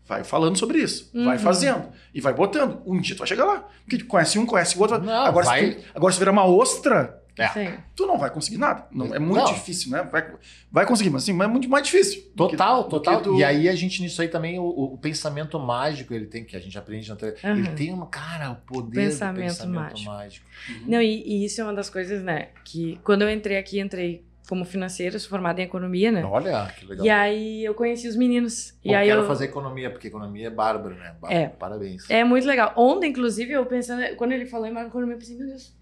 Vai 0.06 0.22
falando 0.24 0.58
sobre 0.58 0.78
isso, 0.78 1.10
vai 1.14 1.36
Uhum. 1.36 1.42
fazendo 1.42 1.88
e 2.12 2.20
vai 2.20 2.34
botando. 2.34 2.82
Um 2.84 3.00
dia 3.00 3.14
tu 3.14 3.20
vai 3.20 3.28
chegar 3.28 3.44
lá. 3.46 3.66
Porque 3.88 4.04
conhece 4.04 4.38
um, 4.38 4.44
conhece 4.44 4.76
o 4.76 4.80
outro. 4.80 4.98
Não, 5.00 5.24
agora, 5.24 5.46
vai- 5.46 5.72
se 5.72 5.84
agora 5.94 6.12
se 6.12 6.18
virar 6.18 6.32
uma 6.32 6.44
ostra, 6.44 7.22
É. 7.36 7.48
Sim. 7.48 7.74
tu 7.96 8.06
não 8.06 8.16
vai 8.16 8.30
conseguir 8.30 8.58
nada. 8.58 8.86
Não, 8.92 9.12
é 9.14 9.18
muito 9.18 9.44
Não. 9.44 9.52
difícil, 9.52 9.90
né? 9.90 10.02
Vai, 10.10 10.24
vai 10.70 10.86
conseguir, 10.86 11.10
mas 11.10 11.22
assim, 11.24 11.32
mas 11.32 11.48
é 11.48 11.50
muito 11.50 11.68
mais 11.68 11.84
difícil. 11.84 12.22
do 12.34 12.46
que- 12.48 12.56
Total, 12.56 12.82
do 12.84 12.88
total. 12.88 13.34
E 13.34 13.42
aí 13.42 13.68
a 13.68 13.74
gente 13.74 14.00
nisso 14.02 14.22
aí 14.22 14.28
também, 14.28 14.58
o, 14.58 14.64
o 14.64 14.98
pensamento 14.98 15.58
mágico 15.58 16.14
ele 16.14 16.26
tem, 16.26 16.44
que 16.44 16.56
a 16.56 16.60
gente 16.60 16.78
aprende 16.78 17.08
na 17.08 17.16
tele- 17.16 17.36
Aham. 17.42 17.58
Ele 17.58 17.68
tem 17.72 17.92
um, 17.92 18.06
cara, 18.06 18.50
o 18.52 18.56
poder 18.56 18.94
Pensamento 19.06 19.36
do 19.36 19.42
pensamento 19.48 19.74
mágico. 19.80 20.10
mágico. 20.10 20.46
Não, 20.86 21.00
e, 21.02 21.22
e 21.26 21.44
isso 21.44 21.60
é 21.60 21.64
uma 21.64 21.74
das 21.74 21.90
coisas, 21.90 22.22
né? 22.22 22.48
Que 22.64 22.98
quando 23.02 23.22
eu 23.22 23.30
entrei 23.30 23.56
aqui, 23.58 23.80
entrei 23.80 24.24
como 24.48 24.64
financeira, 24.64 25.18
sou 25.18 25.30
formada 25.30 25.60
em 25.60 25.64
economia, 25.64 26.12
né? 26.12 26.22
Olha, 26.24 26.66
que 26.78 26.84
legal. 26.84 27.04
E 27.06 27.08
aí 27.10 27.64
eu 27.64 27.74
conheci 27.74 28.06
os 28.06 28.14
meninos. 28.14 28.74
E 28.84 28.88
Pô, 28.90 28.94
aí 28.94 29.08
quero 29.08 29.22
eu... 29.22 29.26
fazer 29.26 29.46
economia, 29.46 29.90
porque 29.90 30.06
economia 30.08 30.48
é 30.48 30.50
bárbaro, 30.50 30.94
né? 30.94 31.14
Bárbaro, 31.20 31.34
É. 31.42 31.48
Parabéns. 31.48 32.08
É 32.10 32.22
muito 32.22 32.46
legal. 32.46 32.72
Ontem, 32.76 33.08
inclusive, 33.10 33.52
eu 33.52 33.64
pensando, 33.66 34.02
quando 34.16 34.32
ele 34.32 34.44
falou 34.46 34.66
em 34.66 34.70
macroeconomia, 34.72 35.14
eu 35.14 35.18
pensei, 35.18 35.36
meu 35.36 35.46
Deus, 35.46 35.74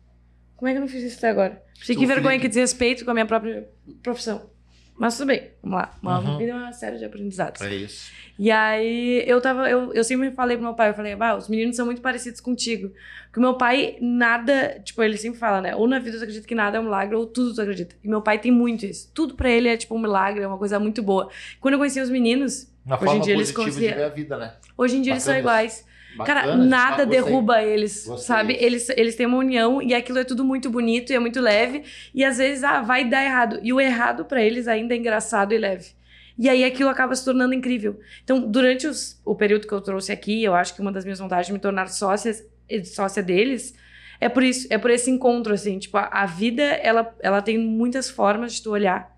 como 0.62 0.68
é 0.68 0.72
que 0.74 0.76
eu 0.76 0.80
não 0.82 0.86
fiz 0.88 1.02
isso 1.02 1.18
até 1.18 1.30
agora? 1.30 1.60
Tu, 1.84 1.86
que 1.96 2.06
vergonha, 2.06 2.22
Felipe. 2.38 2.42
que 2.42 2.48
desrespeito 2.50 3.04
com 3.04 3.10
a 3.10 3.14
minha 3.14 3.26
própria 3.26 3.68
profissão. 4.00 4.48
Mas 4.96 5.16
tudo 5.16 5.26
bem, 5.26 5.50
vamos 5.60 5.76
lá. 5.78 5.90
Uma 6.00 6.20
Uhum. 6.20 6.38
vida 6.38 6.52
é 6.52 6.54
uma 6.54 6.72
série 6.72 6.98
de 6.98 7.04
aprendizados. 7.04 7.60
É 7.60 7.74
isso. 7.74 8.12
E 8.38 8.48
aí 8.48 9.24
eu 9.26 9.40
tava, 9.40 9.68
eu, 9.68 9.92
eu 9.92 10.04
sempre 10.04 10.30
falei 10.30 10.56
pro 10.56 10.64
meu 10.64 10.74
pai, 10.74 10.90
eu 10.90 10.94
falei, 10.94 11.16
ah, 11.18 11.34
os 11.34 11.48
meninos 11.48 11.74
são 11.74 11.84
muito 11.84 12.00
parecidos 12.00 12.40
contigo. 12.40 12.92
Porque 13.24 13.40
o 13.40 13.42
meu 13.42 13.54
pai, 13.54 13.96
nada, 14.00 14.80
tipo, 14.84 15.02
ele 15.02 15.16
sempre 15.16 15.40
fala, 15.40 15.60
né? 15.60 15.74
Ou 15.74 15.88
na 15.88 15.98
vida 15.98 16.16
tu 16.18 16.22
acredita 16.22 16.46
que 16.46 16.54
nada 16.54 16.76
é 16.76 16.80
um 16.80 16.84
milagre, 16.84 17.16
ou 17.16 17.26
tudo 17.26 17.52
tu 17.52 17.60
acredita. 17.60 17.96
E 18.04 18.08
meu 18.08 18.22
pai 18.22 18.38
tem 18.38 18.52
muito 18.52 18.86
isso. 18.86 19.10
Tudo 19.12 19.34
pra 19.34 19.50
ele 19.50 19.68
é 19.68 19.76
tipo 19.76 19.96
um 19.96 19.98
milagre, 19.98 20.44
é 20.44 20.46
uma 20.46 20.58
coisa 20.58 20.78
muito 20.78 21.02
boa. 21.02 21.28
Quando 21.60 21.74
eu 21.74 21.78
conheci 21.78 22.00
os 22.00 22.08
meninos, 22.10 22.70
Uma 22.86 23.02
Hoje 23.02 23.16
em 23.16 23.20
dia 23.22 23.34
eles 23.34 23.50
conseguiam- 23.50 23.96
né? 24.38 24.54
hoje 24.78 24.96
em 24.98 25.02
dia 25.02 25.12
eles 25.14 25.22
são 25.24 25.34
Bacana 25.34 25.64
isso. 25.64 25.78
iguais. 25.80 25.91
Cara, 26.16 26.42
Bacana, 26.42 26.64
nada 26.64 27.02
ah, 27.02 27.04
gostei. 27.06 27.22
derruba 27.24 27.62
eles, 27.62 28.06
Gostei 28.06 28.26
sabe? 28.26 28.56
Eles, 28.60 28.88
eles 28.90 29.16
têm 29.16 29.26
uma 29.26 29.38
união 29.38 29.80
e 29.80 29.94
aquilo 29.94 30.18
é 30.18 30.24
tudo 30.24 30.44
muito 30.44 30.68
bonito 30.70 31.10
e 31.10 31.14
é 31.14 31.18
muito 31.18 31.40
leve. 31.40 31.84
E 32.14 32.24
às 32.24 32.38
vezes, 32.38 32.62
ah, 32.64 32.80
vai 32.82 33.04
dar 33.08 33.24
errado. 33.24 33.58
E 33.62 33.72
o 33.72 33.80
errado 33.80 34.24
pra 34.24 34.42
eles 34.42 34.68
ainda 34.68 34.94
é 34.94 34.98
engraçado 34.98 35.52
e 35.54 35.58
leve. 35.58 35.90
E 36.38 36.48
aí 36.48 36.64
aquilo 36.64 36.88
acaba 36.88 37.14
se 37.14 37.24
tornando 37.24 37.54
incrível. 37.54 37.98
Então, 38.24 38.40
durante 38.40 38.86
os- 38.86 39.20
o 39.24 39.34
período 39.34 39.66
que 39.66 39.72
eu 39.72 39.80
trouxe 39.80 40.12
aqui, 40.12 40.42
eu 40.42 40.54
acho 40.54 40.74
que 40.74 40.80
uma 40.80 40.90
das 40.92 41.04
minhas 41.04 41.18
vontades 41.18 41.46
de 41.46 41.52
me 41.52 41.58
tornar 41.58 41.88
sócias, 41.88 42.44
eh, 42.68 42.82
sócia 42.84 43.22
deles 43.22 43.74
é 44.20 44.28
por 44.28 44.42
isso, 44.42 44.66
é 44.70 44.78
por 44.78 44.90
esse 44.90 45.10
encontro, 45.10 45.52
assim. 45.52 45.78
Tipo, 45.78 45.98
a, 45.98 46.08
a 46.10 46.26
vida, 46.26 46.62
ela, 46.62 47.14
ela 47.20 47.42
tem 47.42 47.58
muitas 47.58 48.08
formas 48.10 48.54
de 48.54 48.62
tu 48.62 48.70
olhar. 48.70 49.14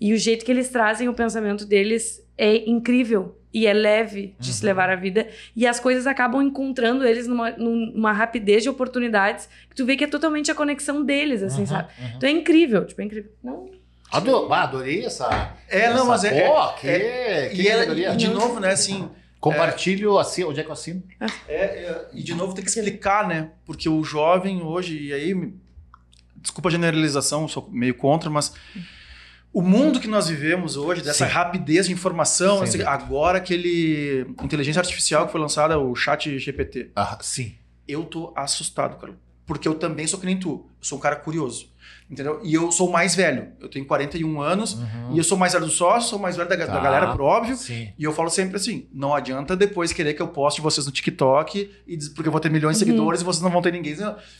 E 0.00 0.12
o 0.12 0.18
jeito 0.18 0.44
que 0.44 0.50
eles 0.50 0.68
trazem 0.68 1.08
o 1.08 1.14
pensamento 1.14 1.64
deles 1.66 2.26
é 2.36 2.68
incrível. 2.68 3.36
E 3.52 3.66
é 3.66 3.72
leve 3.72 4.34
de 4.38 4.52
se 4.52 4.62
Uhum. 4.62 4.66
levar 4.68 4.90
a 4.90 4.96
vida. 4.96 5.26
E 5.56 5.66
as 5.66 5.80
coisas 5.80 6.06
acabam 6.06 6.40
encontrando 6.42 7.04
eles 7.04 7.26
numa, 7.26 7.50
numa 7.50 8.12
rapidez 8.12 8.62
de 8.62 8.68
oportunidades 8.68 9.48
que 9.68 9.74
tu 9.74 9.84
vê 9.84 9.96
que 9.96 10.04
é 10.04 10.06
totalmente 10.06 10.50
a 10.50 10.54
conexão 10.54 11.04
deles, 11.04 11.42
assim, 11.42 11.62
Uhum, 11.62 11.66
sabe? 11.66 11.88
uhum. 11.98 12.08
Então 12.16 12.28
é 12.28 12.32
incrível, 12.32 12.84
tipo, 12.86 13.00
é 13.00 13.04
incrível. 13.04 13.30
Não, 13.42 13.68
Ado- 14.12 14.52
ah, 14.52 14.62
adorei 14.64 15.04
essa. 15.04 15.54
É, 15.68 15.88
não, 15.88 15.96
essa- 15.96 16.04
mas 16.04 16.24
é. 16.24 16.48
Pô, 16.48 16.72
que, 16.74 16.88
é- 16.88 17.48
que 17.48 17.62
e, 17.62 17.68
ela- 17.68 17.82
categoria. 17.84 18.12
e 18.12 18.16
de 18.16 18.28
novo, 18.28 18.58
né, 18.60 18.70
assim. 18.72 19.08
Compartilho 19.40 20.18
assim, 20.18 20.44
onde 20.44 20.60
é 20.60 20.62
que 20.62 20.68
eu 20.68 20.72
assino? 20.74 21.02
É, 21.48 21.54
é, 21.54 22.08
e 22.12 22.22
de 22.22 22.34
novo 22.34 22.52
tem 22.54 22.62
que 22.62 22.68
explicar, 22.70 23.26
né? 23.26 23.50
Porque 23.64 23.88
o 23.88 24.04
jovem 24.04 24.60
hoje, 24.62 24.98
e 25.06 25.12
aí, 25.14 25.34
desculpa 26.36 26.68
a 26.68 26.72
generalização, 26.72 27.48
sou 27.48 27.66
meio 27.72 27.94
contra, 27.94 28.28
mas 28.28 28.52
o 29.52 29.60
mundo 29.62 29.98
que 30.00 30.06
nós 30.08 30.28
vivemos 30.28 30.76
hoje, 30.76 31.02
dessa 31.02 31.26
Sim. 31.26 31.32
rapidez 31.32 31.86
de 31.86 31.92
informação, 31.92 32.62
assim, 32.62 32.82
agora 32.82 33.38
aquele 33.38 34.26
inteligência 34.42 34.80
artificial 34.80 35.26
que 35.26 35.32
foi 35.32 35.40
lançada, 35.40 35.78
o 35.78 35.94
chat 35.94 36.38
GPT, 36.38 36.90
Ah, 36.94 37.18
sim. 37.20 37.54
eu 37.88 38.04
tô 38.04 38.32
assustado, 38.36 38.96
cara. 38.98 39.14
Porque 39.46 39.66
eu 39.66 39.74
também 39.74 40.06
sou 40.06 40.20
que 40.20 40.26
nem 40.26 40.38
tu. 40.38 40.50
Eu 40.50 40.84
sou 40.84 40.98
um 40.98 41.00
cara 41.00 41.16
curioso. 41.16 41.68
Entendeu? 42.10 42.40
E 42.42 42.52
eu 42.52 42.72
sou 42.72 42.88
o 42.88 42.92
mais 42.92 43.14
velho. 43.14 43.52
Eu 43.60 43.68
tenho 43.68 43.84
41 43.86 44.40
anos 44.40 44.72
Uhum. 44.74 45.12
e 45.12 45.18
eu 45.18 45.22
sou 45.22 45.38
mais 45.38 45.52
velho 45.52 45.64
do 45.64 45.70
sócio, 45.70 46.10
sou 46.10 46.18
mais 46.18 46.36
velho 46.36 46.48
da, 46.48 46.56
da 46.56 46.66
Tá. 46.66 46.80
galera, 46.80 47.12
por 47.12 47.20
óbvio. 47.20 47.56
Sim. 47.56 47.88
E 47.96 48.02
eu 48.02 48.12
falo 48.12 48.28
sempre 48.28 48.56
assim: 48.56 48.88
não 48.92 49.14
adianta 49.14 49.54
depois 49.56 49.92
querer 49.92 50.14
que 50.14 50.20
eu 50.20 50.26
poste 50.26 50.60
vocês 50.60 50.84
no 50.86 50.92
TikTok 50.92 51.70
e 51.86 51.96
diz, 51.96 52.08
porque 52.08 52.26
eu 52.26 52.32
vou 52.32 52.40
ter 52.40 52.50
milhões 52.50 52.76
de 52.78 52.84
Uhum. 52.84 52.88
seguidores 52.90 53.20
e 53.20 53.24
vocês 53.24 53.42
não 53.42 53.50
vão 53.50 53.62
ter 53.62 53.72
ninguém. 53.72 53.94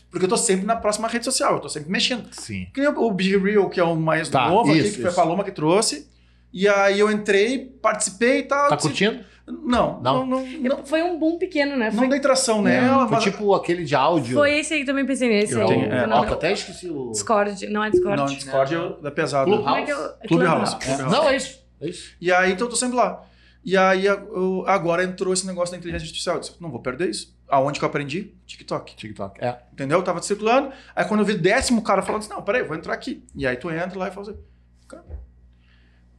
Porque 0.09 0.25
eu 0.25 0.29
tô 0.29 0.35
sempre 0.35 0.65
na 0.65 0.75
próxima 0.75 1.07
rede 1.07 1.23
social, 1.23 1.53
eu 1.55 1.59
tô 1.61 1.69
sempre 1.69 1.89
mexendo. 1.89 2.27
Sim. 2.31 2.67
Que 2.73 2.81
nem 2.81 2.89
o 2.89 3.11
Be 3.11 3.37
Real, 3.37 3.69
que 3.69 3.79
é 3.79 3.83
o 3.83 3.95
mais 3.95 4.27
Tá, 4.27 4.49
novo 4.49 4.71
isso, 4.71 4.79
aqui, 4.81 4.89
que 4.89 4.95
foi 4.97 5.05
a 5.05 5.07
isso. 5.07 5.15
Paloma 5.15 5.43
que 5.43 5.51
trouxe. 5.51 6.09
E 6.53 6.67
aí 6.67 6.99
eu 6.99 7.09
entrei, 7.09 7.59
participei 7.81 8.39
e 8.39 8.43
tal. 8.43 8.67
Tá 8.67 8.75
disse- 8.75 8.87
curtindo? 8.89 9.23
Não, 9.63 9.99
não, 10.01 10.25
Não? 10.25 10.25
não, 10.25 10.47
não, 10.77 10.85
Foi 10.85 11.01
um 11.03 11.19
boom 11.19 11.37
pequeno, 11.37 11.75
né? 11.77 11.89
não 11.91 11.99
Foi, 11.99 12.09
dei 12.09 12.19
tração 12.19 12.61
nela, 12.61 13.07
Foi 13.07 13.15
mas... 13.15 13.23
tipo 13.23 13.53
aquele 13.53 13.83
de 13.83 13.93
áudio. 13.95 14.35
foi 14.37 14.59
esse 14.59 14.73
aí 14.73 14.79
que 14.81 14.85
também 14.85 15.05
pensei 15.05 15.29
nesse 15.29 15.53
Eu 15.53 15.61
aí. 15.61 15.67
tenho- 15.67 15.91
é, 15.91 16.03
eu 16.03 16.07
não- 16.07 16.17
Ó, 16.21 16.25
eu 16.25 16.33
até 16.33 16.51
esqueci 16.53 16.89
o. 16.89 17.11
Discord, 17.11 17.67
não 17.67 17.83
é 17.83 17.89
Discord. 17.89 18.17
Não, 18.17 18.25
Discord 18.25 18.75
é 18.75 19.01
da 19.01 19.11
pesada. 19.11 19.45
Clubhouse. 19.45 19.65
Como 19.67 19.75
é 19.77 19.83
que 19.85 19.91
eu... 19.91 19.97
Clubhouse. 20.27 20.75
Clubhouse. 20.77 20.77
Clubhouse. 20.85 21.15
Não, 21.15 21.29
é 21.29 21.35
isso. 21.35 21.59
É 21.81 21.87
isso. 21.89 22.15
E 22.21 22.31
aí, 22.31 22.51
então 22.51 22.67
eu 22.67 22.69
tô 22.71 22.75
sempre 22.75 22.95
lá. 22.95 23.23
E 23.63 23.77
aí, 23.77 24.05
eu- 24.05 24.63
agora 24.67 25.03
entrou 25.03 25.33
esse 25.33 25.45
negócio 25.45 25.71
da 25.71 25.77
inteligência 25.77 26.05
artificial. 26.05 26.35
Eu 26.37 26.39
disse, 26.41 26.55
não 26.59 26.71
vou 26.71 26.79
perder 26.81 27.09
isso. 27.09 27.35
Aonde 27.47 27.77
que 27.79 27.85
eu 27.85 27.89
aprendi? 27.89 28.33
TikTok. 28.45 28.95
TikTok. 28.95 29.43
É. 29.43 29.57
Entendeu? 29.73 29.99
Eu 29.99 30.03
tava 30.03 30.21
circulando. 30.21 30.71
Aí 30.95 31.05
quando 31.05 31.19
eu 31.19 31.25
vi 31.25 31.35
décimo 31.35 31.81
cara 31.81 32.01
falando, 32.01 32.21
disse, 32.21 32.31
não, 32.33 32.41
peraí, 32.41 32.61
eu 32.61 32.67
vou 32.67 32.75
entrar 32.77 32.93
aqui. 32.93 33.23
E 33.35 33.45
aí 33.45 33.55
tu 33.57 33.69
entra 33.69 33.99
lá 33.99 34.07
e 34.07 34.11
fala 34.11 34.29
assim, 34.31 34.39
cara, 34.87 35.03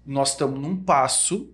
nós 0.05 0.31
estamos 0.31 0.61
num 0.61 0.77
passo 0.77 1.53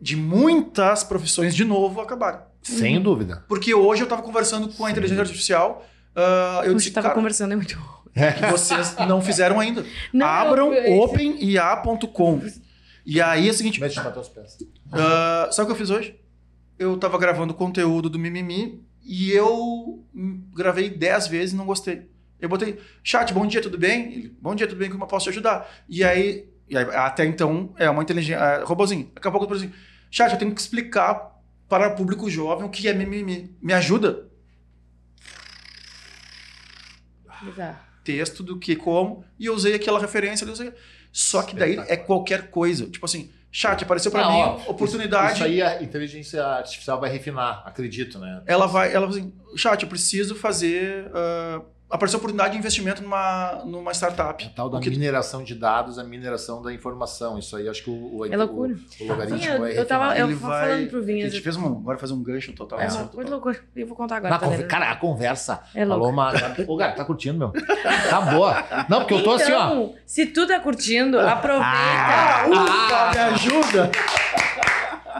de 0.00 0.16
muitas 0.16 1.02
profissões 1.04 1.54
de 1.54 1.64
novo 1.64 2.00
acabarem. 2.00 2.40
Sem 2.62 3.00
dúvida. 3.00 3.44
Porque 3.48 3.74
hoje 3.74 4.02
eu 4.02 4.06
tava 4.08 4.22
conversando 4.22 4.68
com 4.68 4.84
a 4.84 4.88
Sim. 4.88 4.92
inteligência 4.92 5.22
artificial, 5.22 5.86
ah, 6.14 6.62
eu 6.64 6.72
A 6.72 6.74
disse, 6.74 6.86
gente 6.86 6.94
tava 6.94 7.08
cara, 7.08 7.14
conversando, 7.14 7.52
é 7.52 7.56
muito 7.56 7.76
bom. 7.78 8.10
que 8.12 8.46
vocês 8.50 8.96
não 9.06 9.20
fizeram 9.20 9.60
ainda. 9.60 9.84
Não, 10.12 10.26
Abram 10.26 10.72
openia.com. 11.02 12.42
E 13.04 13.20
aí 13.20 13.46
é 13.48 13.50
o 13.50 13.54
seguinte, 13.54 13.80
Mete 13.80 13.98
os 14.00 14.28
pés. 14.28 14.58
Ah, 14.92 15.48
sabe 15.52 15.64
o 15.64 15.66
que 15.66 15.72
eu 15.72 15.86
fiz 15.86 15.90
hoje? 15.90 16.18
Eu 16.78 16.96
tava 16.96 17.16
gravando 17.18 17.54
conteúdo 17.54 18.10
do 18.10 18.18
Mimimi 18.18 18.82
e 19.04 19.30
eu 19.30 20.04
gravei 20.54 20.90
10 20.90 21.28
vezes 21.28 21.54
e 21.54 21.56
não 21.56 21.64
gostei. 21.64 22.10
Eu 22.40 22.48
botei, 22.48 22.78
chat, 23.02 23.32
bom 23.32 23.46
dia, 23.46 23.62
tudo 23.62 23.78
bem? 23.78 24.12
Ele, 24.12 24.36
bom 24.40 24.54
dia, 24.54 24.66
tudo 24.66 24.78
bem, 24.78 24.90
como 24.90 25.04
eu 25.04 25.08
posso 25.08 25.24
te 25.24 25.30
ajudar? 25.30 25.70
E 25.88 26.04
aí, 26.04 26.48
e 26.68 26.76
aí, 26.76 26.84
até 26.94 27.24
então, 27.24 27.72
é 27.78 27.88
uma 27.88 28.02
inteligência, 28.02 28.42
é, 28.42 28.64
robozinho. 28.64 29.10
Daqui 29.14 29.26
a 29.28 29.30
pouco 29.30 29.46
eu 29.50 29.56
assim, 29.56 29.72
chat, 30.10 30.32
eu 30.32 30.38
tenho 30.38 30.54
que 30.54 30.60
explicar 30.60 31.36
para 31.68 31.88
o 31.88 31.96
público 31.96 32.30
jovem 32.30 32.66
o 32.66 32.70
que 32.70 32.88
é 32.88 32.94
Mimimi. 32.94 33.56
Me 33.60 33.72
ajuda? 33.72 34.28
Bizarro. 37.42 37.78
Texto 38.04 38.42
do 38.42 38.58
que, 38.58 38.76
como, 38.76 39.24
e 39.38 39.46
eu 39.46 39.54
usei 39.54 39.74
aquela 39.74 39.98
referência, 39.98 40.44
eu 40.44 40.52
usei. 40.52 40.72
Só 41.12 41.42
que 41.42 41.56
daí 41.56 41.76
é 41.88 41.96
qualquer 41.96 42.50
coisa. 42.50 42.86
Tipo 42.86 43.04
assim, 43.04 43.32
chat, 43.50 43.82
apareceu 43.82 44.12
para 44.12 44.28
mim, 44.28 44.36
ó, 44.36 44.70
oportunidade. 44.70 45.34
Isso 45.34 45.44
aí 45.44 45.62
a 45.62 45.82
inteligência 45.82 46.44
artificial 46.44 47.00
vai 47.00 47.10
refinar, 47.10 47.62
acredito, 47.64 48.18
né? 48.18 48.42
ela 48.46 48.66
vai, 48.66 48.92
ela 48.92 49.06
vai 49.06 49.18
assim, 49.18 49.32
chat, 49.56 49.82
eu 49.82 49.88
preciso 49.88 50.34
fazer, 50.34 51.10
ah, 51.14 51.62
apareceu 51.90 52.18
oportunidade 52.18 52.52
de 52.52 52.58
investimento 52.58 53.02
numa, 53.02 53.62
numa 53.64 53.92
startup. 53.92 54.44
A 54.44 54.48
tal 54.50 54.68
da 54.68 54.80
que- 54.80 54.90
mineração 54.90 55.42
de 55.44 55.54
dados, 55.54 55.98
a 55.98 56.04
mineração 56.04 56.60
da 56.62 56.72
informação. 56.72 57.38
Isso 57.38 57.56
aí 57.56 57.68
acho 57.68 57.82
que 57.84 57.90
o, 57.90 58.18
o, 58.18 58.26
É 58.26 58.36
loucura. 58.36 58.74
o, 59.00 59.04
o 59.04 59.08
logaritmo 59.08 59.38
Sim, 59.38 59.46
eu, 59.48 59.60
vai 59.60 59.78
eu 59.78 59.86
tava 59.86 60.18
eu 60.18 60.26
Ele 60.28 60.36
tava 60.38 60.52
vai- 60.52 60.68
falando 60.68 60.88
pro 60.90 60.98
A 60.98 61.02
Vinhas. 61.02 61.32
gente 61.32 61.42
fez 61.42 61.56
um, 61.56 61.66
agora 61.66 61.98
fazer 61.98 62.12
um 62.12 62.22
gancho 62.22 62.52
total. 62.52 62.80
É. 62.80 62.84
É, 62.84 62.88
total. 62.88 63.10
muito 63.14 63.30
loucura. 63.30 63.58
Eu 63.76 63.86
vou 63.86 63.96
contar 63.96 64.16
agora. 64.16 64.34
Na 64.34 64.38
tá 64.38 64.46
conver-? 64.46 64.66
Cara, 64.66 64.90
a 64.90 64.96
conversa. 64.96 65.62
É 65.74 65.86
falou 65.86 66.10
uma. 66.10 66.32
Ô, 66.66 66.76
cara, 66.76 66.92
tá 66.92 67.04
curtindo, 67.04 67.38
meu? 67.38 67.52
Tá 68.10 68.20
boa. 68.20 68.64
Não, 68.88 68.98
porque 69.00 69.14
eu 69.14 69.22
tô 69.22 69.32
assim, 69.32 69.52
ó. 69.52 69.66
Então, 69.66 69.94
se 70.04 70.26
tu 70.26 70.46
tá 70.46 70.58
curtindo, 70.60 71.18
aproveita. 71.20 71.64
Ah, 71.66 72.46
ufa, 72.48 73.10
me 73.12 73.18
ajuda! 73.34 73.90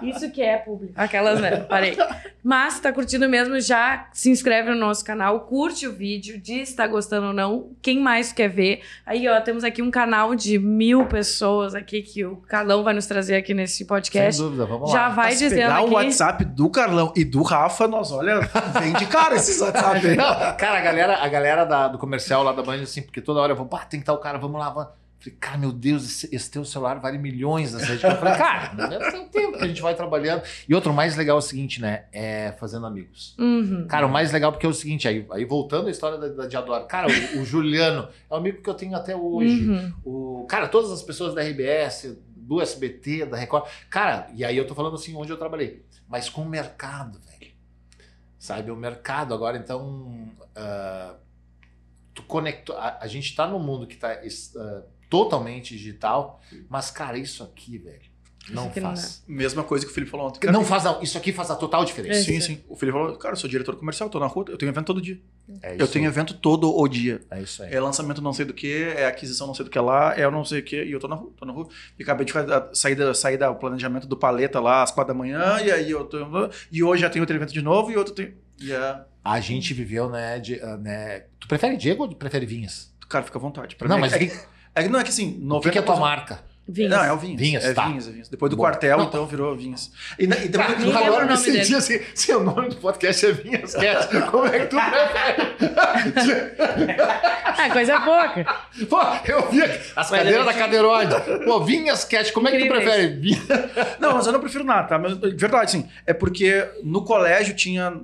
Isso 0.03 0.30
que 0.30 0.42
é 0.42 0.57
público. 0.59 0.92
Aquelas, 0.97 1.40
né? 1.40 1.57
Parei. 1.61 1.97
Mas 2.42 2.74
se 2.74 2.82
tá 2.82 2.92
curtindo 2.92 3.28
mesmo, 3.28 3.59
já 3.61 4.09
se 4.12 4.30
inscreve 4.30 4.70
no 4.70 4.76
nosso 4.76 5.05
canal, 5.05 5.40
curte 5.40 5.86
o 5.86 5.92
vídeo, 5.92 6.40
diz 6.40 6.68
se 6.70 6.76
tá 6.76 6.86
gostando 6.86 7.28
ou 7.28 7.32
não. 7.32 7.70
Quem 7.82 7.99
mais 8.01 8.32
quer 8.32 8.49
ver? 8.49 8.82
Aí, 9.05 9.26
ó, 9.28 9.40
temos 9.40 9.64
aqui 9.64 9.82
um 9.82 9.90
canal 9.90 10.34
de 10.34 10.59
mil 10.59 11.07
pessoas 11.07 11.74
aqui 11.74 12.03
que 12.03 12.24
o 12.24 12.36
Carlão 12.36 12.84
vai 12.84 12.94
nos 12.94 13.07
trazer 13.07 13.36
aqui 13.36 13.53
nesse 13.55 13.78
Sem 13.78 13.86
podcast. 13.86 14.40
dúvida, 14.40 14.64
vamos 14.66 14.90
Já 14.92 15.09
lá. 15.09 15.14
vai 15.14 15.32
Se 15.32 15.44
dizendo 15.44 15.61
pegar 15.62 15.78
aqui. 15.78 15.88
o 15.90 15.92
WhatsApp 15.94 16.44
do 16.44 16.70
Carlão 16.70 17.12
e 17.16 17.24
do 17.24 17.42
Rafa, 17.42 17.88
nós 17.88 18.12
olha, 18.12 18.40
vem 18.80 18.92
de 18.92 19.07
cara 19.07 19.34
esses 19.34 19.61
WhatsApp 19.61 20.07
aí. 20.07 20.16
Não, 20.16 20.57
cara, 20.57 20.78
a 20.78 20.80
galera, 20.82 21.16
a 21.16 21.28
galera 21.28 21.64
da- 21.64 21.88
do 21.88 21.99
comercial 21.99 22.42
lá 22.42 22.53
da 22.53 22.62
Band, 22.62 22.82
assim, 22.82 23.03
porque 23.03 23.20
toda 23.20 23.40
hora 23.40 23.53
eu 23.53 23.57
vou, 23.57 23.66
pá, 23.66 23.78
tem 23.80 23.99
que 24.01 24.03
estar 24.05 24.12
o 24.12 24.18
cara, 24.18 24.38
vamos 24.38 24.61
lá, 24.61 24.70
vamos. 24.70 24.90
Falei, 25.27 25.39
cara, 25.41 25.59
meu 25.59 25.72
Deus, 25.72 26.05
esse, 26.05 26.35
esse 26.35 26.51
teu 26.51 26.64
celular 26.64 27.01
vale 27.01 27.18
milhões 27.18 27.72
nessa 27.72 27.87
rede. 27.87 28.05
Eu 28.05 28.16
falei, 28.16 28.35
cara, 28.35 28.74
não 28.74 28.89
deve 28.89 29.11
ter 29.11 29.18
um 29.18 29.29
tempo 29.29 29.59
que 29.59 29.64
a 29.64 29.68
gente 29.68 29.83
vai 29.83 29.95
trabalhando. 29.95 30.43
E 30.68 30.74
outro 30.74 30.93
mais 30.93 31.16
legal 31.16 31.37
é 31.37 31.39
o 31.39 31.43
seguinte, 31.43 31.81
né? 31.81 32.05
É 32.12 32.53
fazendo 32.53 32.87
amigos. 32.87 33.35
Uhum. 33.39 33.87
Cara, 33.89 34.07
o 34.07 34.11
mais 34.11 34.33
legal 34.33 34.53
porque 34.53 34.66
é 34.66 34.68
o 34.68 34.74
seguinte, 34.74 35.09
aí, 35.09 35.27
aí 35.31 35.45
voltando 35.45 35.89
à 35.89 35.91
história 35.91 36.18
da, 36.18 36.29
da 36.29 36.47
Diadora, 36.47 36.85
cara, 36.85 37.09
o, 37.09 37.41
o 37.41 37.45
Juliano 37.45 38.09
é 38.31 38.35
um 38.35 38.37
amigo 38.37 38.62
que 38.62 38.70
eu 38.70 38.74
tenho 38.74 38.95
até 38.95 39.16
hoje. 39.16 39.68
Uhum. 39.68 39.93
O, 40.05 40.47
cara, 40.49 40.68
todas 40.68 40.91
as 40.91 41.03
pessoas 41.03 41.35
da 41.35 41.43
RBS, 41.43 42.16
do 42.37 42.61
SBT, 42.61 43.27
da 43.27 43.37
Record. 43.37 43.66
Cara, 43.91 44.29
e 44.35 44.45
aí 44.45 44.57
eu 44.57 44.66
tô 44.66 44.74
falando 44.74 44.95
assim, 44.95 45.16
onde 45.16 45.31
eu 45.33 45.37
trabalhei. 45.37 45.85
Mas 46.09 46.29
com 46.29 46.43
o 46.43 46.49
mercado, 46.49 47.18
velho. 47.18 47.53
Sabe, 48.39 48.70
o 48.70 48.77
mercado 48.77 49.35
agora, 49.35 49.57
então. 49.57 50.29
ah, 50.55 51.16
tu 52.16 52.22
conectou. 52.22 52.77
A, 52.77 52.99
a 53.03 53.07
gente 53.07 53.37
tá 53.37 53.47
num 53.47 53.59
mundo 53.59 53.87
que 53.87 53.97
tá 53.97 54.12
ah, 54.12 54.83
totalmente 55.09 55.77
digital, 55.77 56.41
mas, 56.69 56.91
cara, 56.91 57.19
isso 57.19 57.43
aqui, 57.43 57.79
velho, 57.79 58.17
não 58.51 58.69
aqui 58.69 58.81
não 58.81 58.91
faz. 58.91 59.25
Mesma 59.27 59.65
coisa 59.65 59.85
que 59.85 59.91
o 59.91 59.95
Felipe 59.95 60.11
falou 60.11 60.29
ontem. 60.29 60.51
Não 60.53 60.65
faz, 60.65 60.85
não. 60.85 61.03
Isso 61.03 61.19
aqui 61.19 61.33
faz 61.33 61.51
a 61.51 61.57
total 61.57 61.85
diferença. 61.85 62.21
É. 62.21 62.23
Sim, 62.23 62.41
sim. 62.41 62.61
O 62.69 62.77
Felipe 62.77 62.97
falou, 62.97 63.17
cara, 63.17 63.33
eu 63.35 63.37
sou 63.37 63.51
diretor 63.51 63.75
comercial, 63.75 64.09
tô 64.09 64.21
na 64.21 64.27
rua, 64.27 64.45
eu 64.49 64.57
tenho 64.57 64.71
evento 64.71 64.87
todo 64.87 65.03
dia. 65.03 65.21
É 65.63 65.73
Eu 65.73 65.85
isso 65.85 65.93
tenho 65.93 66.05
aí. 66.05 66.09
evento 66.11 66.35
todo 66.35 66.73
o 66.73 66.89
dia. 66.89 67.21
É 67.31 67.43
isso 67.43 67.63
aí. 67.63 67.75
É 67.75 67.81
lançamento 67.81 68.23
não 68.23 68.33
sei 68.33 68.45
do 68.45 68.55
que, 68.55 68.85
é 68.97 69.07
aquisição 69.07 69.49
não 69.49 69.55
sei 69.55 69.65
do 69.65 69.71
que 69.71 69.79
lá, 69.81 70.17
é 70.17 70.25
eu 70.25 70.31
não 70.31 70.45
sei 70.45 70.61
o 70.61 70.63
que, 70.63 70.81
e 70.81 70.93
eu 70.93 71.01
tô 71.01 71.09
na 71.09 71.17
rua, 71.17 71.33
tô 71.37 71.45
na 71.45 71.53
rua. 71.53 71.69
E 71.99 72.03
acabei 72.05 72.25
de 72.25 72.33
sair, 72.73 72.95
da, 72.95 73.15
sair 73.15 73.37
do 73.37 73.55
planejamento 73.57 74.07
do 74.07 74.17
paleta 74.17 74.61
lá 74.61 74.83
às 74.85 74.93
quatro 74.93 75.13
da 75.13 75.19
manhã, 75.19 75.61
e 75.61 75.71
aí 75.71 75.91
eu 75.91 76.05
tô. 76.05 76.19
E 76.71 76.85
hoje 76.85 77.03
já 77.03 77.11
tem 77.11 77.21
outro 77.21 77.35
evento 77.35 77.53
de 77.53 77.63
novo, 77.63 77.91
e 77.91 77.97
outro 77.97 78.15
tem. 78.15 78.35
E 78.61 78.73
é, 78.73 79.01
A 79.25 79.41
gente 79.41 79.75
viveu, 79.75 80.09
né, 80.09 80.39
de, 80.39 80.61
né... 80.79 81.25
Tu 81.41 81.49
prefere 81.49 81.77
Diego 81.77 82.05
ou 82.05 82.09
tu 82.09 82.17
prefere 82.17 82.47
Vinhas? 82.47 82.95
cara, 83.09 83.25
fica 83.25 83.39
à 83.39 83.41
vontade. 83.41 83.77
Pra 83.77 83.89
não, 83.89 83.97
mim, 83.97 84.03
mas 84.03 84.13
é, 84.13 84.17
o 84.17 84.19
que, 84.19 84.33
é 84.77 84.83
que 84.85 84.89
não 84.89 85.01
é 85.01 85.03
que 85.03 85.09
assim, 85.11 85.41
90%. 85.43 85.57
o 85.57 85.61
que 85.61 85.70
que 85.70 85.79
é 85.79 85.81
a 85.81 85.85
tua 85.85 85.97
marca? 85.97 86.41
Vinhas. 86.68 86.91
Não, 86.91 87.05
é 87.05 87.12
o 87.12 87.16
Vinhas. 87.16 87.39
Vinhas, 87.41 87.64
é 87.64 87.72
tá. 87.72 87.87
Vinhas, 87.87 88.09
é 88.09 88.11
Vinhas. 88.11 88.29
Depois 88.29 88.51
do 88.51 88.57
Bom. 88.57 88.64
quartel, 88.64 88.99
Não. 88.99 89.05
então 89.05 89.24
virou 89.24 89.55
Vinhas. 89.57 89.93
E, 90.18 90.24
e 90.24 90.27
depois 90.27 90.68
Nem 90.81 90.89
lembro 90.89 90.99
Agora 90.99 91.11
o 91.12 91.14
eu 91.14 91.29
me 91.29 91.35
nome 91.35 91.45
dele. 91.45 91.64
senti 91.64 91.74
assim, 91.77 92.01
se 92.12 92.35
o 92.35 92.43
nome 92.43 92.68
do 92.70 92.77
podcast 92.77 93.24
é 93.24 93.31
Vinhas 93.33 93.72
Cast, 93.77 94.20
como 94.33 94.47
é 94.49 94.59
que 94.59 94.66
tu 94.66 94.77
prefere? 94.77 96.37
Ah, 97.59 97.70
coisa 97.70 97.99
boa, 98.01 98.29
cara. 98.29 98.45
Pô, 98.89 98.99
eu 99.27 99.51
vi 99.51 99.62
as 99.97 100.11
cadeiras 100.11 100.45
da 100.45 100.53
cadeirões. 100.53 101.09
Pô, 101.45 101.64
Vinhas 101.64 102.05
Cast, 102.05 102.33
como 102.33 102.49
é 102.49 102.51
que 102.53 102.59
tu 102.59 102.68
prefere? 102.68 103.09
Vinhas- 103.14 103.47
Não, 103.99 104.14
mas 104.14 104.27
eu 104.27 104.33
não 104.33 104.41
prefiro 104.41 104.62
nada, 104.64 104.87
tá? 104.89 104.99
Mas, 104.99 105.18
de 105.18 105.31
verdade, 105.37 105.70
sim. 105.70 105.89
É 106.05 106.12
porque 106.12 106.68
no 106.83 107.03
colégio 107.05 107.55
tinha 107.55 107.95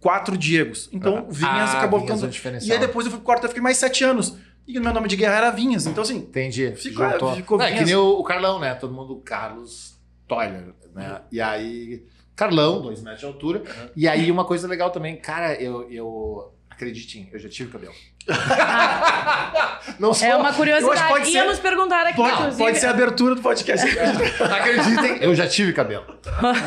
quatro 0.00 0.36
Diegos. 0.36 0.88
Então, 0.92 1.26
Vinhas 1.30 1.70
Ah, 1.74 1.78
acabou 1.78 2.00
Vinhas 2.00 2.12
é 2.12 2.16
ficando. 2.16 2.32
diferencial. 2.32 2.68
E 2.70 2.72
aí 2.80 2.84
depois 2.84 3.06
eu 3.06 3.12
fui 3.12 3.20
pro 3.20 3.26
quartel, 3.26 3.44
eu 3.44 3.48
fiquei 3.50 3.62
mais 3.62 3.76
sete 3.76 4.02
anos. 4.04 4.36
E 4.66 4.78
o 4.78 4.82
meu 4.82 4.92
nome 4.92 5.08
de 5.08 5.16
guerra 5.16 5.36
era 5.36 5.50
Vinhas. 5.50 5.86
Então, 5.86 6.02
assim, 6.02 6.16
Entendi. 6.16 6.72
Ficou- 6.72 7.10
juntou. 7.10 7.34
ficou 7.34 7.60
é 7.60 7.66
que 7.66 7.72
Vinhas. 7.74 7.86
nem 7.86 7.96
o, 7.96 8.18
o 8.18 8.24
Carlão, 8.24 8.58
né? 8.58 8.74
Todo 8.74 8.94
mundo 8.94 9.16
Carlos 9.24 9.98
Toiler, 10.26 10.74
né? 10.94 11.20
E 11.30 11.40
aí, 11.40 12.04
Carlão, 12.34 12.80
dois 12.80 13.02
metros 13.02 13.20
de 13.20 13.26
altura. 13.26 13.62
E 13.94 14.08
aí, 14.08 14.30
uma 14.30 14.44
coisa 14.44 14.66
legal 14.66 14.90
também, 14.90 15.16
cara, 15.16 15.54
eu, 15.54 15.90
eu 15.90 16.52
acreditem, 16.70 17.28
eu 17.32 17.38
já 17.38 17.48
tive 17.48 17.70
cabelo. 17.70 17.94
Não 19.98 20.12
sou, 20.14 20.26
É 20.26 20.34
uma 20.36 20.52
curiosidade. 20.52 21.08
pode 21.08 21.26
ser- 21.26 21.32
Íamos 21.38 21.58
perguntar 21.58 22.02
aqui, 22.06 22.16
pode, 22.16 22.32
inclusive. 22.34 22.56
pode 22.64 22.78
ser 22.78 22.86
a 22.86 22.90
abertura 22.90 23.34
do 23.34 23.42
podcast. 23.42 23.86
Acreditem, 24.42 25.18
eu 25.20 25.34
já 25.34 25.46
tive 25.46 25.72
cabelo. 25.72 26.04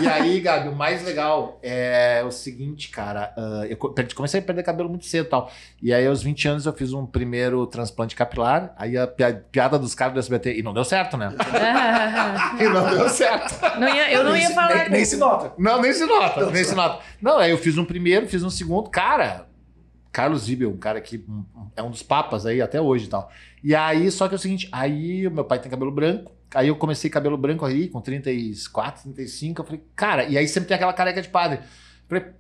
E 0.02 0.08
aí, 0.08 0.40
Gabi, 0.40 0.70
o 0.70 0.76
mais 0.76 1.04
legal 1.04 1.60
é 1.62 2.24
o 2.26 2.32
seguinte, 2.32 2.90
cara. 2.90 3.34
ah, 3.38 3.64
eu 3.68 3.76
comecei 4.16 4.40
a 4.40 4.44
perder 4.44 4.64
cabelo 4.64 4.88
muito 4.90 5.06
cedo 5.06 5.26
e 5.26 5.30
tal. 5.30 5.52
E 5.82 5.94
aí, 5.94 6.06
aos 6.08 6.22
20 6.24 6.48
anos, 6.48 6.66
eu 6.66 6.74
fiz 6.74 6.94
um 6.94 7.06
primeiro 7.06 7.66
transplante 7.68 8.16
capilar. 8.16 8.74
Aí 8.78 8.98
a 8.98 9.08
pia- 9.08 9.44
piada 9.52 9.78
dos 9.78 9.94
caras 9.96 10.14
do 10.14 10.20
SBT. 10.20 10.58
E 10.60 10.64
não 10.64 10.74
deu 10.74 10.86
certo, 10.86 11.18
né? 11.18 11.34
E 12.60 12.64
não 12.70 12.90
deu 12.90 13.10
certo. 13.10 13.56
Não 13.80 13.88
ia- 13.94 14.12
eu 14.12 14.24
não 14.24 14.36
ia 14.38 14.50
falar. 14.52 14.76
nem, 14.76 14.90
nem 14.90 15.06
se 15.06 15.18
nota. 15.18 15.54
Não, 15.58 15.82
nem 15.82 15.92
se 15.94 16.06
nota, 16.06 16.46
nem 16.52 16.64
se 16.64 16.76
nota. 16.76 17.00
Não, 17.22 17.38
aí 17.40 17.52
eu 17.52 17.58
fiz 17.58 17.78
um 17.78 17.86
primeiro, 17.86 18.28
fiz 18.28 18.44
um 18.44 18.50
segundo. 18.50 18.90
Cara, 18.90 19.47
Carlos 20.12 20.44
Zibel, 20.44 20.70
um 20.70 20.78
cara 20.78 21.00
que 21.02 21.24
é 21.76 21.84
um 21.84 21.92
dos 21.92 22.04
papas 22.04 22.46
aí 22.46 22.62
até 22.62 22.82
hoje 22.82 23.06
e 23.06 23.10
tal. 23.10 23.32
E 23.64 23.76
aí, 23.76 24.10
só 24.12 24.28
que 24.28 24.36
é 24.36 24.38
o 24.38 24.40
seguinte, 24.40 24.68
aí 24.72 25.28
o 25.28 25.32
meu 25.32 25.46
pai 25.46 25.60
tem 25.60 25.70
cabelo 25.70 25.92
branco. 25.92 26.32
Aí 26.56 26.70
eu 26.70 26.76
comecei 26.76 27.10
cabelo 27.10 27.38
branco 27.38 27.66
aí, 27.66 27.88
com 27.90 28.00
34, 28.00 29.04
35. 29.04 29.62
Eu 29.62 29.66
falei, 29.66 29.84
cara, 29.96 30.24
e 30.24 30.38
aí 30.38 30.48
sempre 30.48 30.68
tem 30.70 30.76
aquela 30.76 30.94
careca 30.94 31.22
de 31.22 31.28
padre. 31.30 31.60
Eu 31.60 32.20
falei, 32.20 32.34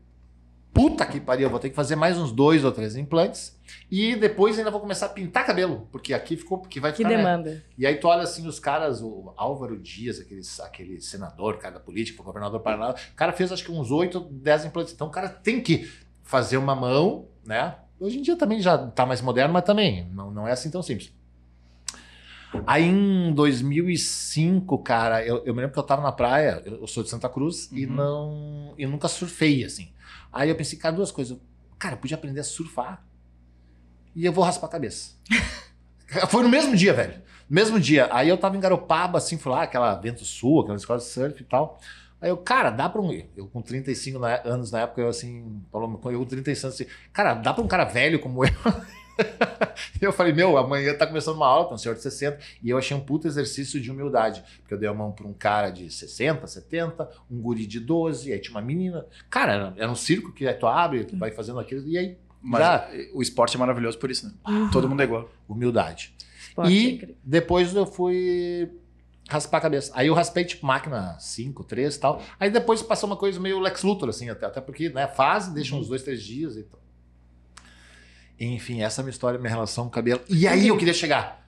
puta 0.73 1.05
que 1.05 1.19
pariu, 1.19 1.43
eu 1.47 1.49
vou 1.49 1.59
ter 1.59 1.69
que 1.69 1.75
fazer 1.75 1.95
mais 1.95 2.17
uns 2.17 2.31
dois 2.31 2.63
ou 2.63 2.71
três 2.71 2.95
implantes. 2.95 3.57
E 3.91 4.15
depois 4.15 4.57
ainda 4.57 4.71
vou 4.71 4.79
começar 4.79 5.07
a 5.07 5.09
pintar 5.09 5.45
cabelo, 5.45 5.87
porque 5.91 6.13
aqui 6.13 6.37
ficou, 6.37 6.57
porque 6.59 6.79
vai 6.79 6.91
Que 6.91 6.97
ficar. 6.99 7.09
né? 7.09 7.17
demanda. 7.17 7.63
E 7.77 7.85
aí 7.85 7.95
tu 7.97 8.07
olha 8.07 8.21
assim 8.21 8.47
os 8.47 8.59
caras, 8.59 9.01
o 9.01 9.33
Álvaro 9.35 9.77
Dias, 9.77 10.19
aquele, 10.21 10.41
aquele 10.63 11.01
senador, 11.01 11.57
cara 11.57 11.73
da 11.75 11.79
política, 11.81 12.23
governador 12.23 12.59
do 12.59 12.63
Paraná, 12.63 12.91
o 12.91 13.15
cara 13.15 13.33
fez 13.33 13.51
acho 13.51 13.63
que 13.65 13.71
uns 13.71 13.91
8, 13.91 14.19
10 14.21 14.65
implantes. 14.65 14.93
Então 14.93 15.07
o 15.07 15.11
cara 15.11 15.27
tem 15.27 15.59
que 15.61 15.89
fazer 16.23 16.57
uma 16.57 16.75
mão, 16.75 17.25
né? 17.47 17.75
Hoje 17.99 18.19
em 18.19 18.21
dia 18.21 18.35
também 18.35 18.61
já 18.61 18.77
tá 18.77 19.05
mais 19.05 19.21
moderno, 19.21 19.53
mas 19.53 19.63
também 19.63 20.07
não, 20.13 20.29
não 20.29 20.47
é 20.47 20.51
assim 20.51 20.69
tão 20.69 20.83
simples. 20.83 21.11
Aí 22.65 22.83
em 22.85 23.33
2005, 23.33 24.77
cara, 24.79 25.25
eu, 25.25 25.37
eu 25.45 25.53
me 25.53 25.61
lembro 25.61 25.73
que 25.73 25.79
eu 25.79 25.83
tava 25.83 26.01
na 26.01 26.11
praia, 26.11 26.61
eu 26.65 26.81
eu 26.81 26.87
sou 26.87 27.03
de 27.03 27.09
Santa 27.09 27.27
Cruz 27.27 27.69
e 27.71 27.85
Uhum. 27.85 27.93
não. 27.93 28.73
E 28.77 28.85
nunca 28.85 29.07
surfei, 29.07 29.63
assim. 29.63 29.89
Aí 30.31 30.49
eu 30.49 30.55
pensei, 30.55 30.77
cara, 30.77 30.95
duas 30.95 31.11
coisas. 31.11 31.37
Cara, 31.79 31.95
eu 31.95 31.99
podia 31.99 32.15
aprender 32.17 32.39
a 32.39 32.43
surfar 32.43 33.03
e 34.15 34.25
eu 34.25 34.31
vou 34.31 34.43
raspar 34.43 34.67
a 34.67 34.69
cabeça. 34.71 35.15
Foi 36.29 36.41
no 36.43 36.49
mesmo 36.49 36.75
dia, 36.75 36.93
velho. 36.93 37.15
No 37.49 37.55
mesmo 37.55 37.79
dia. 37.79 38.07
Aí 38.11 38.29
eu 38.29 38.37
tava 38.37 38.55
em 38.55 38.59
Garopaba, 38.59 39.17
assim, 39.17 39.37
fui 39.37 39.51
lá, 39.51 39.63
aquela 39.63 39.93
Vento 39.95 40.23
Sul, 40.23 40.61
aquela 40.61 40.77
escola 40.77 40.99
de 40.99 41.05
surf 41.05 41.41
e 41.41 41.45
tal. 41.45 41.79
Aí 42.21 42.29
eu, 42.29 42.37
cara, 42.37 42.69
dá 42.71 42.89
pra 42.89 43.01
um. 43.01 43.11
Eu 43.35 43.47
com 43.47 43.61
35 43.61 44.17
na- 44.19 44.41
anos 44.43 44.71
na 44.71 44.81
época, 44.81 45.01
eu 45.01 45.07
assim, 45.09 45.61
falou, 45.71 45.89
eu 46.05 46.19
com 46.19 46.25
35 46.25 46.67
anos, 46.67 46.81
assim, 46.81 46.89
cara, 47.13 47.33
dá 47.35 47.53
pra 47.53 47.63
um 47.63 47.67
cara 47.67 47.85
velho 47.85 48.19
como 48.19 48.43
eu. 48.43 48.49
eu 50.01 50.11
falei, 50.13 50.33
meu, 50.33 50.57
amanhã 50.57 50.93
tá 50.95 51.05
começando 51.07 51.35
uma 51.35 51.47
aula, 51.47 51.65
tem 51.65 51.75
um 51.75 51.77
senhor 51.77 51.95
de 51.95 52.01
60, 52.01 52.39
e 52.63 52.69
eu 52.69 52.77
achei 52.77 52.95
um 52.95 52.99
puto 52.99 53.27
exercício 53.27 53.79
de 53.79 53.89
humildade, 53.91 54.43
porque 54.61 54.73
eu 54.73 54.77
dei 54.77 54.87
a 54.89 54.93
mão 54.93 55.11
pra 55.11 55.27
um 55.27 55.33
cara 55.33 55.69
de 55.69 55.91
60, 55.91 56.45
70, 56.47 57.09
um 57.29 57.39
guri 57.41 57.65
de 57.65 57.79
12, 57.79 58.31
aí 58.31 58.39
tinha 58.39 58.51
uma 58.55 58.61
menina. 58.61 59.05
Cara, 59.29 59.53
era, 59.53 59.73
era 59.77 59.91
um 59.91 59.95
circo 59.95 60.31
que 60.31 60.47
aí 60.47 60.53
tu 60.53 60.67
abre, 60.67 61.03
tu 61.03 61.17
vai 61.17 61.31
fazendo 61.31 61.59
aquilo, 61.59 61.87
e 61.87 61.97
aí, 61.97 62.17
Mas 62.41 62.61
Já. 62.61 62.89
o 63.13 63.21
esporte 63.21 63.55
é 63.57 63.59
maravilhoso 63.59 63.97
por 63.97 64.11
isso, 64.11 64.27
né? 64.27 64.69
Todo 64.71 64.87
mundo 64.87 65.01
é 65.01 65.05
igual. 65.05 65.29
humildade. 65.49 66.13
Esporte 66.49 66.71
é 66.71 66.73
E 66.75 66.93
incrível. 66.95 67.15
depois 67.23 67.75
eu 67.75 67.85
fui 67.85 68.69
raspar 69.29 69.57
a 69.57 69.61
cabeça. 69.61 69.91
Aí 69.95 70.07
eu 70.07 70.13
raspei 70.13 70.45
tipo 70.45 70.65
máquina 70.65 71.17
5, 71.19 71.63
3 71.63 71.95
e 71.95 71.99
tal. 71.99 72.21
Aí 72.39 72.49
depois 72.49 72.81
passou 72.81 73.07
uma 73.07 73.17
coisa 73.17 73.39
meio 73.39 73.59
Lex 73.59 73.83
Luthor, 73.83 74.09
assim, 74.09 74.29
até, 74.29 74.45
até 74.45 74.61
porque, 74.61 74.89
né, 74.89 75.07
fase, 75.07 75.53
deixa 75.53 75.75
uns 75.75 75.87
dois, 75.87 76.03
três 76.03 76.23
dias 76.23 76.55
e 76.55 76.63
tal. 76.63 76.79
Enfim, 78.39 78.81
essa 78.81 78.99
é 78.99 79.03
a 79.03 79.05
minha 79.05 79.11
história, 79.11 79.39
minha 79.39 79.49
relação 79.49 79.85
com 79.85 79.89
o 79.89 79.93
cabelo. 79.93 80.21
E 80.29 80.47
aí 80.47 80.67
eu 80.67 80.77
queria 80.77 80.93
chegar. 80.93 81.45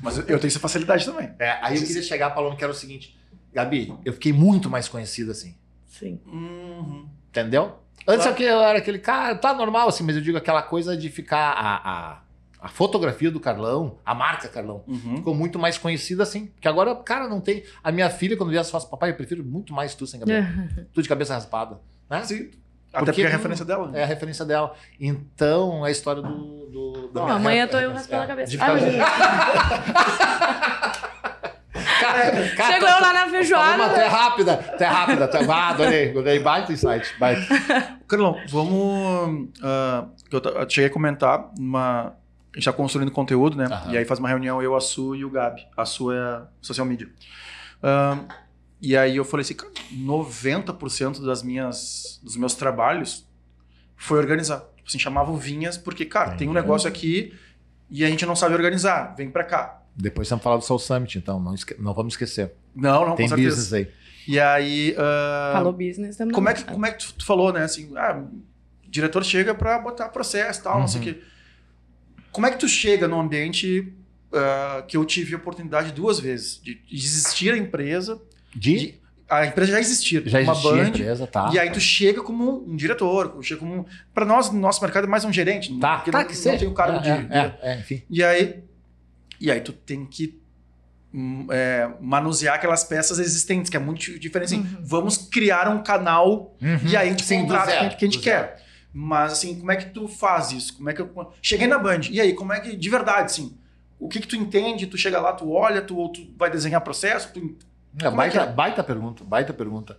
Mas 0.00 0.18
eu 0.18 0.24
eu 0.24 0.38
tenho 0.38 0.48
essa 0.48 0.58
facilidade 0.60 1.04
também. 1.04 1.32
É, 1.38 1.58
aí 1.62 1.76
eu 1.76 1.86
queria 1.86 2.02
chegar 2.02 2.34
falando 2.34 2.56
que 2.56 2.64
era 2.64 2.72
o 2.72 2.76
seguinte, 2.76 3.18
Gabi, 3.52 3.94
eu 4.04 4.12
fiquei 4.12 4.32
muito 4.32 4.68
mais 4.68 4.88
conhecido 4.88 5.30
assim. 5.30 5.56
Sim. 5.86 6.20
Uhum. 6.26 7.08
Entendeu? 7.28 7.78
Antes 8.06 8.26
Claro. 8.26 8.42
eu 8.42 8.60
era 8.60 8.78
aquele 8.78 8.98
cara, 8.98 9.36
tá 9.36 9.54
normal 9.54 9.88
assim, 9.88 10.02
mas 10.02 10.16
eu 10.16 10.22
digo 10.22 10.36
aquela 10.36 10.62
coisa 10.62 10.96
de 10.96 11.08
ficar 11.08 11.52
a, 11.52 11.76
a, 11.76 12.21
a 12.62 12.68
fotografia 12.68 13.30
do 13.30 13.40
Carlão, 13.40 13.98
a 14.06 14.14
marca 14.14 14.48
Carlão, 14.48 14.84
Uhum. 14.86 15.16
ficou 15.16 15.34
muito 15.34 15.58
mais 15.58 15.76
conhecida 15.76 16.22
assim. 16.22 16.46
Porque 16.46 16.68
agora, 16.68 16.94
cara, 16.96 17.28
não 17.28 17.40
tem. 17.40 17.64
A 17.82 17.90
minha 17.90 18.08
filha, 18.08 18.36
quando 18.36 18.50
vê 18.50 18.58
as 18.58 18.70
fotos, 18.70 18.88
papai, 18.88 19.10
eu 19.10 19.14
prefiro 19.16 19.44
muito 19.44 19.72
mais 19.74 19.94
tu 19.94 20.06
sem 20.06 20.20
cabelo. 20.20 20.46
Tu 20.94 21.02
de 21.02 21.08
cabeça 21.08 21.34
raspada. 21.34 21.78
Né? 22.08 22.22
Sim. 22.24 22.50
Até 22.94 23.06
Porque 23.06 23.12
porque 23.12 23.22
é 23.22 23.26
a 23.26 23.30
referência 23.30 23.64
dela. 23.64 23.88
né? 23.88 24.00
É 24.00 24.02
a 24.02 24.06
referência 24.06 24.44
dela. 24.44 24.74
Então, 25.00 25.84
é 25.84 25.88
a 25.88 25.90
história 25.90 26.20
do. 26.22 26.66
do 26.66 27.08
da 27.08 27.20
Bom, 27.20 27.24
minha 27.26 27.36
amanhã 27.36 27.66
tô 27.66 27.78
eu 27.78 27.90
raspando 27.90 28.22
a 28.22 28.26
cabeça. 28.26 28.50
de 28.50 28.58
ficar- 28.58 28.78
Cara, 32.00 32.30
cara, 32.56 32.72
Chegou 32.74 32.88
tá- 32.88 33.00
lá 33.00 33.12
na 33.12 33.26
feijoada. 33.28 33.78
mas 33.78 33.94
tu 33.94 34.00
é 34.00 34.06
rápida, 34.08 34.56
tu 34.56 34.82
é 34.82 34.86
rápida. 34.86 35.28
Tu 35.28 35.36
é... 35.38 35.46
Ah, 35.48 35.68
adorei, 35.70 36.10
adorei. 36.10 36.38
Baita 36.40 36.72
insight. 36.72 37.14
Baita. 37.18 37.42
Carlão, 38.06 38.36
vamos. 38.48 39.48
ah, 39.62 40.06
que 40.28 40.36
eu, 40.36 40.40
ta- 40.40 40.50
eu 40.50 40.68
cheguei 40.68 40.90
a 40.90 40.92
comentar 40.92 41.50
uma. 41.58 42.14
A 42.52 42.56
gente 42.56 42.64
tá 42.64 42.72
construindo 42.72 43.10
conteúdo, 43.10 43.56
né? 43.56 43.64
Aham. 43.64 43.92
E 43.92 43.98
aí 43.98 44.04
faz 44.04 44.20
uma 44.20 44.28
reunião 44.28 44.62
eu, 44.62 44.76
a 44.76 44.80
Su 44.80 45.14
e 45.14 45.24
o 45.24 45.30
Gabi. 45.30 45.66
A 45.76 45.84
Su 45.86 46.12
é 46.12 46.42
social 46.60 46.86
media. 46.86 47.08
Ah, 47.82 48.18
e 48.80 48.96
aí 48.96 49.16
eu 49.16 49.24
falei 49.24 49.42
assim, 49.42 49.54
cara, 49.54 49.72
90% 49.92 51.24
das 51.24 51.42
minhas, 51.42 52.20
dos 52.22 52.36
meus 52.36 52.54
trabalhos 52.54 53.26
foi 53.96 54.18
organizar. 54.18 54.60
Tipo 54.76 54.88
assim, 54.88 54.98
chamavam 54.98 55.36
vinhas 55.36 55.78
porque, 55.78 56.04
cara, 56.04 56.32
tem 56.32 56.48
um 56.48 56.52
negócio 56.52 56.88
aqui 56.88 57.32
e 57.90 58.04
a 58.04 58.08
gente 58.08 58.26
não 58.26 58.34
sabe 58.36 58.54
organizar. 58.54 59.14
Vem 59.16 59.30
pra 59.30 59.44
cá. 59.44 59.82
Depois 59.94 60.28
vamos 60.28 60.42
falar 60.42 60.56
do 60.56 60.62
Soul 60.64 60.78
Summit, 60.78 61.18
então. 61.18 61.38
Não, 61.40 61.54
esque- 61.54 61.76
não 61.78 61.94
vamos 61.94 62.14
esquecer. 62.14 62.52
Não, 62.74 63.06
não, 63.06 63.14
Tem 63.14 63.26
com 63.28 63.36
certeza. 63.36 63.56
business 63.56 63.72
aí. 63.72 63.88
E 64.26 64.38
aí. 64.40 64.94
ah, 64.98 65.50
Falou 65.54 65.72
business 65.72 66.16
também. 66.16 66.34
Como 66.34 66.48
é 66.48 66.54
que, 66.54 66.64
como 66.64 66.86
é 66.86 66.92
que 66.92 66.98
tu, 67.06 67.14
tu 67.14 67.24
falou, 67.26 67.52
né? 67.52 67.64
Assim, 67.64 67.90
ah, 67.96 68.18
o 68.86 68.90
diretor 68.90 69.22
chega 69.24 69.54
pra 69.54 69.78
botar 69.78 70.08
processo 70.08 70.60
e 70.60 70.62
tal, 70.62 70.80
não 70.80 70.88
sei 70.88 71.00
o 71.00 71.04
Uhum. 71.04 71.12
quê. 71.12 71.22
Como 72.32 72.46
é 72.46 72.50
que 72.50 72.58
tu 72.58 72.66
chega 72.66 73.06
num 73.06 73.20
ambiente 73.20 73.92
ah, 74.32 74.82
que 74.88 74.96
eu 74.96 75.04
tive 75.04 75.34
a 75.34 75.36
oportunidade 75.36 75.92
duas 75.92 76.18
vezes 76.18 76.60
de 76.62 76.80
existir 76.90 77.52
a 77.52 77.56
empresa, 77.56 78.20
De? 78.54 78.76
de- 78.78 79.02
a 79.28 79.46
empresa 79.46 79.72
já 79.72 79.80
existia, 79.80 80.22
já 80.26 80.40
uma 80.40 80.52
existia 80.52 80.70
a 80.70 80.74
band, 80.76 80.88
empresa, 80.88 81.26
tá? 81.26 81.50
e 81.54 81.58
aí 81.58 81.70
tu 81.70 81.80
chega 81.80 82.22
como 82.22 82.68
um 82.68 82.76
diretor, 82.76 83.38
chega 83.42 83.60
como 83.60 83.86
para 84.12 84.26
nós 84.26 84.50
no 84.52 84.60
nosso 84.60 84.82
mercado 84.82 85.04
é 85.04 85.06
mais 85.08 85.24
um 85.24 85.32
gerente, 85.32 85.72
Tá, 85.78 85.96
porque 85.96 86.10
tá, 86.10 86.18
não, 86.18 86.24
que 86.26 86.34
não 86.34 86.40
seja. 86.42 86.58
tem 86.58 86.68
o 86.68 86.74
cargo 86.74 86.98
é, 86.98 87.00
de, 87.00 87.08
é, 87.08 87.38
é, 87.38 87.58
é, 87.72 87.78
enfim. 87.80 88.02
e 88.10 88.22
aí 88.22 88.62
e 89.40 89.50
aí 89.50 89.60
tu 89.62 89.72
tem 89.72 90.04
que 90.04 90.38
hum, 91.14 91.46
é, 91.50 91.88
manusear 92.00 92.56
aquelas 92.56 92.84
peças 92.84 93.18
existentes, 93.18 93.70
que 93.70 93.76
é 93.76 93.80
muito 93.80 94.18
diferente. 94.18 94.54
Assim, 94.54 94.76
Vamos 94.82 95.16
criar 95.16 95.66
um 95.68 95.82
canal 95.82 96.54
e 96.86 96.94
aí 96.96 97.08
a 97.08 97.10
gente 97.10 97.24
Sim, 97.24 97.40
contrata 97.42 97.70
zero, 97.70 97.88
quem 97.88 97.96
que 97.98 98.04
a 98.04 98.08
gente 98.08 98.18
quer. 98.20 98.61
Mas 98.92 99.32
assim, 99.32 99.58
como 99.58 99.70
é 99.72 99.76
que 99.76 99.90
tu 99.90 100.06
faz 100.06 100.52
isso? 100.52 100.76
Como 100.76 100.90
é 100.90 100.92
que 100.92 101.00
eu 101.00 101.32
cheguei 101.40 101.66
na 101.66 101.78
Band? 101.78 102.02
E 102.10 102.20
aí, 102.20 102.34
como 102.34 102.52
é 102.52 102.60
que 102.60 102.76
de 102.76 102.90
verdade, 102.90 103.26
assim, 103.26 103.56
o 103.98 104.08
que 104.08 104.20
que 104.20 104.26
tu 104.26 104.36
entende? 104.36 104.86
Tu 104.86 104.98
chega 104.98 105.20
lá, 105.20 105.32
tu 105.32 105.50
olha, 105.50 105.80
tu, 105.80 105.96
ou 105.96 106.10
tu 106.10 106.26
vai 106.36 106.50
desenhar 106.50 106.80
processo, 106.80 107.32
tu... 107.32 107.56
É, 108.02 108.06
é 108.06 108.10
baita, 108.10 108.40
é? 108.40 108.52
baita 108.52 108.84
pergunta, 108.84 109.24
baita 109.24 109.52
pergunta. 109.52 109.98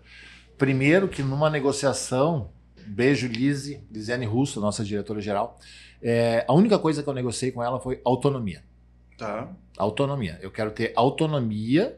Primeiro 0.57 1.07
que 1.07 1.23
numa 1.23 1.49
negociação, 1.49 2.49
beijo 2.85 3.27
Lise, 3.27 3.83
Lisiane 3.91 4.25
Russo, 4.25 4.59
nossa 4.59 4.83
diretora-geral, 4.83 5.57
é, 6.01 6.45
a 6.47 6.53
única 6.53 6.77
coisa 6.77 7.01
que 7.01 7.09
eu 7.09 7.13
negociei 7.13 7.51
com 7.51 7.63
ela 7.63 7.79
foi 7.79 8.01
autonomia. 8.05 8.63
Tá. 9.17 9.49
Autonomia. 9.77 10.37
Eu 10.41 10.51
quero 10.51 10.71
ter 10.71 10.93
autonomia 10.95 11.97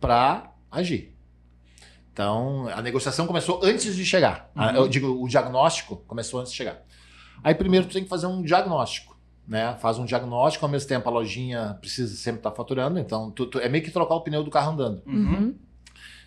para 0.00 0.52
agir. 0.70 1.13
Então, 2.14 2.68
a 2.68 2.80
negociação 2.80 3.26
começou 3.26 3.58
antes 3.64 3.96
de 3.96 4.06
chegar. 4.06 4.48
Uhum. 4.54 4.70
Eu 4.76 4.88
digo, 4.88 5.08
o 5.20 5.26
diagnóstico 5.28 5.96
começou 6.06 6.38
antes 6.38 6.52
de 6.52 6.56
chegar. 6.56 6.80
Aí, 7.42 7.56
primeiro, 7.56 7.86
tu 7.88 7.92
tem 7.92 8.04
que 8.04 8.08
fazer 8.08 8.28
um 8.28 8.40
diagnóstico. 8.40 9.18
Né? 9.46 9.76
Faz 9.80 9.98
um 9.98 10.04
diagnóstico, 10.06 10.64
ao 10.64 10.70
mesmo 10.70 10.88
tempo 10.88 11.06
a 11.08 11.12
lojinha 11.12 11.76
precisa 11.80 12.14
sempre 12.16 12.38
estar 12.38 12.52
faturando, 12.52 12.98
então 12.98 13.30
tu- 13.30 13.44
tu- 13.46 13.58
é 13.58 13.68
meio 13.68 13.84
que 13.84 13.90
trocar 13.90 14.14
o 14.14 14.22
pneu 14.22 14.42
do 14.42 14.50
carro 14.50 14.72
andando. 14.72 15.02
Uhum. 15.04 15.14
Uhum. 15.14 15.54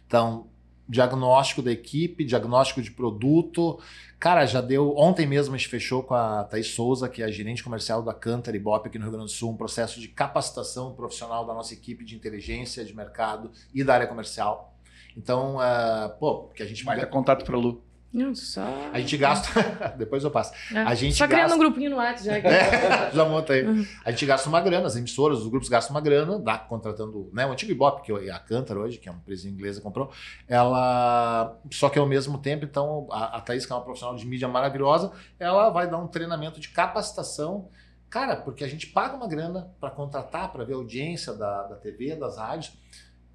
Então, 0.05 0.47
diagnóstico 0.87 1.61
da 1.63 1.71
equipe, 1.71 2.23
diagnóstico 2.25 2.81
de 2.81 2.91
produto. 2.91 3.79
Cara, 4.19 4.45
já 4.45 4.61
deu. 4.61 4.93
Ontem 4.97 5.25
mesmo 5.25 5.55
a 5.55 5.57
gente 5.57 5.67
fechou 5.69 6.03
com 6.03 6.13
a 6.13 6.43
Thaís 6.43 6.67
Souza, 6.75 7.09
que 7.09 7.21
é 7.23 7.25
a 7.25 7.31
gerente 7.31 7.63
comercial 7.63 8.03
da 8.03 8.13
Cantar 8.13 8.53
e 8.53 8.59
Bop 8.59 8.87
aqui 8.87 8.97
no 8.99 9.05
Rio 9.05 9.13
Grande 9.13 9.27
do 9.31 9.31
Sul, 9.35 9.51
um 9.51 9.57
processo 9.57 9.99
de 9.99 10.09
capacitação 10.09 10.93
profissional 10.93 11.45
da 11.45 11.53
nossa 11.55 11.73
equipe 11.73 12.05
de 12.05 12.15
inteligência 12.15 12.85
de 12.85 12.95
mercado 12.95 13.51
e 13.73 13.83
da 13.83 13.95
área 13.95 14.05
comercial. 14.07 14.76
Então, 15.17 15.59
ah, 15.59 16.15
pô, 16.19 16.49
que 16.55 16.61
a 16.61 16.65
gente 16.65 16.83
Vai 16.85 16.97
dar 16.99 17.07
contato 17.07 17.43
pra 17.43 17.57
Lu. 17.57 17.83
Não, 18.13 18.33
só. 18.33 18.63
a 18.93 18.99
gente 18.99 19.17
gasta. 19.17 19.49
Depois 19.97 20.23
eu 20.23 20.31
passo. 20.31 20.53
É. 20.73 20.79
a 20.79 20.95
gente 20.95 21.15
Só 21.15 21.27
criando 21.27 21.41
gasta- 21.49 21.55
um 21.55 21.59
grupinho 21.59 21.89
no 21.91 21.97
WhatsApp 21.97 22.23
já. 22.23 22.41
que- 22.41 22.47
É, 22.47 23.11
já 23.13 23.25
montei. 23.25 23.65
Uhum. 23.65 23.85
A 24.05 24.11
gente 24.11 24.25
gasta 24.25 24.47
uma 24.47 24.61
grana, 24.61 24.87
as 24.87 24.95
emissoras, 24.95 25.39
os 25.39 25.47
grupos 25.47 25.67
gastam 25.69 25.93
uma 25.95 26.01
grana, 26.01 26.39
dá 26.39 26.57
contratando, 26.57 27.29
né, 27.33 27.45
o 27.45 27.51
antigo 27.51 27.71
Ibope, 27.71 28.03
que 28.03 28.11
é 28.27 28.31
a 28.31 28.39
Cantar 28.39 28.77
hoje, 28.77 28.97
que 28.97 29.09
é 29.09 29.11
uma 29.11 29.19
empresa 29.19 29.47
inglesa, 29.49 29.81
comprou, 29.81 30.09
ela, 30.47 31.57
só 31.71 31.89
que 31.89 31.99
ao 31.99 32.05
mesmo 32.07 32.37
tempo, 32.37 32.63
então, 32.65 33.07
a, 33.11 33.37
a 33.37 33.41
Thaís, 33.41 33.65
que 33.65 33.71
é 33.71 33.75
uma 33.75 33.83
profissional 33.83 34.15
de 34.15 34.25
mídia 34.25 34.47
maravilhosa, 34.47 35.11
ela 35.39 35.69
vai 35.69 35.89
dar 35.89 35.97
um 35.97 36.07
treinamento 36.07 36.59
de 36.59 36.69
capacitação, 36.69 37.69
cara, 38.09 38.37
porque 38.37 38.63
a 38.63 38.67
gente 38.67 38.87
paga 38.87 39.15
uma 39.15 39.27
grana 39.27 39.69
para 39.79 39.89
contratar, 39.91 40.51
para 40.51 40.63
ver 40.63 40.73
a 40.73 40.77
audiência 40.77 41.33
da, 41.33 41.63
da 41.63 41.75
TV, 41.75 42.15
das 42.15 42.37
rádios, 42.37 42.73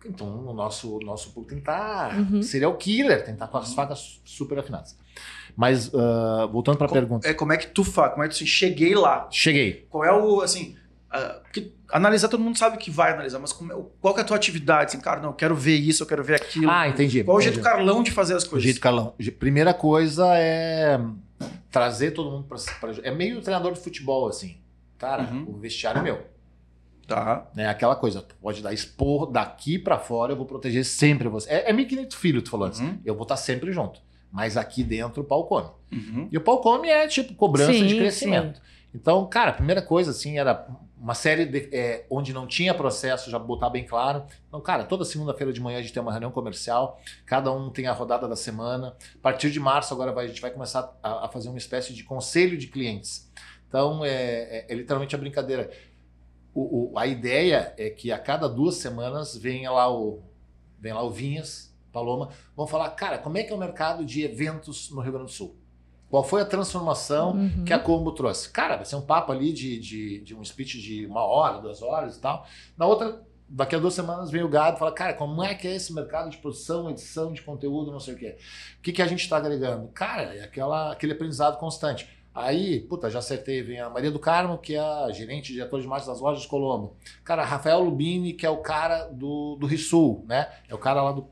então 0.05 0.47
o 0.47 0.53
nosso, 0.53 0.97
o 0.97 1.01
nosso 1.01 1.31
público 1.33 1.55
que 1.55 1.61
estar 1.61 2.19
Uhum. 2.19 2.43
serial 2.43 2.75
killer, 2.77 3.25
que 3.25 3.31
estar 3.31 3.47
com 3.47 3.59
as 3.59 3.73
facas 3.75 4.21
super 4.25 4.59
afinadas. 4.59 4.97
Mas, 5.57 5.91
ah, 5.95 6.47
voltando 6.51 6.79
para 6.79 6.87
a 6.87 6.91
pergunta. 6.91 7.29
É, 7.29 7.35
como 7.35 7.53
é 7.53 7.57
que 7.57 7.67
tu 7.69 7.85
faz? 7.85 8.13
Como 8.13 8.23
é 8.25 8.29
que 8.29 8.35
tu 8.35 8.37
assim, 8.39 8.47
cheguei 8.47 8.95
lá? 8.95 9.29
Cheguei. 9.31 9.87
Qual 9.91 10.05
é 10.05 10.13
o, 10.13 10.41
assim... 10.41 10.77
ah, 11.11 11.41
porque 11.43 11.73
analisar, 11.91 12.29
todo 12.29 12.41
mundo 12.43 12.57
sabe 12.57 12.79
que 12.79 12.91
vai 12.91 13.13
analisar, 13.13 13.39
mas 13.39 13.53
como 13.53 13.71
é- 13.73 13.77
qual 14.01 14.15
que 14.15 14.21
é 14.21 14.23
a 14.23 14.27
tua 14.27 14.37
atividade? 14.37 14.87
Assim, 14.87 15.01
cara, 15.01 15.21
não, 15.21 15.29
eu 15.31 15.35
quero 15.35 15.55
ver 15.55 15.77
isso, 15.77 16.03
eu 16.03 16.07
quero 16.07 16.25
ver 16.25 16.37
aquilo. 16.37 16.71
Ah, 16.71 16.89
entendi. 16.89 17.23
Qual 17.23 17.37
é 17.37 17.41
o 17.41 17.43
jeito 17.43 17.61
Carlão 17.61 18.03
de 18.03 18.11
fazer 18.11 18.35
as 18.35 18.45
O 18.45 18.49
coisas? 18.51 18.65
jeito 18.65 18.81
Carlão. 18.81 19.15
Primeira 19.39 19.75
coisa 19.75 20.27
é 20.39 20.99
trazer 21.71 22.13
todo 22.13 22.31
mundo 22.31 22.47
para. 22.49 22.93
É 23.03 23.11
meio 23.11 23.41
treinador 23.43 23.73
de 23.73 23.81
futebol, 23.81 24.27
assim. 24.29 24.57
Cara, 24.99 25.25
Uhum. 25.25 25.47
o 25.49 25.59
vestiário 25.59 25.99
é 25.99 26.03
meu. 26.03 26.32
Tá. 27.07 27.51
Né? 27.55 27.69
Aquela 27.69 27.97
coisa, 27.97 28.25
pode 28.41 28.63
dar 28.63 28.73
expor 28.73 29.31
daqui 29.31 29.79
pra 29.79 29.99
fora, 29.99 30.33
eu 30.33 30.37
vou 30.37 30.47
proteger 30.47 30.85
sempre 30.85 31.29
você. 31.29 31.51
É, 31.51 31.71
é 31.71 31.73
meio 31.73 31.89
que 31.89 31.97
nem 31.97 32.07
tu 32.07 32.17
filho, 32.17 32.41
tu 32.43 32.51
falou 32.51 32.67
antes. 32.67 32.81
Uhum. 32.81 32.99
Eu 33.05 33.15
vou 33.15 33.23
estar 33.25 33.37
sempre 33.37 33.73
junto. 33.73 34.01
Mas 34.31 34.57
aqui 34.57 34.83
dentro 34.83 35.23
o 35.23 35.25
pau 35.25 35.45
come. 35.47 35.69
Uhum. 35.93 36.29
E 36.33 36.39
o 36.39 36.41
pau 36.41 36.61
come 36.61 36.89
é 36.89 37.07
tipo 37.07 37.35
cobrança 37.35 37.73
de 37.73 37.89
Sim, 37.91 37.99
crescimento. 37.99 38.61
Então, 38.95 39.27
cara, 39.27 39.51
a 39.51 39.55
primeira 39.55 39.83
coisa, 39.83 40.11
assim, 40.11 40.39
era 40.39 40.67
uma 40.99 41.15
série 41.15 41.45
de- 41.45 41.69
é, 41.75 42.07
onde 42.09 42.33
não 42.33 42.47
tinha 42.47 42.73
processo, 42.73 43.31
já 43.31 43.39
botar 43.39 43.69
bem 43.69 43.85
claro. 43.85 44.25
Então, 44.49 44.61
cara, 44.61 44.85
toda 44.85 45.05
segunda-feira 45.05 45.53
de 45.53 45.61
manhã 45.61 45.79
a 45.79 45.83
gente 45.83 45.93
tem 45.93 46.03
uma 46.03 46.13
reunião 46.13 46.31
comercial, 46.31 47.01
cada 47.27 47.51
um 47.53 47.69
tem 47.71 47.87
a 47.89 47.93
rodada 47.93 48.29
da 48.29 48.37
semana. 48.37 48.95
A 49.17 49.19
partir 49.21 49.51
de 49.51 49.59
março, 49.61 49.93
agora 49.93 50.13
vai- 50.13 50.27
a 50.27 50.29
gente 50.29 50.41
vai 50.41 50.51
começar 50.51 50.97
a, 51.03 51.27
a 51.27 51.29
fazer 51.29 51.49
uma 51.49 51.59
espécie 51.59 51.93
de 51.93 52.05
conselho 52.05 52.57
de 52.57 52.69
clientes. 52.69 53.31
Então, 53.69 54.05
é, 54.05 54.11
é- 54.11 54.67
é 54.69 54.75
literalmente 54.75 55.15
a 55.15 55.19
brincadeira. 55.19 55.71
O- 56.55 56.93
o- 56.93 56.99
a 56.99 57.07
ideia 57.07 57.75
é 57.79 57.89
que 57.91 58.11
a 58.13 58.19
cada 58.19 58.49
duas 58.49 58.77
semanas 58.77 59.37
venha 59.37 59.71
lá 59.71 59.91
o, 59.93 60.21
vem 60.79 60.93
lá 60.93 61.03
o 61.03 61.11
Vinhas, 61.11 61.73
Paloma, 61.93 62.31
vão 62.57 62.67
falar, 62.67 62.91
cara, 62.91 63.19
como 63.19 63.37
é 63.39 63.43
que 63.43 63.53
é 63.53 63.57
o 63.57 63.59
mercado 63.59 64.05
de 64.05 64.23
eventos 64.23 64.91
no 64.91 65.01
Rio 65.01 65.13
Grande 65.13 65.27
do 65.27 65.33
Sul? 65.33 65.57
Qual 66.11 66.23
foi 66.25 66.43
a 66.43 66.45
transformação 66.45 67.33
Uhum. 67.33 67.65
que 67.65 67.73
a 67.73 67.79
Combo 67.79 68.13
trouxe? 68.13 68.51
Cara, 68.51 68.77
vai 68.77 68.85
ser 68.85 68.97
um 68.97 69.01
papo 69.03 69.33
ali 69.33 69.53
de, 69.53 69.79
de, 69.79 70.21
de 70.21 70.35
um 70.35 70.45
speech 70.45 70.81
de 70.81 71.07
uma 71.07 71.23
hora, 71.25 71.59
duas 71.59 71.81
horas 71.83 72.17
e 72.17 72.21
tal. 72.21 72.47
Na 72.77 72.87
outra, 72.87 73.23
daqui 73.49 73.75
a 73.75 73.79
duas 73.79 73.95
semanas 73.95 74.31
vem 74.31 74.43
o 74.43 74.49
Gado 74.49 74.77
e 74.77 74.79
fala, 74.79 74.93
cara, 74.93 75.15
como 75.15 75.43
é 75.43 75.55
que 75.55 75.67
é 75.67 75.75
esse 75.75 75.93
mercado 75.93 76.29
de 76.31 76.37
produção, 76.37 76.91
edição 76.91 77.33
de 77.33 77.41
conteúdo, 77.43 77.91
não 77.91 78.01
sei 78.01 78.15
o 78.15 78.19
quê. 78.19 78.37
O 78.79 78.83
que, 78.83 78.93
que 78.93 79.01
a 79.03 79.07
gente 79.07 79.21
está 79.21 79.39
agregando? 79.39 79.89
Cara, 79.89 80.35
é 80.35 80.43
aquela, 80.45 80.93
aquele 80.93 81.13
aprendizado 81.13 81.59
constante. 81.59 82.07
Aí, 82.35 82.81
puta, 82.81 83.11
já 83.11 83.19
acertei, 83.19 83.63
vem 83.63 83.79
a 83.79 83.91
Maria 83.91 84.11
do 84.11 84.19
Carmo, 84.19 84.57
que 84.57 84.75
é 84.75 84.81
a 84.81 85.11
gerente, 85.11 85.53
diretor 85.53 85.81
de 85.81 85.87
marketing 85.87 86.13
das 86.13 86.21
lojas 86.21 86.47
Colombo. 86.47 86.97
Cara, 87.25 87.45
Rafael 87.45 87.81
Lubini, 87.81 88.33
que 88.33 88.47
é 88.47 88.51
o 88.51 88.59
cara 88.59 89.05
do, 89.09 89.57
do 89.57 89.67
Rissul, 89.67 90.25
né? 90.27 90.51
É 90.69 90.75
o 90.75 90.79
cara 90.79 91.03
lá 91.03 91.13
do 91.13 91.29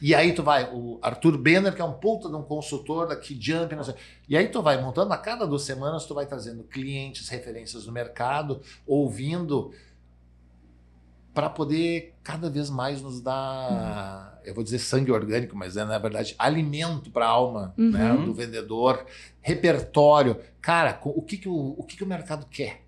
e 0.00 0.14
aí 0.14 0.32
tu 0.32 0.42
vai, 0.42 0.70
o 0.72 0.98
Arthur 1.02 1.36
Benner, 1.36 1.74
que 1.74 1.80
é 1.80 1.84
um 1.84 1.92
puta 1.92 2.28
de 2.28 2.34
um 2.36 2.42
consultor 2.42 3.08
daqui, 3.08 3.36
Jump, 3.40 3.74
não 3.74 3.82
sei. 3.82 3.94
E 4.28 4.36
aí 4.36 4.48
tu 4.48 4.62
vai 4.62 4.80
montando, 4.80 5.12
a 5.12 5.18
cada 5.18 5.46
duas 5.46 5.62
semanas 5.62 6.04
tu 6.04 6.14
vai 6.14 6.26
trazendo 6.26 6.62
clientes, 6.64 7.28
referências 7.28 7.84
do 7.84 7.92
mercado, 7.92 8.60
ouvindo, 8.86 9.72
para 11.34 11.50
poder 11.50 12.14
cada 12.22 12.48
vez 12.48 12.70
mais 12.70 13.02
nos 13.02 13.20
dar, 13.20 14.37
eu 14.48 14.54
vou 14.54 14.64
dizer 14.64 14.78
sangue 14.78 15.12
orgânico, 15.12 15.56
mas 15.56 15.76
é 15.76 15.84
na 15.84 15.98
verdade 15.98 16.34
alimento 16.38 17.10
para 17.10 17.26
a 17.26 17.30
alma 17.30 17.74
Uhum. 17.78 17.90
né, 17.90 18.16
do 18.24 18.34
vendedor, 18.34 19.04
repertório. 19.40 20.36
Cara, 20.60 20.98
o 21.04 21.22
que, 21.22 21.36
que, 21.36 21.48
o, 21.48 21.74
o 21.78 21.84
que, 21.84 21.96
que 21.96 22.04
o 22.04 22.06
mercado 22.06 22.46
quer? 22.50 22.82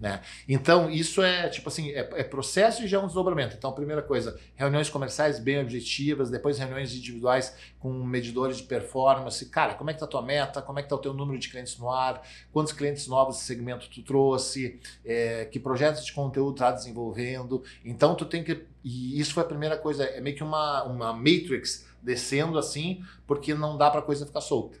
Né? 0.00 0.20
Então, 0.48 0.90
isso 0.90 1.22
é 1.22 1.48
tipo 1.48 1.68
assim, 1.68 1.90
é, 1.92 2.00
é 2.16 2.24
processo 2.24 2.82
e 2.82 2.88
já 2.88 2.98
é 2.98 3.00
um 3.00 3.06
desdobramento. 3.06 3.54
Então, 3.56 3.72
primeira 3.72 4.02
coisa, 4.02 4.38
reuniões 4.54 4.90
comerciais 4.90 5.38
bem 5.38 5.60
objetivas, 5.60 6.30
depois 6.30 6.58
reuniões 6.58 6.94
individuais 6.94 7.54
com 7.78 7.90
medidores 8.04 8.58
de 8.58 8.64
performance. 8.64 9.46
Cara, 9.46 9.74
como 9.74 9.88
é 9.90 9.94
que 9.94 10.00
tá 10.00 10.04
a 10.04 10.08
tua 10.08 10.20
meta? 10.20 10.60
Como 10.60 10.78
é 10.78 10.82
que 10.82 10.88
tá 10.88 10.96
o 10.96 10.98
teu 10.98 11.14
número 11.14 11.38
de 11.38 11.48
clientes 11.48 11.78
no 11.78 11.90
ar? 11.90 12.20
Quantos 12.52 12.72
clientes 12.72 13.06
novos 13.06 13.36
desse 13.36 13.46
segmento 13.46 13.88
tu 13.88 14.02
trouxe? 14.02 14.78
É, 15.04 15.46
que 15.46 15.58
projetos 15.60 16.04
de 16.04 16.12
conteúdo 16.12 16.56
tá 16.56 16.70
desenvolvendo? 16.72 17.62
Então, 17.84 18.14
tu 18.14 18.24
tem 18.26 18.42
que... 18.44 18.66
E 18.84 19.18
isso 19.18 19.32
foi 19.32 19.42
a 19.42 19.46
primeira 19.46 19.78
coisa, 19.78 20.04
é 20.04 20.20
meio 20.20 20.36
que 20.36 20.44
uma, 20.44 20.84
uma 20.84 21.12
matrix 21.12 21.86
descendo 22.02 22.58
assim, 22.58 23.02
porque 23.26 23.54
não 23.54 23.78
dá 23.78 23.90
pra 23.90 24.02
coisa 24.02 24.26
ficar 24.26 24.42
solta. 24.42 24.78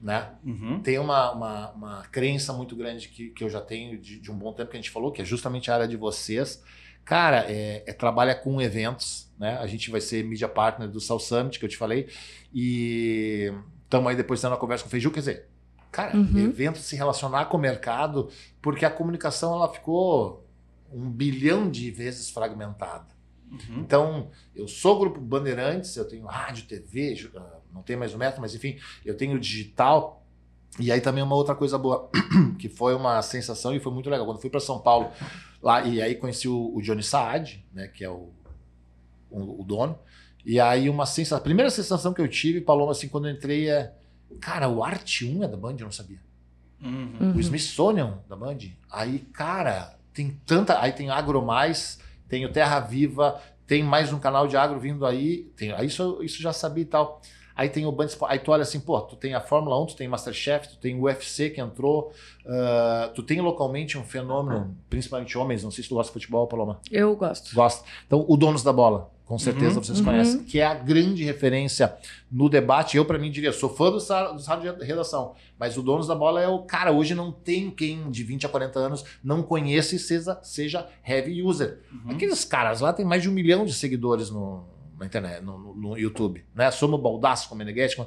Né? 0.00 0.30
Uhum. 0.42 0.80
Tem 0.80 0.98
uma, 0.98 1.32
uma, 1.32 1.70
uma 1.72 2.02
crença 2.04 2.52
muito 2.52 2.74
grande 2.74 3.08
que, 3.08 3.30
que 3.30 3.44
eu 3.44 3.50
já 3.50 3.60
tenho 3.60 3.98
de, 3.98 4.18
de 4.18 4.30
um 4.32 4.36
bom 4.36 4.52
tempo 4.52 4.70
que 4.70 4.76
a 4.76 4.80
gente 4.80 4.90
falou, 4.90 5.12
que 5.12 5.20
é 5.20 5.24
justamente 5.24 5.70
a 5.70 5.74
área 5.74 5.88
de 5.88 5.96
vocês. 5.96 6.62
Cara, 7.04 7.44
é, 7.48 7.84
é 7.86 7.92
trabalha 7.92 8.34
com 8.34 8.60
eventos, 8.60 9.30
né? 9.38 9.58
A 9.58 9.66
gente 9.66 9.90
vai 9.90 10.00
ser 10.00 10.24
media 10.24 10.48
partner 10.48 10.88
do 10.88 11.00
South 11.00 11.20
Summit, 11.20 11.58
que 11.58 11.64
eu 11.64 11.68
te 11.68 11.76
falei, 11.76 12.08
e 12.52 13.52
estamos 13.84 14.08
aí 14.08 14.16
depois 14.16 14.40
tendo 14.40 14.52
uma 14.52 14.56
conversa 14.56 14.84
com 14.84 14.88
o 14.88 14.90
Feiju, 14.90 15.10
quer 15.10 15.20
dizer, 15.20 15.48
cara, 15.92 16.16
Uhum. 16.16 16.38
evento 16.38 16.78
se 16.78 16.96
relacionar 16.96 17.46
com 17.46 17.58
o 17.58 17.60
mercado, 17.60 18.30
porque 18.62 18.86
a 18.86 18.90
comunicação 18.90 19.54
ela 19.54 19.72
ficou 19.72 20.46
um 20.92 21.10
bilhão 21.10 21.70
de 21.70 21.90
vezes 21.90 22.30
fragmentada. 22.30 23.13
Uhum. 23.50 23.80
Então, 23.80 24.30
eu 24.54 24.66
sou 24.66 24.98
grupo 24.98 25.20
Bandeirantes, 25.20 25.96
eu 25.96 26.06
tenho 26.06 26.26
rádio, 26.26 26.66
TV, 26.66 27.30
ah, 27.36 27.58
não 27.72 27.82
tem 27.82 27.96
mais 27.96 28.12
o 28.14 28.18
método, 28.18 28.40
mas 28.42 28.54
enfim, 28.54 28.78
eu 29.04 29.16
tenho 29.16 29.38
digital. 29.38 30.22
E 30.80 30.90
aí 30.90 31.00
também 31.00 31.22
uma 31.22 31.36
outra 31.36 31.54
coisa 31.54 31.78
boa, 31.78 32.10
que 32.58 32.68
foi 32.68 32.94
uma 32.94 33.22
sensação 33.22 33.74
e 33.74 33.80
foi 33.80 33.92
muito 33.92 34.10
legal. 34.10 34.26
Quando 34.26 34.40
fui 34.40 34.50
para 34.50 34.58
São 34.58 34.80
Paulo, 34.80 35.10
lá, 35.62 35.82
e 35.82 36.02
aí 36.02 36.16
conheci 36.16 36.48
o, 36.48 36.74
o 36.74 36.82
Johnny 36.82 37.02
Saad, 37.02 37.64
né, 37.72 37.86
que 37.86 38.04
é 38.04 38.10
o, 38.10 38.30
o, 39.30 39.60
o 39.60 39.64
dono. 39.64 39.96
E 40.44 40.58
aí 40.58 40.90
uma 40.90 41.06
sensação, 41.06 41.38
a 41.38 41.40
primeira 41.40 41.70
sensação 41.70 42.12
que 42.12 42.20
eu 42.20 42.28
tive, 42.28 42.60
Paloma, 42.60 42.92
assim, 42.92 43.08
quando 43.08 43.28
eu 43.28 43.34
entrei 43.34 43.70
é, 43.70 43.94
cara, 44.40 44.68
o 44.68 44.82
Arte 44.82 45.24
1 45.24 45.44
é 45.44 45.48
da 45.48 45.56
Band, 45.56 45.76
eu 45.78 45.84
não 45.84 45.92
sabia 45.92 46.18
Uhum. 46.82 47.16
Uhum. 47.18 47.36
o 47.36 47.40
Smithsonian 47.40 48.18
da 48.28 48.36
Band. 48.36 48.58
Aí, 48.90 49.20
cara, 49.32 49.96
tem 50.12 50.38
tanta. 50.44 50.78
Aí 50.80 50.92
tem 50.92 51.08
Agro 51.08 51.40
Mais, 51.40 51.98
tem 52.28 52.44
o 52.44 52.52
Terra 52.52 52.80
Viva, 52.80 53.40
tem 53.66 53.82
mais 53.82 54.12
um 54.12 54.18
canal 54.18 54.46
de 54.46 54.56
agro 54.56 54.78
vindo 54.78 55.06
aí. 55.06 55.50
Tem, 55.56 55.74
isso, 55.84 56.22
isso 56.22 56.42
já 56.42 56.52
sabia 56.52 56.82
e 56.82 56.86
tal. 56.86 57.20
Aí 57.56 57.68
tem 57.68 57.86
o 57.86 57.92
Band 57.92 58.06
Sport. 58.06 58.32
Aí 58.32 58.38
tu 58.38 58.50
olha 58.50 58.62
assim, 58.62 58.80
pô, 58.80 59.00
tu 59.00 59.14
tem 59.14 59.34
a 59.34 59.40
Fórmula 59.40 59.80
1, 59.82 59.86
tu 59.86 59.96
tem 59.96 60.08
Masterchef, 60.08 60.68
tu 60.68 60.76
tem 60.78 60.98
o 60.98 61.02
UFC 61.02 61.50
que 61.50 61.60
entrou, 61.60 62.12
ah, 62.46 63.12
tu 63.14 63.22
tem 63.22 63.40
localmente 63.40 63.96
um 63.96 64.02
fenômeno, 64.02 64.76
principalmente 64.90 65.38
homens, 65.38 65.62
não 65.62 65.70
sei 65.70 65.84
se 65.84 65.88
tu 65.88 65.94
gosta 65.94 66.10
de 66.10 66.14
futebol, 66.14 66.46
Paloma. 66.48 66.80
Eu 66.90 67.14
gosto. 67.14 67.54
Gosta. 67.54 67.86
Então, 68.06 68.24
o 68.28 68.36
Donos 68.36 68.64
da 68.64 68.72
Bola, 68.72 69.10
com 69.24 69.38
certeza 69.38 69.76
Uhum. 69.78 69.82
vocês 69.82 69.98
Uhum. 70.00 70.04
conhecem, 70.04 70.44
que 70.44 70.60
é 70.60 70.66
a 70.66 70.74
grande 70.74 71.24
referência 71.24 71.94
no 72.30 72.48
debate. 72.48 72.96
Eu, 72.96 73.04
para 73.06 73.18
mim, 73.18 73.30
diria, 73.30 73.52
sou 73.52 73.68
fã 73.70 73.90
do 73.90 73.98
Sala 74.00 74.36
de 74.36 74.84
Redação, 74.84 75.34
mas 75.58 75.76
o 75.78 75.82
Donos 75.82 76.06
da 76.06 76.14
Bola 76.14 76.42
é 76.42 76.48
o 76.48 76.60
cara. 76.60 76.92
Hoje 76.92 77.14
não 77.14 77.32
tem 77.32 77.70
quem 77.70 78.10
de 78.10 78.22
20 78.22 78.44
a 78.44 78.48
40 78.48 78.78
anos 78.78 79.04
não 79.24 79.42
conheça 79.42 79.94
e 79.96 79.98
seja, 79.98 80.38
seja 80.42 80.86
heavy 81.06 81.42
user. 81.42 81.80
Uhum. 81.90 82.10
Aqueles 82.12 82.44
caras 82.44 82.80
lá 82.80 82.92
têm 82.92 83.04
mais 83.04 83.22
de 83.22 83.28
um 83.30 83.32
milhão 83.32 83.64
de 83.64 83.72
seguidores 83.72 84.28
no, 84.30 84.64
na 84.98 85.06
internet, 85.06 85.40
no, 85.42 85.58
no- 85.58 85.74
no 85.74 85.98
YouTube, 85.98 86.44
né? 86.54 86.70
Somos 86.70 87.00
Baldaço 87.00 87.48
com 87.48 87.54
Meneghetti. 87.54 87.96
com- 87.96 88.06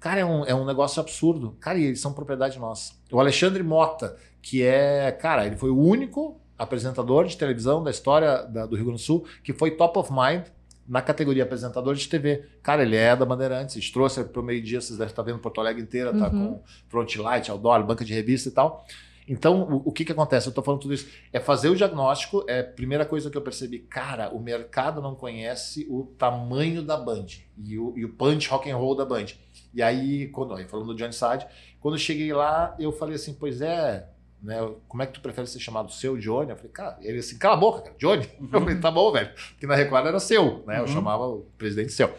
Cara, 0.00 0.20
é 0.20 0.24
um, 0.24 0.44
é 0.44 0.54
um 0.54 0.64
negócio 0.64 1.00
absurdo. 1.00 1.56
Cara, 1.58 1.76
e 1.78 1.84
eles 1.84 2.00
são 2.00 2.12
propriedade 2.12 2.56
nossa. 2.58 2.92
O 3.10 3.18
Alexandre 3.18 3.62
Mota, 3.64 4.16
que 4.40 4.62
é, 4.62 5.10
cara, 5.10 5.44
ele 5.46 5.56
foi 5.56 5.70
o 5.70 5.76
único 5.78 6.40
apresentador 6.58 7.24
de 7.26 7.36
televisão 7.36 7.82
da 7.82 7.90
história 7.90 8.42
da- 8.42 8.66
do 8.66 8.74
Rio 8.76 8.86
Grande 8.86 9.00
do 9.00 9.04
Sul 9.04 9.24
que 9.44 9.52
foi 9.52 9.70
top 9.72 9.98
of 9.98 10.10
mind 10.12 10.44
na 10.86 11.02
categoria 11.02 11.42
apresentador 11.42 11.94
de 11.94 12.08
TV. 12.08 12.44
Cara, 12.62 12.82
ele 12.82 12.96
é 12.96 13.14
da 13.14 13.24
Bandeirantes, 13.26 13.76
a 13.76 13.80
gente 13.80 13.92
trouxe 13.92 14.24
para 14.24 14.40
o 14.40 14.44
meio-dia, 14.44 14.80
vocês 14.80 14.98
devem 14.98 15.10
estar 15.12 15.22
vendo 15.22 15.38
Porto 15.38 15.60
Alegre 15.60 15.82
inteira, 15.82 16.12
tá 16.16 16.28
Uhum. 16.30 16.54
com 16.54 16.62
Frontlight, 16.88 17.50
outdoor, 17.50 17.84
banca 17.84 18.04
de 18.04 18.14
revista 18.14 18.48
e 18.48 18.52
tal. 18.52 18.84
Então, 19.30 19.60
o, 19.70 19.82
o 19.90 19.92
que 19.92 20.06
que 20.06 20.12
acontece? 20.12 20.48
Eu 20.48 20.54
tô 20.54 20.62
falando 20.62 20.80
tudo 20.80 20.94
isso. 20.94 21.06
É 21.30 21.38
fazer 21.38 21.68
o 21.68 21.76
diagnóstico, 21.76 22.42
é 22.48 22.60
a 22.60 22.64
primeira 22.64 23.04
coisa 23.04 23.28
que 23.30 23.36
eu 23.36 23.42
percebi. 23.42 23.80
Cara, 23.80 24.30
o 24.34 24.40
mercado 24.40 25.02
não 25.02 25.14
conhece 25.14 25.86
o 25.90 26.04
tamanho 26.16 26.82
da 26.82 26.96
Band 26.96 27.26
e 27.62 27.78
o, 27.78 27.92
e 27.94 28.06
o 28.06 28.08
punch 28.14 28.48
rock 28.48 28.70
and 28.70 28.76
roll 28.78 28.94
da 28.96 29.04
Band. 29.04 29.26
E 29.74 29.82
aí, 29.82 30.28
quando, 30.28 30.54
aí, 30.54 30.64
falando 30.64 30.86
do 30.86 30.94
Johnny 30.94 31.12
Side, 31.12 31.46
quando 31.78 31.96
eu 31.96 31.98
cheguei 31.98 32.32
lá, 32.32 32.74
eu 32.78 32.90
falei 32.90 33.16
assim, 33.16 33.34
pois 33.34 33.60
é, 33.60 34.08
né, 34.42 34.56
como 34.88 35.02
é 35.02 35.06
que 35.06 35.12
tu 35.12 35.20
prefere 35.20 35.46
ser 35.46 35.58
chamado 35.60 35.90
seu 35.92 36.16
Johnny? 36.16 36.50
Eu 36.50 36.56
falei, 36.56 36.70
cara, 36.72 36.96
ele 37.00 37.18
assim, 37.18 37.36
cala 37.38 37.54
a 37.54 37.58
boca, 37.58 37.82
cara, 37.82 37.96
Johnny. 37.98 38.28
Eu 38.52 38.60
falei, 38.60 38.78
tá 38.80 38.90
bom, 38.90 39.10
velho. 39.12 39.30
Porque 39.50 39.66
na 39.66 39.74
Record 39.74 40.06
era 40.06 40.20
seu, 40.20 40.62
né? 40.66 40.78
Eu 40.78 40.82
Uhum. 40.82 40.88
chamava 40.88 41.26
o 41.26 41.46
presidente 41.58 41.92
seu. 41.92 42.12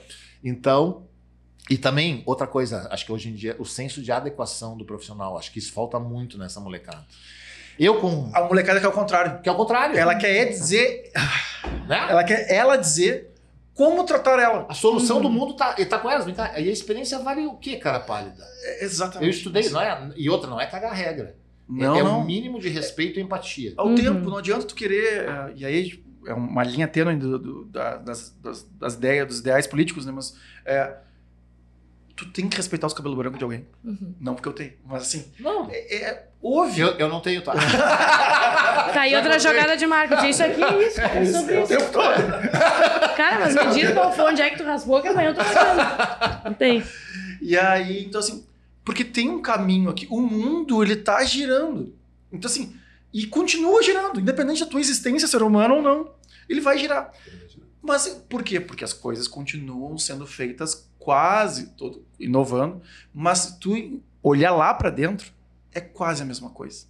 Então, 0.44 1.04
e 1.70 1.78
também, 1.78 2.24
outra 2.26 2.48
coisa, 2.48 2.88
acho 2.92 3.06
que 3.06 3.12
hoje 3.12 3.30
em 3.30 3.34
dia, 3.34 3.56
o 3.60 3.66
senso 3.66 4.02
de 4.02 4.12
adequação 4.12 4.76
do 4.78 4.84
profissional, 4.86 5.38
acho 5.38 5.52
que 5.52 5.60
isso 5.60 5.72
falta 5.72 6.00
muito 6.00 6.38
nessa 6.38 6.60
molecada. 6.60 7.06
Eu 7.80 8.02
com... 8.02 8.30
A 8.34 8.42
molecada 8.42 8.80
que 8.80 8.86
é 8.86 8.90
o 8.90 8.92
contrário. 8.92 9.42
Que 9.42 9.48
é 9.48 9.52
o 9.52 9.56
contrário. 9.56 9.98
Ela 9.98 10.16
quer 10.16 10.46
dizer. 10.50 11.12
né? 11.88 12.08
Ela 12.10 12.24
quer 12.26 12.52
ela 12.52 12.76
dizer 12.76 13.34
como 13.74 14.04
tratar 14.04 14.38
ela. 14.40 14.66
A 14.68 14.74
solução 14.74 15.18
Uhum. 15.18 15.24
do 15.24 15.30
mundo 15.30 15.54
tá, 15.54 15.74
tá 15.74 15.98
com 16.00 16.10
elas. 16.12 16.30
Cá. 16.36 16.60
E 16.60 16.68
a 16.68 16.72
experiência 16.74 17.18
vale 17.20 17.46
o 17.46 17.54
quê, 17.56 17.78
cara 17.78 18.02
pálida? 18.02 18.44
É, 18.64 18.84
exatamente. 18.84 19.24
Eu 19.24 19.30
estudei, 19.30 19.70
não 19.70 19.80
é? 19.80 20.12
E 20.18 20.30
outra, 20.30 20.50
não 20.50 20.60
é 20.60 20.66
cagar 20.66 20.92
regra. 20.92 21.38
Não, 21.70 21.96
é, 21.96 22.00
é 22.00 22.04
não. 22.04 22.22
o 22.22 22.26
mínimo 22.26 22.60
de 22.60 22.68
respeito 22.70 23.20
e 23.20 23.22
empatia. 23.22 23.74
Ao 23.78 23.88
Uhum. 23.88 23.96
tempo, 23.96 24.30
não 24.30 24.38
adianta 24.38 24.66
tu 24.66 24.74
querer. 24.76 25.30
eh, 25.30 25.52
E 25.56 25.66
aí 25.66 26.04
é 26.26 26.34
uma 26.34 26.64
linha 26.64 26.88
tênue 26.88 27.16
do- 27.16 27.38
do- 27.40 27.66
da- 27.66 27.98
das, 27.98 28.32
das, 28.42 28.64
das 28.80 28.94
ideias, 28.96 29.28
dos 29.28 29.40
ideais 29.40 29.68
políticos, 29.68 30.06
né? 30.06 30.12
Mas 30.12 30.36
é, 30.66 30.96
tu 32.16 32.26
tem 32.32 32.50
que 32.50 32.58
respeitar 32.58 32.88
os 32.88 32.94
cabelos 32.94 33.18
brancos 33.18 33.38
de 33.38 33.44
alguém. 33.44 33.68
Uhum. 33.84 34.16
Não 34.20 34.34
porque 34.36 34.50
eu 34.50 34.54
tenho, 34.54 34.74
mas 34.86 35.04
assim, 35.04 35.32
Não. 35.40 35.70
é, 35.72 35.96
é 35.96 36.28
óbvio. 36.44 36.88
Eu, 36.88 36.94
eu 36.98 37.08
não 37.10 37.22
tenho, 37.22 37.42
tá? 37.44 37.54
Tá 38.94 39.02
aí 39.02 39.16
outra 39.16 39.38
jogada 39.38 39.78
de 39.78 39.86
marketing. 39.86 40.30
Isso 40.30 40.44
aqui 40.44 40.64
é 40.64 40.88
isso. 40.88 41.00
É 41.02 41.26
sobre 41.26 41.56
o 41.56 41.60
isso. 41.64 41.68
tempo 41.78 41.92
todo. 41.92 42.16
Cara, 43.16 43.40
mas 43.42 43.54
me 43.56 43.74
diz 43.74 43.92
qual 43.94 44.12
foi 44.12 44.26
onde 44.32 44.42
é 44.42 44.50
que 44.50 44.58
tu 44.58 44.64
raspou, 44.64 45.00
que 45.02 45.08
amanhã 45.10 45.30
eu 45.30 45.36
tô 45.36 45.42
raspando. 45.42 46.46
Não 46.46 46.54
tem. 46.56 46.84
E 47.42 47.56
aí, 47.58 48.06
então 48.06 48.20
assim, 48.20 48.44
porque 48.90 49.06
tem 49.06 49.30
um 49.30 49.40
caminho 49.40 49.88
aqui. 49.88 50.08
O 50.10 50.20
mundo, 50.20 50.82
ele 50.82 50.96
tá 50.96 51.24
girando. 51.24 51.94
Então 52.34 52.50
assim, 52.50 52.76
e 53.14 53.28
continua 53.28 53.84
girando, 53.84 54.20
independente 54.20 54.62
da 54.62 54.66
tua 54.66 54.80
existência 54.80 55.28
ser 55.28 55.44
humano 55.44 55.76
ou 55.76 55.82
não. 55.84 56.12
Ele 56.50 56.60
vai 56.60 56.76
girar. 56.76 57.14
Mas 57.84 58.08
por 58.28 58.42
quê? 58.42 58.60
Porque 58.60 58.84
as 58.84 58.92
coisas 58.92 59.28
continuam 59.28 59.96
sendo 60.00 60.26
feitas 60.26 60.90
quase 60.98 61.68
todo 61.78 62.04
inovando, 62.20 62.82
mas 63.14 63.38
se 63.38 63.60
tu 63.60 64.02
olhar 64.24 64.56
lá 64.56 64.74
pra 64.74 64.90
dentro, 64.90 65.32
é 65.72 65.80
quase 65.80 66.24
a 66.24 66.26
mesma 66.26 66.50
coisa. 66.50 66.88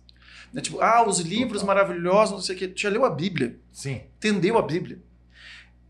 É 0.56 0.62
tipo, 0.62 0.80
ah, 0.80 1.06
os 1.06 1.20
livros 1.20 1.64
maravilhosos, 1.64 2.32
não 2.34 2.42
sei 2.42 2.56
o 2.56 2.60
quê. 2.60 2.70
Tu 2.70 2.80
já 2.80 2.90
leu 2.90 3.04
a 3.04 3.10
Bíblia, 3.10 3.60
Sim. 3.74 4.04
entendeu 4.16 4.58
a 4.58 4.62
Bíblia. 4.62 5.04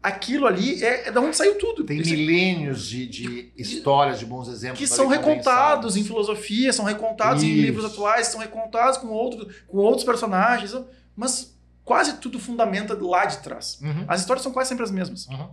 Aquilo 0.01 0.47
ali 0.47 0.81
é, 0.83 1.09
é 1.09 1.11
da 1.11 1.19
onde 1.19 1.35
saiu 1.35 1.57
tudo. 1.57 1.83
Tem 1.83 1.97
milênios 1.97 2.87
de, 2.87 3.05
de 3.05 3.51
histórias, 3.57 4.17
de 4.17 4.25
bons 4.25 4.47
exemplos. 4.47 4.79
que 4.79 4.87
são 4.87 5.07
recontados 5.07 5.97
em 5.97 6.03
filosofia, 6.05 6.71
são 6.71 6.85
recontados 6.85 7.43
em 7.43 7.47
Isso. 7.49 7.61
livros 7.61 7.85
atuais, 7.85 8.27
são 8.27 8.39
recontados 8.39 8.97
com, 8.97 9.07
outro, 9.07 9.47
com 9.67 9.77
outros 9.77 10.05
personagens. 10.05 10.73
Mas 11.15 11.53
quase 11.83 12.17
tudo 12.17 12.39
fundamenta 12.39 12.97
lá 13.01 13.25
de 13.25 13.39
trás. 13.39 13.77
Uhum. 13.81 14.05
As 14.07 14.21
histórias 14.21 14.41
são 14.41 14.53
quase 14.53 14.69
sempre 14.69 14.85
as 14.85 14.91
mesmas. 14.91 15.27
Uhum. 15.27 15.49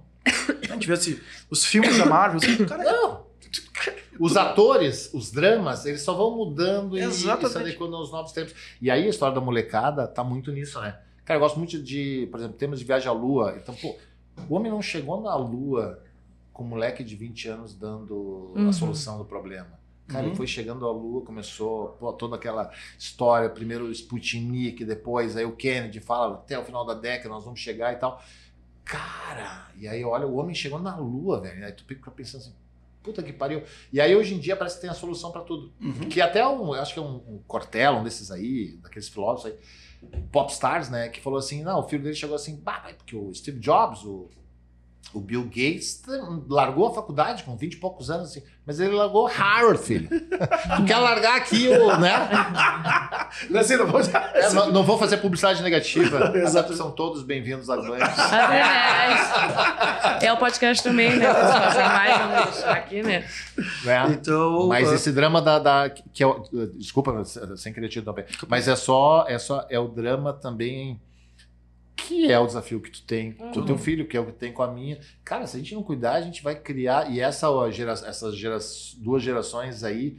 A 0.71 0.73
gente 0.75 0.87
vê 0.87 0.93
assim, 0.93 1.19
os 1.51 1.65
filmes 1.65 1.99
da 1.99 2.07
Marvel, 2.07 2.39
assim, 2.39 2.65
cara, 2.65 2.85
Não. 2.85 3.27
Os 4.19 4.37
atores, 4.37 5.11
os 5.13 5.31
dramas, 5.31 5.85
eles 5.87 6.03
só 6.03 6.15
vão 6.15 6.37
mudando 6.37 6.97
e, 6.97 7.01
e 7.01 7.05
Exatamente. 7.05 7.53
se 7.53 7.59
adequando 7.59 7.97
aos 7.97 8.11
novos 8.11 8.33
tempos. 8.33 8.55
E 8.81 8.91
aí 8.91 9.05
a 9.07 9.09
história 9.09 9.35
da 9.35 9.41
molecada 9.41 10.07
tá 10.07 10.25
muito 10.25 10.53
nisso, 10.53 10.81
né? 10.81 10.99
Cara, 11.25 11.39
eu 11.39 11.43
gosto 11.43 11.59
muito 11.59 11.83
de, 11.83 12.29
por 12.31 12.39
exemplo, 12.39 12.57
temas 12.57 12.79
de 12.79 12.85
viagem 12.85 13.09
à 13.09 13.13
lua. 13.13 13.59
Então, 13.61 13.75
pô, 13.75 13.97
o 14.49 14.55
homem 14.55 14.71
não 14.71 14.81
chegou 14.83 15.21
na 15.21 15.35
lua 15.37 16.03
com 16.53 16.65
um 16.65 16.69
moleque 16.69 17.05
de 17.05 17.15
20 17.17 17.49
anos 17.49 17.75
dando 17.75 18.53
Uhum. 18.57 18.69
a 18.69 18.73
solução 18.73 19.19
do 19.19 19.25
problema. 19.25 19.79
Cara, 20.07 20.23
Uhum. 20.23 20.29
ele 20.29 20.37
foi 20.37 20.47
chegando 20.47 20.87
à 20.87 20.91
lua, 20.93 21.23
começou 21.23 21.89
pô, 21.99 22.13
toda 22.13 22.37
aquela 22.37 22.71
história, 22.99 23.49
primeiro 23.51 23.87
o 23.87 23.91
Sputnik, 23.93 24.85
depois 24.85 25.37
aí 25.37 25.45
o 25.45 25.53
Kennedy 25.57 25.99
fala, 26.01 26.35
até 26.37 26.57
o 26.59 26.65
final 26.65 26.85
da 26.87 26.95
década 26.95 27.29
nós 27.29 27.45
vamos 27.45 27.59
chegar 27.61 27.93
e 27.93 27.97
tal. 27.97 28.23
Cara, 28.85 29.67
e 29.77 29.89
aí 29.89 30.05
olha, 30.05 30.27
o 30.27 30.37
homem 30.37 30.55
chegou 30.55 30.79
na 30.79 30.97
lua, 30.97 31.41
velho. 31.41 31.65
Aí 31.65 31.73
tu 31.73 31.85
fica 31.85 32.09
pensando 32.11 32.43
assim, 32.43 32.55
puta 33.03 33.21
que 33.23 33.33
pariu. 33.33 33.65
E 33.93 34.01
aí 34.01 34.15
hoje 34.15 34.35
em 34.35 34.39
dia 34.39 34.55
parece 34.57 34.77
que 34.77 34.83
tem 34.83 34.91
a 34.91 34.95
solução 34.95 35.33
pra 35.33 35.41
tudo. 35.41 35.73
Uhum. 35.81 36.09
Que 36.09 36.21
até 36.21 36.47
um, 36.47 36.69
eu 36.75 36.81
acho 36.81 36.95
que 36.95 37.01
é 37.01 37.03
um, 37.03 37.17
um 37.17 37.41
Cortella, 37.49 37.99
um 37.99 38.05
desses 38.05 38.31
aí, 38.31 38.77
daqueles 38.83 39.09
filósofos 39.09 39.51
aí, 39.53 39.59
popstars, 40.33 40.89
né, 40.91 41.09
que 41.09 41.21
falou 41.21 41.39
assim, 41.39 41.63
não, 41.63 41.81
o 41.81 41.83
filho 41.83 42.03
dele 42.03 42.15
chegou 42.15 42.37
assim, 42.37 42.57
bah, 42.57 42.93
porque 42.97 43.17
o 43.17 43.33
Steve 43.35 43.59
Jobs, 43.59 44.05
o, 44.05 44.29
o 45.15 45.21
Bill 45.21 45.45
Gates, 45.45 46.03
largou 46.49 46.89
a 46.89 46.95
faculdade 46.95 47.43
com 47.45 47.57
20 47.57 47.75
e 47.75 47.77
poucos 47.79 48.11
anos, 48.11 48.29
assim, 48.31 48.43
mas 48.67 48.79
ele 48.81 48.95
largou 48.95 49.27
Harvard, 49.27 49.81
filho. 49.83 50.09
tu 50.09 50.85
quer 50.87 50.99
largar 50.99 51.37
aqui 51.37 51.69
o, 51.69 51.97
né? 51.99 52.13
Assim, 53.59 53.77
não 53.77 53.87
vou- 53.87 54.01
É, 54.01 54.51
não, 54.53 54.73
não 54.73 54.83
vou 54.83 54.99
fazer 54.99 55.19
publicidade 55.19 55.63
negativa. 55.63 56.33
Exato. 56.37 56.75
São 56.75 56.91
todos 56.91 57.23
bem-vindos 57.23 57.69
a 57.69 57.77
Glândios. 57.77 58.09
É, 60.21 60.27
é 60.27 60.33
o 60.33 60.37
podcast 60.37 60.83
também, 60.83 61.17
né? 61.17 61.27
Mais, 61.33 62.19
vamos 62.19 62.55
deixar 62.55 62.73
aqui, 62.73 63.03
né? 63.03 63.25
né? 63.85 64.07
Então, 64.11 64.69
Mas 64.69 64.91
ah, 64.91 64.95
esse 64.95 65.13
drama 65.13 65.41
da, 65.43 65.59
da- 65.59 65.91
que 65.91 66.25
é, 66.25 66.27
desculpa, 66.75 67.25
sem 67.57 67.73
querer 67.73 67.89
te 67.89 67.99
interromper, 67.99 68.27
mas 68.49 68.67
é 68.69 68.77
só, 68.77 69.25
é 69.29 69.39
só 69.39 69.67
é 69.69 69.79
o 69.79 69.89
drama 69.89 70.33
também 70.33 71.01
que 71.97 72.31
é 72.31 72.39
o 72.39 72.47
desafio 72.47 72.81
que 72.81 72.91
tu 72.91 73.03
tem 73.03 73.33
com 73.33 73.51
o 73.59 73.65
teu 73.65 73.79
filho, 73.79 74.07
que 74.07 74.17
é 74.17 74.21
o 74.21 74.27
que 74.27 74.33
tem 74.33 74.53
com 74.53 74.63
a 74.63 74.71
minha. 74.71 74.99
Cara, 75.25 75.47
se 75.47 75.57
a 75.57 75.59
gente 75.61 75.75
não 75.75 75.83
cuidar, 75.83 76.13
a 76.13 76.21
gente 76.21 76.43
vai 76.43 76.55
criar 76.55 77.11
e 77.11 77.21
essa 77.21 77.49
gera, 77.71 77.93
essas 77.93 78.37
gera, 78.37 78.59
duas 78.99 79.23
gerações 79.23 79.83
aí, 79.83 80.17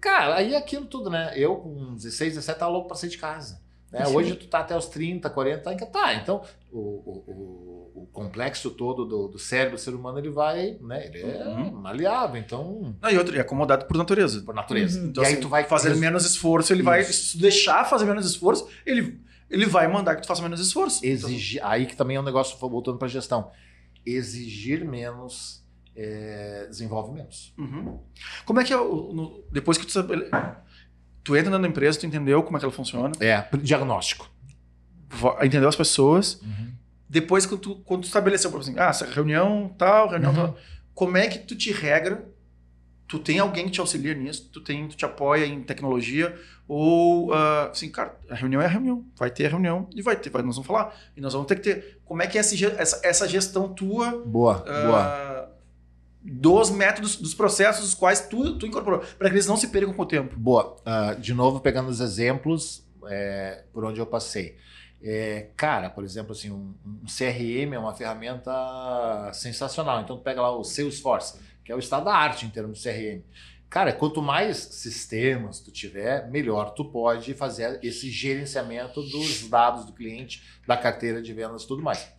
cara, 0.00 0.36
aí 0.36 0.54
é 0.54 0.56
aquilo 0.56 0.86
tudo, 0.86 1.10
né? 1.10 1.32
Eu 1.36 1.56
com 1.56 1.94
16, 1.94 2.34
17 2.34 2.58
tava 2.58 2.72
louco 2.72 2.88
pra 2.88 2.96
sair 2.96 3.10
de 3.10 3.18
casa. 3.18 3.60
Né? 3.92 4.06
Hoje 4.06 4.36
tu 4.36 4.46
tá 4.46 4.60
até 4.60 4.76
os 4.76 4.86
30, 4.86 5.28
40, 5.28 5.62
tá, 5.76 5.86
tá. 5.86 6.14
Então, 6.14 6.42
o, 6.70 6.78
o, 6.78 7.24
o, 7.26 8.02
o 8.02 8.06
complexo 8.12 8.70
todo 8.70 9.04
do, 9.04 9.26
do 9.26 9.38
cérebro 9.38 9.76
do 9.76 9.80
ser 9.80 9.94
humano, 9.94 10.16
ele 10.18 10.30
vai, 10.30 10.78
né? 10.80 11.06
Ele 11.06 11.22
é 11.22 11.44
Uhum. 11.44 11.72
maleável, 11.72 12.40
então, 12.40 12.94
não, 13.02 13.10
e 13.10 13.18
outro, 13.18 13.36
é 13.36 13.40
acomodado 13.40 13.86
por 13.86 13.96
natureza. 13.96 14.42
por 14.42 14.54
natureza. 14.54 15.00
Uhum. 15.00 15.08
Então, 15.08 15.24
e 15.24 15.26
aí 15.26 15.32
assim, 15.32 15.42
tu 15.42 15.48
vai 15.48 15.64
fazer 15.64 15.96
menos 15.96 16.24
esforço, 16.24 16.72
ele 16.72 16.84
vai. 16.84 17.00
Isso. 17.00 17.36
Tu 17.36 17.42
deixar 17.42 17.84
fazer 17.84 18.04
menos 18.04 18.24
esforço, 18.24 18.68
ele, 18.86 19.20
ele 19.50 19.66
vai 19.66 19.86
mandar 19.88 20.14
que 20.16 20.22
tu 20.22 20.28
faça 20.28 20.40
menos 20.42 20.60
esforço. 20.60 21.04
exigir. 21.04 21.60
Aí 21.64 21.84
que 21.86 21.96
também 21.96 22.16
é 22.16 22.20
um 22.20 22.24
negócio 22.24 22.56
voltando 22.58 22.96
para 22.98 23.08
gestão. 23.08 23.50
Exigir 24.06 24.84
menos 24.84 25.62
é, 25.94 26.66
desenvolve 26.70 27.12
menos. 27.12 27.52
Então, 27.58 27.64
uhum. 27.64 28.00
Como 28.46 28.60
é 28.60 28.64
que 28.64 28.72
é 28.72 28.76
o. 28.78 29.12
no- 29.12 29.44
depois 29.52 29.76
que 29.76 29.86
tu. 29.86 29.92
Tu 31.22 31.36
entra 31.36 31.58
na 31.58 31.68
empresa, 31.68 31.98
tu 32.00 32.06
entendeu 32.06 32.42
como 32.42 32.56
é 32.56 32.60
que 32.60 32.64
ela 32.64 32.72
funciona, 32.72 33.12
É, 33.20 33.44
diagnóstico. 33.58 34.30
entendeu 35.42 35.68
as 35.68 35.76
pessoas. 35.76 36.40
Depois, 37.08 37.44
quando 37.44 37.60
tu, 37.60 37.74
quando 37.84 38.02
tu 38.02 38.06
estabeleceu, 38.06 38.50
por 38.50 38.60
exemplo, 38.60 38.80
assim, 38.80 38.88
ah, 38.88 38.90
essa 38.90 39.04
reunião 39.04 39.74
tal, 39.76 40.08
reunião 40.08 40.30
Uhum. 40.32 40.36
tal. 40.36 40.56
Como 40.94 41.16
é 41.16 41.26
que 41.26 41.38
tu 41.40 41.54
te 41.56 41.72
regra? 41.72 42.24
Tu 43.10 43.18
tem 43.18 43.40
alguém 43.40 43.64
que 43.64 43.72
te 43.72 43.80
auxilia 43.80 44.14
nisso? 44.14 44.48
Tu, 44.52 44.60
tem, 44.60 44.86
tu 44.86 44.96
te 44.96 45.04
apoia 45.04 45.44
em 45.44 45.64
tecnologia? 45.64 46.38
Ou, 46.68 47.32
ah, 47.34 47.68
assim, 47.72 47.90
cara, 47.90 48.16
a 48.30 48.36
reunião 48.36 48.62
é 48.62 48.66
a 48.66 48.68
reunião. 48.68 49.04
Vai 49.16 49.32
ter 49.32 49.46
a 49.46 49.48
reunião 49.48 49.88
e 49.92 50.00
vai 50.00 50.14
ter, 50.14 50.30
vai, 50.30 50.42
nós 50.42 50.54
vamos 50.54 50.68
falar. 50.68 50.96
E 51.16 51.20
nós 51.20 51.32
vamos 51.32 51.48
ter 51.48 51.56
que 51.56 51.62
ter. 51.62 52.00
Como 52.04 52.22
é 52.22 52.28
que 52.28 52.38
é 52.38 52.40
essa, 52.40 53.00
essa 53.02 53.28
gestão 53.28 53.74
tua 53.74 54.22
Boa, 54.24 54.64
ah, 54.64 54.86
boa. 54.86 55.56
dos 56.22 56.70
métodos, 56.70 57.16
dos 57.16 57.34
processos 57.34 57.88
os 57.88 57.94
quais 57.94 58.28
tu, 58.28 58.56
tu 58.56 58.64
incorporou, 58.64 59.00
para 59.18 59.28
que 59.28 59.34
eles 59.34 59.46
não 59.48 59.56
se 59.56 59.66
percam 59.66 59.92
com 59.92 60.02
o 60.02 60.06
tempo? 60.06 60.38
Boa. 60.38 60.76
Ah, 60.86 61.14
de 61.14 61.34
novo, 61.34 61.58
pegando 61.58 61.88
os 61.88 61.98
exemplos 61.98 62.86
é, 63.08 63.64
por 63.72 63.84
onde 63.84 63.98
eu 63.98 64.06
passei. 64.06 64.56
É, 65.02 65.48
cara, 65.56 65.88
por 65.88 66.04
exemplo, 66.04 66.30
assim, 66.32 66.50
um, 66.50 66.74
um 66.86 67.06
CRM 67.06 67.74
é 67.74 67.78
uma 67.78 67.94
ferramenta 67.94 68.52
sensacional. 69.32 70.02
Então, 70.02 70.16
tu 70.16 70.22
pega 70.22 70.42
lá 70.42 70.56
o 70.56 70.62
Salesforce, 70.62 71.38
que 71.70 71.72
é 71.72 71.76
o 71.76 71.78
estado 71.78 72.06
da 72.06 72.12
arte 72.14 72.44
em 72.44 72.50
termos 72.50 72.80
de 72.80 72.90
CRM. 72.90 73.22
Cara, 73.68 73.92
quanto 73.92 74.20
mais 74.20 74.56
sistemas 74.56 75.60
tu 75.60 75.70
tiver, 75.70 76.28
melhor 76.28 76.70
tu 76.74 76.84
pode 76.84 77.32
fazer 77.34 77.78
esse 77.80 78.10
gerenciamento 78.10 79.00
dos 79.02 79.48
dados 79.48 79.84
do 79.84 79.92
cliente, 79.92 80.42
da 80.66 80.76
carteira 80.76 81.22
de 81.22 81.32
vendas 81.32 81.62
e 81.62 81.68
tudo 81.68 81.80
mais. 81.80 82.12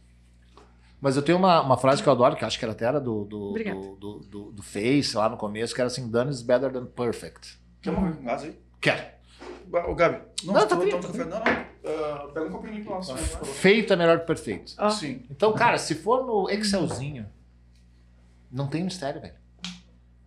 Mas 1.01 1.17
eu 1.17 1.21
tenho 1.21 1.37
uma, 1.37 1.61
uma 1.61 1.75
frase 1.77 2.01
que 2.01 2.07
eu 2.07 2.13
adoro, 2.13 2.37
que 2.37 2.45
acho 2.45 2.57
que 2.57 2.63
era 2.63 2.71
até 2.71 2.85
era 2.85 3.01
do, 3.01 3.25
do, 3.25 3.51
do, 3.51 3.95
do, 3.97 4.19
do- 4.19 4.51
do 4.53 4.63
Face 4.63 5.17
lá 5.17 5.27
no 5.27 5.35
começo, 5.35 5.75
que 5.75 5.81
era 5.81 5.87
assim, 5.89 6.09
done 6.09 6.31
is 6.31 6.41
better 6.41 6.71
than 6.71 6.85
perfect. 6.85 7.59
Quer 7.81 7.89
uma 7.89 8.09
com 8.13 8.23
gás 8.23 8.43
aí? 8.43 8.57
Quero. 8.79 9.03
Ô, 9.89 9.93
Gabi. 9.95 10.21
Não, 10.45 10.53
tá 10.53 10.65
tô- 10.67 10.77
tô- 10.77 10.99
tá 10.99 11.07
tô-. 11.09 11.17
Não, 11.17 11.25
não. 11.27 11.37
ah, 11.39 12.31
pega 12.33 12.45
um 12.45 12.51
copinho 12.51 12.89
lá. 12.89 13.01
só, 13.01 13.13
por 13.15 13.23
favor. 13.23 13.47
Feito 13.47 13.91
é 13.91 13.95
melhor 13.97 14.21
que 14.21 14.27
perfeito. 14.27 14.73
Ó. 14.77 14.89
Sim. 14.89 15.25
Então, 15.29 15.51
cara, 15.51 15.77
se 15.77 15.95
for 15.95 16.25
no 16.25 16.49
Excelzinho, 16.49 17.27
não 18.49 18.67
tem 18.67 18.83
mistério, 18.85 19.19
velho. 19.19 19.40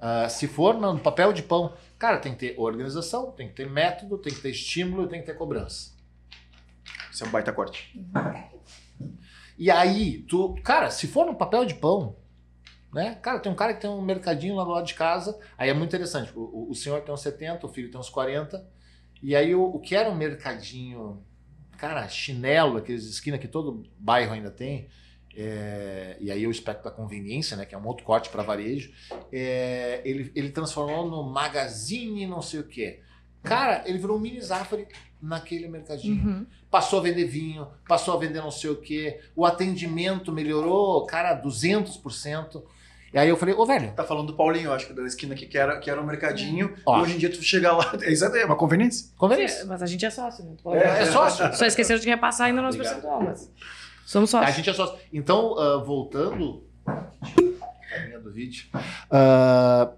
Ah, 0.06 0.28
se 0.28 0.46
for 0.46 0.74
no 0.74 0.98
papel 0.98 1.32
de 1.32 1.42
pão, 1.42 1.72
cara, 1.98 2.18
tem 2.18 2.32
que 2.34 2.38
ter 2.40 2.60
organização, 2.60 3.30
tem 3.32 3.48
que 3.48 3.54
ter 3.54 3.70
método, 3.70 4.18
tem 4.18 4.34
que 4.34 4.40
ter 4.42 4.50
estímulo 4.50 5.04
e 5.04 5.08
tem 5.08 5.20
que 5.20 5.26
ter 5.26 5.34
cobrança. 5.34 5.92
Isso 7.10 7.24
é 7.24 7.26
um 7.26 7.30
baita 7.30 7.52
corte. 7.52 7.94
E 9.56 9.70
aí, 9.70 10.22
tu, 10.28 10.54
cara, 10.62 10.90
se 10.90 11.06
for 11.06 11.26
no 11.26 11.34
papel 11.36 11.64
de 11.64 11.74
pão, 11.74 12.16
né? 12.92 13.16
Cara, 13.16 13.40
tem 13.40 13.50
um 13.52 13.56
cara 13.56 13.74
que 13.74 13.80
tem 13.82 13.90
um 13.90 14.02
mercadinho 14.02 14.56
lá 14.56 14.64
do 14.64 14.70
lado 14.70 14.86
de 14.86 14.94
casa, 14.94 15.38
aí 15.58 15.70
é 15.70 15.74
muito 15.74 15.90
interessante. 15.90 16.32
O, 16.36 16.70
o- 16.70 16.74
senhor 16.74 17.02
tem 17.02 17.14
uns 17.14 17.22
70, 17.22 17.66
o 17.66 17.70
filho 17.70 17.90
tem 17.90 18.00
uns 18.00 18.10
40, 18.10 18.66
e 19.22 19.36
aí 19.36 19.54
o, 19.54 19.64
o 19.64 19.80
que 19.80 19.94
era 19.96 20.10
um 20.10 20.14
mercadinho, 20.16 21.24
cara, 21.78 22.08
chinelo, 22.08 22.78
aqueles 22.78 23.04
de 23.04 23.10
esquina 23.10 23.38
que 23.38 23.48
todo 23.48 23.84
bairro 23.98 24.34
ainda 24.34 24.50
tem, 24.50 24.88
é, 25.36 26.16
e 26.20 26.30
aí 26.30 26.46
o 26.46 26.50
espectro 26.50 26.84
da 26.84 26.90
conveniência, 26.90 27.56
né, 27.56 27.64
que 27.64 27.74
é 27.74 27.78
um 27.78 27.86
outro 27.86 28.04
corte 28.04 28.28
para 28.30 28.42
varejo, 28.42 28.90
é, 29.32 30.00
ele, 30.04 30.30
ele 30.34 30.50
transformou 30.50 31.08
no 31.08 31.22
magazine 31.22 32.26
não 32.26 32.42
sei 32.42 32.60
o 32.60 32.64
quê. 32.64 33.00
Cara, 33.42 33.82
ele 33.86 33.98
virou 33.98 34.16
um 34.16 34.20
mini 34.20 34.40
Zafari 34.40 34.86
naquele 35.20 35.68
mercadinho 35.68 36.26
Uhum. 36.26 36.46
passou 36.70 36.98
a 36.98 37.02
vender 37.02 37.24
vinho, 37.26 37.66
passou 37.86 38.14
a 38.14 38.16
vender 38.18 38.40
não 38.40 38.50
sei 38.50 38.70
o 38.70 38.76
quê, 38.76 39.20
o 39.36 39.44
atendimento 39.44 40.32
melhorou, 40.32 41.04
cara, 41.06 41.34
200%. 41.34 42.62
E 43.12 43.18
aí 43.18 43.28
eu 43.28 43.36
falei, 43.36 43.54
ô 43.54 43.64
velho, 43.64 43.92
Tá 43.92 44.02
falando 44.02 44.28
do 44.28 44.36
Paulinho, 44.36 44.66
eu 44.66 44.72
acho 44.72 44.88
que 44.88 44.92
da 44.92 45.02
esquina 45.04 45.34
aqui, 45.34 45.46
que 45.46 45.56
era, 45.56 45.78
que 45.78 45.88
era 45.88 46.00
um 46.00 46.04
mercadinho. 46.06 46.74
Ó. 46.84 46.98
E 46.98 47.02
hoje 47.02 47.14
em 47.14 47.18
dia 47.18 47.30
tu 47.30 47.40
chega 47.42 47.70
lá. 47.72 47.92
É 48.02 48.10
exatamente, 48.10 48.42
é 48.42 48.46
uma 48.46 48.56
conveniência. 48.56 49.10
conveniência. 49.16 49.64
Mas 49.66 49.82
a 49.82 49.86
gente 49.86 50.04
é 50.04 50.10
sócio, 50.10 50.44
né? 50.44 50.56
É, 50.72 51.02
é 51.02 51.06
sócio. 51.06 51.54
Só 51.54 51.64
esqueceram 51.64 52.00
de 52.00 52.08
repassar 52.08 52.48
ainda 52.48 52.60
o 52.60 52.64
nosso 52.64 52.76
Obrigado. 52.76 52.94
percentual, 53.02 53.22
mas 53.22 53.50
somos 54.06 54.34
A 54.34 54.38
sócios. 54.40 54.56
gente 54.56 54.70
é 54.70 54.74
sócio. 54.74 54.98
Então, 55.12 55.58
ah, 55.58 55.78
voltando. 55.78 56.64
Carinha 57.90 58.20
do 58.20 58.30
vídeo. 58.32 58.66
ah, 59.10 59.92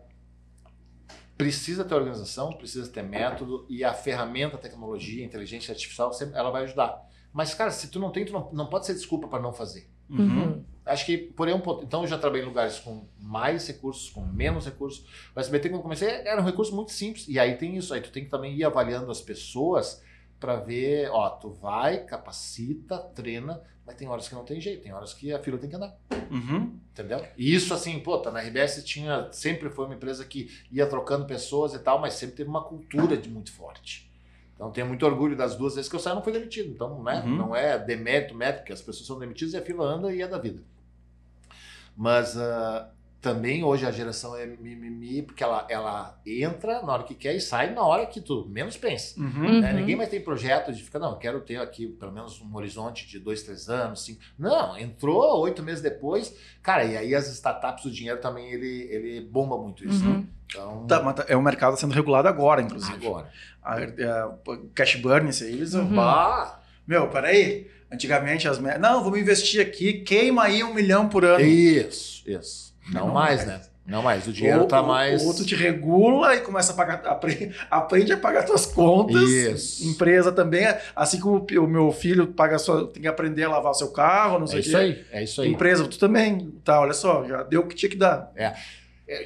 precisa 1.36 1.84
ter 1.84 1.94
organização, 1.94 2.52
precisa 2.52 2.90
ter 2.90 3.02
método 3.02 3.66
e 3.68 3.84
a 3.84 3.92
ferramenta, 3.92 4.56
a 4.56 4.58
tecnologia, 4.58 5.22
a 5.22 5.26
inteligência 5.26 5.72
artificial, 5.72 6.12
sempre- 6.12 6.38
ela 6.38 6.50
vai 6.50 6.64
ajudar. 6.64 7.02
Mas, 7.32 7.52
cara, 7.52 7.70
se 7.70 7.88
tu 7.90 7.98
não 8.00 8.10
tem, 8.10 8.24
tu 8.24 8.32
não, 8.32 8.50
não 8.52 8.66
pode 8.66 8.86
ser 8.86 8.94
desculpa 8.94 9.28
para 9.28 9.42
não 9.42 9.52
fazer. 9.52 9.90
Uhum. 10.08 10.64
Acho 10.86 11.04
que 11.04 11.18
por 11.18 11.48
aí 11.48 11.52
um 11.52 11.60
ponto. 11.60 11.84
Então 11.84 12.02
eu 12.02 12.06
já 12.06 12.16
trabalhei 12.16 12.44
em 12.44 12.48
lugares 12.48 12.78
com 12.78 13.06
mais 13.20 13.66
recursos, 13.66 14.08
com 14.08 14.24
menos 14.24 14.64
recursos. 14.64 15.04
O 15.34 15.40
SBT, 15.40 15.68
quando 15.68 15.78
eu 15.80 15.82
comecei, 15.82 16.08
era 16.08 16.40
um 16.40 16.44
recurso 16.44 16.74
muito 16.74 16.92
simples. 16.92 17.26
E 17.28 17.38
aí 17.40 17.56
tem 17.56 17.76
isso. 17.76 17.92
Aí 17.92 18.00
tu 18.00 18.10
tem 18.12 18.24
que 18.24 18.30
também 18.30 18.54
ir 18.56 18.64
avaliando 18.64 19.10
as 19.10 19.20
pessoas 19.20 20.00
para 20.38 20.56
ver, 20.56 21.08
ó, 21.10 21.30
tu 21.30 21.50
vai, 21.50 22.04
capacita, 22.04 22.98
treina, 22.98 23.60
mas 23.86 23.96
tem 23.96 24.08
horas 24.08 24.28
que 24.28 24.34
não 24.34 24.44
tem 24.44 24.60
jeito, 24.60 24.82
tem 24.82 24.92
horas 24.92 25.14
que 25.14 25.32
a 25.32 25.38
fila 25.38 25.58
tem 25.58 25.70
que 25.70 25.76
andar. 25.76 25.94
Uhum. 26.30 26.78
Entendeu? 26.92 27.24
E 27.36 27.54
isso, 27.54 27.72
assim, 27.72 27.98
pô, 28.00 28.18
tá 28.18 28.30
na 28.30 28.40
RBS 28.40 28.84
tinha, 28.84 29.28
sempre 29.32 29.70
foi 29.70 29.86
uma 29.86 29.94
empresa 29.94 30.24
que 30.24 30.50
ia 30.70 30.86
trocando 30.88 31.24
pessoas 31.26 31.72
e 31.74 31.78
tal, 31.78 32.00
mas 32.00 32.14
sempre 32.14 32.36
teve 32.36 32.50
uma 32.50 32.64
cultura 32.64 33.16
de 33.16 33.28
muito 33.30 33.52
forte. 33.52 34.10
Então 34.54 34.70
tenho 34.70 34.86
muito 34.86 35.04
orgulho 35.04 35.36
das 35.36 35.54
duas 35.54 35.74
vezes 35.74 35.88
que 35.88 35.94
eu 35.96 36.00
saí, 36.00 36.14
não 36.14 36.22
fui 36.22 36.32
demitido. 36.32 36.70
Então, 36.70 37.02
né, 37.02 37.22
Uhum. 37.24 37.36
não 37.36 37.56
é 37.56 37.78
demérito, 37.78 38.34
mérito, 38.34 38.60
porque 38.60 38.72
as 38.72 38.80
pessoas 38.82 39.06
são 39.06 39.18
demitidas 39.18 39.52
e 39.54 39.56
a 39.58 39.62
fila 39.62 39.84
anda 39.84 40.12
e 40.14 40.20
é 40.22 40.26
da 40.26 40.38
vida. 40.38 40.62
Mas 41.96 42.36
ah, 42.36 42.90
também 43.26 43.64
hoje 43.64 43.84
a 43.84 43.90
geração 43.90 44.36
é 44.36 44.46
mimimi, 44.46 45.22
porque 45.22 45.42
ela, 45.42 45.66
ela 45.68 46.20
entra 46.24 46.80
na 46.82 46.92
hora 46.92 47.02
que 47.02 47.14
quer 47.14 47.34
e 47.34 47.40
sai 47.40 47.74
na 47.74 47.82
hora 47.82 48.06
que 48.06 48.20
tu 48.20 48.46
menos 48.48 48.76
pensa. 48.76 49.18
Uhum. 49.20 49.60
né? 49.60 49.72
Uhum. 49.72 49.78
Ninguém 49.80 49.96
mais 49.96 50.08
tem 50.08 50.20
projeto 50.20 50.72
de 50.72 50.82
ficar, 50.82 50.98
não, 51.00 51.10
eu 51.12 51.16
quero 51.18 51.40
ter 51.40 51.56
aqui 51.60 51.86
pelo 51.88 52.12
menos 52.12 52.40
um 52.40 52.54
horizonte 52.56 53.06
de 53.08 53.18
dois, 53.18 53.42
três 53.42 53.68
anos, 53.68 54.04
cinco. 54.04 54.20
Não, 54.38 54.78
entrou 54.78 55.40
oito 55.40 55.62
meses 55.62 55.82
depois, 55.82 56.36
cara, 56.62 56.84
e 56.84 56.96
aí 56.96 57.14
as 57.14 57.26
startups, 57.32 57.84
o 57.84 57.90
dinheiro 57.90 58.20
também, 58.20 58.50
ele, 58.52 58.88
ele 58.90 59.20
bomba 59.20 59.58
muito 59.58 59.84
isso. 59.84 60.04
Uhum. 60.04 60.18
né? 60.18 60.24
Então, 60.46 60.86
Tá, 60.86 61.02
mas 61.02 61.14
tá- 61.16 61.24
é 61.28 61.36
um 61.36 61.42
mercado 61.42 61.76
sendo 61.76 61.92
regulado 61.92 62.28
agora, 62.28 62.62
inclusive. 62.62 63.04
agora. 63.04 63.28
A, 63.62 63.74
a- 63.78 64.32
cash 64.74 64.94
burn, 64.96 65.28
isso 65.28 65.42
aí, 65.42 65.52
eles... 65.54 65.74
Uhum. 65.74 65.96
Bah, 65.96 66.60
Meu, 66.86 67.08
peraí. 67.08 67.68
Antigamente 67.90 68.46
as... 68.48 68.58
me- 68.58 68.78
Não, 68.78 69.02
vamos 69.02 69.18
investir 69.18 69.60
aqui, 69.60 69.94
queima 70.02 70.44
aí 70.44 70.62
um 70.62 70.72
milhão 70.74 71.08
por 71.08 71.24
ano. 71.24 71.40
isso, 71.44 72.22
isso. 72.28 72.74
Não, 72.92 73.06
Não 73.08 73.14
mais, 73.14 73.44
mais. 73.44 73.46
né? 73.46 73.60
Não 73.86 74.02
mais. 74.02 74.26
O 74.26 74.32
dinheiro 74.32 74.62
ou, 74.62 74.66
tá 74.66 74.82
mais. 74.82 75.24
Ou 75.24 75.32
tu 75.32 75.44
te 75.46 75.54
regula 75.54 76.34
e 76.34 76.40
começa 76.40 76.72
a 76.72 76.74
pagar, 76.76 77.06
aprende, 77.06 77.54
aprende 77.70 78.12
a 78.12 78.16
pagar 78.16 78.44
tuas 78.44 78.66
contas. 78.66 79.22
Isso. 79.22 79.86
Empresa 79.88 80.32
também, 80.32 80.66
assim 80.94 81.20
como 81.20 81.36
o 81.48 81.64
o 81.64 81.68
meu 81.68 81.92
filho 81.92 82.26
paga 82.28 82.58
sua, 82.58 82.88
tem 82.88 83.02
que 83.02 83.08
aprender 83.08 83.44
a 83.44 83.48
lavar 83.50 83.70
o 83.70 83.74
seu 83.74 83.92
carro, 83.92 84.40
não 84.40 84.46
sei 84.48 84.58
É 84.58 84.60
o 84.60 84.62
quê. 84.64 84.68
isso 84.68 84.76
aí, 84.76 85.04
é 85.12 85.22
isso 85.22 85.40
aí. 85.42 85.52
Empresa, 85.52 85.86
tu 85.86 85.98
também, 86.00 86.50
tá, 86.64 86.80
olha 86.80 86.92
só, 86.94 87.24
já 87.24 87.44
deu 87.44 87.60
o 87.60 87.66
que 87.68 87.76
tinha 87.76 87.88
que 87.90 87.96
dar. 87.96 88.32
É, 88.34 88.54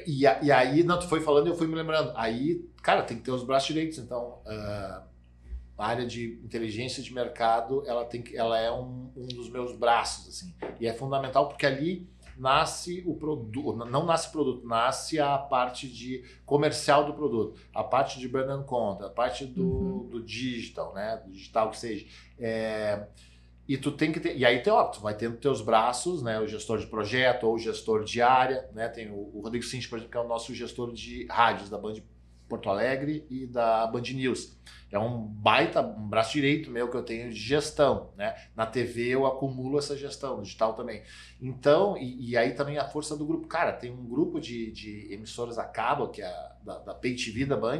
E, 0.05 0.27
a- 0.27 0.37
e 0.43 0.51
aí, 0.51 0.83
não, 0.83 0.99
tu 0.99 1.07
foi 1.07 1.21
falando 1.21 1.47
e 1.47 1.49
eu 1.49 1.55
fui 1.57 1.65
me 1.65 1.73
lembrando. 1.73 2.11
Aí, 2.15 2.63
cara, 2.83 3.01
tem 3.01 3.17
que 3.17 3.23
ter 3.23 3.31
os 3.31 3.43
braços 3.43 3.67
direitos. 3.67 3.97
Então, 3.97 4.37
ah, 4.45 5.01
a 5.75 5.87
área 5.87 6.05
de 6.05 6.39
inteligência 6.45 7.01
de 7.01 7.11
mercado, 7.11 7.83
ela, 7.87 8.05
tem 8.05 8.21
que, 8.21 8.37
ela 8.37 8.59
é 8.59 8.71
um, 8.71 9.09
um 9.17 9.25
dos 9.27 9.49
meus 9.49 9.75
braços, 9.75 10.27
assim. 10.29 10.53
E 10.79 10.85
é 10.85 10.93
fundamental 10.93 11.47
porque 11.49 11.65
ali 11.65 12.07
nasce 12.41 13.03
o 13.05 13.13
produto, 13.15 13.85
não 13.85 14.03
nasce 14.05 14.27
o 14.29 14.31
produto, 14.31 14.67
nasce 14.67 15.19
a 15.19 15.37
parte 15.37 15.87
de 15.87 16.23
comercial 16.45 17.05
do 17.05 17.13
produto, 17.13 17.59
a 17.73 17.83
parte 17.83 18.19
de 18.19 18.27
brand 18.27 18.49
and 18.49 18.63
content, 18.63 19.05
a 19.05 19.09
parte 19.09 19.45
do, 19.45 19.61
Uhum. 19.63 20.09
do 20.09 20.23
digital, 20.23 20.93
né, 20.93 21.21
do 21.23 21.31
digital 21.31 21.69
que 21.69 21.77
seja. 21.77 22.05
É, 22.39 23.07
e 23.67 23.77
tu 23.77 23.91
tem 23.91 24.11
que 24.11 24.19
ter, 24.19 24.35
e 24.35 24.43
aí 24.43 24.61
tem, 24.61 24.73
ó, 24.73 24.83
tu 24.85 24.99
vai 24.99 25.15
tendo 25.15 25.37
teus 25.37 25.61
braços, 25.61 26.21
né, 26.23 26.39
o 26.39 26.47
gestor 26.47 26.79
de 26.79 26.87
projeto 26.87 27.43
ou 27.45 27.53
o 27.55 27.59
gestor 27.59 28.03
de 28.03 28.21
área, 28.21 28.67
né, 28.73 28.89
tem 28.89 29.09
o, 29.11 29.31
o 29.33 29.41
Rodrigo 29.43 29.63
Cinti, 29.63 29.87
por 29.87 29.97
exemplo, 29.97 30.11
que 30.11 30.17
é 30.17 30.21
o 30.21 30.27
nosso 30.27 30.53
gestor 30.53 30.91
de 30.91 31.27
rádios 31.29 31.69
da 31.69 31.77
Band 31.77 31.93
Porto 32.51 32.69
Alegre 32.69 33.25
e 33.29 33.47
da 33.47 33.87
Band 33.87 34.01
News. 34.01 34.59
É 34.91 34.99
um 34.99 35.25
baita, 35.25 35.79
um 35.81 36.09
braço 36.09 36.33
direito 36.33 36.69
meu 36.69 36.89
que 36.89 36.97
eu 36.97 37.01
tenho 37.01 37.29
de 37.29 37.39
gestão, 37.39 38.11
né? 38.17 38.35
Na 38.53 38.65
TV 38.65 39.07
eu 39.07 39.25
acumulo 39.25 39.79
essa 39.79 39.95
gestão, 39.95 40.35
no 40.35 40.43
digital 40.43 40.73
também. 40.73 41.01
Então, 41.41 41.97
e, 41.97 42.31
e 42.31 42.35
aí 42.35 42.53
também 42.53 42.77
a 42.77 42.83
força 42.83 43.15
do 43.15 43.25
grupo. 43.25 43.47
Cara, 43.47 43.71
tem 43.71 43.89
um 43.89 44.05
grupo 44.05 44.37
de, 44.41 44.69
de 44.71 45.13
emissoras 45.13 45.57
a 45.57 45.63
cabo, 45.63 46.09
que 46.09 46.21
é 46.21 46.25
a, 46.25 46.55
da, 46.61 46.79
da 46.79 46.93
Pay 46.93 47.15
TV 47.15 47.45
da 47.45 47.55
Band, 47.55 47.79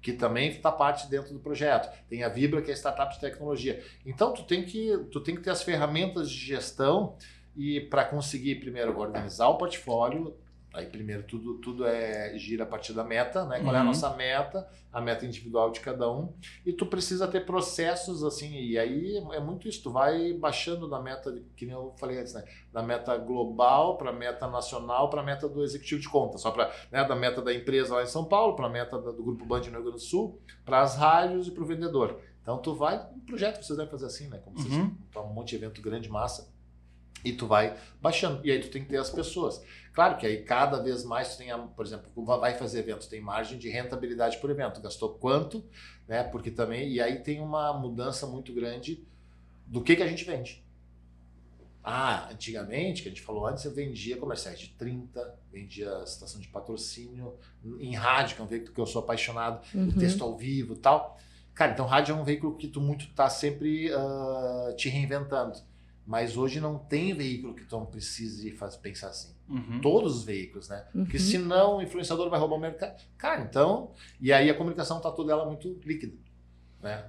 que 0.00 0.14
também 0.14 0.48
está 0.48 0.72
parte 0.72 1.10
dentro 1.10 1.34
do 1.34 1.40
projeto. 1.40 1.94
Tem 2.08 2.24
a 2.24 2.30
Vibra, 2.30 2.62
que 2.62 2.70
é 2.70 2.74
startup 2.74 3.12
de 3.12 3.20
tecnologia. 3.20 3.84
Então, 4.06 4.32
tu 4.32 4.44
tem 4.44 4.64
que, 4.64 4.96
tu 5.12 5.20
tem 5.20 5.34
que 5.34 5.42
ter 5.42 5.50
as 5.50 5.62
ferramentas 5.62 6.30
de 6.30 6.38
gestão 6.38 7.18
e 7.54 7.82
para 7.82 8.06
conseguir, 8.06 8.54
primeiro, 8.56 8.98
organizar 8.98 9.48
o 9.48 9.58
portfólio, 9.58 10.34
Aí 10.76 10.86
primeiro 10.86 11.22
tudo, 11.22 11.54
tudo 11.54 11.86
é 11.86 12.36
gira 12.36 12.64
a 12.64 12.66
partir 12.66 12.92
da 12.92 13.02
meta, 13.02 13.46
né? 13.46 13.60
Qual 13.60 13.74
é 13.74 13.78
a 13.78 13.80
Uhum. 13.80 13.86
nossa 13.86 14.10
meta, 14.14 14.68
a 14.92 15.00
meta 15.00 15.24
individual 15.24 15.70
de 15.70 15.80
cada 15.80 16.10
um. 16.12 16.34
E 16.66 16.72
tu 16.72 16.84
precisa 16.84 17.26
ter 17.26 17.46
processos 17.46 18.22
assim, 18.22 18.54
e 18.54 18.78
aí 18.78 19.16
é 19.32 19.40
muito 19.40 19.66
isso, 19.66 19.82
tu 19.82 19.90
vai 19.90 20.34
baixando 20.34 20.86
da 20.88 21.00
meta, 21.00 21.34
que 21.56 21.64
nem 21.64 21.74
eu 21.74 21.94
falei 21.98 22.18
antes, 22.20 22.34
né? 22.34 22.44
Da 22.72 22.82
meta 22.82 23.16
global 23.16 23.96
para 23.96 24.12
meta 24.12 24.46
nacional, 24.48 25.08
para 25.08 25.22
meta 25.22 25.48
do 25.48 25.64
executivo 25.64 26.00
de 26.00 26.08
conta, 26.10 26.36
só 26.36 26.50
para 26.50 26.70
né, 26.92 27.02
da 27.04 27.16
meta 27.16 27.40
da 27.40 27.54
empresa 27.54 27.94
lá 27.94 28.02
em 28.02 28.06
São 28.06 28.24
Paulo, 28.26 28.54
para 28.54 28.68
meta 28.68 28.98
do 28.98 29.22
grupo 29.22 29.46
Band 29.46 29.60
no 29.60 29.64
Rio 29.64 29.72
Grande 29.82 29.90
do 29.92 29.98
Sul, 29.98 30.38
para 30.64 30.82
as 30.82 30.94
rádios 30.96 31.48
e 31.48 31.50
para 31.52 31.62
o 31.62 31.66
vendedor. 31.66 32.20
Então 32.42 32.58
tu 32.58 32.74
vai, 32.74 32.96
um 33.14 33.20
projeto 33.20 33.62
vocês 33.64 33.76
devem 33.76 33.90
fazer 33.90 34.06
assim, 34.06 34.28
né? 34.28 34.38
Como 34.44 34.56
vocês 34.58 34.74
Uhum. 34.74 34.94
um 35.16 35.32
monte 35.32 35.48
de 35.48 35.56
evento 35.56 35.80
grande, 35.80 36.08
massa. 36.08 36.54
E 37.24 37.32
tu 37.32 37.46
vai 37.46 37.76
baixando. 38.00 38.40
E 38.46 38.50
aí 38.52 38.60
tu 38.60 38.68
tem 38.70 38.82
que 38.82 38.88
ter 38.88 38.98
as 38.98 39.10
pessoas. 39.10 39.60
Claro 39.92 40.16
que 40.18 40.26
aí 40.26 40.42
cada 40.42 40.80
vez 40.82 41.04
mais 41.04 41.34
tu 41.34 41.38
tem, 41.38 41.50
a- 41.50 41.58
por 41.58 41.84
exemplo, 41.84 42.10
vai 42.24 42.54
fazer 42.56 42.80
evento, 42.80 43.08
tem 43.08 43.20
margem 43.20 43.58
de 43.58 43.68
rentabilidade 43.68 44.38
por 44.38 44.50
evento. 44.50 44.80
Gastou 44.80 45.10
quanto, 45.14 45.64
né? 46.06 46.22
Porque 46.24 46.50
também. 46.50 46.88
E 46.92 47.00
aí 47.00 47.20
tem 47.20 47.40
uma 47.40 47.72
mudança 47.72 48.26
muito 48.26 48.52
grande 48.52 49.04
do 49.66 49.80
que, 49.82 49.96
que 49.96 50.02
a 50.02 50.06
gente 50.06 50.24
vende. 50.24 50.64
Ah, 51.88 52.28
antigamente, 52.32 53.02
que 53.02 53.08
a 53.08 53.10
gente 53.12 53.22
falou 53.22 53.46
antes, 53.46 53.64
eu 53.64 53.72
vendia 53.72 54.16
comerciais 54.16 54.58
de 54.58 54.70
30, 54.70 55.38
vendia 55.52 55.88
estação 56.04 56.40
de 56.40 56.48
patrocínio 56.48 57.34
em 57.78 57.94
rádio, 57.94 58.34
que 58.34 58.42
é 58.42 58.44
um 58.44 58.48
veículo 58.48 58.74
que 58.74 58.80
eu 58.80 58.86
sou 58.86 59.02
apaixonado 59.02 59.60
Uhum. 59.72 59.92
texto 59.92 60.22
ao 60.24 60.36
vivo 60.36 60.74
e 60.74 60.78
tal. 60.78 61.16
Cara, 61.54 61.72
então 61.72 61.86
rádio 61.86 62.12
é 62.12 62.18
um 62.18 62.24
veículo 62.24 62.56
que 62.56 62.66
tu 62.66 62.80
muito 62.80 63.08
tá 63.14 63.28
sempre 63.30 63.90
ah, 63.92 64.74
te 64.76 64.88
reinventando. 64.88 65.56
Mas 66.06 66.36
hoje 66.36 66.60
não 66.60 66.78
tem 66.78 67.12
veículo 67.12 67.52
que 67.54 67.64
tu 67.64 67.76
não 67.76 67.84
precise 67.86 68.52
faz, 68.52 68.76
pensar 68.76 69.08
assim. 69.08 69.34
Uhum. 69.48 69.80
Todos 69.80 70.18
os 70.18 70.24
veículos, 70.24 70.68
né? 70.68 70.84
Porque 70.92 71.16
Uhum. 71.16 71.22
senão 71.22 71.76
o 71.78 71.82
influenciador 71.82 72.30
vai 72.30 72.38
roubar 72.38 72.56
o 72.56 72.60
mercado. 72.60 73.02
Cara, 73.18 73.42
então. 73.42 73.90
E 74.20 74.32
aí 74.32 74.48
a 74.48 74.54
comunicação 74.54 75.00
tá 75.00 75.10
toda 75.10 75.32
ela 75.32 75.44
muito 75.44 75.80
líquida. 75.84 76.14
Né? 76.80 77.04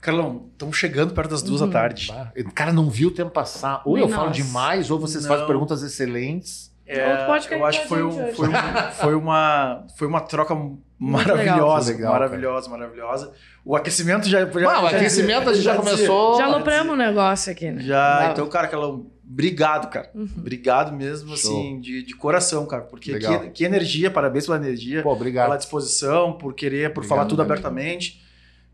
Carlão, 0.00 0.48
estamos 0.52 0.76
chegando 0.76 1.14
perto 1.14 1.30
das 1.30 1.42
duas 1.42 1.60
Uhum. 1.60 1.68
da 1.68 1.72
tarde. 1.72 2.08
Bah, 2.08 2.32
O 2.36 2.52
cara 2.52 2.72
não 2.72 2.90
viu 2.90 3.08
o 3.08 3.12
tempo 3.12 3.30
passar. 3.30 3.82
Ou 3.84 3.96
eu 3.96 4.08
falo 4.08 4.26
nós. 4.28 4.36
demais, 4.36 4.90
ou 4.90 4.98
vocês 4.98 5.22
Não. 5.24 5.30
fazem 5.30 5.46
perguntas 5.46 5.82
excelentes. 5.84 6.71
É, 6.86 7.10
Outro 7.10 7.26
podcast 7.26 7.60
eu 7.60 7.66
acho 7.66 7.82
que 7.82 7.88
foi, 7.88 8.02
um- 8.02 8.32
foi, 8.34 8.48
um- 8.48 8.92
foi 8.92 9.14
uma, 9.14 9.86
foi 9.96 10.08
uma 10.08 10.20
troca 10.20 10.54
maravilhosa, 10.98 11.92
legal, 11.92 12.12
maravilhosa, 12.12 12.70
maravilhosa. 12.70 13.32
O 13.64 13.76
aquecimento 13.76 14.28
já... 14.28 14.40
já 14.44 14.70
Ah, 14.70 14.84
o 14.84 14.90
já- 14.90 14.96
aquecimento 14.96 15.48
a 15.50 15.54
gente 15.54 15.62
já 15.62 15.76
dizia- 15.76 15.90
começou. 15.92 16.36
Já 16.36 16.44
alopramos 16.46 16.92
o 16.92 16.96
negócio 16.96 17.52
aqui, 17.52 17.70
né? 17.70 17.82
Já, 17.82 18.30
então, 18.32 18.48
cara, 18.48 18.66
Carlão, 18.68 19.06
obrigado, 19.28 19.88
cara. 19.90 20.10
Uhum. 20.14 20.28
Obrigado 20.36 20.92
mesmo, 20.92 21.36
Show. 21.36 21.52
assim, 21.58 21.80
de, 21.80 22.02
de 22.02 22.14
coração, 22.16 22.66
cara. 22.66 22.82
Porque 22.82 23.18
que, 23.18 23.38
que 23.50 23.64
energia, 23.64 24.10
parabéns 24.10 24.46
pela 24.46 24.58
energia, 24.58 25.02
Pô, 25.02 25.12
obrigado. 25.12 25.46
pela 25.46 25.56
disposição, 25.56 26.32
por 26.32 26.52
querer, 26.54 26.92
por 26.92 27.00
Obrigado, 27.00 27.08
falar 27.08 27.24
tudo 27.28 27.38
velho. 27.42 27.52
abertamente. 27.52 28.20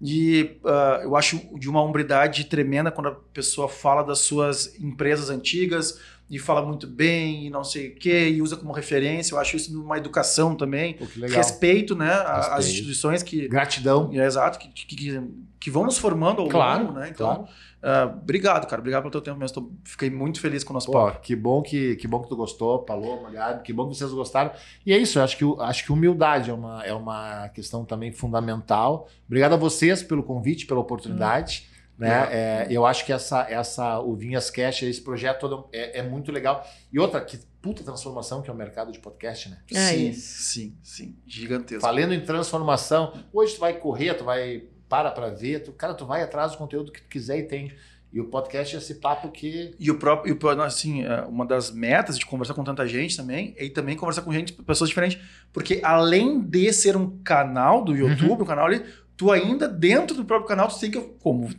E 0.00 0.58
ah, 0.64 1.00
eu 1.02 1.16
acho 1.16 1.38
de 1.58 1.68
uma 1.68 1.82
hombridade 1.82 2.44
tremenda 2.44 2.90
quando 2.90 3.08
a 3.08 3.14
pessoa 3.32 3.68
fala 3.68 4.02
das 4.02 4.20
suas 4.20 4.74
empresas 4.80 5.28
antigas 5.28 5.98
e 6.30 6.38
fala 6.38 6.60
muito 6.62 6.86
bem 6.86 7.46
e 7.46 7.50
não 7.50 7.64
sei 7.64 7.88
o 7.88 7.94
quê, 7.96 8.28
e 8.28 8.42
usa 8.42 8.56
como 8.56 8.72
referência. 8.72 9.34
Eu 9.34 9.38
acho 9.40 9.56
isso 9.56 9.80
uma 9.82 9.96
educação 9.96 10.54
também. 10.54 10.94
Pô. 10.94 11.06
Respeito, 11.26 11.94
né? 11.96 12.10
a- 12.10 12.22
As 12.32 12.46
Respeito. 12.48 12.68
instituições 12.70 13.22
que. 13.22 13.48
Gratidão. 13.48 14.10
É, 14.12 14.24
exato, 14.26 14.58
que, 14.58 14.68
que, 14.68 15.20
que, 15.58 15.70
vão 15.70 15.84
nos 15.84 15.98
formando 15.98 16.42
ao 16.42 16.48
Claro, 16.48 16.86
longo, 16.88 16.98
né? 16.98 17.08
Então, 17.10 17.26
claro. 17.26 17.48
ah, 17.82 18.14
obrigado, 18.22 18.66
cara. 18.66 18.80
Obrigado 18.80 19.02
pelo 19.02 19.10
teu 19.12 19.20
tempo 19.20 19.38
mesmo. 19.38 19.54
Tô- 19.62 19.70
fiquei 19.84 20.10
muito 20.10 20.40
feliz 20.40 20.62
com 20.62 20.72
o 20.72 20.74
nosso 20.74 20.86
Pô, 20.86 20.92
papo. 20.92 21.20
que 21.20 21.34
bom 21.34 21.62
que, 21.62 21.96
que 21.96 22.06
bom 22.06 22.20
que 22.20 22.28
tu 22.28 22.36
gostou, 22.36 22.80
Paloma, 22.80 23.30
Gabi, 23.30 23.62
que 23.62 23.72
bom 23.72 23.88
que 23.88 23.96
vocês 23.96 24.10
gostaram. 24.12 24.50
E 24.84 24.92
é 24.92 24.98
isso, 24.98 25.18
eu 25.18 25.22
acho 25.24 25.36
que, 25.38 25.44
acho 25.60 25.84
que 25.84 25.92
humildade 25.92 26.50
é 26.50 26.52
uma, 26.52 26.84
é 26.84 26.92
uma 26.92 27.48
questão 27.50 27.84
também 27.84 28.12
fundamental. 28.12 29.08
Obrigado 29.26 29.54
a 29.54 29.56
vocês 29.56 30.02
pelo 30.02 30.22
convite, 30.22 30.66
pela 30.66 30.80
oportunidade. 30.80 31.66
Né? 31.98 32.28
É, 32.30 32.66
eu 32.70 32.86
acho 32.86 33.04
que 33.04 33.12
essa, 33.12 33.44
essa, 33.50 33.98
o 33.98 34.14
Vinhas 34.14 34.50
Cash, 34.50 34.82
esse 34.82 35.00
projeto 35.00 35.40
todo 35.40 35.68
é, 35.72 35.98
é 35.98 36.02
muito 36.02 36.30
legal. 36.30 36.64
E 36.92 36.98
outra, 36.98 37.20
que 37.20 37.38
puta 37.60 37.82
transformação 37.82 38.40
que 38.40 38.48
é 38.48 38.52
o 38.52 38.56
mercado 38.56 38.92
de 38.92 39.00
podcast, 39.00 39.48
né? 39.48 39.58
É 39.72 39.88
sim, 39.88 40.08
isso. 40.10 40.42
sim, 40.42 40.76
sim. 40.80 41.16
Gigantesco. 41.26 41.80
Falando 41.80 42.14
em 42.14 42.20
transformação, 42.20 43.12
hoje 43.32 43.54
tu 43.54 43.60
vai 43.60 43.72
correr, 43.74 44.14
tu 44.14 44.22
vai 44.22 44.62
para 44.88 45.10
pra 45.10 45.28
ver, 45.30 45.64
tu, 45.64 45.72
cara, 45.72 45.92
tu 45.92 46.06
vai 46.06 46.22
atrás 46.22 46.52
do 46.52 46.58
conteúdo 46.58 46.92
que 46.92 47.02
tu 47.02 47.08
quiser 47.08 47.38
e 47.38 47.42
tem. 47.42 47.72
E 48.10 48.20
o 48.20 48.24
podcast 48.26 48.74
é 48.74 48.78
esse 48.78 48.94
papo 48.94 49.30
que 49.30 49.74
E 49.78 49.90
o 49.90 49.98
próprio, 49.98 50.32
e 50.32 50.44
o 50.44 50.62
assim, 50.62 51.04
é, 51.04 51.22
uma 51.22 51.44
das 51.44 51.70
metas 51.70 52.18
de 52.18 52.24
conversar 52.24 52.54
com 52.54 52.64
tanta 52.64 52.86
gente 52.86 53.14
também 53.14 53.54
é 53.58 53.68
também 53.68 53.96
conversar 53.96 54.22
com 54.22 54.32
gente, 54.32 54.52
pessoas 54.52 54.88
diferentes. 54.88 55.20
Porque 55.52 55.80
além 55.82 56.40
de 56.40 56.72
ser 56.72 56.96
um 56.96 57.18
canal 57.22 57.84
do 57.84 57.94
YouTube, 57.94 58.42
um 58.42 58.46
canal 58.46 58.64
ali, 58.64 58.82
tu 59.14 59.30
ainda 59.30 59.68
dentro 59.68 60.16
do 60.16 60.24
próprio 60.24 60.48
canal, 60.48 60.68
tu 60.68 60.78
tem 60.78 60.90
que, 60.90 60.98
como 60.98 61.50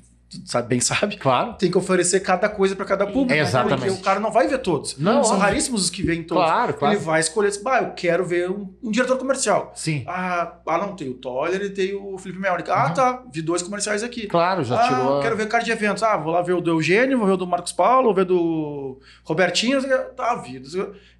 sabe, 0.45 0.67
bem 0.67 0.79
sabe, 0.81 1.17
Claro. 1.17 1.53
tem 1.53 1.69
que 1.71 1.77
oferecer 1.77 2.19
cada 2.21 2.47
coisa 2.49 2.75
para 2.75 2.85
cada 2.85 3.05
público. 3.07 3.33
É, 3.33 3.39
exatamente. 3.39 3.79
Porque 3.87 3.91
o 4.01 4.03
cara 4.03 4.19
não 4.19 4.31
vai 4.31 4.47
ver 4.47 4.59
todos. 4.59 4.97
Não, 4.97 5.23
São 5.23 5.37
raríssimos 5.37 5.83
os 5.85 5.89
que 5.89 6.03
veem 6.03 6.23
todos. 6.23 6.43
Claro, 6.43 6.73
claro. 6.75 6.95
Ele 6.95 7.03
vai 7.03 7.19
escolher, 7.19 7.47
assim, 7.49 7.63
bah, 7.63 7.81
eu 7.81 7.91
quero 7.93 8.25
ver 8.25 8.49
um, 8.49 8.73
um 8.83 8.91
diretor 8.91 9.17
comercial. 9.17 9.71
Sim. 9.75 10.03
Ah, 10.07 10.53
ah, 10.67 10.77
não, 10.77 10.95
tem 10.95 11.09
o 11.09 11.13
Toller 11.15 11.61
e 11.61 11.69
tem 11.69 11.93
o 11.95 12.17
Felipe 12.17 12.39
Melnick. 12.39 12.69
Ah, 12.69 12.87
Uhum. 12.87 12.93
tá, 12.93 13.23
vi 13.31 13.41
dois 13.41 13.61
comerciais 13.61 14.03
aqui. 14.03 14.27
Claro, 14.27 14.63
já 14.63 14.79
ah, 14.79 14.87
tirou. 14.87 15.19
quero 15.21 15.35
ver 15.35 15.47
cara 15.47 15.63
de 15.63 15.71
eventos. 15.71 16.03
Ah, 16.03 16.15
vou 16.17 16.31
lá 16.31 16.41
ver 16.41 16.53
o 16.53 16.61
do 16.61 16.69
Eugênio, 16.71 17.17
vou 17.17 17.27
ver 17.27 17.33
o 17.33 17.37
do 17.37 17.47
Marcos 17.47 17.71
Paulo, 17.71 18.05
vou 18.05 18.13
ver 18.13 18.25
do 18.25 18.99
Robertinho. 19.23 19.81
Tá, 20.15 20.35
vi. 20.35 20.61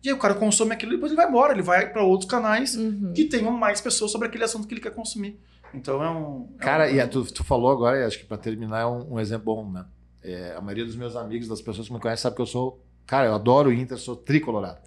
E 0.04 0.10
aí 0.10 0.14
o 0.14 0.18
cara 0.18 0.34
consome 0.34 0.74
aquilo 0.74 0.94
e 0.94 0.96
depois 0.96 1.12
ele 1.12 1.20
vai 1.22 1.28
embora. 1.30 1.54
Ele 1.54 1.62
vai 1.62 1.90
para 1.90 2.04
outros 2.04 2.30
canais 2.30 2.76
Uhum. 2.76 3.12
que 3.16 3.26
tenham 3.26 3.52
mais 3.52 3.82
pessoas 3.82 4.12
sobre 4.12 4.28
aquele 4.28 4.44
assunto 4.44 4.68
que 4.68 4.74
ele 4.74 4.82
quer 4.82 4.92
consumir. 4.94 5.40
Então 5.74 6.04
é 6.04 6.10
um. 6.10 6.50
é 6.60 6.64
Cara, 6.64 6.88
um- 6.88 6.96
e 6.96 7.00
a- 7.02 7.08
tu, 7.08 7.24
tu 7.26 7.44
falou 7.44 7.72
agora, 7.72 8.00
e 8.00 8.04
acho 8.04 8.20
que 8.20 8.26
para 8.26 8.38
terminar 8.38 8.82
é 8.82 8.86
um, 8.86 9.14
um 9.14 9.20
exemplo 9.20 9.46
bom, 9.56 9.70
né? 9.72 9.86
É, 10.24 10.54
a 10.58 10.62
maioria 10.62 10.86
dos 10.86 10.96
meus 10.96 11.16
amigos, 11.16 11.48
das 11.48 11.62
pessoas 11.62 11.88
que 11.88 11.94
me 11.94 12.00
conhecem, 12.00 12.24
sabe 12.24 12.36
que 12.36 12.42
eu 12.42 12.46
sou. 12.46 12.84
Cara, 13.06 13.28
eu 13.28 13.34
adoro 13.36 13.70
o 13.70 13.74
Inter, 13.74 13.98
sou 13.98 14.16
tricolorado. 14.16 14.80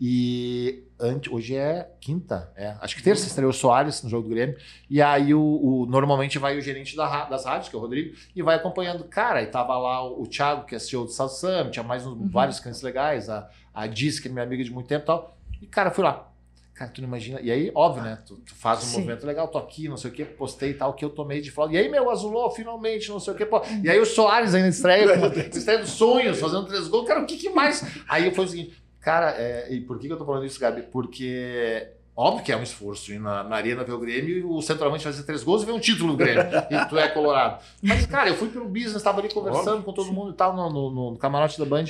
E 0.00 0.84
ante, 1.00 1.28
hoje 1.32 1.56
é 1.56 1.90
quinta, 2.00 2.52
é. 2.56 2.76
Acho 2.80 2.94
que 2.96 3.02
terça 3.02 3.26
estreou 3.26 3.50
o 3.50 3.52
Soares 3.54 4.00
no 4.02 4.08
jogo 4.08 4.28
do 4.28 4.34
Grêmio. 4.34 4.56
E 4.88 5.02
aí 5.02 5.34
o, 5.34 5.40
o- 5.42 5.86
normalmente 5.86 6.38
vai 6.38 6.56
o 6.56 6.60
gerente 6.60 6.96
da 6.96 7.24
das 7.24 7.44
rádios, 7.44 7.68
que 7.68 7.74
é 7.74 7.78
o 7.78 7.82
Rodrigo, 7.82 8.16
e 8.34 8.40
vai 8.42 8.54
acompanhando. 8.56 9.04
Cara, 9.04 9.42
e 9.42 9.46
tava 9.46 9.76
lá 9.76 10.02
o, 10.04 10.22
o 10.22 10.26
Thiago, 10.28 10.64
que 10.66 10.74
é 10.74 10.78
CEO 10.78 11.04
do 11.04 11.10
South 11.10 11.28
Summit, 11.30 11.72
tinha 11.72 11.82
mais 11.82 12.06
uns, 12.06 12.30
vários 12.30 12.60
clientes 12.60 12.80
legais, 12.82 13.28
a, 13.28 13.48
a 13.74 13.86
Diz, 13.88 14.20
que 14.20 14.28
é 14.28 14.30
minha 14.30 14.44
amiga 14.44 14.62
de 14.62 14.70
muito 14.70 14.86
tempo 14.86 15.02
e 15.02 15.06
tal. 15.06 15.36
E, 15.60 15.66
cara, 15.66 15.90
fui 15.90 16.04
lá. 16.04 16.30
Cara, 16.78 16.92
tu 16.92 17.00
não 17.02 17.08
imagina. 17.08 17.40
E 17.40 17.50
aí, 17.50 17.72
óbvio, 17.74 18.04
né? 18.04 18.20
Tu, 18.24 18.36
tu 18.36 18.54
faz 18.54 18.78
um 18.78 18.82
Sim. 18.86 18.92
movimento 18.98 19.26
legal, 19.26 19.48
tô 19.48 19.58
aqui, 19.58 19.88
não 19.88 19.96
sei 19.96 20.12
o 20.12 20.14
quê, 20.14 20.24
postei 20.24 20.70
e 20.70 20.74
tal, 20.74 20.94
que 20.94 21.04
eu 21.04 21.10
tomei 21.10 21.40
de 21.40 21.50
flauta. 21.50 21.74
E 21.74 21.76
aí, 21.76 21.88
meu, 21.88 22.08
azulou, 22.08 22.48
finalmente, 22.52 23.08
não 23.08 23.18
sei 23.18 23.34
o 23.34 23.36
quê. 23.36 23.44
Pô. 23.44 23.60
E 23.82 23.90
aí 23.90 23.98
o 23.98 24.06
Soares 24.06 24.54
ainda 24.54 24.68
estreia, 24.68 25.06
estreia 25.52 25.80
dos 25.80 25.90
sonhos, 25.90 26.38
fazendo 26.38 26.66
três 26.66 26.86
gols. 26.86 27.08
Cara, 27.08 27.20
o 27.20 27.26
que, 27.26 27.36
que 27.36 27.50
mais? 27.50 27.84
Aí 28.08 28.32
foi 28.32 28.44
o 28.44 28.48
seguinte, 28.48 28.80
cara, 29.00 29.32
é, 29.32 29.72
e 29.72 29.80
por 29.80 29.98
que, 29.98 30.06
que 30.06 30.12
eu 30.12 30.16
tô 30.16 30.24
falando 30.24 30.46
isso, 30.46 30.60
Gabi? 30.60 30.82
Porque. 30.82 31.88
Óbvio 32.14 32.44
que 32.44 32.50
é 32.50 32.56
um 32.56 32.62
esforço 32.64 33.12
ir 33.12 33.20
na, 33.20 33.44
na 33.44 33.54
arena 33.54 33.84
ver 33.84 33.92
o 33.92 33.98
Grêmio 34.00 34.38
e 34.38 34.42
o 34.44 34.60
centralmente 34.60 35.04
fazer 35.04 35.22
três 35.22 35.44
gols 35.44 35.62
e 35.62 35.66
ver 35.66 35.70
um 35.72 35.78
título 35.78 36.12
do 36.12 36.16
Grêmio. 36.16 36.42
e 36.68 36.88
tu 36.88 36.98
é 36.98 37.06
colorado. 37.08 37.62
Mas, 37.80 38.06
cara, 38.06 38.28
eu 38.28 38.34
fui 38.36 38.48
pelo 38.48 38.64
business, 38.68 39.00
tava 39.02 39.20
ali 39.20 39.32
conversando 39.32 39.84
com 39.84 39.92
todo 39.92 40.12
mundo 40.12 40.32
e 40.32 40.34
tal, 40.34 40.54
no, 40.56 40.68
no- 40.68 41.10
no 41.12 41.16
camarote 41.18 41.56
da 41.58 41.64
Band. 41.64 41.84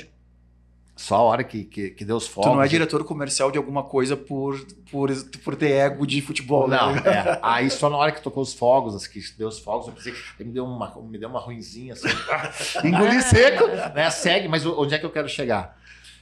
Só 1.01 1.15
a 1.15 1.21
hora 1.21 1.45
que, 1.45 1.63
que, 1.63 1.91
que 1.91 2.03
deu 2.03 2.17
os 2.17 2.27
fogos. 2.27 2.51
Tu 2.51 2.55
não 2.55 2.61
é 2.61 2.67
diretor 2.67 3.01
comercial 3.05 3.49
de 3.49 3.57
alguma 3.57 3.83
coisa 3.83 4.17
por, 4.17 4.59
por, 4.91 5.09
por 5.45 5.55
ter 5.55 5.71
ego 5.71 6.05
de 6.05 6.19
futebol, 6.21 6.67
Não, 6.67 6.93
né? 6.93 7.01
é. 7.05 7.39
Aí 7.41 7.69
só 7.69 7.89
na 7.89 7.95
hora 7.95 8.11
que 8.11 8.21
tocou 8.21 8.43
os 8.43 8.53
fogos, 8.53 8.93
assim, 8.93 9.09
que 9.09 9.21
deu 9.37 9.47
os 9.47 9.59
fogos, 9.59 9.87
eu 9.87 9.93
pensei 9.93 10.13
me 10.39 10.51
deu 10.51 10.65
uma, 10.65 10.93
me 11.01 11.17
deu 11.17 11.29
uma 11.29 11.39
ruinzinha, 11.39 11.93
assim. 11.93 12.09
Engoli 12.85 13.21
seco, 13.21 13.65
né? 13.95 14.09
Segue, 14.09 14.49
mas 14.49 14.65
onde 14.65 14.93
é 14.93 14.99
que 14.99 15.05
eu 15.05 15.09
quero 15.09 15.29
chegar? 15.29 15.79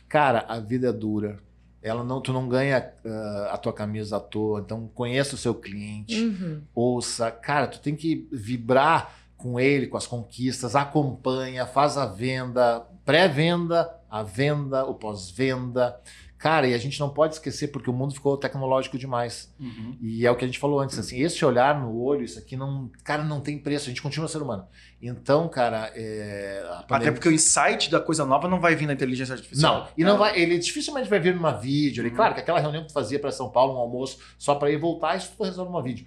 Cara, 0.07 0.45
a 0.47 0.59
vida 0.59 0.89
é 0.89 0.93
dura. 0.93 1.39
Ela 1.81 2.03
não, 2.03 2.21
tu 2.21 2.31
não 2.31 2.47
ganha 2.47 2.87
ah, 3.03 3.49
a 3.53 3.57
tua 3.57 3.73
camisa 3.73 4.17
à 4.17 4.19
toa, 4.19 4.59
então 4.59 4.87
conheça 4.93 5.33
o 5.33 5.39
seu 5.39 5.55
cliente, 5.55 6.21
Uhum. 6.23 6.61
ouça. 6.75 7.31
Cara, 7.31 7.65
tu 7.65 7.79
tem 7.79 7.95
que 7.95 8.27
vibrar 8.31 9.11
com 9.35 9.59
ele, 9.59 9.87
com 9.87 9.97
as 9.97 10.05
conquistas, 10.05 10.75
acompanha, 10.75 11.65
faz 11.65 11.97
a 11.97 12.05
venda, 12.05 12.85
pré-venda, 13.07 13.89
a 14.09 14.21
venda, 14.21 14.85
o 14.85 14.93
pós-venda. 14.93 15.99
Cara, 16.37 16.67
e 16.67 16.73
a 16.75 16.77
gente 16.77 16.99
não 16.99 17.09
pode 17.09 17.33
esquecer 17.33 17.69
porque 17.69 17.89
o 17.89 17.93
mundo 17.93 18.13
ficou 18.13 18.37
tecnológico 18.37 18.95
demais. 18.95 19.51
Uhum. 19.59 19.97
E 19.99 20.23
é 20.23 20.29
o 20.29 20.35
que 20.35 20.45
a 20.45 20.47
gente 20.47 20.59
falou 20.59 20.79
antes, 20.79 20.99
assim, 20.99 21.19
esse 21.19 21.43
olhar 21.43 21.79
no 21.81 21.99
olho, 21.99 22.23
isso 22.23 22.37
aqui 22.37 22.55
não, 22.55 22.91
cara, 23.03 23.23
não 23.23 23.41
tem 23.41 23.57
preço, 23.57 23.85
a 23.85 23.89
gente 23.89 24.03
continua 24.03 24.27
ser 24.27 24.39
humano. 24.43 24.67
Então, 25.01 25.49
cara, 25.49 25.91
é, 25.95 26.63
a 26.69 26.73
Até 26.79 26.87
pandemia- 26.87 27.13
porque 27.13 27.27
o 27.29 27.31
insight 27.31 27.89
da 27.89 27.99
coisa 27.99 28.23
nova 28.23 28.47
não 28.47 28.59
vai 28.59 28.75
vir 28.75 28.85
na 28.85 28.93
inteligência 28.93 29.33
artificial. 29.33 29.79
não, 29.79 29.87
e 29.97 30.03
não 30.03 30.15
vai, 30.17 30.39
ele 30.39 30.59
dificilmente 30.59 31.09
vai 31.09 31.19
vir 31.19 31.33
numa 31.33 31.53
vídeo, 31.53 32.01
ali. 32.01 32.11
Uhum. 32.11 32.15
claro 32.15 32.35
que 32.35 32.41
aquela 32.41 32.59
reunião 32.59 32.83
que 32.83 32.89
tu 32.89 32.93
fazia 32.93 33.17
para 33.17 33.31
São 33.31 33.49
Paulo, 33.49 33.73
um 33.73 33.77
almoço, 33.77 34.19
só 34.37 34.53
para 34.53 34.69
ir 34.69 34.77
voltar, 34.77 35.15
isso 35.17 35.31
tu 35.35 35.43
resolve 35.43 35.71
numa 35.71 35.81
vídeo. 35.81 36.05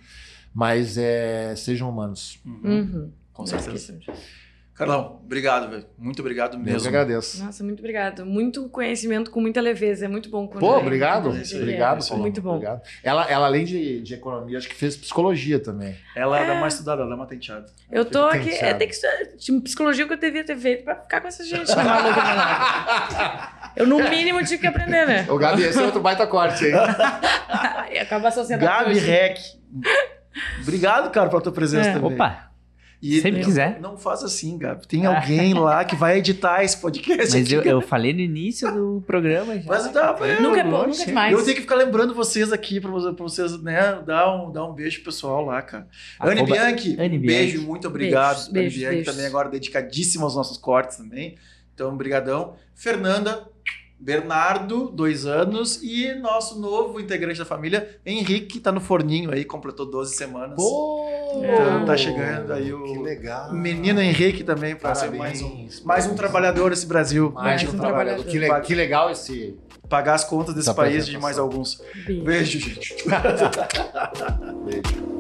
Mas 0.55 0.97
é, 0.97 1.55
sejam 1.57 1.91
humanos. 1.91 2.39
Uhum. 2.45 2.61
Uhum. 2.65 3.13
Com 3.33 3.47
certeza. 3.47 3.95
disso. 3.95 4.13
Carlão, 4.81 5.21
obrigado, 5.25 5.69
velho. 5.71 5.85
Muito 5.99 6.21
obrigado 6.21 6.55
Eu 6.55 6.59
mesmo. 6.61 6.81
que 6.81 6.89
agradeço. 6.89 7.45
Nossa, 7.45 7.63
muito 7.63 7.81
obrigado. 7.81 8.25
Muito 8.25 8.67
conhecimento 8.71 9.31
com 9.31 9.41
muita 9.41 9.61
leveza. 9.61 10.07
É 10.07 10.09
muito 10.09 10.31
bom. 10.31 10.47
quando 10.49 10.61
Pô, 10.61 10.75
é- 10.75 10.79
obrigado. 10.79 11.29
É 11.31 11.33
aí, 11.41 11.55
obrigado, 11.63 11.99
é 12.01 12.03
aí. 12.03 12.09
Paulo, 12.09 12.23
Muito 12.23 12.41
bom. 12.41 12.55
Obrigado. 12.55 12.81
Ela, 13.05 13.31
ela, 13.31 13.45
além 13.47 13.65
de, 13.67 14.01
de 14.01 14.15
economia, 14.15 14.57
acho 14.57 14.69
que 14.69 14.75
fez 14.75 14.97
psicologia 14.97 15.59
também. 15.61 15.95
Ela 16.17 16.39
dá 16.39 16.55
É. 16.55 16.57
uma 16.57 16.67
estudada, 16.69 17.03
ela 17.03 17.11
dá 17.11 17.17
uma 17.17 17.27
tenteada. 17.27 17.67
Eu 17.93 18.05
tô 18.07 18.25
aqui. 18.25 18.51
É, 18.53 18.73
tem 18.73 18.89
que 18.89 18.95
estudar. 18.95 19.13
Tinha 19.39 19.61
psicologia 19.61 20.07
que 20.07 20.13
eu 20.15 20.19
devia 20.19 20.45
ter 20.45 20.57
feito 20.57 20.83
pra 20.85 20.95
ficar 20.97 21.21
com 21.21 21.29
essa 21.29 21.45
gente 21.45 21.69
maluca. 21.77 23.61
Eu, 23.77 23.87
no 23.87 23.99
mínimo, 24.09 24.41
tive 24.45 24.59
que 24.59 24.67
aprender, 24.67 25.07
né? 25.07 25.27
Ô, 25.29 25.39
Gabi, 25.39 25.63
esse 25.63 25.79
é 25.79 25.83
outro 25.83 26.01
baita 26.01 26.27
corte, 26.27 26.65
hein? 26.67 26.73
E 27.93 27.99
acaba 27.99 28.29
a 28.29 28.31
sociedade. 28.33 28.85
Gabi. 28.85 28.99
Rec. 28.99 29.39
Obrigado, 30.63 31.11
cara, 31.11 31.29
pela 31.29 31.41
tua 31.43 31.53
presença 31.53 31.91
É. 31.91 31.93
também. 31.95 32.15
Opa, 32.15 32.50
E 33.03 33.21
Sempre 33.21 33.39
não, 33.41 33.45
quiser. 33.47 33.81
Não 33.81 33.97
faz 33.97 34.23
assim, 34.23 34.59
Gabi. 34.59 34.87
Tem 34.87 35.07
alguém 35.07 35.55
lá 35.59 35.85
que 35.87 35.97
vai 35.97 36.19
editar 36.19 36.63
esse 36.63 36.77
podcast. 36.77 37.33
mas 37.33 37.47
aqui, 37.47 37.55
eu, 37.55 37.63
eu 37.63 37.81
falei 37.81 38.13
no 38.13 38.21
início 38.21 38.71
do 38.73 39.03
programa 39.07 39.59
já. 39.59 39.65
Mas 39.67 39.91
tá, 39.91 40.15
eu, 40.21 40.43
Nunca 40.43 40.61
é 40.61 40.67
eu, 40.67 40.71
bom, 40.71 40.87
nunca 40.87 41.03
é 41.03 41.07
demais. 41.07 41.33
eu 41.33 41.43
tenho 41.43 41.55
que 41.55 41.63
ficar 41.63 41.77
lembrando 41.77 42.15
vocês 42.15 42.53
aqui 42.53 42.79
pra 42.79 42.91
vocês, 42.91 43.15
pra 43.15 43.23
vocês 43.23 43.63
né, 43.63 44.03
dar 44.05 44.31
um, 44.35 44.53
dar 44.53 44.67
um 44.67 44.75
beijo 44.75 44.97
pro 44.97 45.07
pessoal 45.07 45.43
lá, 45.47 45.63
cara. 45.63 45.89
Anne 46.21 46.43
Bianchi, 46.45 46.97
Anne 47.01 47.17
um 47.17 47.21
Bianchi. 47.21 47.27
beijo, 47.27 47.63
muito 47.63 47.89
obrigado. 47.89 48.53
Beijos, 48.53 48.75
Anne 48.75 48.81
Bianchi 48.81 48.97
beijos. 48.97 49.15
também 49.15 49.27
agora 49.27 49.49
dedicadíssima 49.49 50.25
aos 50.25 50.37
nossos 50.37 50.59
cortes 50.59 50.99
também. 50.99 51.37
Então, 51.75 51.97
brigadão. 51.97 52.55
Fernanda, 52.75 53.49
Bernardo, 54.01 54.89
dois 54.91 55.27
anos, 55.27 55.83
e 55.83 56.15
nosso 56.15 56.59
novo 56.59 56.99
integrante 56.99 57.39
da 57.39 57.45
família, 57.45 58.01
Henrique, 58.05 58.57
está 58.57 58.73
no 58.73 58.81
forninho 58.81 59.31
aí, 59.31 59.45
completou 59.45 59.85
12 59.85 60.17
semanas. 60.17 60.57
Pô! 60.57 61.07
Então 61.37 61.85
tá 61.85 61.95
chegando 61.99 62.51
aí 62.51 62.73
o 62.73 62.83
que 62.83 62.99
legal. 62.99 63.53
menino 63.53 64.01
Henrique 64.01 64.43
também 64.43 64.75
para 64.75 64.95
ser 64.95 65.11
mais 65.13 65.43
um, 65.43 65.69
mais 65.85 66.07
um 66.07 66.15
trabalhador 66.15 66.73
esse 66.73 66.87
Brasil. 66.87 67.31
Mais, 67.33 67.63
um, 67.63 67.69
um 67.69 67.79
trabalhador. 67.79 68.25
Que, 68.25 68.39
le 68.39 68.61
que 68.63 68.75
legal 68.75 69.11
esse... 69.11 69.59
Pagar 69.89 70.15
as 70.15 70.25
contas 70.25 70.55
desse 70.55 70.69
tá 70.69 70.75
país 70.75 71.05
de 71.05 71.19
mais 71.19 71.39
alguns. 71.39 71.83
Beijo, 72.07 72.25
Beijo 72.25 72.61
gente. 72.61 72.95
Beijo. 74.65 75.11